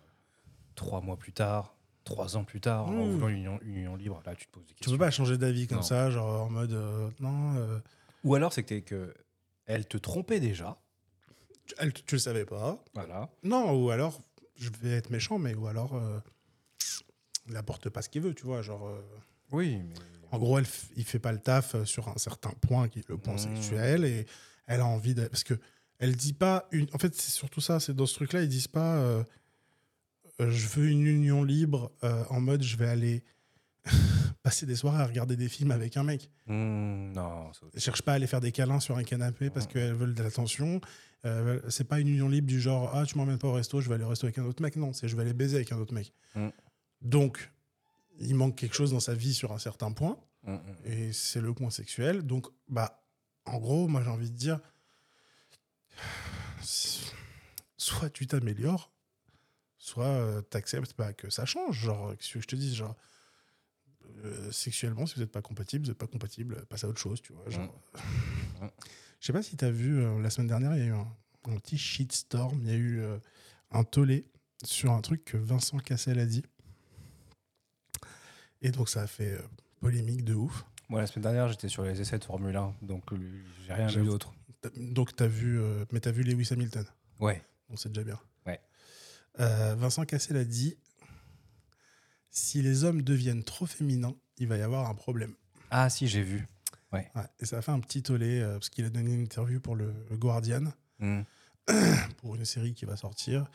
trois 0.76 1.02
mois 1.02 1.18
plus 1.18 1.34
tard, 1.34 1.76
trois 2.04 2.38
ans 2.38 2.44
plus 2.44 2.62
tard, 2.62 2.88
en 2.88 2.92
Mmh. 3.06 3.12
voulant 3.12 3.28
une 3.30 3.38
union, 3.38 3.60
une 3.62 3.76
union 3.78 3.96
libre, 3.96 4.22
là, 4.26 4.36
tu 4.36 4.46
te 4.48 4.52
poses 4.52 4.64
des 4.64 4.70
Tu 4.70 4.76
questions. 4.76 4.92
peux 4.94 4.98
pas 4.98 5.12
changer 5.12 5.38
d'avis 5.38 5.68
comme 5.68 5.78
Non. 5.78 5.84
ça, 5.84 6.10
genre 6.12 6.44
en 6.46 6.50
mode 6.50 6.72
euh, 6.74 7.10
non, 7.20 7.56
euh, 7.58 7.80
Ou 8.24 8.36
alors, 8.36 8.52
c'est 8.54 8.64
que, 8.64 9.14
elle 9.66 9.86
te 9.88 9.98
trompait 9.98 10.40
déjà, 10.40 10.78
tu, 11.66 11.76
elle- 11.78 11.94
tu 11.94 12.16
le 12.16 12.20
savais 12.20 12.46
pas. 12.46 12.84
voilà. 12.94 13.30
Non, 13.44 13.74
ou 13.74 13.90
alors, 13.92 14.20
je 14.56 14.70
vais 14.82 14.92
être 14.92 15.10
méchant, 15.10 15.38
mais 15.40 15.54
ou 15.56 15.68
alors, 15.68 15.94
euh, 15.96 16.20
il 17.48 17.56
apporte 17.56 17.90
pas 17.90 18.02
ce 18.02 18.10
qu'il 18.10 18.22
veut, 18.22 18.34
tu 18.34 18.44
vois. 18.46 18.62
Genre, 18.62 18.90
Oui, 19.52 19.78
mais... 19.78 19.94
en 20.32 20.38
gros, 20.40 20.58
elle, 20.60 20.66
il 20.96 21.04
fait 21.06 21.20
pas 21.20 21.32
le 21.32 21.40
taf 21.40 21.82
sur 21.86 22.08
un 22.10 22.18
certain 22.18 22.52
point, 22.62 22.88
qui 22.90 23.00
est 23.00 23.08
le 23.10 23.18
point 23.18 23.36
Mmh. 23.36 23.38
sexuel, 23.56 24.06
et 24.06 24.26
elle 24.70 24.80
a 24.80 24.86
envie 24.86 25.14
de. 25.14 25.28
Parce 25.28 25.44
que 25.44 25.56
elle 25.98 26.16
dit 26.16 26.34
pas. 26.34 26.70
Une... 26.72 26.88
En 26.94 26.98
fait, 26.98 27.14
c'est 27.14 27.32
surtout 27.32 27.60
ça, 27.60 27.82
c'est 27.82 27.94
dans 27.94 28.06
ce 28.06 28.16
truc-là, 28.16 28.42
ils 28.42 28.50
disent 28.50 28.70
pas. 28.70 28.96
euh, 28.96 29.24
euh, 30.42 30.52
je 30.52 30.68
veux 30.68 30.88
une 30.88 31.06
union 31.06 31.44
libre 31.44 31.92
euh, 32.04 32.24
en 32.30 32.40
mode 32.40 32.64
je 32.64 32.78
vais 32.78 32.88
aller 32.88 33.24
passer 34.44 34.66
des 34.66 34.76
soirées 34.76 35.02
à 35.02 35.06
regarder 35.06 35.36
des 35.36 35.50
films 35.50 35.72
avec 35.72 35.98
un 35.98 36.04
mec. 36.04 36.30
Hmm, 36.48 37.12
non, 37.14 37.52
Elles 37.74 37.82
cherchent 37.82 38.02
pas 38.02 38.14
à 38.14 38.16
aller 38.16 38.28
faire 38.28 38.42
des 38.42 38.52
câlins 38.52 38.80
sur 38.80 38.98
un 38.98 39.04
canapé 39.04 39.50
parce 39.50 39.68
qu'elles 39.68 39.94
veulent 39.94 40.14
de 40.14 40.24
l'attention. 40.24 40.80
Euh, 41.26 41.60
c'est 41.68 41.84
pas 41.84 42.00
une 42.00 42.08
union 42.08 42.30
libre 42.30 42.48
du 42.48 42.62
genre 42.62 42.92
ah 42.94 43.06
tu 43.06 43.18
m'emmènes 43.18 43.38
pas 43.38 43.50
au 43.50 43.54
resto, 43.54 43.82
je 43.82 43.90
vais 43.90 43.96
aller 43.96 44.06
au 44.06 44.10
resto 44.10 44.26
avec 44.26 44.38
un 44.38 44.46
autre 44.46 44.62
mec. 44.62 44.76
Non, 44.78 44.94
c'est 44.94 45.08
je 45.08 45.16
vais 45.16 45.24
aller 45.24 45.34
baiser 45.34 45.58
avec 45.58 45.72
un 45.74 45.78
autre 45.78 45.94
mec. 45.94 46.14
Mm. 46.36 46.48
Donc 47.02 47.52
il 48.20 48.36
manque 48.36 48.56
quelque 48.56 48.76
chose 48.76 48.92
dans 48.92 49.00
sa 49.00 49.16
vie 49.16 49.34
sur 49.34 49.52
un 49.52 49.60
certain 49.60 49.92
point 49.92 50.18
hmm. 50.44 50.58
et 50.84 51.14
c'est 51.14 51.40
le 51.40 51.54
point 51.54 51.70
sexuel. 51.70 52.24
Donc 52.24 52.48
bah 52.68 52.99
en 53.50 53.60
gros 53.60 53.88
moi 53.88 54.02
j'ai 54.04 54.10
envie 54.10 54.32
de 54.32 54.36
dire 54.36 54.60
soit 57.78 58.10
tu 58.10 58.28
t'améliores, 58.28 58.92
soit 59.78 60.06
euh, 60.06 60.42
t'acceptes 60.42 60.94
pas 60.94 61.14
que 61.14 61.30
ça 61.30 61.46
change. 61.46 61.80
Genre 61.80 62.16
qu'est-ce 62.18 62.34
que 62.34 62.42
je 62.42 62.48
te 62.48 62.56
dis 62.56 62.76
genre 62.76 62.96
euh, 64.24 64.52
sexuellement 64.52 65.06
si 65.06 65.16
vous 65.16 65.22
n'êtes 65.22 65.32
pas 65.32 65.42
compatible, 65.42 65.86
vous 65.86 65.92
n'êtes 65.92 65.98
pas 65.98 66.08
compatible, 66.08 66.66
passe 66.66 66.84
à 66.84 66.88
autre 66.88 67.00
chose, 67.00 67.22
tu 67.22 67.34
vois. 67.34 67.46
Je 69.20 69.28
sais 69.28 69.34
pas 69.34 69.44
si 69.44 69.58
tu 69.58 69.66
as 69.66 69.72
vu, 69.72 70.02
euh, 70.02 70.22
la 70.22 70.30
semaine 70.30 70.48
dernière, 70.48 70.76
il 70.76 70.80
y 70.80 70.84
a 70.84 70.88
eu 70.88 70.94
un, 70.94 71.08
un 71.46 71.58
petit 71.58 71.78
shitstorm. 71.78 72.60
Il 72.62 72.70
y 72.70 72.72
a 72.72 72.76
eu 72.76 73.00
euh, 73.02 73.18
un 73.72 73.84
tollé 73.84 74.26
sur 74.64 74.92
un 74.92 75.02
truc 75.02 75.26
que 75.26 75.38
Vincent 75.38 75.78
Cassel 75.80 76.20
a 76.20 76.26
dit. 76.26 76.44
Et 78.62 78.72
donc, 78.72 78.90
ça 78.90 79.02
a 79.02 79.08
fait 79.08 79.34
euh, 79.34 79.42
polémique 79.82 80.24
de 80.24 80.34
ouf. 80.34 80.66
Moi, 80.90 81.02
la 81.02 81.08
semaine 81.08 81.24
dernière, 81.24 81.48
j'étais 81.48 81.70
sur 81.70 81.84
les 81.84 82.02
essais 82.02 82.18
de 82.18 82.24
Formule 82.24 82.56
1, 82.56 82.76
donc 82.82 83.12
lui, 83.12 83.44
j'ai 83.66 83.74
rien 83.74 83.88
vu 83.88 84.04
d'autre. 84.04 84.34
Donc, 84.76 85.16
tu 85.16 85.24
as 85.24 85.28
vu, 85.28 85.60
euh, 85.60 85.86
mais 85.92 86.00
tu 86.00 86.10
as 86.10 86.12
vu 86.12 86.24
Lewis 86.24 86.50
Hamilton? 86.52 86.86
Ouais. 87.20 87.42
Donc, 87.70 87.80
c'est 87.80 87.90
déjà 87.90 88.04
bien. 88.04 88.20
Ouais. 88.46 88.60
Euh, 89.40 89.76
Vincent 89.76 90.06
Cassel 90.06 90.36
a 90.38 90.44
dit 90.44 90.78
si 92.32 92.62
les 92.62 92.84
hommes 92.84 93.02
deviennent 93.04 93.44
trop 93.44 93.66
féminins, 93.66 94.16
il 94.38 94.48
va 94.48 94.58
y 94.58 94.62
avoir 94.62 94.90
un 94.90 94.96
problème. 94.96 95.34
Ah 95.72 95.90
si, 95.90 96.08
j'ai 96.08 96.24
vu. 96.24 96.48
Ouais, 96.92 97.08
et 97.40 97.46
ça 97.46 97.60
a 97.60 97.62
fait 97.62 97.72
un 97.72 97.80
petit 97.80 98.02
tollé 98.02 98.40
euh, 98.40 98.54
parce 98.54 98.70
qu'il 98.70 98.84
a 98.84 98.90
donné 98.90 99.14
une 99.14 99.22
interview 99.22 99.60
pour 99.60 99.76
le, 99.76 99.94
le 100.10 100.18
Guardian. 100.18 100.74
Hmm. 100.98 101.22
pour 102.18 102.36
une 102.36 102.46
série 102.46 102.74
qui 102.74 102.86
va 102.86 102.98
sortir. 102.98 103.46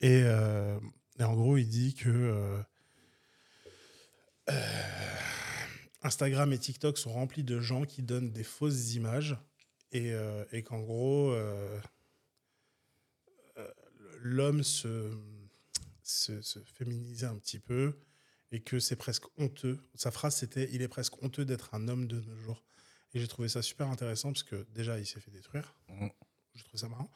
Et, 0.00 0.22
euh, 0.24 0.78
et 1.18 1.24
en 1.24 1.34
gros, 1.34 1.56
il 1.56 1.68
dit 1.68 1.94
que 1.94 2.08
euh, 2.08 2.62
euh, 4.50 4.60
Instagram 6.06 6.52
et 6.52 6.58
TikTok 6.58 6.98
sont 6.98 7.12
remplis 7.12 7.44
de 7.44 7.60
gens 7.60 7.84
qui 7.84 8.02
donnent 8.02 8.30
des 8.30 8.44
fausses 8.44 8.94
images 8.94 9.36
et, 9.92 10.12
euh, 10.12 10.44
et 10.52 10.62
qu'en 10.62 10.80
gros, 10.80 11.30
euh, 11.30 11.78
euh, 13.58 13.68
l'homme 14.20 14.62
se, 14.62 15.12
se, 16.02 16.40
se 16.42 16.58
féminisait 16.60 17.26
un 17.26 17.36
petit 17.36 17.58
peu 17.58 17.98
et 18.52 18.60
que 18.60 18.78
c'est 18.78 18.96
presque 18.96 19.24
honteux. 19.38 19.78
Sa 19.94 20.10
phrase, 20.10 20.36
c'était 20.36 20.68
Il 20.72 20.82
est 20.82 20.88
presque 20.88 21.22
honteux 21.22 21.44
d'être 21.44 21.74
un 21.74 21.88
homme 21.88 22.06
de 22.06 22.20
nos 22.20 22.36
jours. 22.36 22.64
Et 23.12 23.20
j'ai 23.20 23.28
trouvé 23.28 23.48
ça 23.48 23.62
super 23.62 23.88
intéressant 23.88 24.32
parce 24.32 24.42
que 24.42 24.66
déjà, 24.70 24.98
il 24.98 25.06
s'est 25.06 25.20
fait 25.20 25.30
détruire. 25.30 25.74
Mhm. 25.88 26.10
Je 26.54 26.64
trouve 26.64 26.80
ça 26.80 26.88
marrant. 26.88 27.10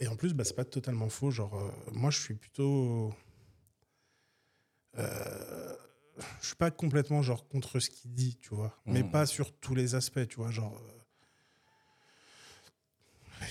Et 0.00 0.06
en 0.08 0.16
plus, 0.16 0.34
bah, 0.34 0.44
c'est 0.44 0.54
pas 0.54 0.66
totalement 0.66 1.08
faux. 1.08 1.30
Genre, 1.30 1.72
moi, 1.92 2.10
je 2.10 2.20
suis 2.20 2.34
plutôt. 2.34 3.14
Euh, 4.98 5.67
je 6.40 6.46
suis 6.46 6.56
pas 6.56 6.70
complètement 6.70 7.22
genre 7.22 7.46
contre 7.48 7.78
ce 7.80 7.90
qu'il 7.90 8.12
dit, 8.14 8.36
tu 8.40 8.54
vois, 8.54 8.76
mais 8.86 9.02
Mhm. 9.02 9.10
pas 9.10 9.26
sur 9.26 9.52
tous 9.52 9.74
les 9.74 9.94
aspects, 9.94 10.26
tu 10.28 10.36
vois, 10.36 10.50
genre. 10.50 10.76
euh, 10.76 10.92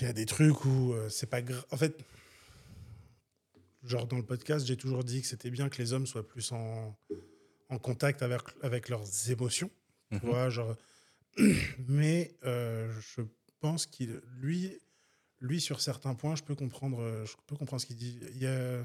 Il 0.02 0.04
y 0.04 0.08
a 0.10 0.14
des 0.14 0.26
trucs 0.26 0.66
où 0.66 0.94
euh, 0.94 1.10
c'est 1.10 1.28
pas 1.30 1.42
grave. 1.42 1.66
En 1.72 1.78
fait, 1.78 1.98
genre 3.84 4.06
dans 4.08 4.18
le 4.18 4.26
podcast, 4.26 4.66
j'ai 4.66 4.78
toujours 4.78 5.04
dit 5.04 5.22
que 5.22 5.28
c'était 5.28 5.50
bien 5.50 5.70
que 5.70 5.78
les 5.78 5.94
hommes 5.94 6.06
soient 6.06 6.28
plus 6.28 6.52
en, 6.52 6.96
en 7.70 7.78
contact 7.80 8.22
avec, 8.22 8.42
avec 8.62 8.90
leurs 8.90 9.30
émotions, 9.30 9.70
tu 10.12 10.18
Mhm. 10.18 10.30
vois, 10.30 10.50
genre. 10.50 10.76
Mais 11.88 12.36
euh, 12.46 12.92
je 13.16 13.22
pense 13.60 13.86
qu'il, 13.86 14.22
lui, 14.40 14.78
lui 15.40 15.62
sur 15.62 15.80
certains 15.82 16.16
points, 16.16 16.36
je 16.36 16.44
peux 16.44 16.56
comprendre, 16.56 17.24
je 17.26 17.34
peux 17.48 17.56
comprendre 17.56 17.82
ce 17.82 17.86
qu'il 17.88 17.96
dit. 17.98 18.20
Il 18.34 18.40
y 18.42 18.48
a, 18.48 18.84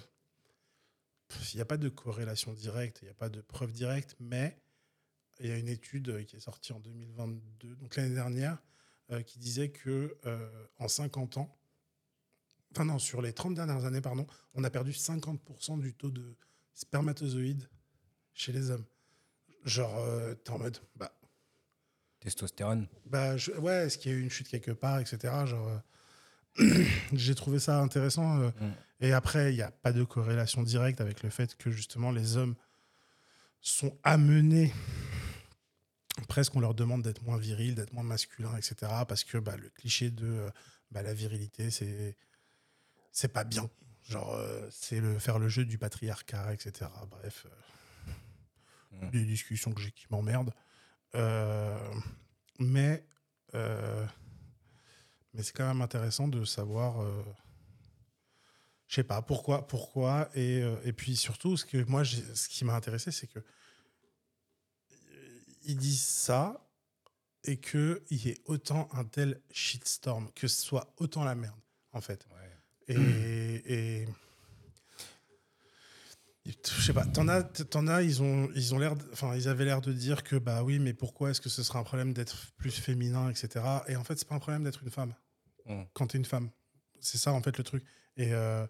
il 1.52 1.56
n'y 1.56 1.60
a 1.62 1.64
pas 1.66 1.76
de 1.76 1.88
corrélation 1.88 2.52
directe, 2.52 2.98
il 3.02 3.06
n'y 3.06 3.10
a 3.10 3.14
pas 3.14 3.28
de 3.28 3.40
preuve 3.40 3.72
directe, 3.72 4.16
mais 4.20 4.58
il 5.40 5.48
y 5.48 5.52
a 5.52 5.56
une 5.58 5.68
étude 5.68 6.08
euh, 6.10 6.22
qui 6.24 6.36
est 6.36 6.40
sortie 6.40 6.72
en 6.72 6.80
2022, 6.80 7.76
donc 7.76 7.96
l'année 7.96 8.14
dernière, 8.14 8.62
euh, 9.10 9.22
qui 9.22 9.38
disait 9.38 9.70
que 9.70 10.16
euh, 10.26 10.66
en 10.78 10.88
50 10.88 11.38
ans, 11.38 11.58
enfin 12.72 12.84
non, 12.84 12.98
sur 12.98 13.20
les 13.22 13.32
30 13.32 13.54
dernières 13.54 13.84
années, 13.84 14.00
pardon, 14.00 14.26
on 14.54 14.64
a 14.64 14.70
perdu 14.70 14.92
50% 14.92 15.80
du 15.80 15.94
taux 15.94 16.10
de 16.10 16.36
spermatozoïdes 16.74 17.68
chez 18.34 18.52
les 18.52 18.70
hommes. 18.70 18.84
Genre, 19.64 19.96
euh, 19.98 20.34
t'es 20.34 20.50
en 20.50 20.58
mode, 20.58 20.78
bah, 20.96 21.12
Testostérone. 22.20 22.88
bah, 23.06 23.36
je- 23.36 23.52
ouais, 23.52 23.86
est-ce 23.86 23.98
qu'il 23.98 24.12
y 24.12 24.14
a 24.14 24.18
eu 24.18 24.22
une 24.22 24.30
chute 24.30 24.48
quelque 24.48 24.70
part, 24.70 25.00
etc. 25.00 25.44
Genre, 25.46 25.80
j'ai 27.12 27.34
trouvé 27.34 27.58
ça 27.58 27.80
intéressant. 27.80 28.40
euh, 28.40 28.50
Mm. 28.60 28.70
Et 29.04 29.12
après, 29.12 29.52
il 29.52 29.56
n'y 29.56 29.62
a 29.62 29.70
pas 29.72 29.92
de 29.92 30.04
corrélation 30.04 30.62
directe 30.62 31.00
avec 31.00 31.22
le 31.24 31.30
fait 31.30 31.56
que 31.56 31.70
justement 31.72 32.12
les 32.12 32.36
hommes 32.36 32.54
sont 33.60 33.98
amenés, 34.04 34.72
presque 36.28 36.54
on 36.54 36.60
leur 36.60 36.74
demande 36.74 37.02
d'être 37.02 37.22
moins 37.24 37.36
viril, 37.38 37.74
d'être 37.74 37.92
moins 37.92 38.04
masculin, 38.04 38.56
etc. 38.56 38.74
Parce 39.08 39.24
que 39.24 39.38
bah, 39.38 39.56
le 39.56 39.70
cliché 39.70 40.10
de 40.10 40.26
euh, 40.26 40.50
bah, 40.92 41.02
la 41.02 41.14
virilité, 41.14 41.70
c'est 41.70 42.16
c'est 43.10 43.32
pas 43.32 43.44
bien. 43.44 43.68
Genre, 44.08 44.34
euh, 44.34 44.68
c'est 44.70 45.00
le, 45.00 45.18
faire 45.18 45.38
le 45.38 45.48
jeu 45.48 45.64
du 45.64 45.78
patriarcat, 45.78 46.52
etc. 46.54 46.88
Bref, 47.10 47.46
euh, 47.46 47.50
Mm. 49.00 49.10
des 49.10 49.24
discussions 49.24 49.72
que 49.72 49.80
j'ai 49.80 49.90
qui 49.90 50.06
m'emmerdent. 50.10 50.52
Euh, 51.14 51.78
mais 52.58 53.04
mais 55.34 55.42
c'est 55.42 55.52
quand 55.52 55.66
même 55.66 55.82
intéressant 55.82 56.28
de 56.28 56.44
savoir, 56.44 57.02
euh, 57.02 57.22
je 58.88 58.96
sais 58.96 59.04
pas 59.04 59.22
pourquoi, 59.22 59.66
pourquoi 59.66 60.28
et, 60.34 60.62
euh, 60.62 60.76
et 60.84 60.92
puis 60.92 61.16
surtout 61.16 61.56
ce 61.56 61.64
que 61.64 61.82
moi 61.84 62.04
ce 62.04 62.48
qui 62.48 62.64
m'a 62.64 62.74
intéressé 62.74 63.10
c'est 63.10 63.26
que 63.26 63.38
euh, 63.38 63.42
ils 65.64 65.76
disent 65.76 66.06
ça 66.06 66.68
et 67.44 67.58
que 67.58 68.02
il 68.10 68.26
y 68.26 68.30
ait 68.30 68.40
autant 68.44 68.88
un 68.92 69.04
tel 69.04 69.40
shitstorm, 69.50 70.30
que 70.34 70.46
ce 70.48 70.62
soit 70.62 70.92
autant 70.98 71.24
la 71.24 71.34
merde 71.34 71.58
en 71.92 72.00
fait. 72.00 72.26
Ouais. 72.30 72.94
Et, 72.94 74.02
et- 74.02 74.08
je 76.46 76.82
sais 76.82 76.92
pas, 76.92 77.06
t'en 77.06 77.28
as, 77.28 77.42
t'en 77.42 77.86
as, 77.86 78.02
ils 78.02 78.20
ont, 78.22 78.48
ils 78.54 78.74
ont 78.74 78.78
l'air, 78.78 78.94
enfin, 79.12 79.34
ils 79.36 79.48
avaient 79.48 79.64
l'air 79.64 79.80
de 79.80 79.92
dire 79.92 80.24
que 80.24 80.36
bah 80.36 80.62
oui, 80.62 80.78
mais 80.78 80.92
pourquoi 80.92 81.30
est-ce 81.30 81.40
que 81.40 81.48
ce 81.48 81.62
serait 81.62 81.78
un 81.78 81.84
problème 81.84 82.12
d'être 82.12 82.52
plus 82.56 82.72
féminin, 82.72 83.30
etc. 83.30 83.64
Et 83.86 83.96
en 83.96 84.04
fait, 84.04 84.18
c'est 84.18 84.26
pas 84.26 84.34
un 84.34 84.40
problème 84.40 84.64
d'être 84.64 84.82
une 84.82 84.90
femme 84.90 85.14
Mm. 85.66 85.82
quand 85.92 86.08
t'es 86.08 86.18
une 86.18 86.24
femme. 86.24 86.50
C'est 87.00 87.18
ça 87.18 87.32
en 87.32 87.42
fait 87.42 87.56
le 87.58 87.64
truc. 87.64 87.84
Et 88.16 88.32
euh, 88.32 88.66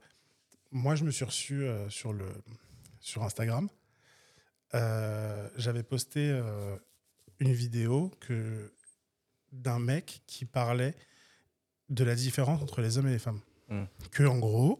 moi, 0.71 0.95
je 0.95 1.05
me 1.05 1.11
suis 1.11 1.25
reçu 1.25 1.65
euh, 1.65 1.89
sur 1.91 2.13
le 2.13 2.27
sur 3.01 3.23
Instagram. 3.23 3.69
Euh, 4.75 5.49
J'avais 5.57 5.83
posté 5.83 6.41
une 7.41 7.53
vidéo 7.53 8.11
que 8.21 8.73
d'un 9.51 9.79
mec 9.79 10.23
qui 10.27 10.45
parlait 10.45 10.95
de 11.91 12.05
la 12.05 12.15
différence 12.15 12.63
entre 12.63 12.81
les 12.81 12.97
hommes 12.97 13.09
et 13.09 13.13
les 13.13 13.19
femmes. 13.19 13.41
Mm. 13.69 13.85
Que 14.13 14.23
en 14.25 14.39
gros, 14.39 14.79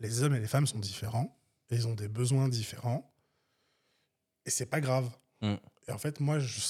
les 0.00 0.22
hommes 0.22 0.34
et 0.34 0.40
les 0.40 0.48
femmes 0.48 0.66
sont 0.66 0.78
différents, 0.78 1.39
ils 1.76 1.86
ont 1.88 1.94
des 1.94 2.08
besoins 2.08 2.48
différents, 2.48 3.12
et 4.46 4.50
c'est 4.50 4.66
pas 4.66 4.80
grave. 4.80 5.10
Mm. 5.42 5.54
Et 5.88 5.92
en 5.92 5.98
fait, 5.98 6.20
moi, 6.20 6.38
je- 6.38 6.60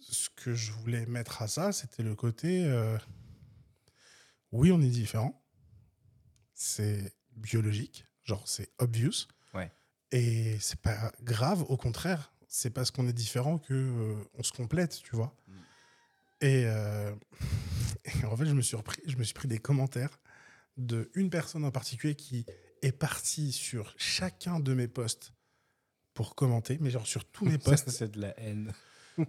ce 0.00 0.28
que 0.36 0.54
je 0.54 0.72
voulais 0.72 1.06
mettre 1.06 1.42
à 1.42 1.48
ça, 1.48 1.72
c'était 1.72 2.02
le 2.02 2.14
côté 2.14 2.64
euh, 2.66 2.98
oui, 4.52 4.70
on 4.70 4.80
est 4.80 4.88
différents, 4.88 5.42
c'est 6.54 7.12
biologique, 7.36 8.04
genre 8.22 8.46
c'est 8.46 8.70
obvious, 8.78 9.26
Ouais. 9.54 9.70
et 10.12 10.58
c'est 10.60 10.80
pas 10.80 11.12
grave, 11.22 11.62
au 11.68 11.76
contraire, 11.76 12.32
c'est 12.48 12.70
parce 12.70 12.90
qu'on 12.90 13.08
est 13.08 13.12
différent 13.12 13.58
que 13.58 13.74
euh, 13.74 14.24
on 14.34 14.42
se 14.42 14.52
complète, 14.52 15.00
tu 15.02 15.16
vois. 15.16 15.36
Mm. 15.48 15.52
Et, 16.42 16.62
euh, 16.66 17.14
et 18.04 18.24
en 18.26 18.36
fait, 18.36 18.46
je 18.46 18.52
me 18.52 18.62
suis 18.62 18.76
repris, 18.76 19.00
je 19.06 19.16
me 19.16 19.24
suis 19.24 19.34
pris 19.34 19.48
des 19.48 19.58
commentaires 19.58 20.20
de 20.76 21.10
une 21.14 21.30
personne 21.30 21.64
en 21.64 21.70
particulier 21.70 22.14
qui 22.14 22.44
est 22.84 22.92
partie 22.92 23.52
sur 23.52 23.94
chacun 23.96 24.60
de 24.60 24.74
mes 24.74 24.88
posts 24.88 25.32
pour 26.14 26.34
commenter, 26.34 26.78
mais 26.80 26.90
genre 26.90 27.06
sur 27.06 27.24
tous 27.24 27.44
mes 27.44 27.58
posts. 27.58 27.90
c'est 27.90 28.10
de 28.12 28.20
la 28.20 28.38
haine. 28.40 28.72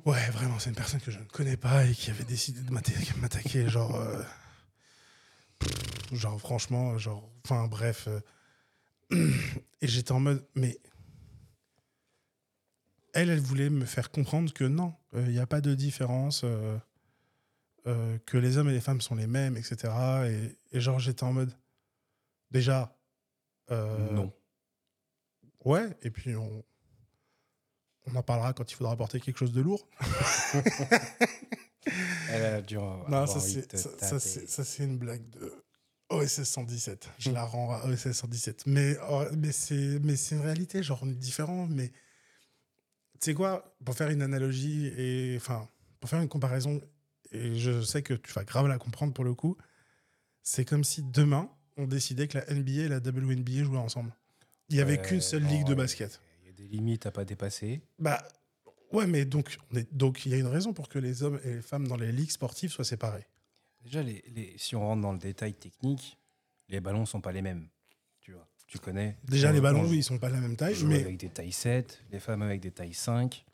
Ouais, 0.06 0.30
vraiment, 0.32 0.58
c'est 0.58 0.72
une 0.72 0.76
personne 0.76 1.00
que 1.00 1.12
je 1.12 1.20
ne 1.20 1.26
connais 1.26 1.58
pas 1.58 1.86
et 1.86 1.94
qui 1.94 2.10
avait 2.10 2.24
décidé 2.24 2.60
de 2.62 2.72
m'atta- 2.72 2.92
m'attaquer, 3.22 3.70
genre. 3.70 3.96
euh, 3.96 4.20
genre, 6.12 6.40
franchement, 6.40 6.98
genre. 6.98 7.30
Enfin, 7.46 7.68
bref. 7.68 8.08
euh, 8.08 8.20
et 9.82 9.88
j'étais 9.88 10.12
en 10.12 10.20
mode, 10.20 10.44
mais. 10.56 10.80
Elle, 13.14 13.30
elle 13.30 13.40
voulait 13.40 13.70
me 13.70 13.86
faire 13.86 14.10
comprendre 14.12 14.52
que 14.54 14.64
non, 14.64 14.94
il 15.14 15.30
n'y 15.30 15.40
a 15.40 15.46
pas 15.46 15.62
de 15.62 15.74
différence, 15.76 16.42
euh, 16.44 16.78
euh, 17.88 18.18
que 18.26 18.38
les 18.38 18.58
hommes 18.58 18.70
et 18.70 18.74
les 18.74 18.82
femmes 18.82 19.00
sont 19.02 19.16
les 19.16 19.28
mêmes, 19.28 19.56
etc. 19.56 19.94
Et, 20.28 20.58
et 20.78 20.82
genre, 20.82 21.00
j'étais 21.00 21.24
en 21.24 21.32
mode. 21.34 21.56
Déjà. 22.52 22.95
Euh, 23.72 24.12
non. 24.12 24.32
Ouais, 25.64 25.98
et 26.04 26.12
puis 26.12 26.36
on, 26.36 26.64
on 28.06 28.16
en 28.16 28.24
parlera 28.24 28.54
quand 28.54 28.72
il 28.72 28.76
faudra 28.76 28.94
apporter 28.94 29.20
quelque 29.20 29.38
chose 29.38 29.54
de 29.54 29.62
lourd. 29.62 29.88
Elle 32.30 32.46
a 32.46 32.62
dû 32.62 32.78
Non, 32.78 33.28
ça 33.28 33.40
c'est, 33.40 34.84
une 34.84 34.98
blague 34.98 35.28
de 35.30 35.54
OSS 36.10 36.44
117. 36.44 37.10
Je 37.18 37.32
la 37.32 37.44
rends 37.44 37.74
à 37.74 37.86
OSS 37.86 38.12
117. 38.12 38.68
Mais, 38.68 38.96
oh, 39.10 39.24
mais, 39.38 39.52
c'est, 39.52 40.00
mais 40.04 40.16
c'est 40.16 40.36
une 40.36 40.42
réalité, 40.42 40.84
genre 40.84 41.00
on 41.02 41.10
est 41.10 41.16
différents, 41.16 41.68
mais 41.68 41.92
tu 43.20 43.32
sais 43.32 43.34
quoi, 43.34 43.76
pour 43.84 43.96
faire 43.96 44.10
une 44.10 44.22
analogie 44.22 44.88
et 44.98 45.36
enfin, 45.38 45.68
pour 46.00 46.10
faire 46.10 46.22
une 46.22 46.30
comparaison, 46.30 46.82
et 47.32 47.56
je 47.56 47.82
sais 47.82 48.04
que 48.04 48.14
tu 48.14 48.32
vas 48.34 48.44
grave 48.44 48.68
la 48.68 48.78
comprendre 48.78 49.14
pour 49.14 49.24
le 49.24 49.34
coup, 49.34 49.58
c'est 50.44 50.66
comme 50.66 50.84
si 50.84 51.02
demain 51.02 51.50
on 51.78 51.86
décidait 51.88 52.28
que 52.28 52.38
la 52.38 52.46
NBA 52.54 52.72
et 52.84 52.88
la 52.88 52.98
WNBA 52.98 53.64
jouaient 53.64 53.78
ensemble. 53.78 54.12
Il 54.70 54.76
n'y 54.76 54.82
avait 54.82 55.02
qu'une 55.02 55.22
seule 55.22 55.44
non, 55.44 55.50
ligue 55.50 55.66
de 55.68 55.76
basket. 55.76 56.22
Il 56.44 56.48
y 56.48 56.50
a 56.50 56.54
des 56.54 56.68
limites 56.68 57.06
à 57.06 57.12
pas 57.12 57.26
dépasser. 57.26 57.82
Bah 58.00 58.24
ouais, 58.92 59.06
mais 59.08 59.26
donc 59.26 59.58
on 59.72 59.78
est, 59.78 59.94
donc 59.94 60.26
il 60.26 60.32
y 60.32 60.36
a 60.36 60.38
une 60.38 60.48
raison 60.48 60.74
pour 60.74 60.90
que 60.90 60.98
les 61.00 61.22
hommes 61.24 61.40
et 61.44 61.56
les 61.56 61.62
femmes 61.62 61.88
dans 61.88 61.98
les 61.98 62.12
ligues 62.12 62.32
sportives 62.32 62.72
soient 62.72 62.86
séparés. 62.86 63.28
Déjà, 63.84 64.02
les, 64.02 64.24
les- 64.34 64.56
si 64.58 64.76
on 64.76 64.80
rentre 64.82 65.02
dans 65.04 65.12
le 65.14 65.20
détail 65.20 65.54
technique, 65.54 66.18
les 66.70 66.80
ballons 66.80 67.06
sont 67.06 67.22
pas 67.22 67.32
les 67.32 67.44
mêmes. 67.44 67.68
Tu 68.22 68.32
vois, 68.32 68.48
tu 68.66 68.80
connais. 68.80 69.18
Déjà 69.26 69.52
les 69.52 69.62
ballons, 69.62 69.82
on 69.82 69.88
oui, 69.90 69.98
ils 69.98 70.04
sont 70.04 70.18
pas 70.18 70.30
de 70.30 70.34
la 70.34 70.42
même 70.42 70.56
taille, 70.56 70.76
mais 70.86 71.02
avec 71.02 71.18
des 71.18 71.30
tailles 71.30 71.52
7, 71.52 72.02
les 72.12 72.20
femmes 72.20 72.42
avec 72.42 72.60
des 72.62 72.72
tailles 72.72 72.96
5. 72.96 73.46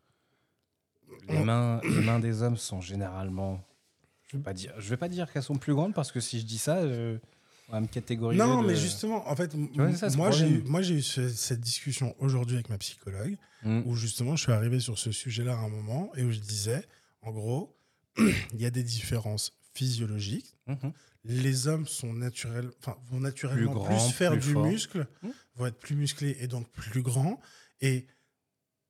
Les 1.27 1.37
On- 1.37 1.43
mains, 1.45 1.81
les 1.83 2.01
mains 2.01 2.19
des 2.19 2.41
hommes 2.41 2.55
sont 2.57 2.79
généralement. 2.79 3.61
Je 4.27 4.37
vais 4.37 4.43
pas 4.43 4.53
dire, 4.53 4.73
je 4.79 4.89
vais 4.89 4.95
pas 4.97 5.09
dire 5.09 5.29
qu'elles 5.31 5.43
sont 5.43 5.57
plus 5.57 5.73
grandes 5.73 5.93
parce 5.93 6.11
que 6.13 6.21
si 6.21 6.39
je 6.39 6.45
dis 6.45 6.57
ça, 6.57 6.87
je, 6.87 7.17
va 7.71 7.81
me 7.81 7.87
catégoriser. 7.87 8.41
non, 8.43 8.61
de- 8.61 8.67
mais 8.67 8.75
justement, 8.75 9.27
en 9.29 9.35
fait, 9.35 9.55
vois, 9.55 9.93
ça, 9.95 10.09
moi 10.17 10.31
j'ai 10.31 10.45
eu, 10.45 10.51
problème. 10.53 10.71
moi 10.71 10.81
j'ai 10.81 10.95
eu 10.95 11.01
ce- 11.01 11.29
cette 11.29 11.61
discussion 11.61 12.15
aujourd'hui 12.19 12.55
avec 12.55 12.69
ma 12.69 12.77
psychologue 12.77 13.37
Mm. 13.63 13.81
où 13.85 13.95
justement 13.95 14.35
je 14.35 14.43
suis 14.43 14.51
arrivé 14.51 14.79
sur 14.79 14.97
ce 14.99 15.11
sujet-là 15.11 15.53
à 15.53 15.57
un 15.57 15.69
moment 15.69 16.11
et 16.15 16.23
où 16.23 16.31
je 16.31 16.39
disais, 16.39 16.83
en 17.21 17.31
gros, 17.31 17.75
il 18.17 18.59
y 18.61 18.65
a 18.65 18.71
des 18.71 18.83
différences 18.83 19.53
physiologique. 19.73 20.55
Mhm. 20.67 20.91
Les 21.23 21.67
hommes 21.67 21.85
sont 21.87 22.11
naturels, 22.13 22.71
enfin, 22.79 22.97
vont 23.09 23.19
naturellement 23.19 23.85
plus, 23.85 24.11
faire 24.11 24.31
plus 24.31 24.41
du 24.41 24.55
muscle, 24.55 25.07
Mhm. 25.21 25.31
vont 25.55 25.65
être 25.67 25.79
plus 25.79 25.95
musclés 25.95 26.35
et 26.41 26.47
donc 26.47 26.67
plus 26.71 27.01
grands. 27.03 27.39
Et 27.79 28.07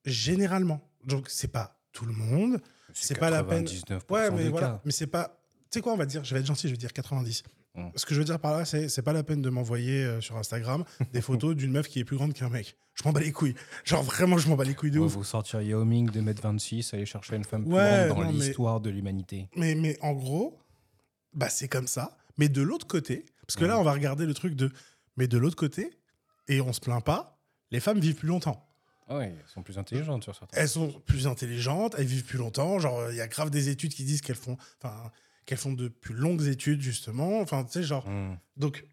généralement, 0.05 0.81
donc 1.05 1.29
c'est 1.29 1.49
pas 1.51 1.77
tout 1.91 2.05
le 2.05 2.13
monde, 2.13 2.61
C'est 2.93 3.17
pas 3.19 3.29
la 3.29 3.43
peine. 3.43 3.65
99% 3.65 4.05
Ouais, 4.13 4.31
mais 4.31 4.49
voilà. 4.49 4.67
cas. 4.67 4.81
Mais 4.85 4.91
c'est 4.91 5.07
pas. 5.07 5.37
Tu 5.69 5.77
sais 5.77 5.81
quoi, 5.81 5.93
on 5.93 5.97
va 5.97 6.05
dire, 6.05 6.23
je 6.23 6.33
vais 6.33 6.39
être 6.41 6.45
gentil, 6.47 6.67
je 6.67 6.73
vais 6.73 6.77
dire 6.77 6.93
90. 6.93 7.43
Mm. 7.75 7.87
Ce 7.95 8.05
que 8.05 8.13
je 8.13 8.19
veux 8.19 8.25
dire 8.25 8.39
par 8.39 8.57
là, 8.57 8.65
c'est 8.65 8.89
c'est 8.89 9.01
pas 9.01 9.13
la 9.13 9.23
peine 9.23 9.41
de 9.41 9.49
m'envoyer 9.49 10.03
euh, 10.03 10.19
sur 10.21 10.35
Instagram 10.37 10.83
des 11.13 11.21
photos 11.21 11.55
d'une 11.55 11.71
meuf 11.71 11.87
qui 11.87 11.99
est 11.99 12.03
plus 12.03 12.17
grande 12.17 12.33
qu'un 12.33 12.49
mec. 12.49 12.75
Je 12.95 13.03
m'en 13.05 13.13
bats 13.13 13.21
les 13.21 13.31
couilles. 13.31 13.55
Genre 13.85 14.03
vraiment, 14.03 14.37
je 14.37 14.49
m'en 14.49 14.55
bats 14.57 14.65
les 14.65 14.75
couilles 14.75 14.91
de 14.91 14.99
Ouais, 14.99 15.05
ouf. 15.05 15.13
Vous 15.13 15.23
sortir 15.23 15.61
Yao 15.61 15.85
Ming 15.85 16.09
de 16.11 16.19
mètre 16.19 16.41
26, 16.41 16.93
aller 16.93 17.05
chercher 17.05 17.37
une 17.37 17.45
femme 17.45 17.63
plus 17.63 17.73
Ouais, 17.73 18.07
grande 18.09 18.25
dans 18.25 18.31
l'histoire 18.31 18.81
de 18.81 18.89
l'humanité. 18.89 19.47
Mais, 19.55 19.75
mais 19.75 19.97
en 20.01 20.11
gros, 20.13 20.59
bah 21.33 21.47
c'est 21.49 21.69
comme 21.69 21.87
ça. 21.87 22.17
Mais 22.37 22.49
de 22.49 22.61
l'autre 22.61 22.87
côté, 22.87 23.25
parce 23.47 23.55
que 23.55 23.63
là, 23.65 23.75
Mm. 23.77 23.79
on 23.79 23.83
va 23.83 23.93
regarder 23.93 24.25
le 24.25 24.33
truc 24.33 24.55
de. 24.55 24.69
Mais 25.17 25.27
de 25.27 25.37
l'autre 25.37 25.55
côté, 25.55 25.91
et 26.49 26.59
on 26.61 26.73
se 26.73 26.79
plaint 26.81 27.03
pas, 27.03 27.39
les 27.71 27.79
femmes 27.79 27.99
vivent 27.99 28.15
plus 28.15 28.27
longtemps. 28.27 28.67
Ah 29.07 29.17
ouais, 29.17 29.27
elles 29.37 29.49
sont 29.53 29.61
plus 29.63 29.77
intelligentes 29.77 30.23
sur 30.23 30.35
certains. 30.35 30.57
Elles 30.57 30.69
sont 30.69 30.91
plus 31.05 31.27
intelligentes, 31.27 31.95
elles 31.97 32.05
vivent 32.05 32.23
plus 32.25 32.37
longtemps. 32.37 32.79
Genre, 32.79 33.09
il 33.11 33.17
y 33.17 33.21
a 33.21 33.27
grave 33.27 33.49
des 33.49 33.69
études 33.69 33.93
qui 33.93 34.03
disent 34.03 34.21
qu'elles 34.21 34.35
font, 34.37 34.57
enfin, 34.81 35.11
qu'elles 35.45 35.57
font 35.57 35.73
de 35.73 35.87
plus 35.87 36.13
longues 36.15 36.43
études, 36.47 36.81
justement. 36.81 37.39
Enfin, 37.41 37.63
tu 37.63 37.71
sais, 37.73 37.83
genre. 37.83 38.07
Hmm. 38.07 38.37
Donc, 38.57 38.85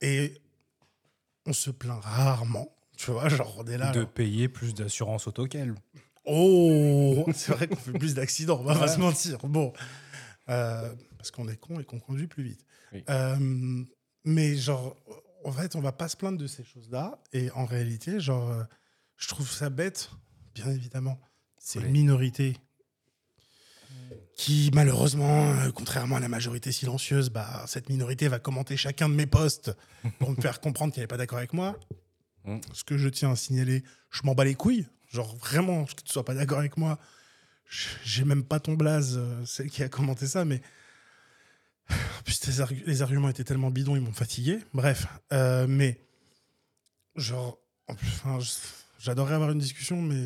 et 0.00 0.34
on 1.46 1.52
se 1.52 1.70
plaint 1.70 2.02
rarement, 2.02 2.74
tu 2.96 3.10
vois, 3.10 3.28
genre 3.28 3.54
on 3.58 3.66
est 3.66 3.78
là. 3.78 3.90
de 3.92 4.00
genre, 4.00 4.10
payer 4.10 4.48
plus 4.48 4.74
d'assurance 4.74 5.26
auto 5.26 5.46
qu'elle. 5.46 5.74
oh, 6.24 7.26
c'est 7.34 7.52
vrai 7.52 7.66
qu'on 7.68 7.76
fait 7.76 7.92
plus 7.92 8.14
d'accidents, 8.14 8.58
on 8.60 8.64
va 8.64 8.74
pas 8.74 8.82
Ouais. 8.82 8.88
se 8.94 8.98
mentir. 9.00 9.38
Bon, 9.44 9.72
Euh, 10.48 10.92
parce 11.16 11.30
qu'on 11.30 11.46
est 11.48 11.56
con 11.56 11.78
et 11.80 11.84
qu'on 11.84 12.00
conduit 12.00 12.26
plus 12.26 12.42
vite. 12.42 12.64
Oui. 12.92 13.04
Euh, 13.08 13.84
mais 14.24 14.56
genre, 14.56 14.96
en 15.44 15.52
fait, 15.52 15.76
on 15.76 15.80
va 15.80 15.92
pas 15.92 16.08
se 16.08 16.16
plaindre 16.16 16.38
de 16.38 16.46
ces 16.46 16.64
choses-là. 16.64 17.18
Et 17.32 17.50
en 17.52 17.64
réalité, 17.66 18.18
genre, 18.20 18.50
euh, 18.50 18.64
je 19.16 19.28
trouve 19.28 19.48
ça 19.50 19.70
bête, 19.70 20.10
bien 20.54 20.68
évidemment. 20.70 21.20
C'est 21.58 21.78
Oui. 21.78 21.84
une 21.86 21.92
minorité 21.92 22.56
qui, 24.36 24.70
malheureusement, 24.74 25.52
euh, 25.52 25.70
contrairement 25.70 26.16
à 26.16 26.20
la 26.20 26.28
majorité 26.28 26.72
silencieuse, 26.72 27.30
bah, 27.30 27.64
cette 27.66 27.88
minorité 27.88 28.28
va 28.28 28.38
commenter 28.38 28.76
chacun 28.76 29.08
de 29.08 29.14
mes 29.14 29.26
posts 29.26 29.72
pour 30.18 30.30
me 30.30 30.40
faire 30.40 30.60
comprendre 30.60 30.92
qu'elle 30.92 31.04
n'est 31.04 31.08
pas 31.08 31.16
d'accord 31.16 31.38
avec 31.38 31.52
moi. 31.52 31.78
Mm. 32.44 32.58
Ce 32.72 32.84
que 32.84 32.96
je 32.96 33.08
tiens 33.08 33.32
à 33.32 33.36
signaler, 33.36 33.82
je 34.10 34.22
m'en 34.24 34.34
bats 34.34 34.44
les 34.44 34.54
couilles. 34.54 34.86
Genre, 35.08 35.36
vraiment, 35.36 35.84
que 35.84 36.02
tu 36.02 36.12
sois 36.12 36.24
pas 36.24 36.34
d'accord 36.34 36.58
avec 36.58 36.76
moi. 36.76 36.98
J'ai 38.04 38.24
même 38.24 38.44
pas 38.44 38.60
ton 38.60 38.74
blaze, 38.74 39.16
euh, 39.16 39.44
celle 39.44 39.70
qui 39.70 39.82
a 39.82 39.88
commenté 39.88 40.26
ça, 40.26 40.44
mais. 40.44 40.60
En 41.90 42.22
plus, 42.24 42.40
les 42.86 43.02
arguments 43.02 43.28
étaient 43.28 43.44
tellement 43.44 43.70
bidons, 43.70 43.96
ils 43.96 44.02
m'ont 44.02 44.12
fatigué. 44.12 44.58
Bref, 44.72 45.06
euh, 45.32 45.66
mais. 45.68 46.00
Genre. 47.16 47.58
enfin, 47.88 48.38
J'adorerais 49.00 49.34
avoir 49.34 49.50
une 49.50 49.58
discussion, 49.58 50.00
mais 50.00 50.22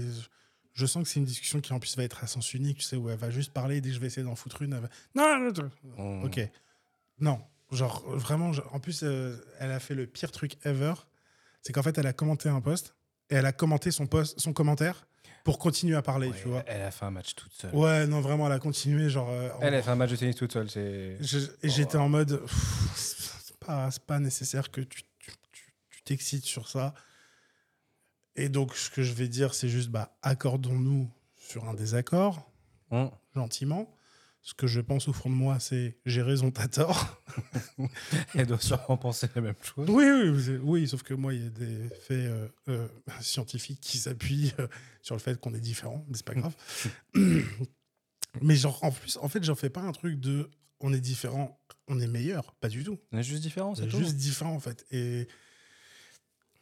je- 0.74 0.86
sens 0.86 1.02
que 1.02 1.08
c'est 1.08 1.18
une 1.20 1.24
discussion 1.26 1.60
qui 1.60 1.72
en 1.72 1.78
plus 1.80 1.96
va 1.96 2.02
être 2.04 2.22
à 2.22 2.26
sens 2.26 2.52
unique, 2.54 2.78
tu 2.78 2.84
sais, 2.84 2.96
où 2.96 3.08
elle 3.10 3.18
va 3.18 3.30
juste 3.30 3.52
parler, 3.52 3.80
dès 3.80 3.88
que 3.90 3.94
je 3.94 4.00
vais 4.00 4.06
essayer 4.08 4.22
d'en 4.24 4.34
foutre 4.36 4.62
une, 4.62 4.72
elle 4.74 4.80
va... 4.80 4.88
Non, 5.14 5.38
non, 5.38 5.52
non. 5.96 6.20
Hmm. 6.20 6.24
Ok. 6.24 6.40
Non, 7.20 7.40
genre 7.70 8.02
vraiment, 8.16 8.50
en 8.72 8.80
plus, 8.80 9.02
euh, 9.02 9.36
elle 9.60 9.70
a 9.70 9.80
fait 9.80 9.94
le 9.94 10.06
pire 10.06 10.30
truc 10.32 10.56
ever. 10.64 10.94
C'est 11.62 11.72
qu'en 11.72 11.82
fait, 11.82 11.96
elle 11.96 12.06
a 12.06 12.12
commenté 12.12 12.48
un 12.48 12.60
post 12.60 12.94
et 13.30 13.36
elle 13.36 13.46
a 13.46 13.52
commenté 13.52 13.90
son 13.90 14.06
post, 14.06 14.38
son 14.38 14.52
commentaire 14.52 15.06
pour 15.44 15.58
continuer 15.58 15.94
à 15.94 16.02
parler, 16.02 16.28
Ouais, 16.28 16.40
tu 16.40 16.48
vois. 16.48 16.62
Elle 16.66 16.82
a 16.82 16.90
fait 16.90 17.04
un 17.04 17.10
match 17.10 17.34
toute 17.34 17.52
seule. 17.52 17.74
Ouais, 17.74 18.06
non, 18.06 18.20
vraiment, 18.20 18.46
elle 18.46 18.52
a 18.54 18.58
continué, 18.58 19.08
genre. 19.10 19.28
euh, 19.30 19.50
en- 19.52 19.60
Elle 19.60 19.74
a 19.74 19.82
fait 19.82 19.90
un 19.90 19.94
match 19.96 20.10
de 20.10 20.16
tennis 20.16 20.36
toute 20.36 20.52
seule. 20.52 20.70
C'est. 20.70 21.18
et 21.62 21.68
j'étais 21.68 21.96
en 21.98 22.08
mode, 22.08 22.42
c'est 22.96 23.56
pas, 23.58 24.18
nécessaire 24.18 24.70
que 24.70 24.80
tu 24.80 25.02
t'excites 26.04 26.44
sur 26.44 26.68
ça. 26.68 26.94
Et 28.36 28.48
donc, 28.48 28.74
ce 28.76 28.90
que 28.90 29.02
je 29.02 29.12
vais 29.12 29.28
dire, 29.28 29.54
c'est 29.54 29.68
juste, 29.68 29.90
bah, 29.90 30.16
accordons-nous 30.22 31.10
sur 31.36 31.68
un 31.68 31.74
désaccord, 31.74 32.50
Hmm. 32.90 33.06
gentiment. 33.34 33.90
Ce 34.42 34.52
que 34.52 34.66
je 34.66 34.80
pense 34.80 35.08
au 35.08 35.12
fond 35.14 35.30
de 35.30 35.34
moi, 35.34 35.58
c'est 35.58 35.96
j'ai 36.04 36.20
raison, 36.20 36.50
t'as 36.50 36.68
tort. 36.68 37.22
Elle 38.34 38.46
doit 38.46 38.60
sûrement 38.60 38.98
penser 38.98 39.26
la 39.34 39.40
même 39.40 39.54
chose. 39.62 39.88
Oui, 39.88 40.04
oui, 40.04 40.58
oui, 40.62 40.86
sauf 40.88 41.02
que 41.02 41.14
moi, 41.14 41.32
il 41.32 41.44
y 41.44 41.46
a 41.46 41.50
des 41.50 41.88
faits 42.02 42.10
euh, 42.26 42.48
euh, 42.68 42.88
scientifiques 43.20 43.80
qui 43.80 43.96
s'appuient 43.96 44.52
euh, 44.58 44.68
sur 45.00 45.14
le 45.14 45.20
fait 45.20 45.40
qu'on 45.40 45.54
est 45.54 45.60
différents, 45.60 46.04
mais 46.08 46.16
c'est 46.18 46.26
pas 46.26 46.34
grave. 46.34 46.54
mais 48.42 48.54
genre, 48.56 48.82
en 48.84 48.90
plus, 48.90 49.16
en 49.16 49.28
fait, 49.28 49.42
j'en 49.44 49.54
fais 49.54 49.70
pas 49.70 49.80
un 49.80 49.92
truc 49.92 50.20
de 50.20 50.50
on 50.80 50.92
est 50.92 51.00
différent, 51.00 51.58
on 51.88 51.98
est 52.00 52.06
meilleur, 52.06 52.52
pas 52.56 52.68
du 52.68 52.84
tout. 52.84 52.98
On 53.12 53.18
est 53.18 53.22
juste 53.22 53.42
différents, 53.42 53.70
On 53.70 53.74
c'est 53.74 53.84
est 53.84 53.88
tout. 53.88 53.98
juste 53.98 54.16
différent, 54.16 54.54
en 54.54 54.60
fait. 54.60 54.84
Et... 54.90 55.26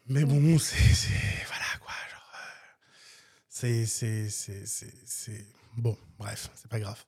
Mais 0.07 0.25
bon, 0.25 0.57
c'est. 0.59 0.77
c'est- 0.95 1.09
Voilà, 1.49 1.65
quoi. 1.81 1.93
Genre, 2.11 2.33
euh, 2.35 2.49
c'est. 3.87 5.47
Bon, 5.77 5.97
bref, 6.19 6.51
c'est 6.55 6.71
pas 6.71 6.81
grave. 6.81 7.05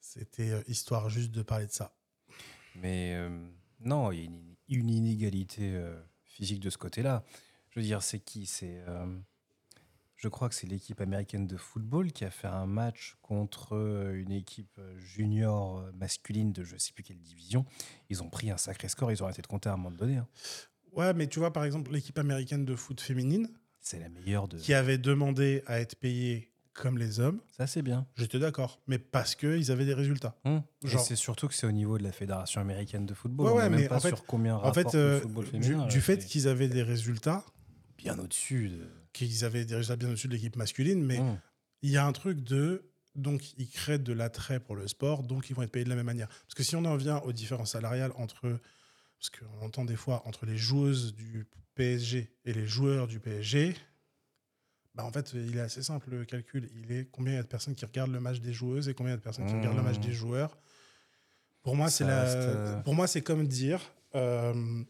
C'était 0.00 0.50
euh, 0.50 0.62
histoire 0.66 1.08
juste 1.10 1.30
de 1.30 1.42
parler 1.42 1.66
de 1.66 1.72
ça. 1.72 1.94
Mais 2.76 3.14
euh, 3.14 3.46
non, 3.80 4.10
il 4.10 4.18
y 4.18 4.22
a 4.22 4.24
une, 4.24 4.56
une 4.68 4.88
inégalité 4.90 5.74
euh, 5.74 6.00
physique 6.24 6.60
de 6.60 6.70
ce 6.70 6.78
côté-là. 6.78 7.24
Je 7.70 7.80
veux 7.80 7.84
dire, 7.84 8.02
c'est 8.02 8.20
qui? 8.20 8.46
C'est, 8.46 8.82
euh, 8.88 9.18
je 10.16 10.28
crois 10.28 10.48
que 10.48 10.54
c'est 10.54 10.66
l'équipe 10.66 11.00
américaine 11.00 11.46
de 11.46 11.56
football 11.56 12.12
qui 12.12 12.24
a 12.24 12.30
fait 12.30 12.48
un 12.48 12.66
match 12.66 13.16
contre 13.20 13.76
une 14.14 14.32
équipe 14.32 14.80
junior 14.96 15.84
masculine 15.94 16.52
de 16.52 16.64
je 16.64 16.76
sais 16.78 16.92
plus 16.92 17.02
quelle 17.04 17.20
division. 17.20 17.66
Ils 18.08 18.22
ont 18.22 18.30
pris 18.30 18.50
un 18.50 18.56
sacré 18.56 18.88
score. 18.88 19.12
Ils 19.12 19.22
ont 19.22 19.26
arrêté 19.26 19.42
de 19.42 19.46
compter 19.46 19.68
à 19.68 19.74
un 19.74 19.76
moment 19.76 19.94
donné. 19.94 20.16
hein. 20.16 20.28
Ouais, 20.92 21.12
mais 21.12 21.26
tu 21.26 21.40
vois, 21.40 21.52
par 21.52 21.64
exemple, 21.64 21.92
l'équipe 21.92 22.18
américaine 22.18 22.64
de 22.64 22.76
foot 22.76 23.00
féminine, 23.00 23.48
C'est 23.84 23.98
la 24.00 24.08
meilleure 24.08 24.48
de. 24.48 24.56
qui 24.58 24.72
avait 24.74 24.96
demandé 24.98 25.62
à 25.66 25.78
être 25.78 25.94
payée 25.96 26.50
comme 26.72 26.96
les 26.98 27.20
hommes, 27.20 27.40
Ça, 27.56 27.66
c'est 27.68 27.82
bien. 27.82 28.06
j'étais 28.16 28.38
d'accord. 28.40 28.80
Mais 28.88 28.98
parce 28.98 29.34
qu'ils 29.36 29.70
avaient 29.70 29.84
des 29.84 29.94
résultats. 29.94 30.34
Et 30.44 30.58
Genre- 30.88 31.00
c'est 31.04 31.14
surtout 31.16 31.46
que 31.48 31.54
c'est 31.54 31.66
au 31.66 31.72
niveau 31.72 31.98
de 31.98 32.02
la 32.02 32.10
fédération 32.10 32.60
américaine 32.62 33.04
de 33.06 33.14
football. 33.14 33.52
Ouais, 33.52 33.64
On 33.66 33.70
mais 33.70 33.86
pas 33.88 33.96
en 33.96 34.00
fait- 34.00 34.08
sur 34.08 34.24
combien 34.26 34.56
En 34.56 34.60
rapporte 34.60 34.90
fait, 34.92 34.96
le 34.96 35.02
euh, 35.04 35.20
football 35.20 35.44
du, 35.44 35.50
féminin. 35.50 35.86
du 35.86 35.96
là, 35.98 36.02
fait 36.02 36.24
qu'ils 36.24 36.48
avaient 36.48 36.68
des 36.68 36.82
résultats, 36.82 37.44
bien 37.98 38.18
au-dessus 38.18 38.70
de. 38.70 38.88
qu'ils 39.12 39.44
avaient 39.44 39.64
des 39.66 39.76
résultats 39.76 39.96
bien 39.96 40.08
au-dessus 40.08 40.26
de 40.28 40.32
l'équipe 40.32 40.56
masculine, 40.56 41.04
mais 41.04 41.18
Hum. 41.20 41.38
il 41.82 41.90
y 41.90 41.96
a 41.98 42.06
un 42.06 42.12
truc 42.12 42.40
de. 42.42 42.90
Donc, 43.14 43.56
ils 43.58 43.68
créent 43.68 44.00
de 44.00 44.12
l'attrait 44.12 44.58
pour 44.58 44.74
le 44.74 44.88
sport, 44.88 45.22
donc 45.22 45.48
ils 45.50 45.54
vont 45.54 45.62
être 45.62 45.70
payés 45.70 45.84
de 45.84 45.90
la 45.90 45.94
même 45.94 46.06
manière. 46.06 46.26
Parce 46.28 46.54
que 46.56 46.64
si 46.64 46.74
on 46.74 46.84
en 46.86 46.96
vient 46.96 47.18
aux 47.18 47.32
différences 47.32 47.72
salariales 47.72 48.10
entre. 48.16 48.58
Parce 49.20 49.30
qu'on 49.30 49.64
entend 49.64 49.84
des 49.84 49.94
fois 49.96 50.22
entre 50.26 50.44
les 50.46 50.56
joueuses 50.56 51.14
du 51.14 51.46
PSG 51.74 52.30
et 52.44 52.52
les 52.52 52.66
joueurs 52.66 53.06
du 53.06 53.20
PSG, 53.20 53.74
bah 54.94 55.04
en 55.04 55.10
fait, 55.10 55.32
il 55.34 55.56
est 55.56 55.60
assez 55.60 55.82
simple 55.82 56.10
le 56.10 56.24
calcul. 56.24 56.68
Il 56.76 56.92
est 56.92 57.06
combien 57.10 57.32
il 57.32 57.36
y 57.36 57.38
a 57.38 57.42
de 57.42 57.48
personnes 57.48 57.74
qui 57.74 57.84
regardent 57.84 58.12
le 58.12 58.20
match 58.20 58.38
des 58.40 58.52
joueuses 58.52 58.88
et 58.88 58.94
combien 58.94 59.10
il 59.10 59.14
y 59.14 59.16
a 59.16 59.18
de 59.18 59.22
personnes 59.22 59.46
qui 59.46 59.54
regardent 59.54 59.76
le 59.76 59.82
match 59.82 59.98
Mmh. 59.98 60.02
des 60.02 60.12
joueurs. 60.12 60.56
Pour 61.62 61.74
moi, 61.76 61.90
c'est 61.90 62.04
la... 62.04 62.24
euh, 62.24 62.80
Pour 62.82 62.94
moi, 62.94 63.06
c'est 63.06 63.22
comme 63.22 63.46
dire. 63.48 63.80
euh, 64.14 64.82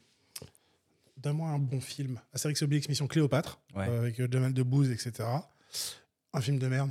Donne-moi 1.16 1.48
un 1.48 1.58
bon 1.58 1.80
film. 1.80 2.20
Astérix 2.34 2.60
et 2.60 2.64
Obélix, 2.66 2.88
Mission 2.88 3.06
Cléopâtre, 3.06 3.60
Ouais. 3.74 3.88
euh, 3.88 4.00
avec 4.00 4.16
Jamel 4.30 4.52
Debbouze, 4.52 4.90
etc. 4.90 5.26
Un 6.34 6.40
film 6.40 6.58
de 6.58 6.66
merde. 6.68 6.90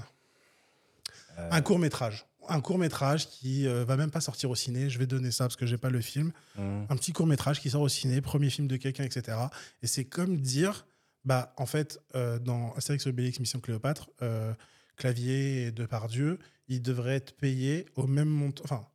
Euh, 1.38 1.50
Un 1.52 1.62
court 1.62 1.78
métrage. 1.78 2.26
Un 2.50 2.62
court 2.62 2.78
métrage 2.78 3.30
qui 3.30 3.68
euh, 3.68 3.86
va 3.86 3.98
même 3.98 4.12
pas 4.12 4.22
sortir 4.22 4.50
au 4.50 4.56
ciné. 4.56 4.90
Je 4.90 5.00
vais 5.00 5.08
donner 5.08 5.32
ça 5.32 5.46
parce 5.46 5.56
que 5.56 5.66
j'ai 5.66 5.78
pas 5.78 5.90
le 5.90 6.02
film. 6.02 6.32
hum. 6.58 6.86
Un 6.90 6.96
petit 6.96 7.14
court 7.14 7.28
métrage 7.28 7.62
qui 7.62 7.70
sort 7.70 7.82
au 7.82 7.90
ciné, 7.90 8.22
premier 8.22 8.50
film 8.50 8.68
de 8.68 8.78
quelqu'un, 8.78 9.04
etc. 9.04 9.38
Et 9.82 9.88
c'est 9.88 10.06
comme 10.06 10.38
dire, 10.38 10.86
bah 11.26 11.54
en 11.58 11.66
fait, 11.66 12.00
euh, 12.16 12.40
dans 12.40 12.74
Astérix 12.74 13.06
et 13.06 13.10
Obélix, 13.10 13.40
Mission 13.40 13.60
Cléopâtre, 13.60 14.10
euh, 14.22 14.54
Clavier 14.98 15.68
et 15.68 15.72
Depardieu, 15.72 16.40
ils 16.68 16.82
devraient 16.82 17.16
être 17.16 17.36
payés 17.36 17.86
au 17.96 18.08
même 18.08 18.30
montant. 18.30 18.64
Enfin, 18.66 18.86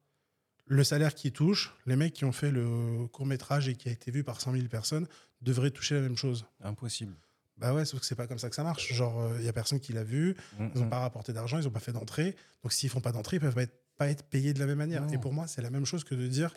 le 0.66 0.85
salaire 0.85 1.15
qu'ils 1.15 1.33
touchent, 1.33 1.75
les 1.87 1.97
mecs 1.97 2.12
qui 2.12 2.25
ont 2.25 2.33
fait 2.33 2.51
le 2.51 3.07
court 3.09 3.27
métrage 3.27 3.69
et 3.69 3.75
qui 3.75 3.89
a 3.89 3.93
été 3.93 4.11
vu 4.11 4.23
par 4.23 4.41
100 4.41 4.53
000 4.53 4.66
personnes 4.69 5.07
devraient 5.41 5.70
toucher 5.70 5.95
la 5.95 6.03
même 6.03 6.16
chose. 6.16 6.47
Impossible. 6.62 7.16
Bah 7.59 7.74
ouais, 7.74 7.85
sauf 7.85 8.01
que 8.01 8.06
c'est 8.06 8.14
pas 8.14 8.26
comme 8.26 8.39
ça 8.39 8.48
que 8.48 8.55
ça 8.55 8.62
marche. 8.62 8.93
Genre, 8.93 9.30
il 9.39 9.44
y 9.44 9.48
a 9.48 9.52
personne 9.52 9.80
qui 9.80 9.93
l'a 9.93 10.05
vu, 10.05 10.36
Hum, 10.59 10.70
ils 10.74 10.78
n'ont 10.78 10.85
hum. 10.85 10.90
pas 10.90 11.01
rapporté 11.01 11.32
d'argent, 11.32 11.59
ils 11.59 11.64
n'ont 11.64 11.70
pas 11.70 11.80
fait 11.80 11.93
d'entrée. 11.93 12.36
Donc 12.62 12.72
s'ils 12.72 12.89
font 12.90 13.01
pas 13.01 13.12
d'entrée, 13.12 13.36
ils 13.36 13.40
peuvent 13.40 13.55
pas 13.55 13.62
être, 13.64 13.74
pas 13.97 14.09
être 14.09 14.24
payés 14.24 14.55
de 14.55 14.60
la 14.60 14.66
même 14.66 14.78
manière. 14.78 15.02
Non. 15.02 15.12
Et 15.12 15.18
pour 15.18 15.32
moi, 15.32 15.47
c'est 15.48 15.62
la 15.62 15.70
même 15.70 15.85
chose 15.85 16.05
que 16.05 16.14
de 16.14 16.26
dire 16.28 16.55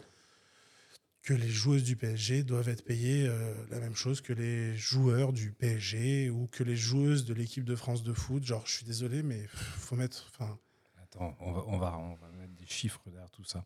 que 1.24 1.34
les 1.36 1.50
joueuses 1.50 1.84
du 1.84 1.96
PSG 1.96 2.44
doivent 2.44 2.70
être 2.70 2.84
payées 2.84 3.28
euh, 3.28 3.54
la 3.70 3.80
même 3.80 3.96
chose 3.96 4.22
que 4.22 4.34
les 4.34 4.76
joueurs 4.76 5.34
du 5.34 5.52
PSG 5.52 6.32
ou 6.32 6.48
que 6.48 6.64
les 6.64 6.76
joueuses 6.76 7.26
de 7.26 7.34
l'équipe 7.36 7.64
de 7.64 7.76
France 7.76 8.02
de 8.04 8.12
foot. 8.14 8.44
Genre, 8.44 8.66
je 8.66 8.72
suis 8.78 8.86
désolé, 8.86 9.22
mais 9.22 9.46
faut 9.48 9.96
mettre. 9.96 10.32
Enfin, 10.34 10.58
Attends, 11.04 11.36
on 11.40 11.52
va, 11.52 11.64
on, 11.68 11.78
va, 11.78 11.98
on 11.98 12.16
va 12.16 12.28
mettre 12.40 12.54
des 12.56 12.66
chiffres 12.66 13.02
derrière 13.08 13.30
tout 13.30 13.44
ça. 13.44 13.66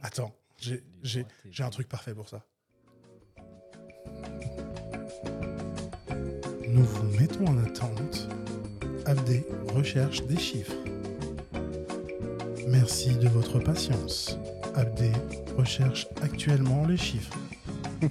attends, 0.00 0.34
j'ai- 0.58 0.82
un 1.60 1.70
truc 1.70 1.88
parfait 1.88 2.14
pour 2.14 2.28
ça. 2.28 2.44
Mettons 7.28 7.46
en 7.46 7.58
attente. 7.58 8.28
Abdé 9.06 9.44
recherche 9.74 10.24
des 10.26 10.38
chiffres. 10.38 10.72
Merci 12.66 13.14
de 13.16 13.28
votre 13.28 13.58
patience. 13.58 14.36
Abdé 14.74 15.12
recherche 15.56 16.06
actuellement 16.22 16.86
les 16.86 16.96
chiffres. 16.96 17.36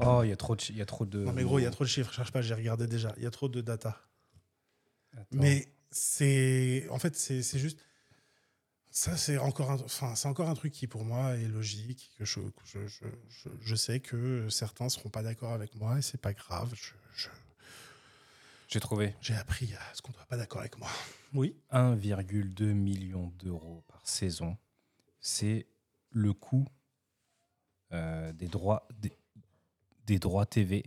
Oh, 0.00 0.20
il 0.22 0.28
y 0.28 0.32
a 0.32 0.36
trop 0.36 0.54
de. 0.54 0.62
Y 0.72 0.80
a 0.80 0.86
trop 0.86 1.04
de... 1.04 1.18
Non 1.18 1.32
mais 1.32 1.42
gros, 1.42 1.58
il 1.58 1.64
y 1.64 1.66
a 1.66 1.70
trop 1.72 1.82
de 1.82 1.88
chiffres, 1.88 2.12
cherche 2.12 2.30
pas, 2.30 2.40
j'ai 2.40 2.54
regardé 2.54 2.86
déjà. 2.86 3.12
Il 3.16 3.24
y 3.24 3.26
a 3.26 3.32
trop 3.32 3.48
de 3.48 3.60
data. 3.60 4.00
Attends. 5.12 5.26
Mais 5.32 5.66
c'est. 5.90 6.86
En 6.90 7.00
fait, 7.00 7.16
c'est 7.16 7.42
juste. 7.58 7.80
Ça, 8.92 9.16
c'est 9.16 9.38
encore, 9.38 9.72
un... 9.72 9.74
enfin, 9.80 10.14
encore 10.30 10.48
un 10.48 10.54
truc 10.54 10.72
qui, 10.72 10.86
pour 10.86 11.04
moi, 11.04 11.34
est 11.36 11.48
logique. 11.48 12.12
Que 12.16 12.24
je, 12.24 12.38
je, 12.64 12.86
je, 12.86 13.04
je, 13.28 13.48
je 13.60 13.74
sais 13.74 13.98
que 13.98 14.48
certains 14.48 14.88
seront 14.88 15.10
pas 15.10 15.22
d'accord 15.22 15.52
avec 15.52 15.74
moi 15.74 15.98
et 15.98 16.02
c'est 16.02 16.20
pas 16.20 16.32
grave. 16.32 16.72
Je- 16.76 16.92
je- 17.16 17.28
J'ai 18.68 18.80
trouvé 18.80 19.14
J'ai 19.20 19.34
appris 19.34 19.72
à 19.74 19.94
ce 19.94 20.02
qu'on 20.02 20.10
ne 20.12 20.16
soit 20.16 20.26
pas 20.26 20.36
d'accord 20.36 20.60
avec 20.60 20.78
moi. 20.78 20.88
Oui. 21.34 21.56
1,2 21.72 22.72
million 22.72 23.32
d'euros 23.38 23.82
par 23.88 24.06
saison. 24.06 24.56
C'est 25.20 25.66
le 26.10 26.32
coût 26.34 26.66
euh, 27.92 28.32
des 28.32 28.46
droits 28.48 28.86
des, 29.00 29.12
des 30.06 30.18
droits 30.18 30.44
TV 30.46 30.84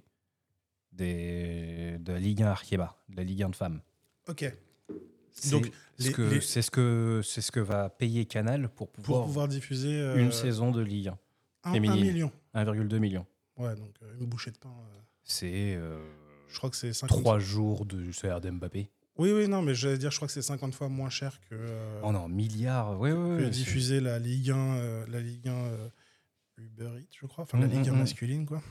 des, 0.91 1.97
de 1.99 2.13
la 2.13 2.19
Ligue 2.19 2.43
1 2.43 2.47
Arkeba, 2.51 3.01
de 3.09 3.15
la 3.17 3.23
Ligue 3.23 3.43
1 3.43 3.49
de 3.49 3.55
femmes. 3.55 3.81
Ok. 4.27 4.45
C'est 5.31 5.51
Donc, 5.51 5.71
ce 5.97 6.07
les- 6.07 6.13
que 6.13 6.21
les- 6.21 6.41
c'est 6.41 6.61
ce 6.61 6.69
que 6.69 7.21
c'est 7.23 7.41
ce 7.41 7.51
que 7.51 7.59
va 7.61 7.89
payer 7.89 8.25
Canal 8.25 8.67
pour 8.69 8.91
Pour 8.91 9.03
pouvoir, 9.03 9.25
pouvoir 9.25 9.47
diffuser. 9.47 9.99
euh, 9.99 10.17
une 10.17 10.31
saison 10.31 10.71
de 10.71 10.81
Ligue 10.81 11.07
1. 11.07 11.11
un, 11.11 11.69
un 11.69 11.73
féminine. 11.73 12.05
million. 12.05 12.31
1,2 12.53 12.97
million. 12.99 13.25
Ouais, 13.57 13.73
donc 13.75 13.95
euh, 14.03 14.17
une 14.19 14.25
bouchée 14.27 14.51
de 14.51 14.57
pain. 14.57 14.69
euh, 14.69 14.99
C'est 15.23 15.75
euh, 15.75 15.99
je 16.51 16.57
crois 16.57 16.69
que 16.69 16.75
c'est 16.75 16.93
50 16.93 17.19
trois 17.21 17.39
jours 17.39 17.85
de 17.85 18.11
salaire 18.11 18.41
d'Mbappé. 18.41 18.89
Oui, 19.17 19.31
oui, 19.31 19.47
non, 19.47 19.61
mais 19.61 19.75
j'allais 19.75 19.97
dire, 19.97 20.09
je 20.11 20.15
crois 20.15 20.27
que 20.27 20.33
c'est 20.33 20.41
50 20.41 20.73
fois 20.73 20.89
moins 20.89 21.09
cher 21.09 21.39
que, 21.49 21.55
euh, 21.55 22.01
Oh 22.03 22.11
non, 22.11 22.27
milliards. 22.27 22.97
Que 22.99 23.41
ouais, 23.41 23.49
diffuser 23.49 23.99
la 23.99 24.19
Ligue 24.19 24.51
1, 24.51 24.55
euh, 24.57 25.05
la 25.07 25.19
Ligue 25.19 25.47
1 25.47 25.51
euh, 25.51 25.89
Uber 26.57 26.91
Eats, 26.99 27.17
je 27.19 27.25
crois. 27.25 27.43
Enfin, 27.43 27.59
la 27.59 27.67
Mm, 27.67 27.71
Ligue 27.71 27.89
1 27.89 27.91
mm, 27.91 27.95
mm. 27.95 27.99
masculine, 27.99 28.45
quoi. 28.45 28.61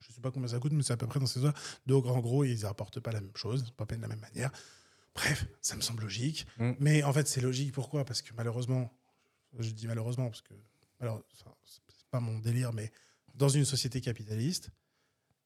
Je 0.00 0.12
sais 0.12 0.20
pas 0.20 0.30
combien 0.30 0.48
ça 0.48 0.58
coûte, 0.58 0.72
mais 0.72 0.82
c'est 0.82 0.92
à 0.92 0.96
peu 0.96 1.06
près 1.06 1.20
dans 1.20 1.26
ces 1.26 1.44
eaux. 1.44 1.52
Donc, 1.86 2.06
en 2.06 2.18
gros, 2.20 2.44
ils 2.44 2.66
apportent 2.66 3.00
pas 3.00 3.12
la 3.12 3.20
même 3.20 3.36
chose, 3.36 3.70
pas 3.76 3.84
de 3.84 4.00
la 4.00 4.08
même 4.08 4.20
manière. 4.20 4.50
Bref, 5.14 5.46
ça 5.60 5.76
me 5.76 5.82
semble 5.82 6.02
logique. 6.02 6.46
Mais 6.78 7.02
en 7.02 7.12
fait, 7.12 7.28
c'est 7.28 7.40
logique. 7.40 7.72
Pourquoi? 7.72 8.04
Parce 8.04 8.22
que 8.22 8.32
malheureusement, 8.34 8.92
je 9.58 9.70
dis 9.70 9.86
malheureusement 9.86 10.26
parce 10.26 10.40
que 10.42 10.54
alors, 11.00 11.22
c'est 11.64 12.06
pas 12.10 12.20
mon 12.20 12.38
délire, 12.38 12.72
mais 12.72 12.92
dans 13.34 13.48
une 13.48 13.64
société 13.64 14.00
capitaliste, 14.00 14.70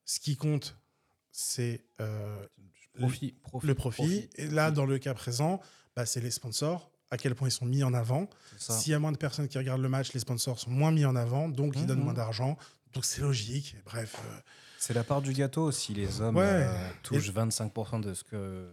ce 0.04 0.20
qui 0.20 0.36
compte, 0.36 0.76
c'est 1.36 1.84
euh, 2.00 2.46
profit, 2.96 3.34
le 3.64 3.74
profit. 3.74 4.28
Et 4.36 4.46
là, 4.46 4.70
dans 4.70 4.86
le 4.86 4.98
cas 4.98 5.14
présent, 5.14 5.60
bah, 5.96 6.06
c'est 6.06 6.20
les 6.20 6.30
sponsors, 6.30 6.92
à 7.10 7.16
quel 7.16 7.34
point 7.34 7.48
ils 7.48 7.52
sont 7.52 7.66
mis 7.66 7.82
en 7.82 7.92
avant. 7.92 8.28
S'il 8.56 8.92
y 8.92 8.94
a 8.94 9.00
moins 9.00 9.10
de 9.10 9.16
personnes 9.16 9.48
qui 9.48 9.58
regardent 9.58 9.82
le 9.82 9.88
match, 9.88 10.12
les 10.12 10.20
sponsors 10.20 10.60
sont 10.60 10.70
moins 10.70 10.92
mis 10.92 11.04
en 11.04 11.16
avant, 11.16 11.48
donc 11.48 11.74
ils 11.74 11.82
Mhm. 11.82 11.86
donnent 11.88 12.04
moins 12.04 12.14
d'argent. 12.14 12.56
Donc 12.92 13.04
c'est 13.04 13.20
logique. 13.20 13.74
Bref, 13.84 14.14
euh, 14.24 14.38
C'est 14.78 14.94
la 14.94 15.02
part 15.02 15.22
du 15.22 15.32
gâteau. 15.32 15.72
Si 15.72 15.92
les 15.92 16.20
hommes 16.20 16.36
Ouais. 16.36 16.44
euh, 16.44 16.90
touchent 17.02 17.30
25% 17.32 17.98
de 17.98 18.14
ce 18.14 18.22
que 18.22 18.70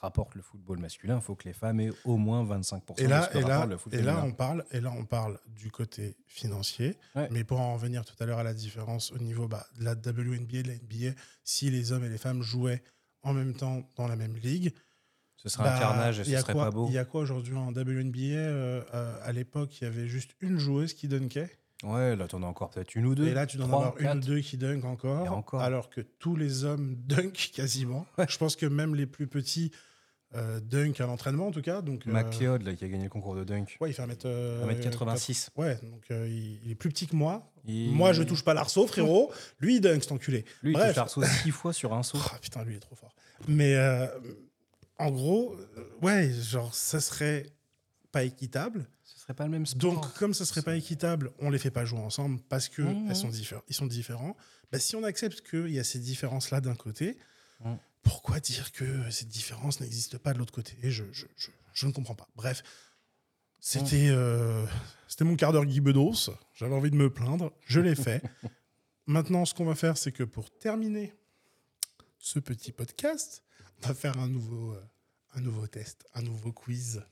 rapporte 0.00 0.34
le 0.34 0.42
football 0.42 0.78
masculin, 0.78 1.16
il 1.16 1.22
faut 1.22 1.34
que 1.34 1.44
les 1.48 1.52
femmes 1.54 1.80
aient 1.80 1.92
au 2.04 2.16
moins 2.16 2.44
25% 2.44 2.94
et 2.98 3.06
là, 3.06 3.20
de 3.20 3.24
ce 3.24 3.30
que 3.30 3.38
et 3.38 3.40
là, 3.42 3.46
rapporte 3.48 3.70
le 3.70 3.76
foot 3.78 3.94
et 3.94 4.02
là, 4.02 4.22
on 4.24 4.32
parle, 4.32 4.64
et 4.70 4.80
là, 4.80 4.92
on 4.96 5.04
parle 5.04 5.38
du 5.46 5.70
côté 5.70 6.16
financier. 6.26 6.96
Ouais. 7.14 7.28
Mais 7.30 7.44
pour 7.44 7.60
en 7.60 7.74
revenir 7.74 8.04
tout 8.04 8.14
à 8.20 8.26
l'heure 8.26 8.38
à 8.38 8.44
la 8.44 8.54
différence 8.54 9.10
au 9.12 9.18
niveau 9.18 9.48
bah, 9.48 9.66
de 9.78 9.84
la 9.84 9.92
WNBA, 9.92 10.62
de 10.62 10.68
la 10.68 10.74
NBA, 10.74 11.16
si 11.44 11.70
les 11.70 11.92
hommes 11.92 12.04
et 12.04 12.08
les 12.08 12.18
femmes 12.18 12.42
jouaient 12.42 12.82
en 13.22 13.32
même 13.32 13.54
temps 13.54 13.82
dans 13.96 14.06
la 14.06 14.16
même 14.16 14.36
ligue, 14.36 14.72
Ce 15.36 15.48
serait 15.48 15.64
bah, 15.64 15.76
un 15.76 15.80
carnage 15.80 16.18
et 16.20 16.22
il 16.22 16.26
ce 16.26 16.30
y 16.30 16.36
a 16.36 16.40
serait 16.40 16.52
quoi- 16.52 16.64
pas 16.66 16.70
beau. 16.70 16.86
Il 16.88 16.94
y 16.94 16.98
a 16.98 17.04
quoi 17.04 17.20
aujourd'hui 17.22 17.56
en 17.56 17.72
WNBA 17.72 18.18
euh, 18.36 18.82
euh, 18.94 19.18
À 19.22 19.32
l'époque, 19.32 19.80
il 19.80 19.84
y 19.84 19.86
avait 19.86 20.06
juste 20.08 20.32
une 20.40 20.58
joueuse 20.58 20.92
qui 20.94 21.08
dunkait. 21.08 21.50
Ouais, 21.84 22.16
là, 22.16 22.26
t'en 22.26 22.42
as 22.42 22.46
encore 22.46 22.70
peut-être 22.70 22.94
une 22.94 23.04
ou 23.06 23.14
deux. 23.14 23.26
Et 23.28 23.34
là, 23.34 23.46
tu 23.46 23.56
dois 23.58 23.66
en 23.66 23.72
avoir 23.72 23.98
une 23.98 24.18
ou 24.18 24.20
deux 24.20 24.40
qui 24.40 24.56
dunk 24.56 24.84
encore, 24.84 25.26
Et 25.26 25.28
encore. 25.28 25.60
alors 25.60 25.90
que 25.90 26.00
tous 26.00 26.34
les 26.36 26.64
hommes 26.64 26.96
dunk 27.06 27.50
quasiment. 27.52 28.06
Je 28.28 28.38
pense 28.38 28.56
que 28.56 28.64
même 28.66 28.94
les 28.94 29.06
plus 29.06 29.26
petits 29.26 29.70
euh, 30.34 30.58
dunk 30.60 31.00
à 31.02 31.06
l'entraînement, 31.06 31.48
en 31.48 31.50
tout 31.52 31.60
cas. 31.62 31.82
Donc, 31.82 32.06
euh, 32.06 32.12
McLeod, 32.12 32.62
là, 32.62 32.74
qui 32.74 32.84
a 32.84 32.88
gagné 32.88 33.04
le 33.04 33.10
concours 33.10 33.34
de 33.36 33.44
dunk. 33.44 33.76
ouais, 33.80 33.90
il 33.90 33.92
fait 33.94 34.02
1m, 34.02 34.16
euh, 34.24 34.66
1m86. 34.66 35.48
Ouais, 35.56 35.78
donc 35.82 36.04
euh, 36.10 36.26
il, 36.28 36.60
il 36.64 36.70
est 36.70 36.74
plus 36.74 36.88
petit 36.88 37.06
que 37.06 37.14
moi. 37.14 37.52
Il- 37.66 37.90
Moi, 37.92 38.12
je 38.14 38.22
touche 38.22 38.42
pas 38.42 38.54
l'arceau, 38.54 38.86
frérot. 38.86 39.30
Lui, 39.60 39.76
il 39.76 39.80
dunk, 39.80 40.00
cet 40.02 40.12
enculé. 40.12 40.44
Lui, 40.62 40.70
il 40.70 40.74
Bref. 40.74 40.88
touche 40.88 40.96
l'arceau 40.96 41.22
six 41.24 41.50
fois 41.50 41.72
sur 41.72 41.92
un 41.92 42.02
saut. 42.02 42.18
Oh, 42.32 42.36
putain, 42.40 42.64
lui, 42.64 42.72
il 42.74 42.76
est 42.76 42.80
trop 42.80 42.96
fort. 42.96 43.14
Mais 43.48 43.74
euh, 43.76 44.06
en 44.98 45.10
gros, 45.10 45.54
ouais, 46.00 46.32
genre, 46.32 46.74
ça 46.74 47.00
serait 47.00 47.46
pas 48.12 48.24
équitable. 48.24 48.86
Ce 49.06 49.18
serait 49.20 49.34
pas 49.34 49.44
le 49.44 49.50
même 49.50 49.64
sport. 49.66 49.80
Donc, 49.94 50.12
comme 50.14 50.34
ça 50.34 50.44
serait 50.44 50.62
pas 50.62 50.76
équitable, 50.76 51.32
on 51.38 51.48
les 51.50 51.58
fait 51.58 51.70
pas 51.70 51.84
jouer 51.84 52.00
ensemble 52.00 52.40
parce 52.48 52.68
que 52.68 52.82
Mhm. 52.82 53.06
elles 53.08 53.16
sont 53.16 53.28
diffé- 53.30 53.60
ils 53.68 53.74
sont 53.74 53.86
différents. 53.86 54.36
Bah, 54.70 54.78
si 54.78 54.94
on 54.96 55.02
accepte 55.04 55.40
qu'il 55.48 55.68
y 55.70 55.78
a 55.78 55.84
ces 55.84 55.98
différences-là 56.00 56.60
d'un 56.60 56.74
côté, 56.74 57.16
Mhm. 57.64 57.78
pourquoi 58.02 58.40
dire 58.40 58.72
que 58.72 59.10
ces 59.10 59.24
différences 59.24 59.80
n'existent 59.80 60.18
pas 60.18 60.32
de 60.34 60.38
l'autre 60.38 60.52
côté? 60.52 60.76
Je, 60.82 61.04
je, 61.12 61.26
je, 61.36 61.48
je 61.72 61.86
ne 61.86 61.92
comprends 61.92 62.14
pas. 62.16 62.28
Bref, 62.36 62.62
c'était 63.60 64.08
euh, 64.10 64.66
c'était 65.08 65.24
mon 65.24 65.36
quart 65.36 65.52
d'heure 65.52 65.64
Guy 65.66 65.80
Bedos. 65.80 66.30
J'avais 66.54 66.74
envie 66.74 66.90
de 66.90 66.96
me 66.96 67.08
plaindre. 67.08 67.52
Je 67.66 67.80
l'ai 67.80 67.94
fait. 67.94 68.22
Maintenant, 69.06 69.44
ce 69.44 69.54
qu'on 69.54 69.64
va 69.64 69.76
faire, 69.76 69.96
c'est 69.96 70.10
que 70.12 70.24
pour 70.24 70.50
terminer 70.58 71.14
ce 72.18 72.40
petit 72.40 72.72
podcast, 72.72 73.44
on 73.84 73.88
va 73.88 73.94
faire 73.94 74.18
un 74.18 74.26
nouveau, 74.28 74.72
euh, 74.72 74.82
un 75.34 75.40
nouveau 75.40 75.66
test, 75.68 76.04
un 76.14 76.22
nouveau 76.22 76.52
quiz. 76.52 77.02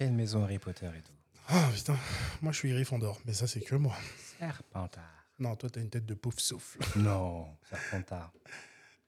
Quelle 0.00 0.12
maison 0.12 0.42
Harry 0.44 0.58
Potter 0.58 0.86
et 0.98 1.02
tout 1.02 1.12
Ah 1.48 1.68
putain, 1.74 1.94
moi 2.40 2.52
je 2.52 2.56
suis 2.56 2.70
Gryffondor, 2.70 3.20
mais 3.26 3.34
ça 3.34 3.46
c'est 3.46 3.60
que 3.60 3.74
moi. 3.74 3.94
Serpentard. 4.38 5.26
Non, 5.38 5.54
toi 5.56 5.68
t'as 5.68 5.82
une 5.82 5.90
tête 5.90 6.06
de 6.06 6.14
pauvre 6.14 6.40
souffle. 6.40 6.78
Non, 6.98 7.46
Serpentard. 7.68 8.32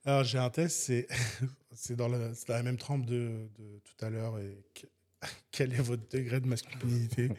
Alors 0.04 0.22
j'ai 0.24 0.36
un 0.36 0.50
test, 0.50 0.76
c'est 0.82 1.06
c'est 1.72 1.96
dans, 1.96 2.08
la- 2.08 2.34
c'est 2.34 2.46
dans 2.48 2.54
la 2.56 2.62
même 2.62 2.76
trempe 2.76 3.06
de, 3.06 3.48
de 3.58 3.78
tout 3.82 4.04
à 4.04 4.10
l'heure. 4.10 4.38
Et 4.38 4.62
que- 4.74 4.86
quel 5.50 5.72
est 5.72 5.80
votre 5.80 6.06
degré 6.10 6.40
de 6.40 6.46
masculinité? 6.46 7.30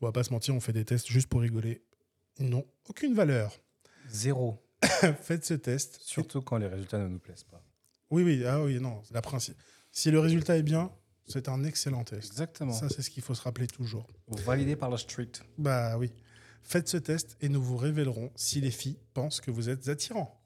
On 0.00 0.06
va 0.06 0.12
pas 0.12 0.24
se 0.24 0.30
mentir, 0.32 0.54
on 0.54 0.60
fait 0.60 0.72
des 0.72 0.86
tests 0.86 1.08
juste 1.08 1.28
pour 1.28 1.42
rigoler. 1.42 1.82
Ils 2.38 2.48
n'ont 2.48 2.64
aucune 2.88 3.12
valeur. 3.12 3.52
Zéro. 4.08 4.64
Faites 5.20 5.44
ce 5.44 5.52
test. 5.52 5.98
Surtout 6.00 6.40
quand 6.40 6.56
les 6.56 6.68
résultats 6.68 6.96
ne 6.96 7.08
nous 7.08 7.18
plaisent 7.18 7.44
pas. 7.44 7.62
Oui, 8.08 8.22
oui, 8.22 8.46
ah 8.46 8.62
oui, 8.62 8.80
non, 8.80 9.02
la 9.10 9.20
principe. 9.20 9.60
Si 9.92 10.10
le 10.10 10.20
résultat 10.20 10.56
est 10.56 10.62
bien, 10.62 10.90
c'est 11.28 11.48
un 11.48 11.62
excellent 11.64 12.04
test. 12.04 12.32
Exactement. 12.32 12.72
Ça, 12.72 12.88
c'est 12.88 13.02
ce 13.02 13.10
qu'il 13.10 13.22
faut 13.22 13.34
se 13.34 13.42
rappeler 13.42 13.66
toujours. 13.66 14.06
Validé 14.28 14.76
par 14.76 14.90
la 14.90 14.98
street. 14.98 15.32
Bah 15.58 15.96
oui. 15.98 16.12
Faites 16.62 16.88
ce 16.88 16.96
test 16.96 17.36
et 17.40 17.48
nous 17.48 17.62
vous 17.62 17.76
révélerons 17.76 18.32
si 18.34 18.60
les 18.60 18.70
filles 18.70 18.98
pensent 19.14 19.40
que 19.40 19.50
vous 19.50 19.68
êtes 19.68 19.88
attirant. 19.88 20.38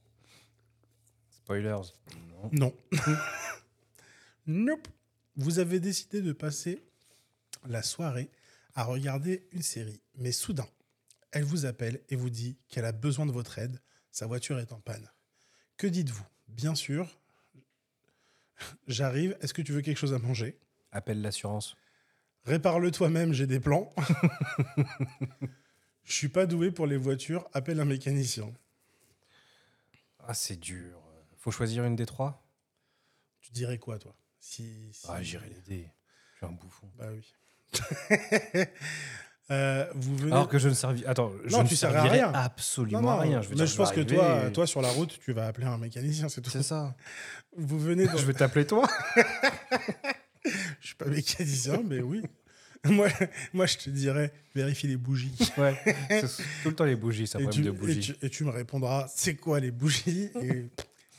Spoilers. 1.31 1.93
Non. 2.53 2.53
Non. 2.53 2.75
nope. 4.47 4.89
Vous 5.37 5.59
avez 5.59 5.81
décidé 5.81 6.21
de 6.21 6.33
passer 6.33 6.83
la 7.67 7.83
soirée 7.83 8.31
à 8.75 8.85
regarder 8.85 9.47
une 9.53 9.63
série. 9.63 10.01
Mais 10.17 10.33
soudain, 10.33 10.69
elle 11.31 11.45
vous 11.45 11.65
appelle 11.65 12.01
et 12.09 12.17
vous 12.17 12.31
dit 12.31 12.57
qu'elle 12.69 12.85
a 12.85 12.93
besoin 12.93 13.27
de 13.27 13.33
votre 13.33 13.59
aide. 13.59 13.81
Sa 14.11 14.27
voiture 14.27 14.59
est 14.59 14.73
en 14.73 14.81
panne. 14.81 15.09
Que 15.77 15.87
dites-vous? 15.87 16.27
Bien 16.49 16.75
sûr, 16.75 17.19
j'arrive. 18.87 19.37
Est-ce 19.41 19.55
que 19.55 19.63
tu 19.63 19.73
veux 19.73 19.81
quelque 19.81 19.99
chose 19.99 20.13
à 20.13 20.19
manger? 20.19 20.59
Appelle 20.93 21.23
l'assurance. 21.23 21.77
Répare-le 22.45 22.91
toi-même, 22.91 23.33
j'ai 23.33 23.47
des 23.47 23.61
plans. 23.61 23.91
Je 26.05 26.13
suis 26.13 26.29
pas 26.29 26.47
doué 26.47 26.71
pour 26.73 26.87
les 26.87 26.97
voitures, 26.97 27.49
appelle 27.53 27.79
un 27.81 27.85
mécanicien. 27.85 28.53
Ah, 30.27 30.35
c'est 30.35 30.59
dur. 30.59 30.99
Faut 31.39 31.51
choisir 31.53 31.85
une 31.85 31.95
des 31.97 32.07
trois? 32.07 32.45
Tu 33.41 33.53
dirais 33.53 33.79
quoi, 33.79 33.99
toi? 33.99 34.15
Si, 34.41 34.91
si- 34.93 35.07
Ah, 35.09 35.23
j'irai 35.23 35.49
l'aider. 35.49 35.89
Je 36.33 36.37
suis 36.39 36.47
un 36.47 36.53
bouffon. 36.57 36.91
Bah 36.99 37.07
oui. 37.13 37.33
Euh, 39.51 39.87
vous 39.97 40.17
venez. 40.17 40.33
Alors 40.33 40.49
que 40.49 40.59
je 40.59 40.69
ne 40.69 40.73
servis. 40.73 41.05
Attends, 41.05 41.31
je 41.45 41.55
ne 41.57 41.65
tu 41.65 41.77
sers 41.77 41.91
à 41.91 41.95
servirai 41.95 42.19
rien. 42.21 42.33
absolument 42.33 43.03
Non, 43.03 43.09
non, 43.09 43.19
à 43.19 43.21
rien. 43.21 43.43
Je 43.43 43.49
veux 43.49 43.55
mais 43.55 43.57
dire, 43.57 43.67
je 43.67 43.77
pense 43.77 43.93
que 43.93 44.01
toi, 44.01 44.47
et- 44.49 44.53
toi, 44.53 44.67
sur 44.69 44.81
la 44.81 44.89
route, 44.89 45.19
tu 45.21 45.33
vas 45.33 45.47
appeler 45.49 45.67
un 45.67 45.77
mécanicien, 45.77 46.29
c'est 46.31 46.41
tout. 46.41 46.49
C'est 46.49 46.63
ça. 46.63 46.95
Vous 47.57 47.79
venez. 47.79 48.07
Je 48.17 48.25
vais 48.25 48.33
t'appeler 48.35 48.67
toi. 48.67 48.89
Je 50.93 50.95
suis 50.95 50.97
pas 50.97 51.07
mécanicien, 51.17 51.83
mais 51.85 52.01
oui. 52.01 52.23
Moi, 52.85 53.09
moi, 53.53 53.67
je 53.67 53.79
te 53.79 53.91
dirais, 53.91 54.33
vérifie 54.55 54.89
les 54.89 54.97
bougies. 54.97 55.33
Ouais. 55.57 55.79
C'est 56.27 56.43
tout 56.63 56.71
le 56.71 56.75
temps 56.75 56.85
les 56.85 56.97
bougies, 56.97 57.25
Et 57.25 57.29
problème 57.29 57.51
tu, 57.51 57.63
de 57.63 57.71
bougies. 57.71 57.99
et, 57.99 58.01
tu, 58.01 58.27
et 58.27 58.31
tu 58.31 58.45
me 58.45 58.51
répondras, 58.51 59.07
c'est 59.15 59.37
quoi 59.37 59.61
les 59.61 59.71
bougies? 59.71 60.31
Et 60.43 60.69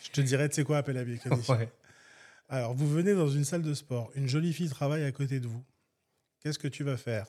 je 0.03 0.09
te 0.11 0.19
dirai, 0.21 0.49
tu 0.49 0.55
sais 0.55 0.63
quoi, 0.65 0.77
appelle 0.79 0.97
un 0.97 1.05
mécanicien. 1.05 1.55
Ouais. 1.55 1.71
Alors, 2.49 2.73
vous 2.73 2.89
venez 2.89 3.13
dans 3.13 3.29
une 3.29 3.45
salle 3.45 3.61
de 3.61 3.73
sport. 3.73 4.11
Une 4.15 4.27
jolie 4.27 4.51
fille 4.53 4.69
travaille 4.69 5.05
à 5.05 5.11
côté 5.13 5.39
de 5.39 5.47
vous. 5.47 5.63
Qu'est-ce 6.41 6.59
que 6.59 6.67
tu 6.67 6.83
vas 6.83 6.97
faire? 6.97 7.27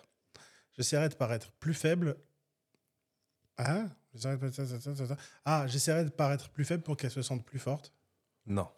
J'essaierai 0.76 1.08
de 1.08 1.14
paraître 1.14 1.52
plus 1.52 1.74
faible. 1.74 2.16
Ah 3.56 3.86
J'essaierai 4.14 4.36
de... 4.36 5.16
Ah, 5.44 5.66
j'essaierai 5.68 6.04
de 6.04 6.08
paraître 6.10 6.48
plus 6.50 6.64
faible 6.64 6.82
pour 6.82 6.96
qu'elle 6.96 7.10
se 7.12 7.22
sente 7.22 7.44
plus 7.44 7.60
forte? 7.60 7.92
Non. 8.46 8.68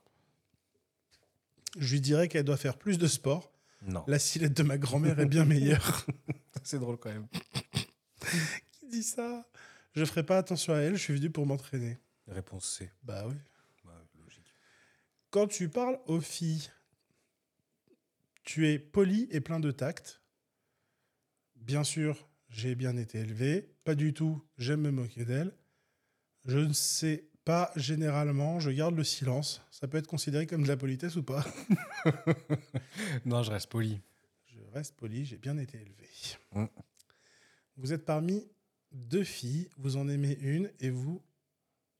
Je 1.78 1.92
lui 1.94 2.00
dirai 2.02 2.28
qu'elle 2.28 2.44
doit 2.44 2.56
faire 2.58 2.76
plus 2.76 2.98
de 2.98 3.06
sport 3.06 3.50
Non. 3.82 4.04
La 4.06 4.18
silette 4.18 4.56
de 4.56 4.62
ma 4.62 4.78
grand-mère 4.78 5.18
est 5.20 5.26
bien 5.26 5.44
meilleure. 5.44 6.06
C'est 6.64 6.78
drôle 6.78 6.98
quand 6.98 7.10
même. 7.10 7.28
Qui 8.72 8.86
dit 8.88 9.02
ça? 9.02 9.46
Je 9.94 10.04
ferai 10.04 10.24
pas 10.24 10.38
attention 10.38 10.74
à 10.74 10.78
elle, 10.78 10.96
je 10.96 11.02
suis 11.02 11.14
venu 11.14 11.30
pour 11.30 11.46
m'entraîner. 11.46 11.98
Réponse 12.26 12.68
C. 12.68 12.90
Bah 13.02 13.24
oui. 13.26 13.34
Ouais, 13.84 13.92
logique. 14.22 14.52
Quand 15.30 15.46
tu 15.46 15.68
parles 15.68 15.98
aux 16.06 16.20
filles, 16.20 16.70
tu 18.42 18.68
es 18.68 18.78
poli 18.78 19.28
et 19.30 19.40
plein 19.40 19.60
de 19.60 19.70
tact. 19.70 20.20
Bien 21.56 21.84
sûr, 21.84 22.28
j'ai 22.48 22.74
bien 22.74 22.96
été 22.96 23.18
élevé. 23.18 23.74
Pas 23.84 23.94
du 23.94 24.12
tout, 24.12 24.42
j'aime 24.58 24.82
me 24.82 24.90
moquer 24.90 25.24
d'elles. 25.24 25.56
Je 26.44 26.58
ne 26.58 26.72
sais 26.72 27.28
pas 27.46 27.70
généralement, 27.76 28.58
je 28.58 28.70
garde 28.70 28.96
le 28.96 29.04
silence. 29.04 29.62
Ça 29.70 29.86
peut 29.86 29.96
être 29.98 30.08
considéré 30.08 30.46
comme 30.46 30.64
de 30.64 30.68
la 30.68 30.76
politesse 30.76 31.14
ou 31.14 31.22
pas 31.22 31.46
Non, 33.24 33.44
je 33.44 33.52
reste 33.52 33.70
poli. 33.70 34.00
Je 34.46 34.58
reste 34.74 34.96
poli, 34.96 35.24
j'ai 35.24 35.38
bien 35.38 35.56
été 35.56 35.78
élevé. 35.78 36.10
Mm. 36.52 36.66
Vous 37.76 37.92
êtes 37.92 38.04
parmi 38.04 38.44
deux 38.90 39.22
filles, 39.22 39.68
vous 39.78 39.96
en 39.96 40.08
aimez 40.08 40.36
une 40.40 40.70
et 40.80 40.90
vous 40.90 41.22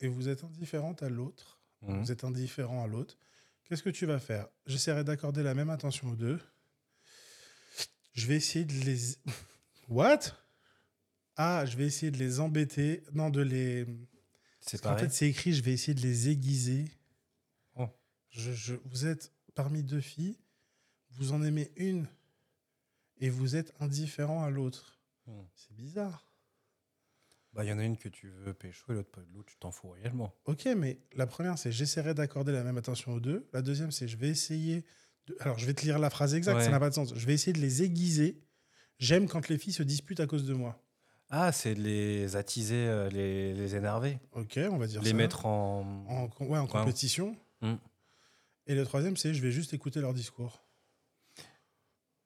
et 0.01 0.09
vous 0.09 0.29
êtes 0.29 0.43
indifférente 0.43 1.03
à 1.03 1.09
l'autre. 1.09 1.61
Mhm. 1.83 2.01
Vous 2.01 2.13
êtes 2.13 2.25
indifférent 2.25 2.83
à 2.83 2.89
l'autre. 2.89 3.17
Qu'est-ce 3.65 3.83
que 3.83 3.91
tu 3.91 4.05
vas 4.05 4.19
faire? 4.19 4.49
J'essaierai 4.67 5.05
d'accorder 5.05 5.43
la 5.43 5.55
même 5.55 5.71
attention 5.71 6.11
aux 6.11 6.17
deux. 6.17 6.41
Je 8.15 8.27
vais 8.27 8.37
essayer 8.37 8.65
de 8.65 8.73
les. 8.85 9.17
What? 9.89 10.21
Ah, 11.37 11.65
je 11.67 11.77
vais 11.77 11.85
essayer 11.85 12.11
de 12.11 12.19
les 12.19 12.41
embêter. 12.41 13.05
Non, 13.13 13.31
de 13.31 13.43
les. 13.43 13.87
C'est 14.67 14.85
En 14.87 14.97
fait, 14.97 15.11
c'est 15.13 15.29
écrit, 15.29 15.53
je 15.55 15.63
vais 15.63 15.73
essayer 15.73 15.95
de 15.95 16.01
les 16.01 16.29
aiguiser. 16.29 16.87
Oh. 17.77 17.87
Je, 18.31 18.53
je- 18.53 18.75
vous 18.85 19.07
êtes 19.07 19.33
parmi 19.55 19.83
deux 19.83 20.01
filles, 20.01 20.37
vous 21.11 21.33
en 21.33 21.43
aimez 21.43 21.71
une 21.77 22.07
et 23.19 23.31
vous 23.31 23.57
êtes 23.57 23.73
indifférent 23.81 24.43
à 24.43 24.51
l'autre. 24.51 25.01
Hmm. 25.27 25.43
C'est 25.55 25.73
bizarre. 25.75 26.25
Bah, 27.53 27.65
il 27.65 27.69
y 27.69 27.73
en 27.73 27.79
a 27.79 27.85
une 27.85 27.97
que 27.97 28.09
tu 28.11 28.29
veux 28.29 28.53
pécho 28.53 28.93
et 28.93 28.95
l'autre 28.97 29.11
pas. 29.11 29.23
L'autre, 29.33 29.49
tu 29.51 29.57
t'en 29.57 29.71
fous 29.71 29.89
réellement. 29.89 30.35
Ok, 30.45 30.67
mais 30.77 30.99
la 31.15 31.27
première, 31.27 31.57
c'est 31.59 31.73
j'essaierai 31.73 32.13
d'accorder 32.13 32.53
la 32.53 32.63
même 32.63 32.77
attention 32.77 33.13
aux 33.15 33.21
deux. 33.21 33.49
La 33.55 33.63
deuxième, 33.63 33.91
c'est 33.91 34.09
je 34.09 34.17
vais 34.19 34.29
essayer. 34.29 34.85
De... 35.27 35.37
Alors, 35.41 35.59
je 35.59 35.65
vais 35.65 35.73
te 35.73 35.83
lire 35.83 35.99
la 35.99 36.11
phrase 36.11 36.35
exacte, 36.35 36.61
ça 36.61 36.71
n'a 36.71 36.79
pas 36.81 36.91
de 36.91 36.95
sens. 36.95 37.15
Je 37.15 37.27
vais 37.27 37.33
essayer 37.33 37.55
de 37.55 37.61
les 37.61 37.83
aiguiser. 37.83 38.43
J'aime 38.99 39.27
quand 39.29 39.49
les 39.49 39.57
filles 39.59 39.73
se 39.73 39.83
disputent 39.83 40.21
à 40.21 40.27
cause 40.27 40.45
de 40.45 40.53
moi. 40.55 40.83
Ah, 41.29 41.51
c'est 41.53 41.75
de 41.75 41.81
les 41.83 42.37
attiser, 42.37 42.87
euh, 42.87 43.09
les, 43.09 43.53
les 43.53 43.75
énerver. 43.75 44.19
Ok, 44.33 44.59
on 44.71 44.77
va 44.79 44.87
dire 44.87 45.03
Les 45.03 45.11
ça. 45.11 45.17
mettre 45.17 45.47
en. 45.47 46.05
en, 46.09 46.29
com- 46.29 46.49
ouais, 46.49 46.59
en 46.59 46.65
Ouais. 46.65 46.69
compétition. 46.69 47.37
Hmm. 47.63 47.75
Et 48.69 48.75
le 48.75 48.85
troisième, 48.85 49.17
c'est 49.17 49.35
je 49.35 49.43
vais 49.43 49.51
juste 49.51 49.75
écouter 49.75 50.01
leur 50.01 50.15
discours. 50.15 50.63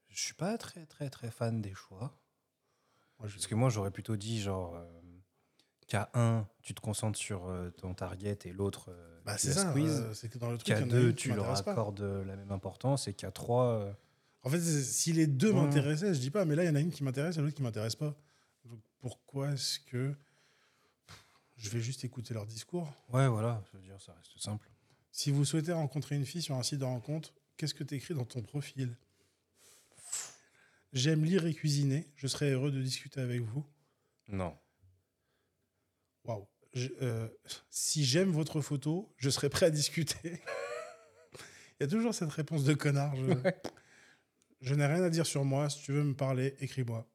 Je 0.08 0.20
suis 0.20 0.34
pas 0.34 0.58
très, 0.58 0.84
très, 0.86 1.08
très 1.08 1.30
fan 1.30 1.62
des 1.62 1.72
choix. 1.74 2.14
Moi, 3.18 3.28
je- 3.28 3.34
Parce 3.34 3.46
que 3.46 3.54
moi, 3.54 3.70
j'aurais 3.70 3.90
plutôt 3.90 4.16
dit 4.16 4.40
genre. 4.40 4.74
euh, 4.76 4.84
qu'à 5.86 6.08
un, 6.14 6.46
tu 6.62 6.72
te 6.74 6.80
concentres 6.80 7.18
sur 7.18 7.48
euh, 7.48 7.70
ton 7.70 7.94
target 7.94 8.38
et 8.44 8.52
l'autre. 8.52 8.90
euh, 8.90 9.20
Bah, 9.24 9.36
c'est 9.38 9.48
la 9.48 9.54
ça. 9.54 9.72
que 10.28 10.38
dans 10.38 10.50
le 10.50 10.56
truc, 10.58 10.68
il 10.68 10.70
y 10.70 10.74
Qu'à 10.74 10.80
en 10.84 10.88
a 10.88 10.92
deux, 10.92 11.08
une 11.08 11.14
qui 11.14 11.22
tu 11.28 11.32
leur 11.34 11.50
accordes 11.50 12.00
la 12.00 12.36
même 12.36 12.52
importance. 12.52 13.08
Et 13.08 13.14
qu'à 13.14 13.30
trois. 13.32 13.64
euh, 13.64 13.92
En 14.42 14.50
fait, 14.50 14.60
si 14.60 15.12
les 15.12 15.26
deux 15.26 15.50
Ouais. 15.52 15.62
m'intéressaient, 15.62 16.14
je 16.14 16.20
dis 16.20 16.30
pas, 16.30 16.44
mais 16.44 16.54
là, 16.54 16.62
il 16.64 16.66
y 16.66 16.70
en 16.70 16.74
a 16.76 16.80
une 16.80 16.90
qui 16.92 17.02
m'intéresse 17.02 17.36
et 17.38 17.40
l'autre 17.40 17.54
qui 17.54 17.62
m'intéresse 17.62 17.96
pas. 17.96 18.14
Donc, 18.64 18.80
pourquoi 18.98 19.52
est-ce 19.52 19.80
que 19.80 20.14
je 21.56 21.68
vais 21.68 21.80
juste 21.80 22.04
écouter 22.04 22.34
leur 22.34 22.46
discours 22.46 22.92
Ouais, 23.10 23.28
voilà, 23.28 23.62
je 23.70 23.78
veux 23.78 23.82
dire, 23.84 24.00
ça 24.00 24.12
reste 24.12 24.38
simple. 24.38 24.68
Si 25.12 25.30
vous 25.30 25.44
souhaitez 25.44 25.72
rencontrer 25.72 26.16
une 26.16 26.24
fille 26.24 26.42
sur 26.42 26.54
un 26.54 26.62
site 26.62 26.78
de 26.78 26.84
rencontre, 26.84 27.34
qu'est-ce 27.56 27.74
que 27.74 27.84
tu 27.84 27.94
écris 27.94 28.14
dans 28.14 28.24
ton 28.24 28.42
profil? 28.42 28.96
J'aime 30.92 31.24
lire 31.24 31.46
et 31.46 31.54
cuisiner. 31.54 32.06
Je 32.16 32.26
serais 32.26 32.50
heureux 32.50 32.70
de 32.70 32.80
discuter 32.80 33.20
avec 33.20 33.42
vous. 33.42 33.64
Non. 34.28 34.56
Waouh. 36.24 36.46
Euh, 36.76 37.28
si 37.68 38.04
j'aime 38.04 38.30
votre 38.30 38.60
photo, 38.60 39.12
je 39.16 39.30
serai 39.30 39.48
prêt 39.48 39.66
à 39.66 39.70
discuter. 39.70 40.40
Il 41.80 41.82
y 41.82 41.84
a 41.84 41.88
toujours 41.88 42.14
cette 42.14 42.30
réponse 42.30 42.64
de 42.64 42.74
connard. 42.74 43.14
Je, 43.16 43.32
je 44.60 44.74
n'ai 44.74 44.86
rien 44.86 45.02
à 45.02 45.10
dire 45.10 45.26
sur 45.26 45.44
moi. 45.44 45.70
Si 45.70 45.82
tu 45.82 45.92
veux 45.92 46.04
me 46.04 46.14
parler, 46.14 46.54
écris-moi. 46.60 47.09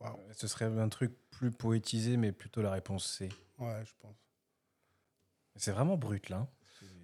Waouh. 0.00 0.18
Ce 0.32 0.46
serait 0.48 0.64
un 0.66 0.88
truc 0.88 1.12
plus 1.30 1.50
poétisé, 1.50 2.16
mais 2.16 2.32
plutôt 2.32 2.62
la 2.62 2.70
réponse 2.72 3.06
C. 3.18 3.28
Ouais, 3.58 3.82
je 3.84 3.92
pense. 4.00 4.16
C'est 5.56 5.72
vraiment 5.72 5.96
brut, 5.96 6.28
là. 6.30 6.38
hein. 6.38 6.48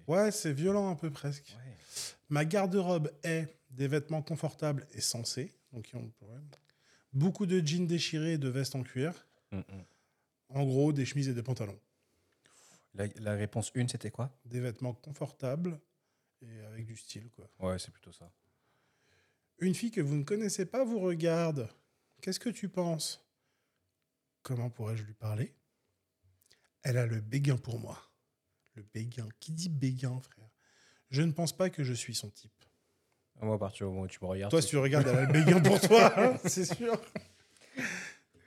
Ouais, 0.07 0.31
c'est 0.31 0.53
violent 0.53 0.89
un 0.89 0.95
peu 0.95 1.11
presque. 1.11 1.55
Ouais. 1.57 1.73
Ma 2.29 2.45
garde-robe 2.45 3.11
est 3.23 3.47
des 3.69 3.87
vêtements 3.87 4.21
confortables 4.21 4.87
et 4.93 5.01
sensés. 5.01 5.53
Donc, 5.73 5.89
ils 5.91 5.97
ont- 5.97 6.11
ouais. 6.21 6.39
Beaucoup 7.13 7.45
de 7.45 7.59
jeans 7.65 7.85
déchirés 7.87 8.33
et 8.33 8.37
de 8.37 8.47
vestes 8.47 8.75
en 8.75 8.83
cuir. 8.83 9.27
Mm, 9.51 9.57
mm. 9.59 9.63
En 10.49 10.63
gros, 10.65 10.93
des 10.93 11.05
chemises 11.05 11.27
et 11.27 11.33
des 11.33 11.43
pantalons. 11.43 11.79
La, 12.93 13.05
la 13.19 13.33
réponse 13.33 13.71
1, 13.75 13.87
c'était 13.89 14.11
quoi? 14.11 14.31
Des 14.45 14.59
vêtements 14.61 14.93
confortables 14.93 15.79
et 16.41 16.59
avec 16.61 16.85
du 16.85 16.95
style, 16.95 17.29
quoi. 17.31 17.49
Ouais, 17.59 17.77
c'est 17.77 17.91
plutôt 17.91 18.11
ça. 18.13 18.31
Une 19.59 19.75
fille 19.75 19.91
que 19.91 20.01
vous 20.01 20.15
ne 20.15 20.23
connaissez 20.23 20.65
pas 20.65 20.83
vous 20.85 20.99
regarde. 20.99 21.69
Qu'est-ce 22.21 22.39
que 22.39 22.49
tu 22.49 22.69
penses? 22.69 23.23
Comment 24.43 24.69
pourrais-je 24.69 25.03
lui 25.03 25.13
parler? 25.13 25.53
Elle 26.83 26.97
a 26.97 27.05
le 27.05 27.19
béguin 27.19 27.57
pour 27.57 27.79
moi. 27.79 27.97
Le 28.75 28.83
béguin. 28.93 29.27
Qui 29.39 29.51
dit 29.51 29.69
béguin, 29.69 30.19
frère? 30.19 30.49
Je 31.09 31.21
ne 31.21 31.31
pense 31.31 31.55
pas 31.55 31.69
que 31.69 31.83
je 31.83 31.93
suis 31.93 32.15
son 32.15 32.29
type. 32.29 32.51
Moi, 33.41 33.55
à 33.55 33.59
partir 33.59 33.87
du 33.87 33.93
moment 33.93 34.05
où 34.05 34.07
tu 34.07 34.19
me 34.21 34.27
regardes. 34.27 34.51
Toi, 34.51 34.61
si 34.61 34.69
tu 34.69 34.77
regardes, 34.77 35.07
elle 35.07 35.17
a 35.17 35.25
le 35.25 35.31
béguin 35.33 35.59
pour 35.61 35.79
toi, 35.81 36.13
hein, 36.19 36.37
c'est 36.45 36.65
sûr. 36.65 36.99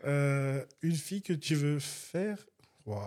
Euh, 0.05 0.65
une 0.83 0.97
fille 0.97 1.23
que 1.23 1.33
tu 1.33 1.55
veux 1.55 1.79
faire? 1.79 2.39
Waouh. 2.87 3.05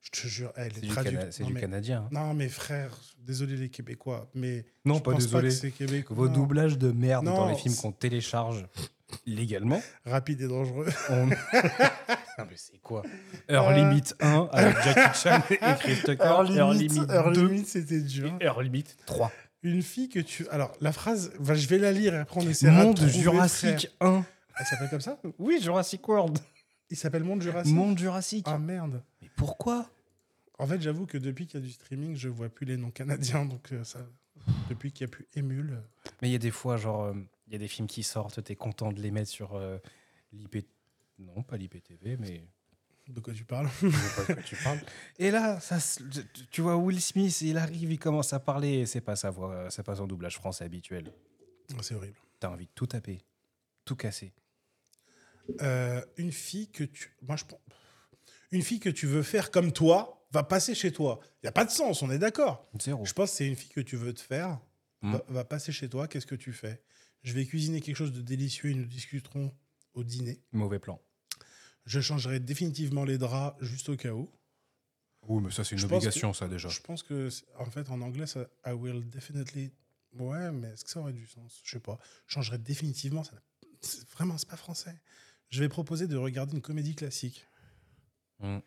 Je 0.00 0.10
te 0.22 0.26
jure, 0.26 0.52
elle 0.56 0.76
est 0.78 0.80
du, 0.80 0.88
traduite. 0.88 1.32
C'est 1.32 1.44
du 1.44 1.52
mais, 1.52 1.60
canadien. 1.60 2.02
hein. 2.04 2.08
non, 2.12 2.34
mais 2.34 2.48
frère, 2.48 2.96
désolé 3.18 3.56
les 3.56 3.68
Québécois, 3.68 4.30
mais 4.34 4.64
Non, 4.84 5.00
pas 5.00 5.12
pense 5.12 5.24
désolé. 5.24 5.48
que 5.48 5.54
c'est 5.54 5.70
québécois. 5.70 6.16
Vos 6.16 6.28
doublages 6.28 6.78
de 6.78 6.92
merde 6.92 7.26
dans 7.26 7.48
les 7.48 7.56
films 7.56 7.74
qu'on 7.76 7.92
télécharge 7.92 8.66
légalement. 9.26 9.80
Rapide 10.04 10.42
et 10.42 10.48
dangereux. 10.48 10.86
On... 11.10 11.28
ah, 11.52 12.44
mais 12.48 12.56
c'est 12.56 12.78
quoi 12.78 13.02
Heure 13.50 13.72
Limit 13.72 14.12
1 14.20 14.48
avec 14.52 14.76
Jackie 14.82 15.18
Chan 15.18 15.42
et 15.50 15.56
Chris 15.80 15.96
Tucker. 16.04 16.22
Heure 16.22 16.72
Limit, 16.72 17.00
Heure 17.10 17.32
2 17.32 17.46
limite, 17.46 17.66
c'était 17.68 18.00
dur. 18.00 18.32
et 18.40 18.46
Heure 18.46 18.62
Limit 18.62 18.84
3. 19.06 19.32
Une 19.62 19.82
fille 19.82 20.08
que 20.08 20.20
tu. 20.20 20.46
Alors, 20.50 20.72
la 20.80 20.92
phrase, 20.92 21.32
je 21.40 21.66
vais 21.68 21.78
la 21.78 21.90
lire 21.92 22.14
et 22.14 22.18
après 22.18 22.40
on 22.40 22.48
essaiera 22.48 22.84
Monde 22.84 23.00
de 23.00 23.08
Jurassique 23.08 23.88
1. 24.00 24.06
frère. 24.22 24.24
Elle 24.60 24.66
s'appelle 24.66 24.90
comme 24.90 25.00
ça 25.00 25.18
Oui, 25.38 25.58
Jurassic 25.60 26.06
World. 26.08 26.38
Il 26.90 26.96
s'appelle 26.96 27.24
Monde 27.24 27.42
Jurassique. 27.42 27.74
Monde 27.74 27.98
Jurassique. 27.98 28.46
Ah 28.48 28.58
merde. 28.58 29.02
Mais 29.20 29.28
pourquoi 29.36 29.90
En 30.58 30.66
fait, 30.66 30.80
j'avoue 30.80 31.06
que 31.06 31.18
depuis 31.18 31.46
qu'il 31.46 31.60
y 31.60 31.62
a 31.62 31.66
du 31.66 31.72
streaming, 31.72 32.16
je 32.16 32.28
vois 32.28 32.48
plus 32.48 32.66
les 32.66 32.76
noms 32.76 32.90
canadiens. 32.90 33.44
Donc, 33.44 33.72
euh, 33.72 33.84
ça. 33.84 33.98
Depuis 34.70 34.92
qu'il 34.92 35.06
n'y 35.06 35.12
a 35.12 35.14
plus 35.16 35.26
Emule. 35.36 35.72
euh, 35.72 36.08
Mais 36.22 36.28
il 36.28 36.32
y 36.32 36.36
a 36.36 36.38
des 36.38 36.50
fois, 36.50 36.76
genre, 36.76 37.04
euh, 37.04 37.12
y 37.52 37.54
a 37.54 37.58
des 37.58 37.68
films 37.68 37.86
qui 37.88 38.02
sortent, 38.02 38.42
t'es 38.42 38.56
content 38.56 38.92
de 38.92 39.00
les 39.00 39.10
mettre 39.10 39.30
sur 39.30 39.54
euh, 39.54 39.78
l'IP. 40.32 40.66
Non, 41.18 41.42
pas 41.42 41.56
l'IPTV, 41.56 42.16
mais 42.18 42.42
De 43.08 43.20
quoi 43.20 43.32
tu 43.34 43.44
parles 43.44 43.68
de 43.82 44.24
quoi 44.24 44.34
tu 44.42 44.54
parles. 44.56 44.80
Et 45.18 45.30
là, 45.30 45.58
ça, 45.60 45.78
tu- 46.12 46.46
tu 46.46 46.60
vois 46.60 46.76
Will 46.76 47.00
Smith, 47.00 47.40
il 47.40 47.56
arrive, 47.58 47.90
il 47.90 47.98
commence 47.98 48.32
à 48.32 48.38
parler, 48.40 48.80
et 48.80 48.86
c'est 48.86 49.00
pas 49.00 49.16
sa 49.16 49.30
voix, 49.30 49.68
c'est 49.70 49.82
pas 49.82 49.96
son 49.96 50.06
doublage 50.06 50.36
français 50.36 50.64
habituel. 50.64 51.12
Ah, 51.72 51.78
C'est 51.82 51.94
horrible. 51.94 52.16
T'as 52.38 52.50
envie 52.50 52.66
de 52.66 52.70
tout 52.74 52.86
taper, 52.86 53.18
tout 53.84 53.96
casser. 53.96 54.32
Euh, 55.62 56.04
une 56.18 56.32
fille 56.32 56.70
que 56.70 56.84
tu. 56.84 57.10
Moi, 57.22 57.36
je 57.36 57.44
pense. 57.44 57.58
Une 58.50 58.62
fille 58.62 58.80
que 58.80 58.90
tu 58.90 59.06
veux 59.06 59.22
faire 59.22 59.50
comme 59.50 59.72
toi 59.72 60.26
va 60.30 60.42
passer 60.42 60.74
chez 60.74 60.92
toi. 60.92 61.18
Il 61.36 61.46
n'y 61.46 61.48
a 61.48 61.52
pas 61.52 61.64
de 61.64 61.70
sens, 61.70 62.02
on 62.02 62.10
est 62.10 62.18
d'accord. 62.18 62.68
Zéro. 62.80 63.04
Je 63.04 63.12
pense 63.12 63.30
que 63.30 63.36
c'est 63.38 63.46
une 63.46 63.56
fille 63.56 63.70
que 63.70 63.80
tu 63.80 63.96
veux 63.96 64.12
te 64.14 64.20
faire, 64.20 64.60
Mm. 65.00 65.12
va, 65.12 65.24
va 65.28 65.44
passer 65.44 65.70
chez 65.72 65.88
toi. 65.88 66.08
Qu'est-ce 66.08 66.26
que 66.26 66.34
tu 66.34 66.52
fais? 66.52 66.82
Je 67.22 67.32
vais 67.32 67.44
cuisiner 67.46 67.80
quelque 67.80 67.96
chose 67.96 68.12
de 68.12 68.22
délicieux 68.22 68.70
et 68.70 68.74
nous 68.74 68.86
discuterons 68.86 69.54
au 69.94 70.04
dîner. 70.04 70.42
Mauvais 70.52 70.78
plan. 70.78 71.00
Je 71.84 72.00
changerai 72.00 72.40
définitivement 72.40 73.04
les 73.04 73.18
draps 73.18 73.56
juste 73.62 73.88
au 73.88 73.96
cas 73.96 74.12
où. 74.12 74.30
Oui, 75.22 75.42
mais 75.42 75.50
ça, 75.50 75.64
c'est 75.64 75.72
une 75.72 75.78
Je 75.80 75.86
obligation, 75.86 76.32
ça, 76.32 76.48
déjà. 76.48 76.68
Je 76.68 76.80
pense 76.80 77.02
que, 77.02 77.28
en 77.58 77.66
fait, 77.70 77.90
en 77.90 78.00
anglais, 78.00 78.26
ça, 78.26 78.46
I 78.64 78.70
will 78.72 79.08
definitely. 79.08 79.72
Ouais, 80.12 80.50
mais 80.52 80.68
est-ce 80.68 80.84
que 80.84 80.90
ça 80.90 81.00
aurait 81.00 81.12
du 81.12 81.26
sens? 81.26 81.60
Je 81.64 81.70
sais 81.72 81.80
pas. 81.80 81.98
Je 82.26 82.34
changerai 82.34 82.58
définitivement. 82.58 83.24
Ça 83.24 83.32
vraiment, 84.12 84.38
c'est 84.38 84.48
pas 84.48 84.56
français. 84.56 84.94
Je 85.50 85.60
vais 85.60 85.68
proposer 85.68 86.06
de 86.06 86.16
regarder 86.16 86.54
une 86.56 86.62
comédie 86.62 86.94
classique. 86.94 87.46
Mm. 88.40 88.58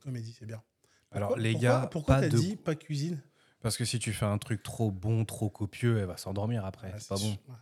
Comédie, 0.00 0.34
c'est 0.38 0.46
bien. 0.46 0.62
Alors, 1.10 1.36
les 1.36 1.52
pourquoi- 1.52 1.68
gars, 1.68 1.88
pourquoi 1.90 2.20
t'as 2.20 2.28
de... 2.28 2.38
dit 2.38 2.56
pas 2.56 2.74
cuisine? 2.74 3.22
Parce 3.60 3.76
que 3.76 3.84
si 3.84 3.98
tu 3.98 4.12
fais 4.12 4.26
un 4.26 4.38
truc 4.38 4.62
trop 4.62 4.90
bon, 4.90 5.24
trop 5.24 5.50
copieux, 5.50 5.98
elle 5.98 6.06
va 6.06 6.16
s'endormir 6.16 6.64
après. 6.64 6.92
Ouais, 6.92 6.98
c'est 6.98 7.08
pas 7.08 7.16
sûr. 7.16 7.28
bon. 7.46 7.52
Ouais. 7.52 7.58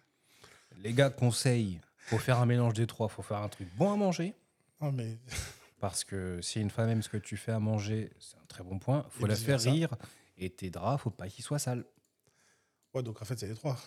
Les 0.82 0.92
gars, 0.92 1.10
conseil, 1.10 1.80
faut 1.96 2.18
faire 2.18 2.38
un 2.38 2.46
mélange 2.46 2.74
des 2.74 2.86
trois. 2.86 3.08
Faut 3.08 3.22
faire 3.22 3.38
un 3.38 3.48
truc 3.48 3.68
bon 3.76 3.92
à 3.92 3.96
manger. 3.96 4.34
Non, 4.80 4.92
mais 4.92 5.18
Parce 5.80 6.04
que 6.04 6.40
si 6.42 6.60
une 6.60 6.70
femme 6.70 6.88
aime 6.88 7.02
ce 7.02 7.08
que 7.08 7.16
tu 7.16 7.36
fais 7.36 7.52
à 7.52 7.58
manger, 7.60 8.10
c'est 8.18 8.36
un 8.36 8.46
très 8.48 8.64
bon 8.64 8.78
point. 8.78 9.06
Faut 9.10 9.26
Et 9.26 9.28
la 9.28 9.36
faire 9.36 9.60
rire. 9.60 9.94
Et 10.38 10.50
tes 10.50 10.70
draps, 10.70 11.02
faut 11.02 11.10
pas 11.10 11.28
qu'ils 11.28 11.44
soient 11.44 11.58
sales. 11.58 11.84
Ouais, 12.94 13.02
donc 13.02 13.20
en 13.20 13.24
fait, 13.24 13.38
c'est 13.38 13.46
les 13.46 13.54
trois. 13.54 13.78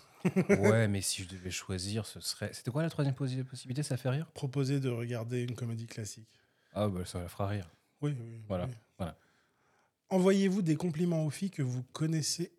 Ouais, 0.49 0.87
mais 0.89 1.01
si 1.01 1.23
je 1.23 1.29
devais 1.29 1.51
choisir, 1.51 2.05
ce 2.05 2.19
serait. 2.19 2.51
C'était 2.53 2.71
quoi 2.71 2.83
la 2.83 2.89
troisième 2.89 3.15
possibilité 3.15 3.81
Ça 3.83 3.97
fait 3.97 4.09
rire? 4.09 4.27
Proposer 4.33 4.79
de 4.79 4.89
regarder 4.89 5.43
une 5.43 5.55
comédie 5.55 5.87
classique. 5.87 6.29
Ah, 6.73 6.87
bah 6.87 7.05
ça 7.05 7.19
la 7.19 7.27
fera 7.27 7.47
rire. 7.47 7.69
Oui, 8.01 8.15
oui. 8.19 8.41
Voilà, 8.47 8.65
oui. 8.65 8.73
voilà. 8.97 9.17
Envoyez-vous 10.11 10.61
des 10.63 10.75
compliments 10.75 11.25
aux 11.25 11.29
filles 11.29 11.51
que 11.51 11.61
vous 11.61 11.83
connaissez? 11.93 12.51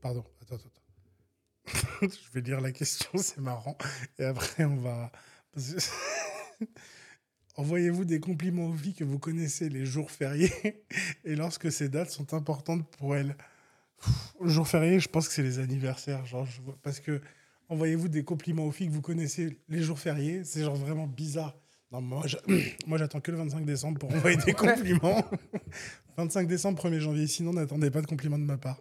Pardon, 0.00 0.24
attends, 0.40 0.56
attends. 0.56 0.82
Je 2.02 2.32
vais 2.32 2.40
lire 2.40 2.60
la 2.60 2.72
question, 2.72 3.10
c'est 3.18 3.40
marrant. 3.40 3.76
Et 4.18 4.24
après, 4.24 4.64
on 4.64 4.76
va. 4.76 5.12
Envoyez-vous 7.56 8.06
des 8.06 8.18
compliments 8.18 8.68
aux 8.68 8.74
filles 8.74 8.94
que 8.94 9.04
vous 9.04 9.18
connaissez 9.18 9.68
les 9.68 9.84
jours 9.84 10.10
fériés 10.10 10.84
et 11.24 11.36
lorsque 11.36 11.70
ces 11.70 11.90
dates 11.90 12.10
sont 12.10 12.32
importantes 12.32 12.88
pour 12.96 13.14
elles? 13.14 13.36
Le 14.40 14.48
jour 14.48 14.66
férié, 14.66 14.98
je 15.00 15.08
pense 15.08 15.28
que 15.28 15.34
c'est 15.34 15.42
les 15.42 15.58
anniversaires. 15.58 16.24
Genre, 16.24 16.48
parce 16.82 16.98
que 16.98 17.20
envoyez-vous 17.68 18.08
des 18.08 18.24
compliments 18.24 18.64
aux 18.64 18.72
filles 18.72 18.88
que 18.88 18.92
vous 18.92 19.02
connaissez 19.02 19.58
les 19.68 19.82
jours 19.82 19.98
fériés, 19.98 20.44
c'est 20.44 20.62
genre 20.64 20.76
vraiment 20.76 21.06
bizarre. 21.06 21.54
Non, 21.92 22.00
moi, 22.00 22.26
j'a- 22.26 22.40
moi, 22.86 22.98
j'attends 22.98 23.20
que 23.20 23.30
le 23.30 23.36
25 23.38 23.64
décembre 23.64 23.98
pour 23.98 24.10
envoyer 24.12 24.36
des 24.38 24.52
compliments. 24.54 25.24
25 26.16 26.48
décembre, 26.48 26.82
1er 26.82 26.98
janvier. 27.00 27.26
Sinon, 27.26 27.52
n'attendez 27.52 27.90
pas 27.90 28.00
de 28.00 28.06
compliments 28.06 28.38
de 28.38 28.44
ma 28.44 28.56
part. 28.58 28.80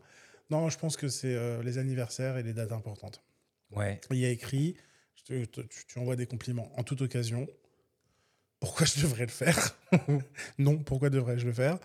Non, 0.50 0.70
je 0.70 0.78
pense 0.78 0.98
que 0.98 1.08
c'est 1.08 1.34
euh, 1.36 1.62
les 1.64 1.78
anniversaires 1.78 2.38
et 2.38 2.44
les 2.44 2.54
dates 2.54 2.72
importantes. 2.72 3.22
Ouais. 3.72 4.00
Il 4.12 4.18
y 4.18 4.26
a 4.26 4.30
écrit, 4.30 4.76
tu, 5.26 5.46
tu 5.88 6.00
envoies 6.00 6.16
des 6.16 6.26
compliments 6.26 6.72
en 6.78 6.84
toute 6.84 7.02
occasion. 7.02 7.48
Pourquoi 8.60 8.86
je 8.86 9.02
devrais 9.02 9.26
le 9.26 9.32
faire? 9.32 9.76
Non, 10.58 10.78
pourquoi 10.78 11.10
devrais-je 11.10 11.46
le 11.46 11.54
faire? 11.54 11.80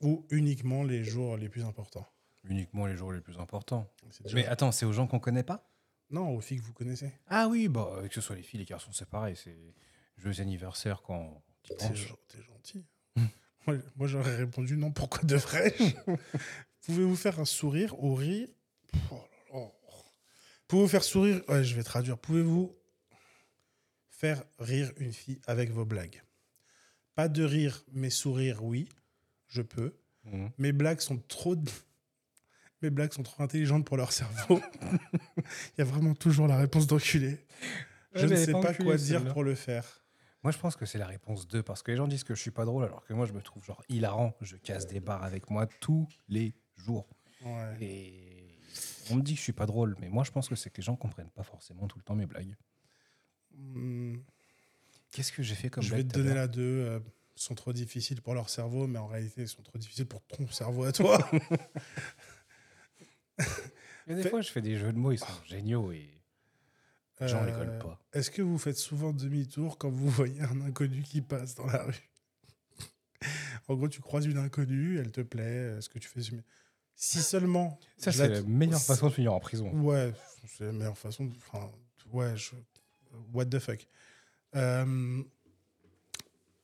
Ou 0.00 0.26
uniquement 0.30 0.82
les 0.82 1.04
jours 1.04 1.36
les 1.36 1.48
plus 1.48 1.64
importants. 1.64 2.06
Uniquement 2.44 2.86
les 2.86 2.96
jours 2.96 3.12
les 3.12 3.20
plus 3.20 3.38
importants. 3.38 3.88
Mais 4.34 4.44
attends, 4.46 4.72
c'est 4.72 4.84
aux 4.84 4.92
gens 4.92 5.06
qu'on 5.06 5.20
connaît 5.20 5.44
pas? 5.44 5.70
Non, 6.10 6.34
aux 6.36 6.40
filles 6.40 6.58
que 6.58 6.64
vous 6.64 6.72
connaissez. 6.72 7.12
Ah 7.28 7.46
oui, 7.48 7.68
bah, 7.68 7.88
que 8.08 8.14
ce 8.14 8.20
soit 8.20 8.34
les 8.36 8.42
filles, 8.42 8.58
les 8.60 8.66
garçons, 8.66 8.90
c'est 8.92 9.08
pareil. 9.08 9.36
C'est 9.42 9.56
joyeux 10.16 10.40
anniversaire 10.40 11.02
quand 11.02 11.42
tu 11.62 11.70
T'es 11.70 11.76
penses. 11.76 11.98
t'es 12.28 12.42
gentil. 12.42 12.84
Moi, 13.66 13.76
moi, 13.94 14.08
j'aurais 14.08 14.34
répondu 14.34 14.76
non, 14.76 14.90
pourquoi 14.90 15.20
devrais-je? 15.22 15.84
Pouvez-vous 16.82 17.14
faire 17.14 17.38
un 17.38 17.44
sourire 17.44 17.96
au 18.02 18.14
rire? 18.16 18.48
Oh 19.12 19.14
là 19.52 19.60
là. 19.60 19.66
Pouvez-vous 20.66 20.88
faire 20.88 21.04
sourire? 21.04 21.42
Ouais, 21.48 21.62
je 21.62 21.76
vais 21.76 21.84
traduire. 21.84 22.18
Pouvez-vous 22.18 22.76
faire 24.10 24.42
rire 24.58 24.90
une 24.96 25.12
fille 25.12 25.40
avec 25.46 25.70
vos 25.70 25.84
blagues? 25.84 26.22
Pas 27.14 27.28
de 27.28 27.44
rire, 27.44 27.84
mais 27.92 28.10
sourire, 28.10 28.64
oui, 28.64 28.88
je 29.48 29.62
peux. 29.62 29.94
Mhm. 30.24 30.50
Mes 30.58 30.72
blagues 30.72 31.00
sont 31.00 31.18
trop. 31.18 31.54
Mes 32.82 32.90
blagues 32.90 33.12
sont 33.12 33.22
trop 33.22 33.44
intelligentes 33.44 33.84
pour 33.86 33.96
leur 33.96 34.10
cerveau. 34.12 34.60
Il 34.82 35.78
y 35.78 35.82
a 35.82 35.84
vraiment 35.84 36.14
toujours 36.16 36.48
la 36.48 36.56
réponse 36.56 36.88
d'enculé. 36.88 37.38
Je 38.14 38.22
Ouais, 38.22 38.26
ne 38.26 38.32
elle 38.32 38.40
est 38.42 38.44
sais 38.46 38.52
pas 38.52 38.74
quoi 38.74 38.96
dire 38.96 39.32
pour 39.32 39.44
le 39.44 39.54
faire. 39.54 40.01
Moi, 40.42 40.50
je 40.52 40.58
pense 40.58 40.74
que 40.76 40.86
c'est 40.86 40.98
la 40.98 41.06
réponse 41.06 41.46
2 41.46 41.62
parce 41.62 41.82
que 41.82 41.90
les 41.92 41.96
gens 41.96 42.08
disent 42.08 42.24
que 42.24 42.34
je 42.34 42.40
suis 42.40 42.50
pas 42.50 42.64
drôle 42.64 42.84
alors 42.84 43.04
que 43.04 43.12
moi, 43.12 43.26
je 43.26 43.32
me 43.32 43.40
trouve 43.42 43.64
genre 43.64 43.82
hilarant. 43.88 44.34
Je 44.40 44.56
casse 44.56 44.86
des 44.88 44.98
barres 45.00 45.22
avec 45.22 45.50
moi 45.50 45.66
tous 45.80 46.08
les 46.28 46.54
jours. 46.76 47.06
Ouais. 47.44 47.76
Et 47.80 48.58
on 49.10 49.16
me 49.16 49.22
dit 49.22 49.32
que 49.34 49.38
je 49.38 49.42
suis 49.44 49.52
pas 49.52 49.66
drôle, 49.66 49.96
mais 50.00 50.08
moi, 50.08 50.24
je 50.24 50.30
pense 50.32 50.48
que 50.48 50.54
c'est 50.56 50.70
que 50.70 50.78
les 50.78 50.82
gens 50.82 50.96
comprennent 50.96 51.30
pas 51.30 51.42
forcément 51.44 51.86
tout 51.86 51.98
le 51.98 52.04
temps 52.04 52.14
mes 52.16 52.26
blagues. 52.26 52.56
Hmm. 53.54 54.16
Qu'est-ce 55.12 55.30
que 55.32 55.42
j'ai 55.42 55.54
fait 55.54 55.68
comme 55.70 55.82
je 55.84 55.94
vais 55.94 56.02
te 56.04 56.14
donner 56.14 56.34
la 56.34 56.48
deux. 56.48 56.62
euh, 56.62 56.98
sont 57.34 57.54
trop 57.54 57.72
difficiles 57.72 58.20
pour 58.22 58.34
leur 58.34 58.48
cerveau, 58.50 58.86
mais 58.86 58.98
en 58.98 59.06
réalité, 59.06 59.42
ils 59.42 59.48
sont 59.48 59.62
trop 59.62 59.78
difficiles 59.78 60.06
pour 60.06 60.22
ton 60.22 60.46
cerveau 60.48 60.84
à 60.84 60.92
toi. 60.92 61.18
Et 64.08 64.14
des 64.14 64.22
Fais- 64.22 64.30
fois, 64.30 64.40
je 64.40 64.50
fais 64.50 64.60
des 64.62 64.76
jeux 64.76 64.92
de 64.92 64.98
mots, 64.98 65.12
ils 65.12 65.18
sont 65.18 65.26
géniaux 65.46 65.92
et 65.92 66.08
les 67.22 67.28
gens 67.28 67.42
Euh, 67.44 67.78
pas. 67.78 68.00
Est-ce 68.12 68.30
que 68.30 68.42
vous 68.42 68.58
faites 68.58 68.76
souvent 68.76 69.12
demi-tour 69.12 69.78
quand 69.78 69.90
vous 69.90 70.08
voyez 70.10 70.40
un 70.42 70.60
inconnu 70.62 71.02
qui 71.02 71.20
passe 71.22 71.54
dans 71.54 71.66
la 71.66 71.82
rue? 71.84 72.10
En 73.68 73.74
gros, 73.76 73.88
tu 73.88 74.00
croises 74.00 74.26
une 74.26 74.38
inconnue, 74.38 74.98
elle 74.98 75.12
te 75.12 75.20
plaît, 75.20 75.76
est-ce 75.78 75.88
que 75.88 75.98
tu 76.00 76.08
fais... 76.08 76.20
Si 76.96 77.22
seulement... 77.22 77.78
Ça, 77.96 78.10
c'est 78.12 78.28
la- 78.28 78.40
la 78.40 78.42
meilleure 78.42 78.82
façon 78.82 79.08
de 79.08 79.12
finir 79.12 79.32
en 79.32 79.40
prison. 79.40 79.70
Ouais, 79.72 80.12
c'est 80.46 80.64
la 80.66 80.72
meilleure 80.72 80.98
façon. 80.98 81.26
de- 81.26 81.36
Enfin, 81.36 81.70
ouais, 82.12 82.36
je- 82.36 82.56
what 83.32 83.46
the 83.46 83.58
fuck. 83.60 83.86
Euh, 84.56 85.22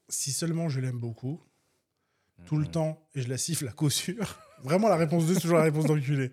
si 0.08 0.32
seulement 0.32 0.68
je 0.68 0.80
l'aime 0.80 0.98
beaucoup, 0.98 1.40
tout 2.44 2.56
le 2.56 2.64
Mhm. 2.64 2.70
temps, 2.72 3.08
et 3.14 3.22
je 3.22 3.28
la 3.28 3.38
siffle 3.38 3.68
à 3.68 3.72
coup 3.72 3.90
sûr. 3.90 4.38
Vraiment, 4.62 4.88
la 4.88 4.96
réponse 4.96 5.26
2, 5.26 5.34
c'est 5.34 5.40
toujours 5.40 5.58
la 5.58 5.64
réponse 5.64 5.84
d'enculé. 5.86 6.32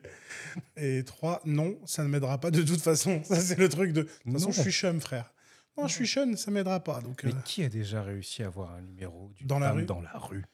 Et 0.77 1.03
3, 1.03 1.41
non, 1.45 1.77
ça 1.85 2.03
ne 2.03 2.07
m'aidera 2.09 2.39
pas 2.39 2.51
de 2.51 2.61
toute 2.63 2.81
façon. 2.81 3.21
Ça, 3.23 3.39
c'est 3.39 3.57
le 3.57 3.69
truc 3.69 3.91
de. 3.93 4.03
De 4.03 4.07
toute 4.23 4.33
façon, 4.33 4.51
je 4.51 4.61
suis 4.61 4.71
chum, 4.71 4.99
frère. 5.01 5.31
Non, 5.77 5.87
je 5.87 5.93
suis 5.93 6.05
chum, 6.07 6.37
ça 6.37 6.51
m'aidera 6.51 6.79
pas. 6.83 7.01
Donc, 7.01 7.23
Mais 7.23 7.31
euh, 7.33 7.41
qui 7.43 7.63
a 7.63 7.69
déjà 7.69 8.01
réussi 8.01 8.43
à 8.43 8.47
avoir 8.47 8.71
un 8.73 8.81
numéro 8.81 9.31
d'une 9.35 9.45
Dans 9.47 9.59
la 9.59 9.67
femme 9.69 9.77
rue 9.77 9.85
dans 9.85 10.01
la 10.01 10.13
rue? 10.17 10.45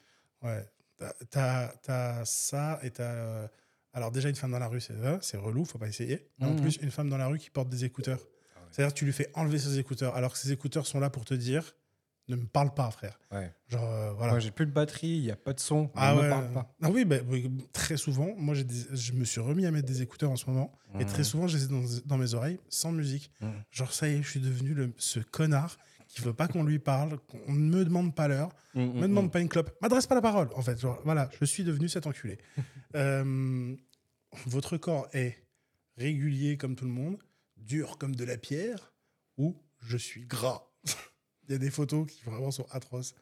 Ouais. 0.42 0.66
T'as- 0.98 1.14
T'as 1.30 1.68
t'as 1.84 2.26
ça 2.26 2.80
et 2.84 2.90
t'as. 2.92 3.04
euh, 3.04 3.48
Alors, 3.94 4.12
déjà, 4.12 4.30
une 4.30 4.36
femme 4.36 4.52
dans 4.52 4.60
la 4.60 4.68
rue, 4.68 4.82
c'est 4.82 4.94
euh, 4.94 5.18
c'est 5.22 5.38
relou, 5.38 5.64
faut 5.66 5.78
pas 5.78 5.88
essayer. 5.88 6.28
Mais 6.40 6.48
En 6.48 6.52
Mhm. 6.54 6.62
plus, 6.62 6.78
une 6.82 6.92
femme 6.92 7.10
dans 7.10 7.18
la 7.18 7.28
rue 7.28 7.38
qui 7.40 7.50
porte 7.50 7.70
des 7.70 7.86
écouteurs. 7.86 8.20
Ah 8.56 8.60
ouais. 8.60 8.66
C'est-à-dire 8.72 8.94
que 8.94 9.00
tu 9.00 9.06
lui 9.06 9.14
fais 9.14 9.30
enlever 9.36 9.60
ses 9.60 9.78
écouteurs, 9.80 10.16
alors 10.16 10.32
que 10.34 10.38
ses 10.40 10.52
écouteurs 10.52 10.88
sont 10.88 11.00
là 11.00 11.10
pour 11.10 11.26
te 11.26 11.34
dire 11.34 11.76
ne 12.28 12.36
me 12.36 12.46
parle 12.46 12.74
pas, 12.74 12.90
frère. 12.92 13.20
Ouais. 13.32 13.54
Genre, 13.68 13.84
euh, 13.84 14.14
voilà. 14.14 14.40
J'ai 14.40 14.52
plus 14.52 14.66
de 14.66 14.72
batterie, 14.72 15.08
il 15.10 15.22
n'y 15.24 15.32
a 15.32 15.36
pas 15.36 15.54
de 15.54 15.60
son, 15.60 15.92
Ah 15.96 16.14
ne 16.14 16.20
ouais. 16.20 16.26
me 16.26 16.30
parle 16.30 16.52
pas. 16.54 16.74
Ah 16.82 16.90
oui, 16.90 17.04
bah, 17.06 17.18
oui, 17.28 17.50
très 17.74 17.98
souvent, 17.98 18.30
moi 18.38 18.56
des- 18.56 18.96
je 18.96 19.14
me 19.14 19.26
suis 19.26 19.42
remis 19.42 19.66
à 19.66 19.72
mettre 19.72 19.88
des 19.88 20.02
écouteurs 20.02 20.32
en 20.32 20.36
ce 20.38 20.50
moment, 20.50 20.72
et 21.00 21.06
très 21.06 21.20
Mhm. 21.20 21.24
souvent 21.24 21.48
je 21.48 21.58
les 21.58 21.64
ai 21.66 21.68
dans, 21.68 21.84
dans 22.06 22.18
mes 22.18 22.34
oreilles 22.34 22.60
sans 22.70 22.92
musique. 22.92 23.32
Mhm. 23.42 23.64
Genre 23.72 23.94
ça 23.94 24.08
y 24.08 24.14
est, 24.14 24.24
je 24.24 24.30
suis 24.30 24.40
devenu 24.40 24.74
le, 24.74 24.94
ce 24.98 25.20
connard 25.20 25.78
qui 26.08 26.22
veut 26.22 26.34
pas 26.34 26.48
qu'on 26.48 26.64
lui 26.64 26.80
parle, 26.80 27.18
qu'on 27.20 27.54
ne 27.54 27.60
me 27.78 27.84
demande 27.86 28.14
pas 28.16 28.28
l'heure, 28.28 28.50
Mhm, 28.76 28.94
me 28.96 29.02
demande 29.08 29.32
pas 29.32 29.40
une 29.42 29.50
clope, 29.50 29.72
m'adresse 29.82 30.08
pas 30.08 30.16
la 30.16 30.22
parole 30.22 30.50
en 30.56 30.62
fait. 30.62 30.80
Genre, 30.80 31.02
voilà, 31.04 31.30
je 31.40 31.46
suis 31.46 31.64
devenu 31.64 31.90
cet 31.90 32.08
enculé. 32.08 32.38
Euh, 32.96 33.74
votre 34.46 34.76
corps 34.78 35.08
est 35.14 35.38
régulier 35.98 36.58
comme 36.58 36.76
tout 36.76 36.84
le 36.86 36.92
monde, 36.92 37.18
dur 37.58 37.98
comme 37.98 38.16
de 38.16 38.26
la 38.26 38.38
pierre, 38.38 38.94
ou 39.38 39.56
je 39.80 39.96
suis 39.98 40.26
gras. 40.26 40.68
Il 41.52 41.56
y 41.56 41.58
a 41.58 41.60
des 41.60 41.70
photos 41.70 42.08
qui 42.10 42.24
vraiment 42.24 42.50
sont 42.50 42.66
atroces. 42.72 43.14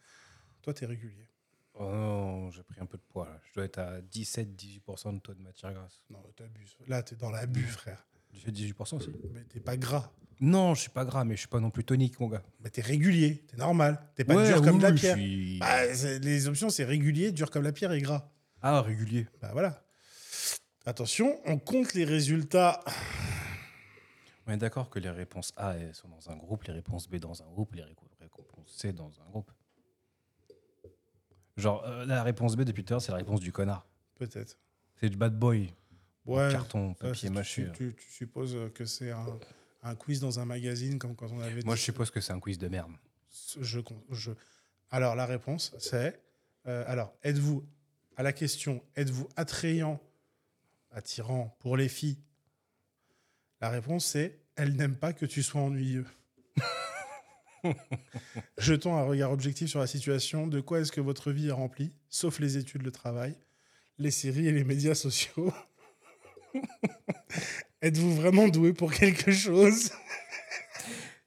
Toi, 0.61 0.72
tu 0.76 0.84
es 0.84 0.88
régulier. 0.88 1.26
Oh 1.73 1.84
non, 1.84 2.51
j'ai 2.51 2.61
pris 2.61 2.80
un 2.80 2.85
peu 2.85 2.99
de 2.99 3.03
poids. 3.10 3.26
Là. 3.26 3.41
Je 3.49 3.53
dois 3.56 3.64
être 3.65 3.80
à 3.80 4.01
17-18% 4.01 5.15
de 5.15 5.19
taux 5.19 5.34
de 5.34 5.41
matière 5.41 5.73
grasse. 5.73 5.99
Non, 6.11 6.19
t'abuses. 6.35 6.76
Là, 6.88 7.01
t'es 7.01 7.15
dans 7.15 7.31
l'abus, 7.31 7.64
frère. 7.64 8.06
Tu 8.31 8.39
fais 8.41 8.51
18% 8.51 8.97
aussi 8.97 9.10
Mais 9.34 9.43
t'es 9.45 9.60
pas 9.60 9.77
gras. 9.77 10.11
Non, 10.41 10.76
je 10.76 10.81
suis 10.81 10.89
pas 10.91 11.06
gras, 11.06 11.23
mais 11.26 11.34
je 11.34 11.39
suis 11.39 11.47
pas 11.47 11.60
non 11.60 11.72
plus 11.72 11.84
tonique, 11.84 12.19
mon 12.19 12.27
gars. 12.27 12.43
Mais 12.60 12.69
t'es 12.69 12.81
régulier. 12.84 13.43
T'es 13.47 13.57
normal. 13.57 13.99
T'es 14.15 14.23
pas 14.26 14.35
Ouais, 14.35 14.45
dur 14.45 14.61
comme 14.61 14.80
la 14.80 14.91
pierre. 14.91 15.15
suis- 15.15 15.57
Bah, 15.57 15.88
les 16.22 16.47
options, 16.47 16.69
c'est 16.69 16.85
régulier, 16.85 17.31
dur 17.31 17.49
comme 17.49 17.64
la 17.64 17.72
pierre 17.72 17.93
et 17.93 18.01
gras. 18.01 18.30
Ah, 18.61 18.84
régulier. 18.84 19.26
Bah 19.41 19.49
voilà. 19.53 19.84
Attention, 20.85 21.41
on 21.45 21.57
compte 21.57 21.95
les 21.95 22.06
résultats. 22.06 22.84
On 24.49 24.51
est 24.51 24.57
d'accord 24.57 24.89
que 24.89 24.97
les 24.97 25.11
réponses 25.11 25.53
A 25.57 25.76
sont 25.93 26.07
dans 26.07 26.31
un 26.31 26.35
groupe, 26.35 26.63
les 26.63 26.73
réponses 26.73 27.07
B 27.07 27.17
dans 27.17 27.39
un 27.43 27.45
groupe, 27.45 27.76
les 27.76 27.84
réponses 27.84 28.09
C 28.65 28.91
dans 28.91 29.11
un 29.21 29.30
groupe. 29.30 29.51
Genre, 31.55 31.84
euh, 31.85 32.03
la 32.07 32.23
réponse 32.23 32.55
B 32.55 32.61
depuis 32.63 32.84
tout 32.84 32.93
à 32.93 32.95
l'heure, 32.95 33.01
c'est 33.03 33.11
la 33.11 33.19
réponse 33.19 33.41
du 33.41 33.51
connard. 33.51 33.85
Peut-être. 34.15 34.57
C'est 34.95 35.07
du 35.11 35.17
bad 35.17 35.38
boy. 35.38 35.71
Ouais. 36.26 36.49
Carton, 36.51 36.95
papier 36.95 37.30
mâché. 37.30 37.67
Tu, 37.73 37.93
tu- 37.93 37.95
tu 37.95 38.11
supposes 38.11 38.57
que 38.73 38.85
c'est 38.85 39.11
un, 39.11 39.27
un 39.84 39.93
quiz 39.93 40.19
dans 40.19 40.39
un 40.39 40.45
magazine 40.45 40.97
comme 40.97 41.15
quand 41.15 41.31
on 41.31 41.41
avait. 41.41 41.61
Moi, 41.61 41.76
dit- 41.76 41.80
je 41.81 41.85
suppose 41.85 42.09
que 42.09 42.19
c'est 42.19 42.34
un 42.34 42.39
quiz 42.39 42.57
de 42.57 42.69
merde. 42.69 42.91
Je, 43.61 43.81
je- 44.09 44.31
Alors, 44.89 45.15
la 45.15 45.27
réponse, 45.27 45.76
c'est. 45.77 46.19
euh, 46.65 46.84
alors, 46.88 47.13
êtes-vous. 47.21 47.63
À 48.17 48.23
la 48.23 48.34
question, 48.34 48.84
êtes-vous 48.95 49.30
attrayant, 49.35 50.01
attirant 50.89 51.55
pour 51.59 51.77
les 51.77 51.88
filles? 51.88 52.17
La 53.61 53.69
réponse, 53.69 54.05
c'est. 54.05 54.38
Elles 54.60 54.76
n'aiment 54.76 54.98
pas 54.98 55.14
que 55.14 55.26
tu 55.26 55.41
sois 55.41 55.61
ennuyeux. 55.61 56.06
Jetons 58.57 58.94
un 58.98 59.03
regard 59.03 59.31
objectif 59.31 59.69
sur 59.69 59.80
la 59.80 59.88
situation. 59.88 60.48
De 60.48 60.60
quoi 60.60 60.81
est-ce 60.81 60.91
que 60.91 60.99
votre 60.99 61.31
vie 61.31 61.48
est 61.48 61.53
remplie 61.53 61.94
Sauf 62.10 62.40
les 62.40 62.57
études, 62.57 62.81
le 62.84 62.91
travail, 62.91 63.38
les 63.99 64.11
séries 64.11 64.48
et 64.48 64.52
les 64.52 64.65
médias 64.65 64.95
sociaux? 64.95 65.53
Êtes-vous 67.81 68.14
vraiment 68.15 68.49
doué 68.49 68.73
pour 68.73 68.91
quelque 68.91 69.31
chose? 69.31 69.94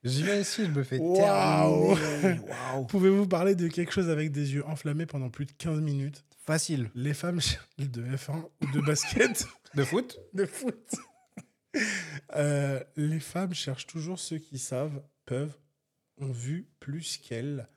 J'y 0.05 0.25
vais 0.25 0.43
ici, 0.43 0.67
je 0.67 0.71
me 0.71 0.83
fais 0.85 0.99
Waouh. 0.99 1.97
Waouh. 2.75 2.87
Pouvez-vous 2.87 3.27
parler 3.27 3.55
de 3.55 3.69
quelque 3.69 3.95
chose 3.95 4.11
avec 4.11 4.31
des 4.31 4.53
yeux 4.53 4.67
enflammés 4.67 5.07
pendant 5.07 5.31
plus 5.31 5.47
de 5.47 5.53
15 5.53 5.81
minutes? 5.81 6.23
Facile. 6.45 6.91
Les 6.95 7.15
femmes 7.15 7.41
de 7.79 8.03
F1 8.03 8.45
ou 8.61 8.73
de 8.73 8.81
basket? 8.85 9.47
De 9.75 9.85
foot 9.85 10.21
De 10.35 10.45
foot 10.45 10.97
Euh, 12.35 12.83
Les 12.97 13.21
femmes 13.21 13.53
cherchent 13.53 13.87
toujours 13.87 14.19
ceux 14.19 14.39
qui 14.39 14.59
savent, 14.59 15.03
peuvent, 15.27 15.55
ont 16.17 16.33
vu 16.33 16.67
plus 16.81 17.19
qu'elles. 17.19 17.69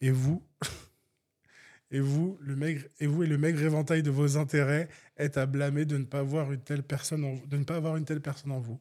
Et 0.00 0.10
vous 0.10 0.42
Et 1.90 2.00
vous, 2.00 2.38
le 2.40 2.56
maigre, 2.56 2.82
et 3.00 3.06
vous 3.06 3.22
et 3.22 3.26
le 3.26 3.38
maigre 3.38 3.62
éventail 3.62 4.02
de 4.02 4.10
vos 4.10 4.36
intérêts 4.36 4.88
êtes 5.16 5.36
à 5.36 5.46
blâmer 5.46 5.84
de 5.84 5.96
ne 5.96 6.04
pas 6.04 6.20
avoir 6.20 6.52
une 6.52 6.60
telle 6.62 6.82
personne 6.82 7.24
en, 7.24 7.34
de 7.46 7.56
ne 7.56 7.64
pas 7.64 7.76
avoir 7.76 7.96
une 7.96 8.04
telle 8.04 8.20
personne 8.20 8.52
en 8.52 8.60
vous. 8.60 8.80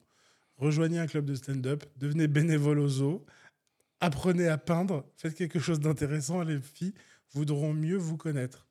Rejoignez 0.58 1.00
un 1.00 1.08
club 1.08 1.26
de 1.26 1.36
stand-up, 1.36 1.84
devenez 1.98 2.28
bénévole 2.28 2.80
au 2.80 2.88
zoo, 2.88 3.26
apprenez 4.00 4.48
à 4.48 4.58
peindre, 4.58 5.06
faites 5.18 5.36
quelque 5.36 5.60
chose 5.60 5.80
d'intéressant 5.80 6.42
les 6.44 6.60
filles 6.60 6.94
voudront 7.34 7.74
mieux 7.74 7.98
vous 7.98 8.18
connaître. 8.18 8.68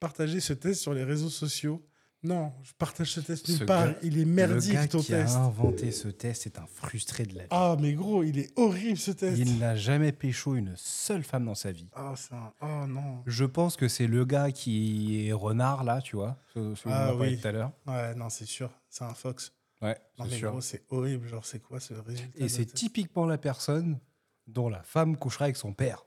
Partagez 0.00 0.40
ce 0.40 0.52
test 0.52 0.80
sur 0.80 0.94
les 0.94 1.04
réseaux 1.04 1.30
sociaux. 1.30 1.86
Non, 2.22 2.52
je 2.62 2.72
partage 2.76 3.12
ce 3.12 3.20
test 3.20 3.48
nulle 3.48 3.66
part. 3.66 3.86
gars- 3.92 3.98
il 4.02 4.18
est 4.18 4.24
Le 4.24 4.30
merdique 4.30 4.72
gars 4.72 4.88
ton 4.88 5.00
qui 5.00 5.08
test. 5.08 5.36
a 5.36 5.40
inventé 5.40 5.92
ce 5.92 6.08
test 6.08 6.46
est 6.46 6.58
un 6.58 6.66
frustré 6.66 7.24
de 7.24 7.34
la 7.36 7.42
vie. 7.42 7.48
Ah, 7.50 7.76
mais 7.78 7.92
gros, 7.92 8.24
il 8.24 8.38
est 8.38 8.50
horrible 8.58 8.96
ce 8.98 9.12
test. 9.12 9.38
Il 9.38 9.58
n'a 9.58 9.76
jamais 9.76 10.10
pécho 10.12 10.56
une 10.56 10.74
seule 10.76 11.22
femme 11.22 11.44
dans 11.44 11.54
sa 11.54 11.70
vie. 11.70 11.88
Ah, 11.94 12.14
c'est 12.16 12.34
un- 12.34 12.52
Oh 12.62 12.86
non. 12.88 13.22
Je 13.26 13.44
pense 13.44 13.76
que 13.76 13.86
c'est 13.86 14.06
le 14.08 14.24
gars 14.24 14.50
qui 14.50 15.28
est 15.28 15.32
renard, 15.32 15.84
là, 15.84 16.00
tu 16.00 16.16
vois, 16.16 16.36
ce, 16.54 16.74
Ah 16.86 17.12
on 17.14 17.20
oui. 17.20 17.38
tout 17.40 17.46
à 17.46 17.52
l'heure. 17.52 17.72
Ouais, 17.86 18.14
non, 18.16 18.28
c'est 18.28 18.46
sûr. 18.46 18.70
C'est 18.88 19.04
un 19.04 19.14
fox. 19.14 19.52
Ouais, 19.82 19.96
Non, 20.18 20.24
c'est 20.24 20.30
mais 20.32 20.38
sûr. 20.38 20.50
gros, 20.50 20.60
c'est 20.62 20.84
horrible. 20.88 21.28
Genre, 21.28 21.44
c'est 21.44 21.60
quoi 21.60 21.78
ce 21.80 21.94
résultat 21.94 22.32
Et 22.42 22.48
c'est 22.48 22.64
typiquement 22.66 23.26
la 23.26 23.38
personne 23.38 24.00
dont 24.46 24.68
la 24.70 24.82
femme 24.82 25.16
couchera 25.16 25.44
avec 25.44 25.56
son 25.56 25.74
père. 25.74 26.04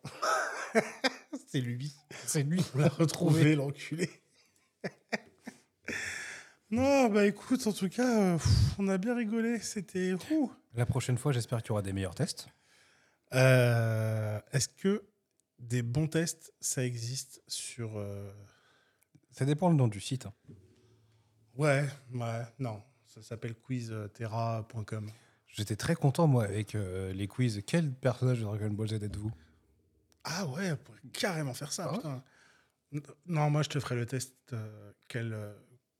C'est 1.48 1.61
lui. 1.61 1.95
C'est 2.27 2.44
lui. 2.44 2.61
On 2.76 2.80
l'a 2.80 2.90
retrouvé, 2.90 3.56
l'enculé. 3.56 4.10
Non, 6.71 7.09
bah 7.09 7.25
écoute, 7.25 7.65
en 7.67 7.73
tout 7.73 7.89
cas, 7.89 8.21
euh, 8.21 8.37
pff, 8.37 8.79
on 8.79 8.87
a 8.87 8.97
bien 8.97 9.15
rigolé. 9.15 9.59
C'était. 9.59 10.13
ouh. 10.31 10.51
La 10.75 10.85
prochaine 10.85 11.17
fois, 11.17 11.31
j'espère 11.31 11.61
qu'il 11.61 11.69
y 11.69 11.71
aura 11.71 11.81
des 11.81 11.93
meilleurs 11.93 12.15
tests. 12.15 12.47
Euh, 13.33 14.39
Est-ce 14.51 14.69
que 14.69 15.03
des 15.59 15.81
bons 15.81 16.07
tests, 16.07 16.53
ça 16.59 16.85
existe 16.85 17.41
sur. 17.47 17.97
euh, 17.97 18.31
Ça 19.31 19.45
dépend 19.45 19.69
le 19.69 19.75
nom 19.75 19.87
du 19.87 19.99
site. 19.99 20.25
hein. 20.27 20.33
Ouais, 21.55 21.85
ouais, 22.13 22.41
non. 22.59 22.81
Ça 23.07 23.21
s'appelle 23.21 23.55
quizterra.com. 23.55 25.11
J'étais 25.47 25.75
très 25.75 25.95
content, 25.95 26.27
moi, 26.27 26.43
avec 26.43 26.75
euh, 26.75 27.11
les 27.11 27.27
quiz. 27.27 27.61
Quel 27.65 27.91
personnage 27.91 28.37
de 28.39 28.43
Dragon 28.43 28.69
Ball 28.69 28.87
Z 28.87 28.93
êtes-vous? 28.93 29.31
Ah 30.23 30.45
ouais, 30.45 30.71
on 30.71 30.77
pourrait 30.77 30.99
carrément 31.11 31.53
faire 31.55 31.71
ça, 31.71 31.85
Ah 31.89 31.91
ouais? 31.91 31.97
putain. 31.97 32.23
Non, 33.25 33.49
moi, 33.49 33.63
je 33.63 33.69
te 33.69 33.79
ferai 33.79 33.95
le 33.95 34.05
test. 34.05 34.35
euh, 34.53 34.91
quel 35.07 35.33
euh, 35.33 35.53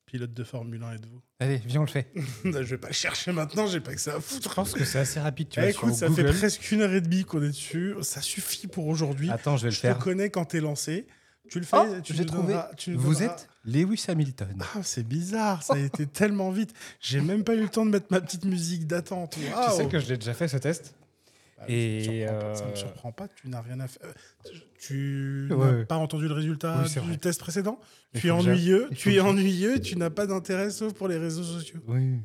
pilote 0.10 0.34
de 0.34 0.44
Formule 0.44 0.82
1 0.84 0.94
êtes-vous? 0.96 1.22
Allez, 1.40 1.62
viens, 1.66 1.82
on 1.82 1.84
le 1.86 1.90
fait. 1.90 2.12
Je 2.44 2.50
vais 2.50 2.78
pas 2.78 2.88
le 2.88 2.94
chercher 2.94 3.32
maintenant, 3.32 3.68
j'ai 3.68 3.80
pas 3.80 3.94
que 3.94 4.02
ça 4.02 4.12
à 4.14 4.16
Je 4.16 4.22
foutre. 4.22 4.56
pense 4.56 4.74
que 4.74 4.84
c'est 4.84 5.00
assez 5.00 5.20
rapide. 5.20 5.50
Tu 5.50 5.60
Eh, 5.64 5.70
écoute, 5.70 5.94
ça 5.94 6.10
fait 6.12 6.24
presque 6.24 6.72
une 6.72 6.82
heure 6.82 6.94
et 6.94 7.02
demie 7.02 7.24
qu'on 7.24 7.42
est 7.44 7.48
dessus. 7.50 7.94
Ça 8.02 8.22
suffit 8.22 8.68
pour 8.68 8.88
aujourd'hui. 8.88 9.30
Attends, 9.30 9.58
je 9.58 9.64
vais 9.64 9.70
le 9.70 9.76
Je 9.76 9.80
faire. 9.80 9.98
te 9.98 10.04
connais 10.04 10.30
quand 10.30 10.46
t'es 10.46 10.60
lancé. 10.62 11.08
Tu 11.50 11.60
le 11.60 11.66
fais, 11.66 11.78
Oh, 11.80 11.96
tu 12.04 12.14
j'ai 12.14 12.20
nous 12.20 12.26
trouvé. 12.26 12.54
donneras- 12.54 12.72
tu 12.78 12.92
nous 12.92 13.00
Vous 13.00 13.14
donneras- 13.16 13.34
êtes 13.34 13.50
Lewis 13.66 14.06
Hamilton. 14.08 14.56
Ah, 14.76 14.82
c'est 14.84 15.08
bizarre, 15.08 15.64
ça 15.64 15.74
a 15.74 15.80
été 15.80 16.06
tellement 16.06 16.52
vite. 16.52 16.74
J'ai 17.00 17.22
même 17.22 17.44
pas 17.44 17.56
eu 17.56 17.62
le 17.62 17.70
temps 17.70 17.86
de 17.86 17.92
mettre 17.92 18.06
ma 18.12 18.22
petite 18.22 18.46
musique 18.46 18.86
d'attente. 18.86 19.34
Tu 19.36 19.76
sais 19.76 19.88
que 19.88 20.00
je 20.00 20.08
l'ai 20.10 20.18
déjà 20.18 20.34
fait 20.36 20.48
ce 20.48 20.58
test 20.58 20.94
Bah, 21.60 21.66
et, 21.68 22.04
ça 22.04 22.12
me 22.12 22.16
surprend 22.16 22.32
pas- 22.40 22.56
Ça 22.56 22.66
me 22.66 22.72
euh, 22.72 22.76
surprend 22.76 23.12
pas, 23.12 23.28
tu 23.28 23.50
n'as 23.50 23.62
rien 23.62 23.80
à 23.82 23.88
faire. 23.88 24.14
Tu 24.80 25.48
Ouais, 25.52 25.58
n'as 25.58 25.72
ouais. 25.80 25.86
pas 25.86 25.98
entendu 25.98 26.28
le 26.28 26.34
résultat 26.34 26.82
Oui, 26.84 26.90
du 26.94 27.00
vrai. 27.00 27.18
test 27.18 27.40
précédent? 27.42 27.80
Tu 28.16 28.28
es 28.28 28.32
ennuyeux, 28.32 28.90
tu 28.96 29.14
es 29.14 29.20
ennuyeux 29.20 29.80
tu 29.82 29.96
n'as 29.98 30.10
pas 30.10 30.26
d'intérêt 30.26 30.72
sauf 30.72 30.94
pour 30.94 31.08
les 31.10 31.18
réseaux 31.18 31.44
sociaux. 31.44 31.80
Oui. 31.88 32.20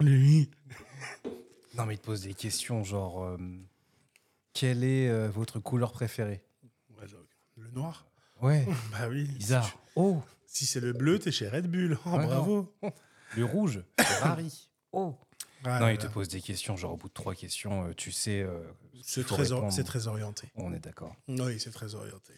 Lui. 0.00 0.50
Non, 1.76 1.84
mais 1.84 1.92
il 1.94 1.98
te 1.98 2.06
pose 2.06 2.22
des 2.22 2.32
questions 2.32 2.82
genre 2.84 3.22
euh, 3.22 3.36
quelle 4.54 4.82
est 4.82 5.10
euh, 5.10 5.28
votre 5.28 5.58
couleur 5.60 5.92
préférée? 5.92 6.42
Le 7.58 7.68
noir? 7.68 8.06
Ouais, 8.40 8.66
Bah 8.92 9.08
oui. 9.10 9.24
bizarre. 9.24 9.78
Oh, 9.94 10.22
Si 10.46 10.64
c'est 10.64 10.80
le 10.80 10.94
bleu, 10.94 11.18
t'es 11.18 11.30
chez 11.32 11.48
Red 11.48 11.66
Bull. 11.70 11.98
Oh, 12.06 12.10
Ouais, 12.16 12.24
bravo. 12.26 12.74
le 13.36 13.44
rouge, 13.44 13.82
Ferrari. 14.00 14.70
Oh. 14.92 15.16
Ah 15.66 15.80
non, 15.80 15.88
il 15.88 15.98
te 15.98 16.06
pose 16.06 16.28
des 16.28 16.40
questions 16.40 16.76
genre 16.76 16.92
au 16.94 16.96
bout 16.96 17.08
de 17.08 17.12
trois 17.14 17.34
questions, 17.34 17.86
euh, 17.86 17.92
tu 17.94 18.12
sais. 18.12 18.42
euh, 18.42 18.60
C'est 19.02 19.24
très, 19.26 19.52
or- 19.52 19.64
orienté. 20.06 20.48
On 20.56 20.72
est 20.72 20.78
d'accord. 20.80 21.14
Oui, 21.28 21.58
c'est 21.60 21.70
très 21.72 21.94
orienté. 21.94 22.32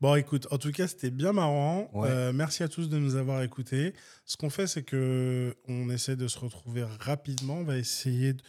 Bon, 0.00 0.14
écoute, 0.14 0.46
en 0.50 0.56
tout 0.56 0.72
cas, 0.72 0.88
c'était 0.88 1.10
bien 1.10 1.32
marrant. 1.34 1.90
Ouais. 1.92 2.08
Euh, 2.08 2.32
merci 2.32 2.62
à 2.62 2.68
tous 2.68 2.88
de 2.88 2.98
nous 2.98 3.16
avoir 3.16 3.42
écoutés. 3.42 3.92
Ce 4.24 4.38
qu'on 4.38 4.48
fait, 4.48 4.66
c'est 4.66 4.82
que 4.82 5.54
on 5.68 5.90
essaie 5.90 6.16
de 6.16 6.26
se 6.26 6.38
retrouver 6.38 6.84
rapidement. 7.00 7.56
On 7.58 7.64
va 7.64 7.76
essayer, 7.76 8.32
de- 8.32 8.42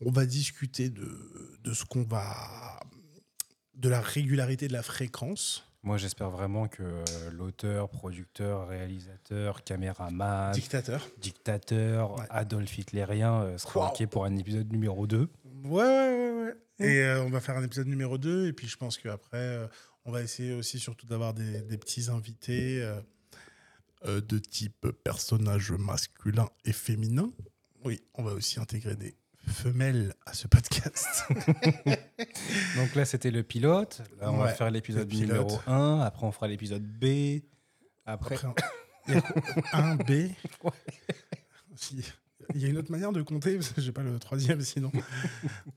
on 0.00 0.10
va 0.10 0.26
discuter 0.26 0.90
de, 0.90 1.58
de 1.62 1.72
ce 1.72 1.84
qu'on 1.84 2.02
va, 2.02 2.80
de 3.74 3.88
la 3.88 4.00
régularité 4.00 4.66
de 4.66 4.72
la 4.72 4.82
fréquence. 4.82 5.65
Moi, 5.86 5.98
j'espère 5.98 6.30
vraiment 6.30 6.66
que 6.66 6.82
euh, 6.82 7.04
l'auteur, 7.30 7.88
producteur, 7.88 8.66
réalisateur, 8.66 9.62
caméraman, 9.62 10.50
Dictateur. 10.52 11.08
dictateur, 11.18 12.18
Ouais. 12.18 12.24
Adolf 12.28 12.76
Hitlérien 12.76 13.42
euh, 13.42 13.56
sera 13.58 13.80
Wow. 13.80 13.88
OK 13.92 14.06
pour 14.08 14.24
un 14.24 14.36
épisode 14.36 14.72
numéro 14.72 15.06
2. 15.06 15.28
Ouais, 15.62 15.70
ouais, 15.70 15.84
ouais, 15.84 16.42
ouais. 16.42 16.54
Et 16.88 17.02
euh, 17.04 17.22
on 17.22 17.30
va 17.30 17.40
faire 17.40 17.56
un 17.56 17.62
épisode 17.62 17.86
numéro 17.86 18.18
2. 18.18 18.48
Et 18.48 18.52
puis, 18.52 18.66
je 18.66 18.76
pense 18.76 18.98
qu'après, 18.98 19.36
euh, 19.38 19.68
on 20.04 20.10
va 20.10 20.22
essayer 20.22 20.54
aussi 20.54 20.80
surtout 20.80 21.06
d'avoir 21.06 21.34
des, 21.34 21.62
des 21.62 21.78
petits 21.78 22.10
invités 22.10 22.84
de 24.04 24.38
type 24.38 24.88
personnage 25.04 25.70
masculin 25.72 26.48
et 26.64 26.72
féminin. 26.72 27.30
Oui, 27.84 28.00
on 28.14 28.24
va 28.24 28.32
aussi 28.32 28.58
intégrer 28.60 28.94
des 28.96 29.14
femelles 29.46 30.14
à 30.26 30.32
ce 30.34 30.46
podcast. 30.48 31.24
Donc 32.76 32.94
là, 32.94 33.04
c'était 33.04 33.30
le 33.30 33.42
pilote. 33.42 34.02
Là, 34.20 34.30
on 34.32 34.36
va 34.38 34.48
faire 34.54 34.70
l'épisode 34.70 35.08
numéro 35.12 35.58
1. 35.66 36.00
Après, 36.00 36.26
on 36.26 36.32
fera 36.32 36.48
l'épisode 36.48 36.82
B. 36.82 37.40
Après, 38.04 38.36
Après, 38.36 38.64
il 39.08 39.14
y 39.14 39.16
a 39.18 39.20
quoi 39.22 39.62
un 39.72 39.96
B. 39.96 40.30
Si- 41.74 42.02
Il 42.54 42.60
y 42.60 42.64
a 42.64 42.68
une 42.68 42.78
autre 42.78 42.92
manière 42.92 43.12
de 43.12 43.22
compter, 43.22 43.54
parce 43.56 43.70
que 43.70 43.80
j'ai 43.80 43.90
pas 43.92 44.02
le 44.02 44.18
troisième 44.20 44.60
sinon. 44.60 44.92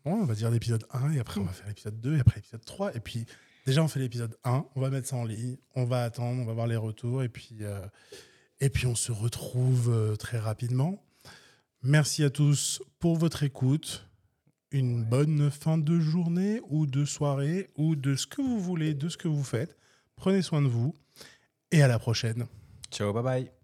Bon, 0.06 0.14
on 0.22 0.26
va 0.26 0.36
dire 0.36 0.52
l'épisode 0.52 0.86
1, 0.92 1.14
et 1.14 1.20
après 1.20 1.40
on 1.40 1.44
va 1.46 1.52
faire 1.52 1.68
l'épisode 1.68 2.00
2, 2.00 2.18
et 2.18 2.20
après 2.20 2.36
l'épisode 2.38 2.64
3. 2.64 2.96
Et 2.96 3.00
puis, 3.00 3.26
déjà, 3.66 3.84
on 3.84 3.88
fait 3.88 4.00
l'épisode 4.00 4.38
1, 4.44 4.66
on 4.76 4.82
va 4.82 4.90
mettre 4.92 5.08
ça 5.08 5.16
en 5.16 5.26
ligne, 5.26 5.58
on 5.76 5.86
va 5.86 6.04
attendre, 6.04 6.42
on 6.42 6.46
va 6.46 6.54
voir 6.54 6.68
les 6.68 6.76
retours, 6.76 7.24
et 7.24 7.30
puis, 7.30 7.58
euh, 7.62 7.80
et 8.60 8.70
puis 8.70 8.86
on 8.86 8.94
se 8.96 9.12
retrouve 9.12 9.90
euh, 9.92 10.16
très 10.16 10.38
rapidement. 10.38 11.04
Merci 11.82 12.24
à 12.24 12.30
tous 12.30 12.82
pour 13.00 13.18
votre 13.18 13.44
écoute. 13.44 14.06
Une 14.72 15.04
bonne 15.04 15.50
fin 15.50 15.78
de 15.78 16.00
journée 16.00 16.62
ou 16.70 16.86
de 16.86 17.06
soirée 17.06 17.70
ou 17.76 17.96
de 17.96 18.16
ce 18.16 18.28
que 18.28 18.42
vous 18.42 18.60
voulez, 18.60 18.94
de 18.94 19.08
ce 19.10 19.18
que 19.18 19.28
vous 19.28 19.44
faites. 19.44 19.78
Prenez 20.16 20.42
soin 20.42 20.62
de 20.62 20.68
vous 20.68 20.94
et 21.72 21.82
à 21.82 21.88
la 21.88 21.98
prochaine. 21.98 22.48
ciao, 22.92 23.14
bye 23.14 23.24
bye. 23.24 23.59